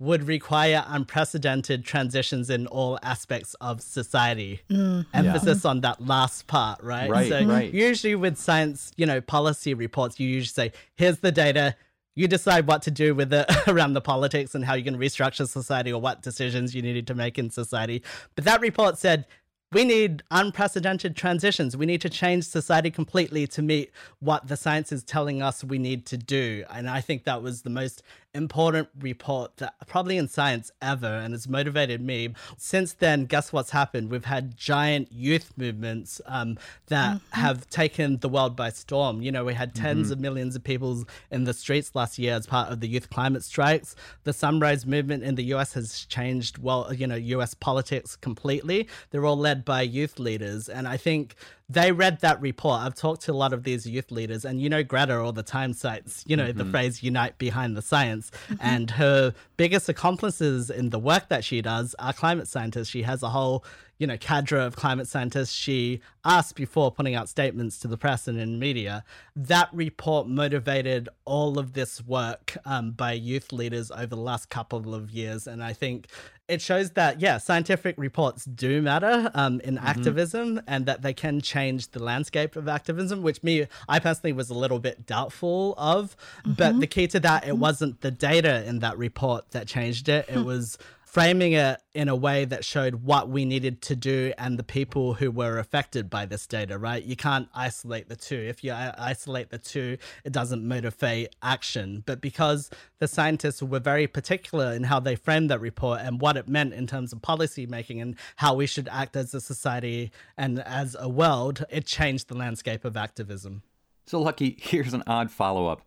would 0.00 0.26
require 0.26 0.82
unprecedented 0.88 1.84
transitions 1.84 2.48
in 2.48 2.66
all 2.66 2.98
aspects 3.02 3.54
of 3.60 3.82
society. 3.82 4.62
Mm. 4.70 5.04
Emphasis 5.12 5.62
yeah. 5.62 5.70
on 5.70 5.82
that 5.82 6.04
last 6.04 6.46
part, 6.46 6.82
right? 6.82 7.08
Right, 7.08 7.28
so 7.28 7.44
right. 7.44 7.72
usually 7.72 8.14
with 8.14 8.38
science, 8.38 8.92
you 8.96 9.04
know, 9.04 9.20
policy 9.20 9.74
reports, 9.74 10.18
you 10.18 10.26
usually 10.26 10.70
say, 10.70 10.72
here's 10.96 11.18
the 11.18 11.30
data, 11.30 11.76
you 12.16 12.26
decide 12.26 12.66
what 12.66 12.80
to 12.82 12.90
do 12.90 13.14
with 13.14 13.30
it 13.32 13.46
around 13.68 13.92
the 13.92 14.00
politics 14.00 14.54
and 14.54 14.64
how 14.64 14.72
you 14.72 14.82
can 14.82 14.96
restructure 14.96 15.46
society 15.46 15.92
or 15.92 16.00
what 16.00 16.22
decisions 16.22 16.74
you 16.74 16.80
needed 16.80 17.06
to 17.06 17.14
make 17.14 17.38
in 17.38 17.50
society. 17.50 18.02
But 18.34 18.46
that 18.46 18.62
report 18.62 18.96
said 18.96 19.26
we 19.72 19.84
need 19.84 20.22
unprecedented 20.30 21.14
transitions. 21.14 21.76
We 21.76 21.86
need 21.86 22.00
to 22.00 22.10
change 22.10 22.44
society 22.44 22.90
completely 22.90 23.46
to 23.48 23.62
meet 23.62 23.92
what 24.18 24.48
the 24.48 24.56
science 24.56 24.90
is 24.90 25.04
telling 25.04 25.42
us 25.42 25.62
we 25.62 25.78
need 25.78 26.06
to 26.06 26.16
do. 26.16 26.64
And 26.70 26.90
I 26.90 27.00
think 27.00 27.24
that 27.24 27.42
was 27.42 27.62
the 27.62 27.70
most 27.70 28.02
important 28.34 28.88
report 28.98 29.56
that 29.56 29.74
probably 29.86 30.16
in 30.16 30.28
science 30.28 30.70
ever 30.80 31.06
and 31.06 31.34
it's 31.34 31.48
motivated 31.48 32.00
me. 32.00 32.34
Since 32.56 32.94
then 32.94 33.26
guess 33.26 33.52
what's 33.52 33.70
happened? 33.70 34.10
We've 34.10 34.24
had 34.24 34.56
giant 34.56 35.12
youth 35.12 35.52
movements 35.56 36.20
um, 36.26 36.58
that 36.86 37.16
mm-hmm. 37.16 37.40
have 37.40 37.68
taken 37.70 38.18
the 38.18 38.28
world 38.28 38.56
by 38.56 38.70
storm. 38.70 39.22
You 39.22 39.32
know 39.32 39.44
we 39.44 39.54
had 39.54 39.74
10s 39.74 39.82
mm-hmm. 39.82 40.12
of 40.12 40.20
millions 40.20 40.56
of 40.56 40.64
people 40.64 41.04
in 41.30 41.44
the 41.44 41.54
streets 41.54 41.94
last 41.94 42.18
year 42.18 42.34
as 42.34 42.46
part 42.46 42.70
of 42.70 42.80
the 42.80 42.88
youth 42.88 43.10
climate 43.10 43.42
strikes. 43.42 43.96
The 44.24 44.32
sunrise 44.32 44.86
movement 44.86 45.24
in 45.24 45.34
the 45.34 45.44
us 45.44 45.72
has 45.74 46.04
changed 46.06 46.58
well 46.58 46.92
you 46.92 47.06
know 47.06 47.16
us 47.40 47.54
politics 47.54 48.16
completely. 48.16 48.88
They're 49.10 49.26
all 49.26 49.38
led 49.38 49.64
by 49.64 49.82
youth 49.82 50.18
leaders. 50.18 50.68
And 50.68 50.86
i 50.86 50.96
think 50.96 51.34
they 51.70 51.92
read 51.92 52.20
that 52.20 52.40
report. 52.40 52.80
I've 52.80 52.96
talked 52.96 53.22
to 53.22 53.32
a 53.32 53.34
lot 53.34 53.52
of 53.52 53.62
these 53.62 53.86
youth 53.86 54.10
leaders, 54.10 54.44
and 54.44 54.60
you 54.60 54.68
know, 54.68 54.82
Greta 54.82 55.18
all 55.18 55.32
the 55.32 55.44
time 55.44 55.72
cites, 55.72 56.24
you 56.26 56.36
know, 56.36 56.48
mm-hmm. 56.48 56.58
the 56.58 56.64
phrase 56.64 57.02
unite 57.02 57.38
behind 57.38 57.76
the 57.76 57.82
science. 57.82 58.32
Mm-hmm. 58.48 58.56
And 58.60 58.90
her 58.92 59.32
biggest 59.56 59.88
accomplices 59.88 60.68
in 60.70 60.90
the 60.90 60.98
work 60.98 61.28
that 61.28 61.44
she 61.44 61.62
does 61.62 61.94
are 61.98 62.12
climate 62.12 62.48
scientists. 62.48 62.88
She 62.88 63.02
has 63.02 63.22
a 63.22 63.28
whole, 63.28 63.64
you 64.00 64.06
know, 64.06 64.16
cadre 64.16 64.64
of 64.64 64.74
climate 64.74 65.06
scientists 65.06 65.52
she 65.52 66.00
asked 66.24 66.56
before 66.56 66.90
putting 66.90 67.14
out 67.14 67.28
statements 67.28 67.78
to 67.78 67.86
the 67.86 67.98
press 67.98 68.26
and 68.26 68.40
in 68.40 68.58
media. 68.58 69.04
That 69.36 69.68
report 69.74 70.26
motivated 70.26 71.10
all 71.26 71.58
of 71.58 71.74
this 71.74 72.02
work 72.04 72.56
um, 72.64 72.92
by 72.92 73.12
youth 73.12 73.52
leaders 73.52 73.90
over 73.90 74.06
the 74.06 74.16
last 74.16 74.48
couple 74.48 74.94
of 74.94 75.10
years. 75.10 75.46
And 75.46 75.62
I 75.62 75.74
think 75.74 76.06
it 76.48 76.60
shows 76.60 76.90
that 76.92 77.20
yeah 77.20 77.38
scientific 77.38 77.94
reports 77.96 78.44
do 78.44 78.82
matter 78.82 79.30
um, 79.34 79.60
in 79.60 79.76
mm-hmm. 79.76 79.86
activism 79.86 80.60
and 80.66 80.84
that 80.86 81.00
they 81.00 81.14
can 81.14 81.40
change 81.40 81.92
the 81.92 82.02
landscape 82.02 82.56
of 82.56 82.66
activism 82.66 83.22
which 83.22 83.40
me 83.44 83.68
i 83.88 84.00
personally 84.00 84.32
was 84.32 84.50
a 84.50 84.54
little 84.54 84.80
bit 84.80 85.06
doubtful 85.06 85.74
of 85.78 86.16
mm-hmm. 86.40 86.54
but 86.54 86.80
the 86.80 86.88
key 86.88 87.06
to 87.06 87.20
that 87.20 87.46
it 87.46 87.56
wasn't 87.56 88.00
the 88.00 88.10
data 88.10 88.64
in 88.66 88.80
that 88.80 88.98
report 88.98 89.48
that 89.52 89.68
changed 89.68 90.08
it 90.08 90.28
it 90.28 90.38
hmm. 90.38 90.44
was 90.44 90.76
framing 91.10 91.54
it 91.54 91.82
in 91.92 92.08
a 92.08 92.14
way 92.14 92.44
that 92.44 92.64
showed 92.64 92.94
what 92.94 93.28
we 93.28 93.44
needed 93.44 93.82
to 93.82 93.96
do 93.96 94.32
and 94.38 94.56
the 94.56 94.62
people 94.62 95.14
who 95.14 95.28
were 95.28 95.58
affected 95.58 96.08
by 96.08 96.24
this 96.24 96.46
data, 96.46 96.78
right? 96.78 97.02
You 97.02 97.16
can't 97.16 97.48
isolate 97.52 98.08
the 98.08 98.14
two. 98.14 98.36
If 98.36 98.62
you 98.62 98.72
isolate 98.72 99.50
the 99.50 99.58
two, 99.58 99.98
it 100.24 100.32
doesn't 100.32 100.64
motivate 100.64 101.34
action. 101.42 102.04
But 102.06 102.20
because 102.20 102.70
the 103.00 103.08
scientists 103.08 103.60
were 103.60 103.80
very 103.80 104.06
particular 104.06 104.72
in 104.72 104.84
how 104.84 105.00
they 105.00 105.16
framed 105.16 105.50
that 105.50 105.60
report 105.60 106.00
and 106.00 106.20
what 106.20 106.36
it 106.36 106.46
meant 106.46 106.74
in 106.74 106.86
terms 106.86 107.12
of 107.12 107.20
policy 107.20 107.66
making 107.66 108.00
and 108.00 108.14
how 108.36 108.54
we 108.54 108.68
should 108.68 108.88
act 108.92 109.16
as 109.16 109.34
a 109.34 109.40
society 109.40 110.12
and 110.36 110.60
as 110.60 110.96
a 110.96 111.08
world, 111.08 111.64
it 111.70 111.86
changed 111.86 112.28
the 112.28 112.36
landscape 112.36 112.84
of 112.84 112.96
activism. 112.96 113.64
So, 114.06 114.20
Lucky, 114.20 114.56
here's 114.60 114.94
an 114.94 115.02
odd 115.08 115.32
follow 115.32 115.66
up. 115.66 115.82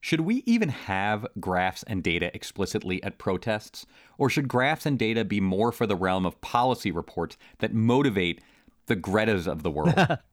Should 0.00 0.20
we 0.20 0.42
even 0.46 0.68
have 0.68 1.26
graphs 1.40 1.82
and 1.84 2.02
data 2.02 2.34
explicitly 2.34 3.02
at 3.02 3.18
protests? 3.18 3.84
Or 4.16 4.30
should 4.30 4.48
graphs 4.48 4.86
and 4.86 4.98
data 4.98 5.24
be 5.24 5.40
more 5.40 5.72
for 5.72 5.86
the 5.86 5.96
realm 5.96 6.24
of 6.24 6.40
policy 6.40 6.90
reports 6.90 7.36
that 7.58 7.74
motivate 7.74 8.40
the 8.86 8.96
Gretas 8.96 9.46
of 9.46 9.62
the 9.62 9.70
world? 9.70 10.18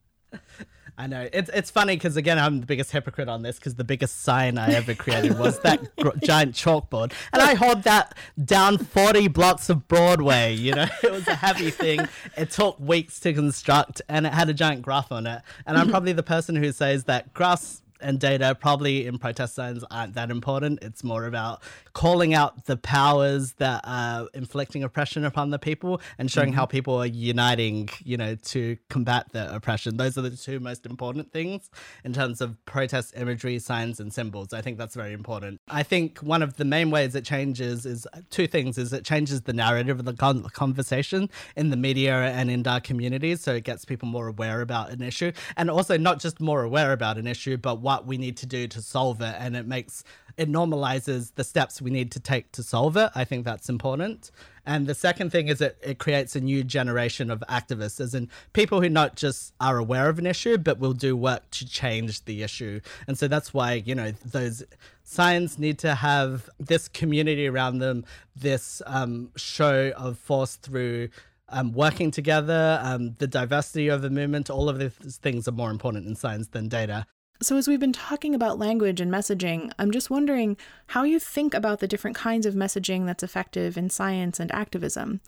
I 0.98 1.08
know 1.08 1.28
it's 1.34 1.50
it's 1.54 1.70
funny 1.70 1.98
because 1.98 2.16
again 2.16 2.40
I'm 2.40 2.62
the 2.62 2.66
biggest 2.66 2.92
hypocrite 2.92 3.28
on 3.28 3.42
this 3.42 3.58
because 3.58 3.76
the 3.76 3.84
biggest 3.84 4.22
sign 4.22 4.58
I 4.58 4.72
ever 4.74 4.94
created 4.96 5.38
was 5.38 5.60
that 5.60 5.94
gr- 5.98 6.18
giant 6.24 6.56
chalkboard, 6.56 7.12
and 7.34 7.42
I 7.42 7.54
hauled 7.54 7.84
that 7.84 8.16
down 8.44 8.78
40 8.78 9.28
blocks 9.28 9.70
of 9.70 9.90
Broadway. 9.90 10.54
You 10.54 10.76
know, 10.76 10.88
it 11.04 11.12
was 11.12 11.28
a 11.28 11.36
heavy 11.36 11.70
thing. 11.70 12.08
It 12.38 12.52
took 12.52 12.80
weeks 12.80 13.20
to 13.22 13.34
construct, 13.34 14.02
and 14.08 14.26
it 14.26 14.34
had 14.34 14.48
a 14.48 14.54
giant 14.54 14.84
graph 14.84 15.12
on 15.12 15.28
it. 15.28 15.42
And 15.66 15.78
I'm 15.78 15.90
probably 15.90 16.14
the 16.14 16.24
person 16.24 16.56
who 16.56 16.72
says 16.72 17.04
that 17.06 17.34
graphs 17.34 17.82
and 18.06 18.20
data 18.20 18.56
probably 18.56 19.08
in 19.08 19.18
protest 19.18 19.56
signs 19.56 19.84
aren't 19.90 20.14
that 20.14 20.30
important. 20.30 20.80
It's 20.82 21.04
more 21.04 21.26
about 21.26 21.62
calling 21.94 22.34
out 22.34 22.66
the 22.66 22.78
powers 22.78 23.54
that 23.54 23.82
are 23.84 24.28
inflicting 24.34 24.84
oppression 24.84 25.26
upon 25.26 25.50
the 25.50 25.58
people 25.60 26.00
and 26.18 26.30
showing 26.30 26.50
mm-hmm. 26.50 26.58
how 26.58 26.66
people 26.66 26.96
are 26.96 27.06
uniting, 27.06 27.90
you 28.04 28.16
know, 28.16 28.36
to 28.36 28.78
combat 28.90 29.28
the 29.32 29.54
oppression. 29.54 29.98
Those 29.98 30.18
are 30.18 30.22
the 30.22 30.38
two 30.38 30.60
most 30.60 30.86
important 30.86 31.32
things 31.32 31.70
in 32.04 32.14
terms 32.14 32.42
of 32.42 32.64
protest 32.66 33.14
imagery, 33.18 33.58
signs, 33.60 34.00
and 34.00 34.14
symbols. 34.14 34.54
I 34.54 34.62
think 34.62 34.78
that's 34.78 34.96
very 34.96 35.14
important. 35.14 35.60
I 35.68 35.84
think 35.84 36.20
one 36.20 36.44
of 36.44 36.58
the 36.58 36.66
main 36.66 36.92
ways 36.92 37.16
it 37.16 37.26
changes 37.26 37.86
is 37.86 38.08
two 38.30 38.46
things: 38.46 38.78
is 38.78 38.94
it 38.94 39.04
changes 39.04 39.42
the 39.42 39.54
narrative 39.54 40.00
of 40.00 40.06
the 40.06 40.14
conversation 40.54 41.30
in 41.56 41.72
the 41.72 41.78
media 41.78 42.14
and 42.14 42.52
in 42.52 42.68
our 42.68 42.80
communities, 42.80 43.42
so 43.42 43.56
it 43.56 43.64
gets 43.64 43.84
people 43.84 44.08
more 44.08 44.28
aware 44.28 44.62
about 44.62 44.92
an 44.92 45.02
issue, 45.02 45.32
and 45.58 45.72
also 45.72 45.98
not 45.98 46.20
just 46.20 46.40
more 46.40 46.62
aware 46.64 46.92
about 46.92 47.18
an 47.18 47.26
issue, 47.26 47.58
but 47.58 47.82
what 47.96 48.06
we 48.06 48.18
need 48.18 48.38
to 48.38 48.46
do 48.46 48.68
to 48.68 48.82
solve 48.82 49.22
it, 49.22 49.36
and 49.40 49.56
it 49.56 49.66
makes 49.66 50.04
it 50.38 50.50
normalizes 50.50 51.34
the 51.36 51.46
steps 51.46 51.82
we 51.82 51.90
need 51.90 52.12
to 52.12 52.20
take 52.20 52.52
to 52.52 52.62
solve 52.62 52.98
it. 52.98 53.10
I 53.16 53.24
think 53.24 53.46
that's 53.46 53.70
important. 53.70 54.32
And 54.66 54.86
the 54.86 54.96
second 54.96 55.30
thing 55.30 55.48
is 55.48 55.62
it, 55.62 55.78
it 55.82 55.98
creates 55.98 56.36
a 56.36 56.42
new 56.42 56.62
generation 56.64 57.32
of 57.32 57.42
activists, 57.48 58.02
as 58.02 58.14
in 58.14 58.30
people 58.52 58.82
who 58.82 58.90
not 58.90 59.16
just 59.16 59.54
are 59.62 59.78
aware 59.78 60.10
of 60.10 60.20
an 60.20 60.26
issue, 60.26 60.58
but 60.58 60.80
will 60.80 60.94
do 60.94 61.16
work 61.16 61.50
to 61.52 61.66
change 61.66 62.26
the 62.26 62.44
issue. 62.44 62.82
And 63.08 63.18
so 63.18 63.30
that's 63.30 63.54
why, 63.54 63.74
you 63.74 63.96
know, 63.96 64.12
those 64.26 64.64
signs 65.04 65.58
need 65.58 65.78
to 65.80 65.96
have 65.96 66.50
this 66.60 66.90
community 66.90 67.48
around 67.48 67.78
them, 67.78 68.04
this 68.36 68.82
um, 68.88 69.30
show 69.38 69.94
of 69.96 70.18
force 70.18 70.56
through 70.58 71.10
um, 71.48 71.72
working 71.74 72.12
together, 72.12 72.80
um, 72.82 73.16
the 73.20 73.28
diversity 73.28 73.88
of 73.88 74.02
the 74.02 74.10
movement, 74.10 74.50
all 74.50 74.68
of 74.68 74.80
these 74.80 75.18
things 75.18 75.48
are 75.48 75.52
more 75.52 75.70
important 75.70 76.08
in 76.08 76.16
science 76.16 76.48
than 76.48 76.68
data. 76.68 77.06
So, 77.42 77.58
as 77.58 77.68
we've 77.68 77.80
been 77.82 77.92
talking 77.92 78.34
about 78.34 78.60
language 78.60 79.02
and 79.02 79.12
messaging, 79.12 79.72
I'm 79.78 79.92
just 79.92 80.10
wondering 80.10 80.56
how 80.88 81.04
you 81.04 81.20
think 81.20 81.54
about 81.54 81.80
the 81.80 81.88
different 81.88 82.16
kinds 82.16 82.46
of 82.46 82.54
messaging 82.54 83.06
that's 83.06 83.24
effective 83.24 83.78
in 83.78 83.90
science 83.90 84.40
and 84.40 84.52
activism. 84.54 85.20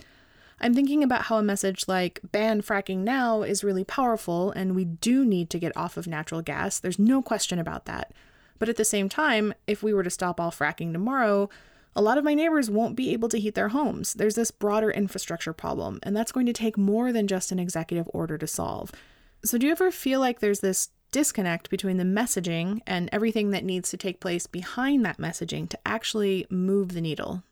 I'm 0.62 0.74
thinking 0.74 1.04
about 1.04 1.24
how 1.24 1.38
a 1.38 1.44
message 1.44 1.88
like 1.88 2.22
ban 2.32 2.62
fracking 2.62 3.00
now 3.00 3.44
is 3.44 3.64
really 3.64 3.84
powerful 3.84 4.52
and 4.52 4.74
we 4.74 4.86
do 4.86 5.24
need 5.24 5.50
to 5.52 5.60
get 5.60 5.76
off 5.78 5.98
of 5.98 6.08
natural 6.08 6.42
gas. 6.42 6.80
There's 6.80 6.98
no 6.98 7.22
question 7.22 7.60
about 7.60 7.86
that. 7.86 8.14
But 8.58 8.70
at 8.70 8.78
the 8.78 8.86
same 8.86 9.10
time, 9.10 9.54
if 9.68 9.84
we 9.84 9.94
were 9.94 10.02
to 10.02 10.10
stop 10.10 10.40
all 10.40 10.50
fracking 10.50 10.94
tomorrow, 10.94 11.50
a 11.96 12.02
lot 12.02 12.18
of 12.18 12.24
my 12.24 12.34
neighbors 12.34 12.72
won't 12.72 12.96
be 12.96 13.12
able 13.14 13.30
to 13.30 13.40
heat 13.40 13.54
their 13.54 13.70
homes. 13.70 14.14
There's 14.14 14.36
this 14.36 14.50
broader 14.50 14.90
infrastructure 14.90 15.54
problem, 15.54 16.00
and 16.04 16.16
that's 16.16 16.32
going 16.32 16.46
to 16.46 16.54
take 16.54 16.78
more 16.78 17.12
than 17.12 17.28
just 17.28 17.52
an 17.52 17.60
executive 17.60 18.10
order 18.14 18.38
to 18.38 18.48
solve. 18.48 18.92
So, 19.44 19.58
do 19.58 19.68
you 19.68 19.72
ever 19.72 19.92
feel 19.92 20.20
like 20.20 20.40
there's 20.40 20.60
this 20.60 20.90
disconnect 21.12 21.70
between 21.70 21.98
the 21.98 22.04
messaging 22.04 22.82
and 22.86 23.10
everything 23.12 23.52
that 23.52 23.64
needs 23.64 23.90
to 23.90 23.98
take 23.98 24.20
place 24.20 24.48
behind 24.48 25.06
that 25.06 25.18
messaging 25.18 25.70
to 25.70 25.80
actually 25.86 26.46
move 26.50 26.94
the 26.94 27.02
needle. 27.02 27.44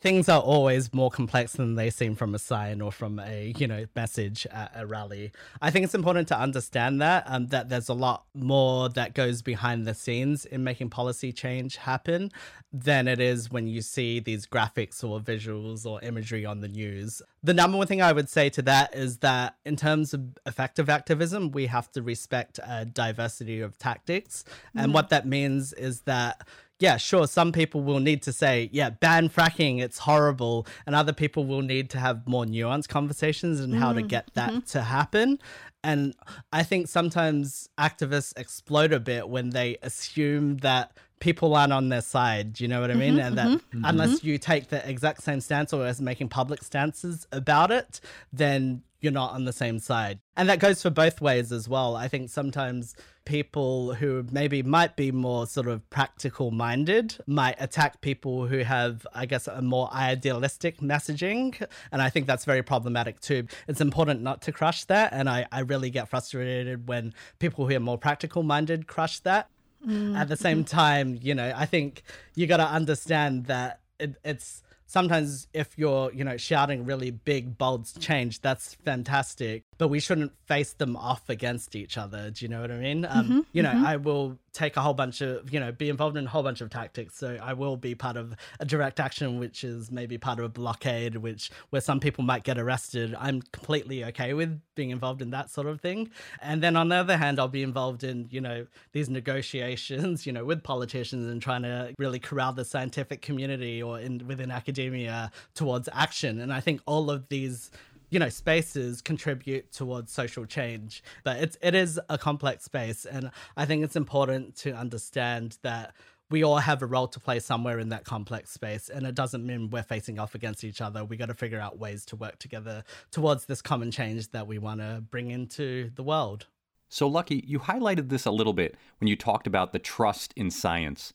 Things 0.00 0.28
are 0.28 0.40
always 0.40 0.94
more 0.94 1.10
complex 1.10 1.52
than 1.52 1.74
they 1.74 1.90
seem 1.90 2.14
from 2.14 2.34
a 2.34 2.38
sign 2.38 2.80
or 2.80 2.90
from 2.90 3.18
a 3.18 3.52
you 3.58 3.66
know 3.66 3.84
message 3.94 4.46
at 4.46 4.72
a 4.74 4.86
rally. 4.86 5.32
I 5.60 5.70
think 5.70 5.84
it's 5.84 5.94
important 5.94 6.28
to 6.28 6.38
understand 6.38 7.02
that 7.02 7.24
um, 7.26 7.48
that 7.48 7.68
there's 7.68 7.88
a 7.88 7.94
lot 7.94 8.24
more 8.34 8.88
that 8.90 9.14
goes 9.14 9.42
behind 9.42 9.86
the 9.86 9.94
scenes 9.94 10.44
in 10.44 10.64
making 10.64 10.90
policy 10.90 11.32
change 11.32 11.76
happen 11.76 12.32
than 12.72 13.08
it 13.08 13.20
is 13.20 13.50
when 13.50 13.66
you 13.66 13.82
see 13.82 14.20
these 14.20 14.46
graphics 14.46 15.02
or 15.02 15.20
visuals 15.20 15.84
or 15.84 16.00
imagery 16.02 16.46
on 16.46 16.60
the 16.60 16.68
news. 16.68 17.20
The 17.42 17.54
number 17.54 17.76
one 17.76 17.86
thing 17.86 18.00
I 18.00 18.12
would 18.12 18.28
say 18.28 18.48
to 18.50 18.62
that 18.62 18.94
is 18.94 19.18
that 19.18 19.56
in 19.64 19.76
terms 19.76 20.14
of 20.14 20.38
effective 20.46 20.88
activism, 20.88 21.50
we 21.50 21.66
have 21.66 21.90
to 21.92 22.02
respect 22.02 22.60
a 22.64 22.84
diversity 22.84 23.60
of 23.60 23.76
tactics. 23.78 24.44
And 24.74 24.86
mm-hmm. 24.86 24.92
what 24.92 25.08
that 25.08 25.26
means 25.26 25.72
is 25.72 26.02
that 26.02 26.46
yeah, 26.80 26.96
sure, 26.96 27.26
some 27.26 27.52
people 27.52 27.82
will 27.82 28.00
need 28.00 28.22
to 28.22 28.32
say, 28.32 28.70
yeah, 28.72 28.90
ban 28.90 29.28
fracking, 29.28 29.80
it's 29.80 29.98
horrible. 29.98 30.66
And 30.86 30.96
other 30.96 31.12
people 31.12 31.44
will 31.44 31.60
need 31.60 31.90
to 31.90 31.98
have 31.98 32.26
more 32.26 32.46
nuanced 32.46 32.88
conversations 32.88 33.60
and 33.60 33.74
mm 33.74 33.80
how 33.80 33.94
to 33.94 34.00
mm-hmm. 34.00 34.08
get 34.08 34.28
that 34.34 34.50
mm-hmm. 34.50 34.58
to 34.60 34.82
happen. 34.82 35.38
And 35.82 36.14
I 36.52 36.62
think 36.64 36.88
sometimes 36.88 37.70
activists 37.78 38.38
explode 38.38 38.92
a 38.92 39.00
bit 39.00 39.26
when 39.26 39.50
they 39.50 39.78
assume 39.80 40.58
that 40.58 40.92
people 41.18 41.54
aren't 41.54 41.72
on 41.72 41.88
their 41.88 42.02
side. 42.02 42.52
Do 42.54 42.64
you 42.64 42.68
know 42.68 42.82
what 42.82 42.90
I 42.90 42.94
mean? 42.94 43.14
Mm-hmm, 43.14 43.26
and 43.26 43.38
that 43.38 43.48
mm-hmm. 43.48 43.84
unless 43.84 44.18
mm-hmm. 44.18 44.26
you 44.26 44.38
take 44.38 44.68
the 44.68 44.86
exact 44.86 45.22
same 45.22 45.40
stance 45.40 45.72
or 45.72 45.86
as 45.86 46.00
making 46.00 46.28
public 46.28 46.62
stances 46.62 47.26
about 47.32 47.70
it, 47.70 48.00
then 48.32 48.82
you're 49.00 49.12
not 49.12 49.32
on 49.32 49.44
the 49.44 49.52
same 49.52 49.78
side. 49.78 50.20
And 50.36 50.48
that 50.48 50.58
goes 50.58 50.82
for 50.82 50.90
both 50.90 51.20
ways 51.20 51.52
as 51.52 51.68
well. 51.68 51.96
I 51.96 52.08
think 52.08 52.30
sometimes 52.30 52.94
people 53.24 53.94
who 53.94 54.26
maybe 54.30 54.62
might 54.62 54.96
be 54.96 55.12
more 55.12 55.46
sort 55.46 55.68
of 55.68 55.88
practical 55.90 56.50
minded 56.50 57.16
might 57.26 57.56
attack 57.58 58.00
people 58.00 58.46
who 58.46 58.58
have, 58.58 59.06
I 59.14 59.26
guess, 59.26 59.46
a 59.46 59.62
more 59.62 59.88
idealistic 59.92 60.80
messaging. 60.80 61.64
And 61.92 62.02
I 62.02 62.10
think 62.10 62.26
that's 62.26 62.44
very 62.44 62.62
problematic 62.62 63.20
too. 63.20 63.46
It's 63.68 63.80
important 63.80 64.22
not 64.22 64.42
to 64.42 64.52
crush 64.52 64.84
that. 64.84 65.12
And 65.12 65.28
I, 65.28 65.46
I 65.52 65.60
really 65.60 65.90
get 65.90 66.08
frustrated 66.08 66.88
when 66.88 67.14
people 67.38 67.66
who 67.66 67.76
are 67.76 67.80
more 67.80 67.98
practical 67.98 68.42
minded 68.42 68.86
crush 68.86 69.20
that. 69.20 69.48
Mm. 69.86 70.14
At 70.14 70.28
the 70.28 70.36
same 70.36 70.64
time, 70.64 71.18
you 71.22 71.34
know, 71.34 71.54
I 71.56 71.64
think 71.64 72.02
you 72.34 72.46
got 72.46 72.58
to 72.58 72.66
understand 72.66 73.46
that 73.46 73.80
it, 73.98 74.16
it's 74.24 74.62
sometimes 74.90 75.46
if 75.54 75.78
you're 75.78 76.12
you 76.12 76.24
know 76.24 76.36
shouting 76.36 76.84
really 76.84 77.12
big 77.12 77.56
bold 77.56 77.88
change 78.00 78.40
that's 78.40 78.74
fantastic 78.84 79.62
but 79.80 79.88
we 79.88 79.98
shouldn't 79.98 80.30
face 80.44 80.74
them 80.74 80.94
off 80.94 81.30
against 81.30 81.74
each 81.74 81.96
other. 81.96 82.30
Do 82.30 82.44
you 82.44 82.50
know 82.50 82.60
what 82.60 82.70
i 82.70 82.76
mean? 82.76 83.06
Um, 83.06 83.24
mm-hmm, 83.24 83.40
you 83.54 83.62
know 83.62 83.70
mm-hmm. 83.70 83.86
i 83.86 83.96
will 83.96 84.38
take 84.52 84.76
a 84.76 84.80
whole 84.82 84.92
bunch 84.92 85.22
of 85.22 85.50
you 85.50 85.58
know 85.58 85.72
be 85.72 85.88
involved 85.88 86.18
in 86.18 86.26
a 86.26 86.28
whole 86.28 86.42
bunch 86.42 86.60
of 86.60 86.68
tactics. 86.68 87.16
So 87.16 87.38
i 87.42 87.54
will 87.54 87.78
be 87.78 87.94
part 87.94 88.18
of 88.18 88.34
a 88.60 88.66
direct 88.66 89.00
action 89.00 89.40
which 89.40 89.64
is 89.64 89.90
maybe 89.90 90.18
part 90.18 90.38
of 90.38 90.44
a 90.44 90.50
blockade 90.50 91.16
which 91.16 91.50
where 91.70 91.80
some 91.80 91.98
people 91.98 92.24
might 92.24 92.44
get 92.44 92.58
arrested. 92.58 93.16
I'm 93.18 93.40
completely 93.40 94.04
okay 94.04 94.34
with 94.34 94.60
being 94.74 94.90
involved 94.90 95.22
in 95.22 95.30
that 95.30 95.48
sort 95.48 95.66
of 95.66 95.80
thing. 95.80 96.10
And 96.42 96.62
then 96.62 96.76
on 96.76 96.90
the 96.90 96.96
other 96.96 97.16
hand 97.16 97.40
i'll 97.40 97.48
be 97.48 97.62
involved 97.62 98.04
in 98.04 98.28
you 98.30 98.42
know 98.42 98.66
these 98.92 99.08
negotiations 99.08 100.26
you 100.26 100.32
know 100.32 100.44
with 100.44 100.62
politicians 100.62 101.26
and 101.26 101.40
trying 101.40 101.62
to 101.62 101.94
really 101.96 102.18
corral 102.18 102.52
the 102.52 102.66
scientific 102.66 103.22
community 103.22 103.82
or 103.82 103.98
in 103.98 104.26
within 104.26 104.50
academia 104.50 105.32
towards 105.54 105.88
action. 105.94 106.38
And 106.38 106.52
i 106.52 106.60
think 106.60 106.82
all 106.84 107.10
of 107.10 107.30
these 107.30 107.70
you 108.10 108.18
know 108.18 108.28
spaces 108.28 109.00
contribute 109.00 109.72
towards 109.72 110.12
social 110.12 110.44
change 110.44 111.02
but 111.24 111.38
it's 111.38 111.56
it 111.62 111.74
is 111.74 111.98
a 112.08 112.18
complex 112.18 112.64
space 112.64 113.04
and 113.04 113.30
i 113.56 113.64
think 113.64 113.82
it's 113.82 113.96
important 113.96 114.54
to 114.56 114.72
understand 114.72 115.56
that 115.62 115.94
we 116.30 116.44
all 116.44 116.58
have 116.58 116.80
a 116.80 116.86
role 116.86 117.08
to 117.08 117.18
play 117.18 117.40
somewhere 117.40 117.78
in 117.78 117.88
that 117.88 118.04
complex 118.04 118.50
space 118.50 118.88
and 118.88 119.04
it 119.04 119.14
doesn't 119.14 119.44
mean 119.44 119.68
we're 119.70 119.82
facing 119.82 120.18
off 120.18 120.36
against 120.36 120.62
each 120.62 120.80
other. 120.80 121.04
We 121.04 121.16
got 121.16 121.26
to 121.26 121.34
figure 121.34 121.58
out 121.58 121.80
ways 121.80 122.04
to 122.06 122.16
work 122.16 122.38
together 122.38 122.84
towards 123.10 123.46
this 123.46 123.60
common 123.60 123.90
change 123.90 124.30
that 124.30 124.46
we 124.46 124.58
want 124.58 124.80
to 124.80 125.02
bring 125.10 125.32
into 125.32 125.90
the 125.96 126.04
world. 126.04 126.46
So 126.88 127.08
lucky 127.08 127.44
you 127.46 127.58
highlighted 127.58 128.10
this 128.10 128.26
a 128.26 128.30
little 128.30 128.52
bit 128.52 128.76
when 129.00 129.08
you 129.08 129.16
talked 129.16 129.48
about 129.48 129.72
the 129.72 129.80
trust 129.80 130.32
in 130.36 130.50
science 130.50 131.12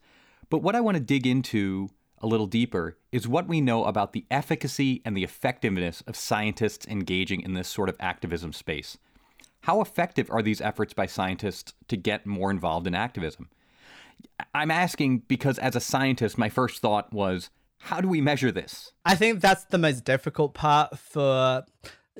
but 0.49 0.59
what 0.59 0.75
i 0.75 0.81
want 0.81 0.95
to 0.95 1.03
dig 1.03 1.27
into 1.27 1.89
a 2.21 2.27
little 2.27 2.47
deeper 2.47 2.97
is 3.11 3.27
what 3.27 3.47
we 3.47 3.61
know 3.61 3.85
about 3.85 4.13
the 4.13 4.25
efficacy 4.31 5.01
and 5.05 5.15
the 5.15 5.23
effectiveness 5.23 6.01
of 6.07 6.15
scientists 6.15 6.87
engaging 6.87 7.41
in 7.41 7.53
this 7.53 7.67
sort 7.67 7.89
of 7.89 7.97
activism 7.99 8.53
space. 8.53 8.97
How 9.61 9.81
effective 9.81 10.29
are 10.29 10.41
these 10.41 10.61
efforts 10.61 10.93
by 10.93 11.07
scientists 11.07 11.73
to 11.87 11.97
get 11.97 12.25
more 12.25 12.51
involved 12.51 12.87
in 12.87 12.95
activism? 12.95 13.49
I'm 14.53 14.71
asking 14.71 15.19
because, 15.27 15.57
as 15.59 15.75
a 15.75 15.79
scientist, 15.79 16.37
my 16.37 16.49
first 16.49 16.81
thought 16.81 17.11
was 17.11 17.49
how 17.79 18.01
do 18.01 18.07
we 18.07 18.21
measure 18.21 18.51
this? 18.51 18.91
I 19.05 19.15
think 19.15 19.41
that's 19.41 19.65
the 19.65 19.77
most 19.77 20.05
difficult 20.05 20.53
part 20.53 20.97
for 20.97 21.65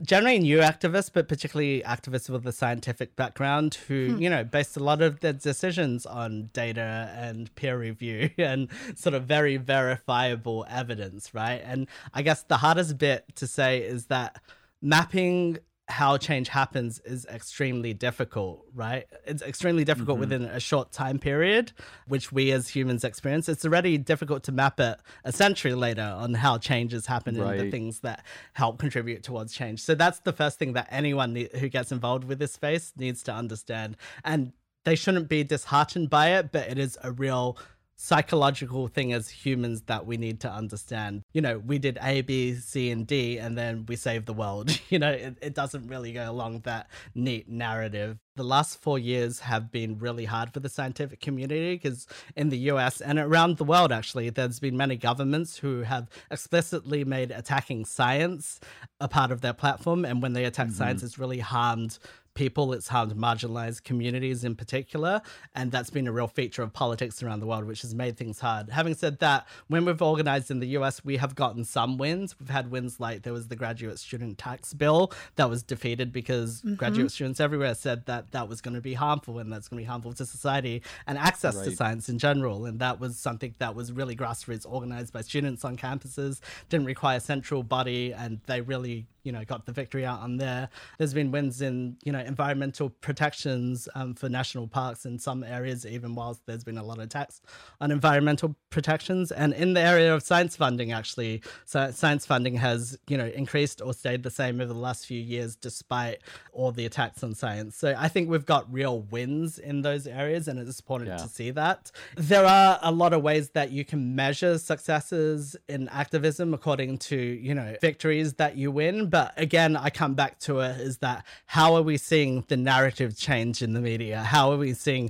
generally 0.02 0.40
new 0.40 0.60
activists, 0.60 1.10
but 1.12 1.28
particularly 1.28 1.82
activists 1.86 2.30
with 2.30 2.46
a 2.46 2.52
scientific 2.52 3.16
background 3.16 3.76
who, 3.88 4.14
hmm. 4.14 4.22
you 4.22 4.30
know, 4.30 4.44
based 4.44 4.76
a 4.78 4.84
lot 4.84 5.02
of 5.02 5.22
their 5.22 5.34
decisions 5.34 6.06
on 6.06 6.50
data 6.54 7.14
and 7.16 7.54
peer 7.56 7.78
review 7.78 8.30
and 8.38 8.70
sort 8.96 9.16
of 9.16 9.24
very 9.24 9.58
verifiable 9.58 10.66
evidence, 10.70 11.34
right? 11.34 11.62
And 11.64 11.88
I 12.14 12.22
guess 12.22 12.44
the 12.44 12.58
hardest 12.58 12.98
bit 12.98 13.26
to 13.36 13.48
say 13.48 13.80
is 13.80 14.08
that 14.08 14.42
mapping 14.82 15.60
how 15.88 16.18
change 16.18 16.48
happens 16.48 17.00
is 17.06 17.26
extremely 17.26 17.94
difficult, 17.94 18.66
right? 18.74 19.06
It's 19.26 19.44
extremely 19.44 19.84
difficult 19.84 20.16
mm-hmm. 20.16 20.32
within 20.32 20.44
a 20.44 20.60
short 20.60 20.92
time 20.92 21.20
period, 21.20 21.74
which 22.08 22.32
we 22.32 22.52
as 22.52 22.70
humans 22.70 23.04
experience. 23.04 23.48
It's 23.48 23.66
already 23.66 23.98
difficult 23.98 24.44
to 24.44 24.52
map 24.52 24.80
it 24.80 25.00
a 25.24 25.32
century 25.32 25.76
later 25.76 26.02
on 26.02 26.34
how 26.34 26.58
changes 26.58 27.06
happen 27.06 27.38
right. 27.38 27.52
and 27.52 27.68
the 27.68 27.72
things 27.72 28.00
that 28.00 28.26
help 28.54 28.80
contribute 28.80 29.22
towards 29.22 29.54
change. 29.54 29.82
So 29.82 29.94
that's 29.94 30.20
the 30.20 30.34
first 30.34 30.58
thing 30.58 30.74
that 30.74 30.88
anyone 30.90 31.36
who 31.36 31.70
gets 31.70 31.92
involved 31.92 32.24
with 32.24 32.40
this 32.40 32.54
space 32.54 32.92
needs 32.98 33.22
to 33.24 33.34
understand. 33.34 33.96
And 34.24 34.54
they 34.86 34.96
shouldn't 34.96 35.28
be 35.28 35.44
disheartened 35.44 36.10
by 36.10 36.36
it, 36.36 36.52
but 36.52 36.70
it 36.70 36.80
is 36.80 36.98
a 37.04 37.12
real 37.12 37.58
psychological 37.98 38.88
thing 38.88 39.14
as 39.14 39.30
humans 39.30 39.84
that 39.84 40.06
we 40.06 40.18
need 40.18 40.40
to 40.42 40.52
understand. 40.52 41.24
You 41.34 41.42
know, 41.42 41.60
we 41.60 41.80
did 41.80 41.98
A, 42.02 42.22
B, 42.22 42.56
C, 42.56 42.92
and 42.92 43.08
D, 43.08 43.38
and 43.38 43.58
then 43.58 43.86
we 43.88 43.96
saved 43.96 44.26
the 44.26 44.34
world. 44.34 44.80
You 44.90 45.00
know, 45.00 45.10
it, 45.12 45.38
it 45.42 45.56
doesn't 45.56 45.88
really 45.88 46.14
go 46.14 46.30
along 46.30 46.62
that 46.62 46.90
neat 47.16 47.50
narrative. 47.50 48.18
The 48.36 48.44
last 48.44 48.80
four 48.82 49.00
years 49.00 49.40
have 49.40 49.72
been 49.72 49.98
really 49.98 50.26
hard 50.26 50.54
for 50.54 50.60
the 50.60 50.70
scientific 50.70 51.20
community 51.20 51.74
because 51.74 52.08
in 52.36 52.50
the 52.50 52.58
US 52.70 53.02
and 53.02 53.18
around 53.18 53.58
the 53.58 53.64
world, 53.64 53.92
actually, 53.92 54.30
there's 54.30 54.60
been 54.60 54.78
many 54.78 54.96
governments 54.96 55.58
who 55.58 55.82
have 55.82 56.08
explicitly 56.30 57.04
made 57.04 57.32
attacking 57.32 57.86
science 57.86 58.60
a 59.00 59.08
part 59.08 59.32
of 59.32 59.42
their 59.42 59.54
platform. 59.54 60.06
And 60.06 60.22
when 60.22 60.34
they 60.34 60.46
attack 60.46 60.68
mm-hmm. 60.68 60.76
science, 60.76 61.04
it's 61.04 61.20
really 61.20 61.40
harmed 61.40 61.98
people, 62.36 62.74
it's 62.74 62.90
harmed 62.90 63.16
marginalized 63.16 63.84
communities 63.84 64.44
in 64.44 64.56
particular. 64.56 65.22
And 65.56 65.72
that's 65.72 65.90
been 65.90 66.08
a 66.08 66.12
real 66.12 66.28
feature 66.28 66.62
of 66.62 66.74
politics 66.74 67.24
around 67.24 67.40
the 67.40 67.48
world, 67.48 67.66
which 67.66 67.82
has 67.82 67.96
made 67.96 68.18
things 68.18 68.40
hard. 68.40 68.70
Having 68.70 68.96
said 68.96 69.20
that, 69.20 69.48
when 69.68 69.86
we've 69.86 70.02
organized 70.02 70.52
in 70.52 70.60
the 70.60 70.68
US, 70.78 71.04
we 71.04 71.18
have 71.18 71.36
gotten 71.36 71.64
some 71.64 71.98
wins. 71.98 72.36
We've 72.40 72.50
had 72.50 72.70
wins 72.70 73.00
like 73.00 73.24
there 73.24 73.34
was 73.34 73.48
the 73.48 73.56
graduate 73.56 74.00
student 74.00 74.38
tax 74.38 74.74
bill 74.74 75.12
that 75.38 75.50
was 75.50 75.64
defeated 75.64 76.12
because 76.12 76.62
mm-hmm. 76.62 76.76
graduate 76.76 77.12
students 77.12 77.40
everywhere 77.40 77.74
said 77.74 78.06
that 78.06 78.32
that 78.32 78.48
was 78.48 78.62
going 78.62 78.76
to 78.76 78.82
be 78.82 78.94
harmful 78.94 79.40
and 79.40 79.52
that's 79.52 79.68
going 79.68 79.80
to 79.80 79.84
be 79.84 79.88
harmful 79.88 80.14
to 80.14 80.26
society 80.26 80.82
and 81.08 81.18
access 81.18 81.56
right. 81.56 81.66
to 81.66 81.76
science 81.76 82.10
in 82.10 82.20
general. 82.20 82.66
And 82.66 82.80
that 82.80 83.00
was 83.00 83.18
something 83.18 83.56
that 83.60 83.74
was 83.74 83.92
really 83.92 84.16
grassroots 84.16 84.66
organized 84.70 85.14
by 85.14 85.22
students 85.22 85.64
on 85.64 85.78
campuses, 85.78 86.40
didn't 86.70 86.86
require 86.86 87.20
central 87.20 87.64
body, 87.64 88.14
and 88.14 88.42
they 88.46 88.62
really 88.62 89.08
you 89.26 89.32
know 89.32 89.44
got 89.44 89.66
the 89.66 89.72
victory 89.72 90.06
out 90.06 90.22
on 90.22 90.38
there. 90.38 90.70
There's 90.98 91.14
been 91.14 91.32
wins 91.32 91.62
in 91.62 91.98
you 92.04 92.12
know 92.12 92.20
environmental 92.20 92.90
protections 92.90 93.90
um, 93.96 94.14
for 94.14 94.30
national 94.30 94.68
parks 94.68 95.06
in 95.06 95.20
some 95.20 95.44
areas, 95.44 95.86
even 95.86 96.16
whilst 96.16 96.46
there's 96.46 96.64
been 96.64 96.78
a 96.78 96.84
lot 96.84 97.00
of 97.00 97.06
attacks 97.06 97.42
on 97.82 97.92
environmental 97.92 98.56
protections. 98.70 99.32
And 99.32 99.54
in 99.54 99.74
the 99.74 99.82
area 99.82 100.14
of 100.14 100.24
science 100.24 100.56
funding, 100.56 100.92
actually, 100.92 101.42
so 101.66 101.92
science 101.92 102.26
funding 102.26 102.56
has 102.56 102.98
you 103.08 103.18
know 103.18 103.26
increased 103.26 103.82
or 103.82 103.94
stayed 103.94 104.24
the 104.24 104.30
same 104.30 104.62
over 104.62 104.72
the 104.72 104.80
last 104.80 105.06
few 105.06 105.20
years, 105.20 105.56
despite 105.56 106.20
all 106.54 106.72
the 106.72 106.86
attacks 106.86 107.24
on 107.24 107.34
science. 107.34 107.76
So 107.76 107.96
I 107.98 108.08
think 108.08 108.30
we've 108.30 108.46
got 108.46 108.72
real 108.72 109.02
wins 109.02 109.58
in 109.58 109.82
those 109.82 110.06
areas, 110.06 110.48
and 110.48 110.60
it's 110.60 110.80
important 110.80 111.10
yeah. 111.10 111.18
to 111.18 111.28
see 111.28 111.52
that. 111.52 111.92
There 112.16 112.46
are 112.46 112.80
a 112.82 112.92
lot 112.92 113.14
of 113.14 113.24
ways 113.24 113.50
that 113.50 113.72
you 113.72 113.84
can 113.84 114.16
measure 114.16 114.60
successes 114.60 115.56
in 115.68 115.90
activism 115.90 116.54
according 116.54 117.00
to 117.00 117.16
you 117.16 117.56
know 117.56 117.76
victories 117.82 118.34
that 118.36 118.56
you 118.56 118.72
win 118.72 119.10
but 119.16 119.32
again, 119.38 119.78
I 119.78 119.92
come 119.92 120.14
back 120.14 120.40
to 120.40 120.60
it 120.60 120.82
is 120.82 120.98
that 120.98 121.26
how 121.46 121.76
are 121.76 121.82
we 121.82 121.96
seeing 121.96 122.44
the 122.50 122.58
narrative 122.58 123.18
change 123.18 123.62
in 123.62 123.72
the 123.72 123.80
media? 123.80 124.22
How 124.22 124.52
are 124.52 124.58
we 124.58 124.74
seeing 124.74 125.10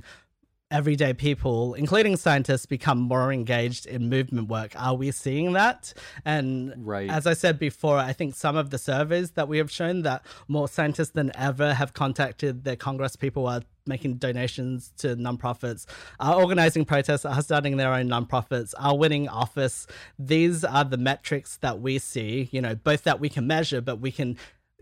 everyday 0.70 1.14
people, 1.14 1.74
including 1.74 2.16
scientists, 2.16 2.66
become 2.66 2.98
more 2.98 3.32
engaged 3.32 3.86
in 3.86 4.08
movement 4.08 4.48
work. 4.48 4.72
Are 4.76 4.94
we 4.94 5.10
seeing 5.12 5.52
that? 5.52 5.92
And 6.24 6.74
right. 6.76 7.08
as 7.08 7.26
I 7.26 7.34
said 7.34 7.58
before, 7.58 7.98
I 7.98 8.12
think 8.12 8.34
some 8.34 8.56
of 8.56 8.70
the 8.70 8.78
surveys 8.78 9.32
that 9.32 9.48
we 9.48 9.58
have 9.58 9.70
shown 9.70 10.02
that 10.02 10.24
more 10.48 10.68
scientists 10.68 11.10
than 11.10 11.30
ever 11.36 11.74
have 11.74 11.92
contacted 11.92 12.64
their 12.64 12.76
Congress 12.76 13.14
people 13.16 13.46
are 13.46 13.62
making 13.86 14.16
donations 14.16 14.92
to 14.98 15.14
nonprofits, 15.16 15.86
are 16.18 16.34
organizing 16.34 16.84
protests, 16.84 17.24
are 17.24 17.40
starting 17.42 17.76
their 17.76 17.92
own 17.92 18.08
nonprofits, 18.08 18.74
are 18.78 18.96
winning 18.96 19.28
office. 19.28 19.86
These 20.18 20.64
are 20.64 20.84
the 20.84 20.96
metrics 20.96 21.58
that 21.58 21.80
we 21.80 21.98
see, 21.98 22.48
you 22.50 22.60
know, 22.60 22.74
both 22.74 23.04
that 23.04 23.20
we 23.20 23.28
can 23.28 23.46
measure, 23.46 23.80
but 23.80 24.00
we 24.00 24.10
can 24.10 24.36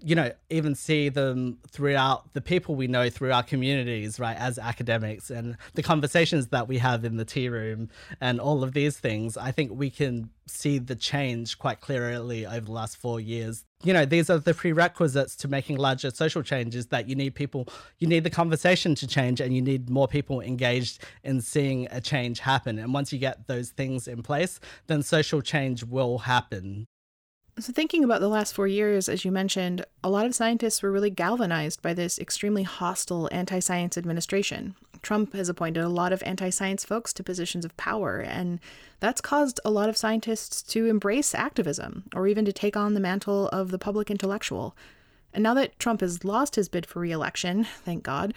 you 0.05 0.15
know, 0.15 0.31
even 0.51 0.75
see 0.75 1.09
them 1.09 1.57
throughout 1.71 2.31
the 2.35 2.43
people 2.43 2.75
we 2.75 2.87
know 2.87 3.09
through 3.09 3.33
our 3.33 3.43
communities, 3.43 4.21
right, 4.21 4.37
as 4.37 4.59
academics 4.59 5.31
and 5.31 5.57
the 5.73 5.83
conversations 5.83 6.49
that 6.49 6.69
we 6.69 6.77
have 6.77 7.07
in 7.07 7.17
the 7.17 7.25
tea 7.25 7.49
room 7.49 7.89
and 8.21 8.39
all 8.39 8.63
of 8.63 8.75
these 8.75 8.99
things, 8.99 9.39
I 9.39 9.51
think 9.51 9.73
we 9.73 9.89
can 9.89 10.29
see 10.47 10.79
the 10.79 10.95
change 10.95 11.59
quite 11.59 11.81
clearly 11.81 12.45
over 12.45 12.67
the 12.67 12.73
last 12.73 12.99
four 12.99 13.19
years. 13.19 13.65
You 13.83 13.95
know, 13.95 14.05
these 14.05 14.29
are 14.29 14.39
the 14.39 14.53
prerequisites 14.53 15.37
to 15.37 15.49
making 15.49 15.79
larger 15.79 16.11
social 16.11 16.43
changes 16.43 16.87
that 16.89 17.09
you 17.09 17.15
need 17.15 17.35
people, 17.35 17.67
you 17.99 18.07
need 18.07 18.25
the 18.25 18.31
conversation 18.31 18.95
to 18.97 19.07
change 19.07 19.41
and 19.41 19.55
you 19.57 19.63
need 19.63 19.89
more 19.89 20.07
people 20.07 20.43
engaged 20.43 21.03
in 21.23 21.41
seeing 21.41 21.89
a 21.91 22.01
change 22.01 22.41
happen. 22.41 22.79
And 22.79 22.93
once 22.93 23.11
you 23.11 23.19
get 23.19 23.47
those 23.47 23.71
things 23.71 24.07
in 24.07 24.23
place, 24.23 24.61
then 24.87 25.03
social 25.03 25.41
change 25.41 25.83
will 25.83 26.19
happen. 26.19 26.87
So, 27.61 27.73
thinking 27.73 28.03
about 28.03 28.21
the 28.21 28.29
last 28.29 28.53
four 28.53 28.67
years, 28.67 29.09
as 29.09 29.25
you 29.25 29.31
mentioned, 29.31 29.85
a 30.03 30.11
lot 30.11 30.27
of 30.27 30.35
scientists 30.35 30.83
were 30.83 30.91
really 30.91 31.11
galvanized 31.11 31.81
by 31.83 31.95
this 31.95 32.19
extremely 32.19 32.65
hostile 32.65 33.29
anti 33.31 33.61
science 33.61 33.97
administration. 33.97 34.75
Trump 35.03 35.35
has 35.35 35.49
appointed 35.49 35.85
a 35.85 35.89
lot 35.89 36.13
of 36.13 36.21
anti 36.25 36.51
science 36.51 36.85
folks 36.85 37.13
to 37.13 37.23
positions 37.23 37.65
of 37.65 37.77
power, 37.77 38.19
and 38.19 38.59
that's 38.99 39.21
caused 39.21 39.61
a 39.65 39.71
lot 39.71 39.89
of 39.89 39.97
scientists 39.97 40.63
to 40.63 40.87
embrace 40.87 41.33
activism 41.33 42.03
or 42.13 42.27
even 42.27 42.45
to 42.45 42.53
take 42.53 42.77
on 42.77 42.95
the 42.95 43.01
mantle 43.01 43.49
of 43.51 43.71
the 43.71 43.79
public 43.79 44.11
intellectual. 44.11 44.77
And 45.33 45.45
now 45.45 45.55
that 45.55 45.79
Trump 45.79 46.01
has 46.01 46.25
lost 46.25 46.57
his 46.57 46.69
bid 46.69 46.87
for 46.87 46.99
re 46.99 47.13
election, 47.13 47.63
thank 47.85 48.03
God, 48.03 48.35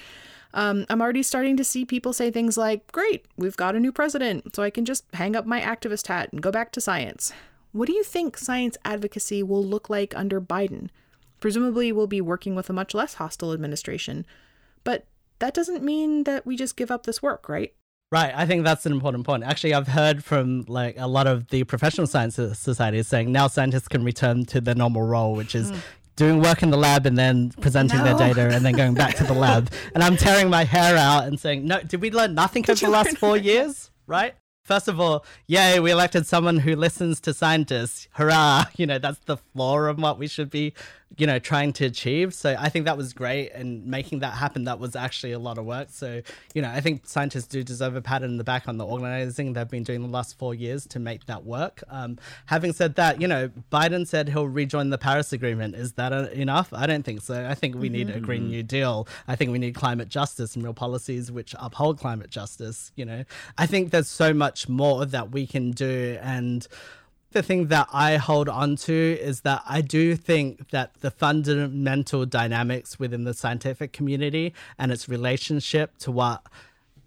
um, 0.53 0.85
I'm 0.91 1.01
already 1.01 1.23
starting 1.23 1.57
to 1.57 1.63
see 1.63 1.85
people 1.85 2.13
say 2.13 2.29
things 2.29 2.55
like, 2.55 2.91
Great, 2.91 3.25
we've 3.35 3.57
got 3.57 3.75
a 3.75 3.79
new 3.79 3.91
president, 3.91 4.55
so 4.55 4.61
I 4.61 4.69
can 4.69 4.85
just 4.85 5.05
hang 5.13 5.35
up 5.35 5.47
my 5.47 5.59
activist 5.59 6.05
hat 6.05 6.29
and 6.31 6.39
go 6.39 6.51
back 6.51 6.71
to 6.73 6.81
science. 6.81 7.33
What 7.71 7.87
do 7.87 7.93
you 7.93 8.03
think 8.03 8.37
science 8.37 8.77
advocacy 8.85 9.43
will 9.43 9.63
look 9.63 9.89
like 9.89 10.15
under 10.15 10.41
Biden? 10.41 10.89
Presumably, 11.39 11.91
we'll 11.91 12.07
be 12.07 12.21
working 12.21 12.55
with 12.55 12.69
a 12.69 12.73
much 12.73 12.93
less 12.93 13.15
hostile 13.15 13.53
administration. 13.53 14.25
But 14.83 15.05
that 15.39 15.53
doesn't 15.53 15.83
mean 15.83 16.23
that 16.23 16.45
we 16.45 16.55
just 16.55 16.75
give 16.75 16.89
up 16.89 17.05
this 17.05 17.21
work, 17.21 17.47
right? 17.47 17.73
Right, 18.09 18.31
I 18.33 18.45
think 18.45 18.63
that's 18.63 18.85
an 18.85 18.93
important 18.93 19.25
point. 19.25 19.43
Actually, 19.43 19.73
I've 19.73 19.89
heard 19.89 20.23
from 20.23 20.63
like 20.69 20.95
a 20.97 21.07
lot 21.07 21.27
of 21.27 21.49
the 21.49 21.65
professional 21.65 22.07
science 22.07 22.35
societies 22.35 23.07
saying 23.07 23.31
now 23.31 23.47
scientists 23.47 23.89
can 23.89 24.03
return 24.05 24.45
to 24.45 24.61
their 24.61 24.75
normal 24.75 25.01
role, 25.01 25.35
which 25.35 25.55
is 25.55 25.71
mm. 25.71 25.79
doing 26.15 26.41
work 26.41 26.63
in 26.63 26.69
the 26.69 26.77
lab 26.77 27.05
and 27.05 27.17
then 27.17 27.51
presenting 27.59 27.97
no. 27.97 28.05
their 28.05 28.33
data 28.33 28.55
and 28.55 28.65
then 28.65 28.75
going 28.75 28.93
back 28.93 29.15
to 29.17 29.25
the 29.25 29.33
lab. 29.33 29.69
And 29.93 30.03
I'm 30.03 30.15
tearing 30.15 30.49
my 30.49 30.63
hair 30.63 30.95
out 30.95 31.25
and 31.25 31.37
saying, 31.37 31.65
"No, 31.65 31.81
did 31.81 32.01
we 32.01 32.09
learn 32.09 32.33
nothing 32.33 32.63
over 32.69 32.79
the 32.79 32.89
last 32.89 33.17
4 33.17 33.35
years?" 33.51 33.91
Right? 34.05 34.35
First 34.67 34.89
of 34.89 34.99
all, 34.99 35.25
yay, 35.47 35.79
we 35.79 35.91
elected 35.91 36.27
someone 36.27 36.59
who 36.59 36.75
listens 36.75 37.21
to 37.21 37.33
scientists. 37.33 38.09
Hurrah! 38.11 38.65
You 38.75 38.85
know, 38.85 38.99
that's 38.99 39.19
the 39.19 39.37
floor 39.37 39.87
of 39.87 39.97
what 39.97 40.19
we 40.19 40.27
should 40.27 40.49
be 40.49 40.73
you 41.15 41.25
know, 41.25 41.39
trying 41.39 41.71
to 41.73 41.85
achieve. 41.85 42.33
So 42.33 42.55
I 42.59 42.69
think 42.69 42.85
that 42.85 42.97
was 42.97 43.13
great. 43.13 43.51
And 43.51 43.85
making 43.85 44.19
that 44.19 44.33
happen, 44.33 44.65
that 44.65 44.77
was 44.79 44.95
actually 44.95 45.31
a 45.31 45.39
lot 45.39 45.57
of 45.57 45.65
work. 45.65 45.87
So, 45.91 46.21
you 46.53 46.61
know, 46.61 46.69
I 46.69 46.81
think 46.81 47.07
scientists 47.07 47.47
do 47.47 47.63
deserve 47.63 47.95
a 47.95 48.01
pat 48.01 48.23
in 48.23 48.37
the 48.37 48.43
back 48.43 48.67
on 48.67 48.77
the 48.77 48.85
organizing 48.85 49.53
they've 49.53 49.67
been 49.67 49.83
doing 49.83 50.01
the 50.01 50.09
last 50.09 50.37
four 50.37 50.53
years 50.53 50.85
to 50.87 50.99
make 50.99 51.25
that 51.25 51.45
work. 51.45 51.81
Um, 51.89 52.19
having 52.47 52.73
said 52.73 52.95
that, 52.95 53.21
you 53.21 53.27
know, 53.27 53.49
Biden 53.71 54.05
said 54.05 54.29
he'll 54.29 54.47
rejoin 54.47 54.89
the 54.89 54.97
Paris 54.97 55.31
Agreement. 55.31 55.75
Is 55.75 55.93
that 55.93 56.11
enough? 56.33 56.73
I 56.73 56.85
don't 56.85 57.03
think 57.03 57.21
so. 57.21 57.47
I 57.47 57.55
think 57.55 57.75
we 57.75 57.89
need 57.89 58.09
mm-hmm. 58.09 58.17
a 58.17 58.21
Green 58.21 58.47
New 58.49 58.63
Deal. 58.63 59.07
I 59.27 59.35
think 59.35 59.51
we 59.51 59.59
need 59.59 59.75
climate 59.75 60.09
justice 60.09 60.55
and 60.55 60.63
real 60.63 60.73
policies 60.73 61.31
which 61.31 61.55
uphold 61.57 61.99
climate 61.99 62.29
justice. 62.29 62.91
You 62.95 63.05
know, 63.05 63.23
I 63.57 63.65
think 63.65 63.91
there's 63.91 64.09
so 64.09 64.33
much 64.33 64.67
more 64.67 65.05
that 65.05 65.31
we 65.31 65.47
can 65.47 65.71
do. 65.71 66.17
And, 66.21 66.67
the 67.31 67.43
thing 67.43 67.67
that 67.67 67.87
I 67.91 68.17
hold 68.17 68.49
on 68.49 68.75
to 68.77 68.93
is 68.93 69.41
that 69.41 69.61
I 69.67 69.81
do 69.81 70.15
think 70.15 70.69
that 70.69 71.01
the 71.01 71.11
fundamental 71.11 72.25
dynamics 72.25 72.97
within 72.97 73.25
the 73.25 73.33
scientific 73.33 73.91
community 73.93 74.53
and 74.77 74.91
its 74.91 75.09
relationship 75.09 75.97
to 75.99 76.11
what 76.11 76.47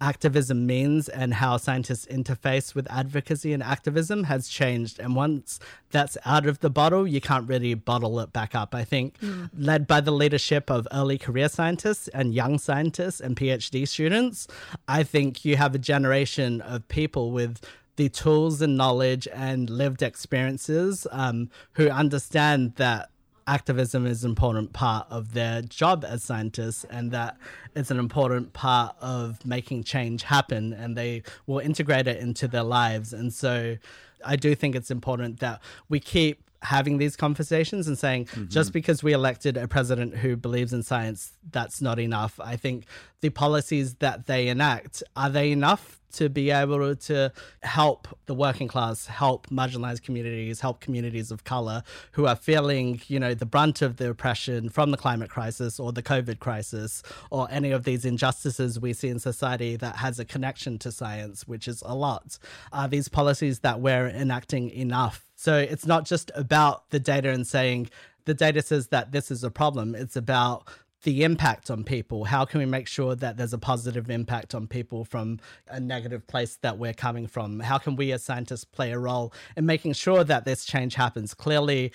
activism 0.01 0.65
means 0.65 1.07
and 1.07 1.35
how 1.35 1.55
scientists 1.57 2.07
interface 2.07 2.73
with 2.73 2.89
advocacy 2.91 3.53
and 3.53 3.61
activism 3.61 4.23
has 4.25 4.47
changed. 4.47 4.99
And 4.99 5.15
once 5.15 5.59
that's 5.91 6.17
out 6.25 6.47
of 6.47 6.59
the 6.59 6.71
bottle, 6.71 7.07
you 7.07 7.21
can't 7.21 7.47
really 7.47 7.75
bottle 7.75 8.19
it 8.19 8.33
back 8.33 8.55
up. 8.55 8.73
I 8.73 8.83
think, 8.83 9.19
mm. 9.19 9.49
led 9.55 9.85
by 9.85 10.01
the 10.01 10.11
leadership 10.11 10.69
of 10.71 10.87
early 10.91 11.19
career 11.19 11.47
scientists 11.47 12.07
and 12.09 12.33
young 12.33 12.57
scientists 12.57 13.21
and 13.21 13.37
PhD 13.37 13.87
students, 13.87 14.47
I 14.87 15.03
think 15.03 15.45
you 15.45 15.55
have 15.57 15.75
a 15.75 15.79
generation 15.79 16.61
of 16.61 16.87
people 16.87 17.31
with 17.31 17.61
the 17.95 18.09
tools 18.09 18.61
and 18.61 18.77
knowledge 18.77 19.27
and 19.33 19.69
lived 19.69 20.01
experiences 20.01 21.05
um, 21.11 21.49
who 21.73 21.89
understand 21.89 22.75
that 22.75 23.09
activism 23.47 24.05
is 24.05 24.23
an 24.23 24.29
important 24.29 24.71
part 24.71 25.05
of 25.09 25.33
their 25.33 25.61
job 25.61 26.05
as 26.07 26.23
scientists 26.23 26.85
and 26.89 27.11
that 27.11 27.37
it's 27.75 27.91
an 27.91 27.99
important 27.99 28.53
part 28.53 28.95
of 29.01 29.45
making 29.45 29.83
change 29.83 30.23
happen 30.23 30.73
and 30.73 30.95
they 30.95 31.23
will 31.47 31.59
integrate 31.59 32.07
it 32.07 32.19
into 32.19 32.47
their 32.47 32.63
lives. 32.63 33.13
And 33.13 33.33
so 33.33 33.77
i 34.23 34.35
do 34.35 34.53
think 34.53 34.75
it's 34.75 34.91
important 34.91 35.39
that 35.39 35.59
we 35.89 35.99
keep 35.99 36.43
having 36.63 36.97
these 36.97 37.15
conversations 37.15 37.87
and 37.87 37.97
saying 37.97 38.25
mm-hmm. 38.25 38.47
just 38.47 38.71
because 38.71 39.01
we 39.01 39.13
elected 39.13 39.57
a 39.57 39.67
president 39.67 40.15
who 40.15 40.35
believes 40.35 40.73
in 40.73 40.83
science 40.83 41.33
that's 41.51 41.81
not 41.81 41.99
enough. 41.99 42.39
I 42.39 42.55
think 42.55 42.85
the 43.21 43.29
policies 43.29 43.95
that 43.95 44.27
they 44.27 44.47
enact 44.47 45.01
are 45.15 45.29
they 45.29 45.51
enough 45.51 46.00
to 46.13 46.29
be 46.29 46.51
able 46.51 46.95
to 46.95 47.31
help 47.63 48.07
the 48.25 48.33
working 48.33 48.67
class, 48.67 49.05
help 49.05 49.47
marginalized 49.47 50.03
communities, 50.03 50.61
help 50.61 50.79
communities 50.79 51.31
of 51.31 51.43
color 51.43 51.83
who 52.13 52.25
are 52.25 52.35
feeling, 52.35 53.01
you 53.07 53.19
know, 53.19 53.33
the 53.33 53.45
brunt 53.45 53.81
of 53.81 53.97
the 53.97 54.09
oppression 54.09 54.69
from 54.69 54.91
the 54.91 54.97
climate 54.97 55.29
crisis 55.29 55.79
or 55.79 55.91
the 55.91 56.03
COVID 56.03 56.39
crisis 56.39 57.03
or 57.29 57.47
any 57.51 57.71
of 57.71 57.83
these 57.83 58.05
injustices 58.05 58.79
we 58.79 58.93
see 58.93 59.09
in 59.09 59.19
society 59.19 59.75
that 59.75 59.97
has 59.97 60.19
a 60.19 60.25
connection 60.25 60.77
to 60.79 60.91
science, 60.91 61.47
which 61.47 61.67
is 61.67 61.81
a 61.85 61.95
lot. 61.95 62.37
Are 62.71 62.87
these 62.87 63.07
policies 63.07 63.59
that 63.59 63.79
we're 63.81 64.07
enacting 64.07 64.69
enough? 64.69 65.25
So 65.35 65.57
it's 65.57 65.85
not 65.85 66.05
just 66.05 66.31
about 66.35 66.89
the 66.91 66.99
data 66.99 67.29
and 67.29 67.47
saying, 67.47 67.89
the 68.25 68.33
data 68.33 68.61
says 68.61 68.89
that 68.89 69.11
this 69.11 69.31
is 69.31 69.43
a 69.43 69.49
problem. 69.49 69.95
It's 69.95 70.15
about 70.15 70.67
the 71.03 71.23
impact 71.23 71.71
on 71.71 71.83
people. 71.83 72.25
How 72.25 72.45
can 72.45 72.59
we 72.59 72.65
make 72.65 72.87
sure 72.87 73.15
that 73.15 73.37
there's 73.37 73.53
a 73.53 73.57
positive 73.57 74.09
impact 74.09 74.53
on 74.53 74.67
people 74.67 75.03
from 75.03 75.39
a 75.67 75.79
negative 75.79 76.27
place 76.27 76.57
that 76.61 76.77
we're 76.77 76.93
coming 76.93 77.27
from? 77.27 77.59
How 77.59 77.77
can 77.77 77.95
we 77.95 78.11
as 78.11 78.23
scientists 78.23 78.65
play 78.65 78.91
a 78.91 78.99
role 78.99 79.33
in 79.57 79.65
making 79.65 79.93
sure 79.93 80.23
that 80.23 80.45
this 80.45 80.65
change 80.65 80.95
happens? 80.95 81.33
Clearly, 81.33 81.91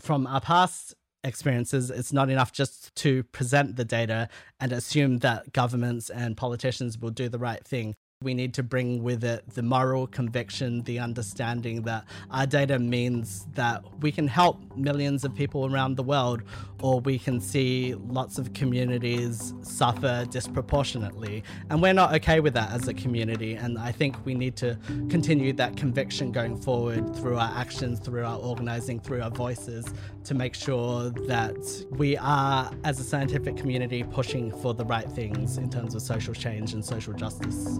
from 0.00 0.26
our 0.26 0.40
past 0.40 0.94
experiences, 1.24 1.90
it's 1.90 2.12
not 2.12 2.30
enough 2.30 2.52
just 2.52 2.94
to 2.96 3.22
present 3.24 3.76
the 3.76 3.84
data 3.84 4.28
and 4.58 4.72
assume 4.72 5.18
that 5.18 5.52
governments 5.52 6.10
and 6.10 6.36
politicians 6.36 6.98
will 6.98 7.10
do 7.10 7.28
the 7.28 7.38
right 7.38 7.64
thing. 7.64 7.94
We 8.22 8.34
need 8.34 8.54
to 8.54 8.62
bring 8.62 9.02
with 9.02 9.24
it 9.24 9.44
the 9.54 9.62
moral 9.62 10.06
conviction, 10.06 10.82
the 10.82 10.98
understanding 10.98 11.82
that 11.82 12.04
our 12.30 12.46
data 12.46 12.78
means 12.78 13.46
that 13.54 13.84
we 14.00 14.12
can 14.12 14.28
help 14.28 14.60
millions 14.76 15.24
of 15.24 15.34
people 15.34 15.72
around 15.72 15.96
the 15.96 16.02
world, 16.02 16.42
or 16.80 17.00
we 17.00 17.18
can 17.18 17.40
see 17.40 17.94
lots 17.94 18.38
of 18.38 18.52
communities 18.52 19.54
suffer 19.62 20.26
disproportionately. 20.30 21.42
And 21.70 21.82
we're 21.82 21.92
not 21.92 22.14
okay 22.16 22.40
with 22.40 22.54
that 22.54 22.70
as 22.72 22.88
a 22.88 22.94
community. 22.94 23.54
And 23.54 23.78
I 23.78 23.92
think 23.92 24.24
we 24.24 24.34
need 24.34 24.56
to 24.56 24.78
continue 25.08 25.52
that 25.54 25.76
conviction 25.76 26.32
going 26.32 26.56
forward 26.56 27.14
through 27.16 27.36
our 27.36 27.52
actions, 27.56 28.00
through 28.00 28.24
our 28.24 28.38
organizing, 28.38 29.00
through 29.00 29.22
our 29.22 29.30
voices 29.30 29.86
to 30.24 30.34
make 30.34 30.54
sure 30.54 31.10
that 31.10 31.56
we 31.90 32.16
are, 32.16 32.70
as 32.84 33.00
a 33.00 33.04
scientific 33.04 33.56
community, 33.56 34.02
pushing 34.04 34.50
for 34.50 34.74
the 34.74 34.84
right 34.84 35.10
things 35.10 35.58
in 35.58 35.70
terms 35.70 35.94
of 35.94 36.02
social 36.02 36.34
change 36.34 36.74
and 36.74 36.84
social 36.84 37.12
justice. 37.12 37.78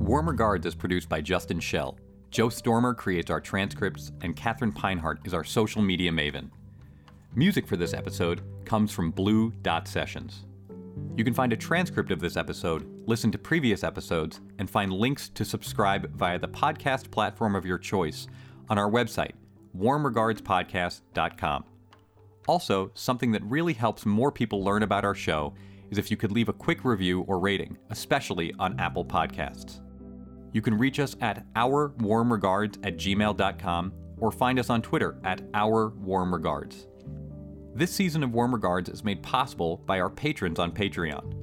Warm 0.00 0.28
Regards 0.28 0.66
is 0.66 0.74
produced 0.74 1.08
by 1.08 1.20
Justin 1.20 1.60
Shell. 1.60 1.98
Joe 2.30 2.48
Stormer 2.48 2.94
creates 2.94 3.30
our 3.30 3.40
transcripts, 3.40 4.12
and 4.22 4.34
Catherine 4.34 4.72
Pinehart 4.72 5.26
is 5.26 5.34
our 5.34 5.44
social 5.44 5.82
media 5.82 6.10
maven. 6.10 6.50
Music 7.34 7.66
for 7.66 7.76
this 7.76 7.92
episode 7.92 8.40
comes 8.64 8.90
from 8.90 9.10
Blue 9.10 9.52
Dot 9.62 9.86
Sessions. 9.86 10.45
You 11.16 11.24
can 11.24 11.34
find 11.34 11.52
a 11.52 11.56
transcript 11.56 12.10
of 12.10 12.20
this 12.20 12.36
episode, 12.36 12.86
listen 13.06 13.32
to 13.32 13.38
previous 13.38 13.82
episodes, 13.82 14.40
and 14.58 14.68
find 14.68 14.92
links 14.92 15.28
to 15.30 15.44
subscribe 15.44 16.14
via 16.14 16.38
the 16.38 16.48
podcast 16.48 17.10
platform 17.10 17.54
of 17.54 17.64
your 17.64 17.78
choice 17.78 18.26
on 18.68 18.78
our 18.78 18.90
website, 18.90 19.32
warmregardspodcast.com. 19.78 21.64
Also, 22.48 22.90
something 22.94 23.32
that 23.32 23.42
really 23.44 23.72
helps 23.72 24.06
more 24.06 24.30
people 24.30 24.62
learn 24.62 24.82
about 24.82 25.04
our 25.04 25.14
show 25.14 25.54
is 25.90 25.98
if 25.98 26.10
you 26.10 26.16
could 26.16 26.32
leave 26.32 26.48
a 26.48 26.52
quick 26.52 26.84
review 26.84 27.22
or 27.22 27.38
rating, 27.38 27.76
especially 27.90 28.52
on 28.58 28.78
Apple 28.78 29.04
Podcasts. 29.04 29.80
You 30.52 30.62
can 30.62 30.78
reach 30.78 31.00
us 31.00 31.16
at 31.20 31.44
ourwarmregards 31.54 32.78
at 32.86 32.96
gmail.com 32.96 33.92
or 34.18 34.32
find 34.32 34.58
us 34.58 34.70
on 34.70 34.82
Twitter 34.82 35.18
at 35.24 35.40
ourwarmregards. 35.52 36.86
This 37.76 37.90
season 37.90 38.22
of 38.22 38.32
Warm 38.32 38.54
Regards 38.54 38.88
is 38.88 39.04
made 39.04 39.22
possible 39.22 39.82
by 39.84 40.00
our 40.00 40.08
patrons 40.08 40.58
on 40.58 40.72
Patreon. 40.72 41.34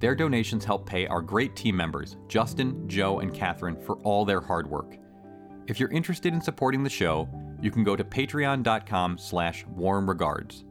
Their 0.00 0.16
donations 0.16 0.64
help 0.64 0.84
pay 0.86 1.06
our 1.06 1.22
great 1.22 1.54
team 1.54 1.76
members, 1.76 2.16
Justin, 2.26 2.88
Joe, 2.88 3.20
and 3.20 3.32
Catherine, 3.32 3.80
for 3.86 3.94
all 3.98 4.24
their 4.24 4.40
hard 4.40 4.68
work. 4.68 4.96
If 5.68 5.78
you're 5.78 5.92
interested 5.92 6.34
in 6.34 6.40
supporting 6.40 6.82
the 6.82 6.90
show, 6.90 7.28
you 7.62 7.70
can 7.70 7.84
go 7.84 7.94
to 7.94 8.02
patreon.com 8.02 9.18
slash 9.18 9.64
warmregards. 9.66 10.64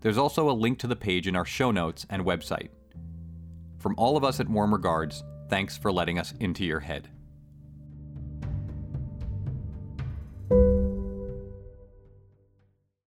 There's 0.00 0.16
also 0.16 0.48
a 0.48 0.52
link 0.52 0.78
to 0.78 0.86
the 0.86 0.96
page 0.96 1.28
in 1.28 1.36
our 1.36 1.44
show 1.44 1.70
notes 1.70 2.06
and 2.08 2.24
website. 2.24 2.70
From 3.76 3.94
all 3.98 4.16
of 4.16 4.24
us 4.24 4.40
at 4.40 4.48
Warm 4.48 4.72
Regards, 4.72 5.22
thanks 5.50 5.76
for 5.76 5.92
letting 5.92 6.18
us 6.18 6.32
into 6.40 6.64
your 6.64 6.80
head. 6.80 7.10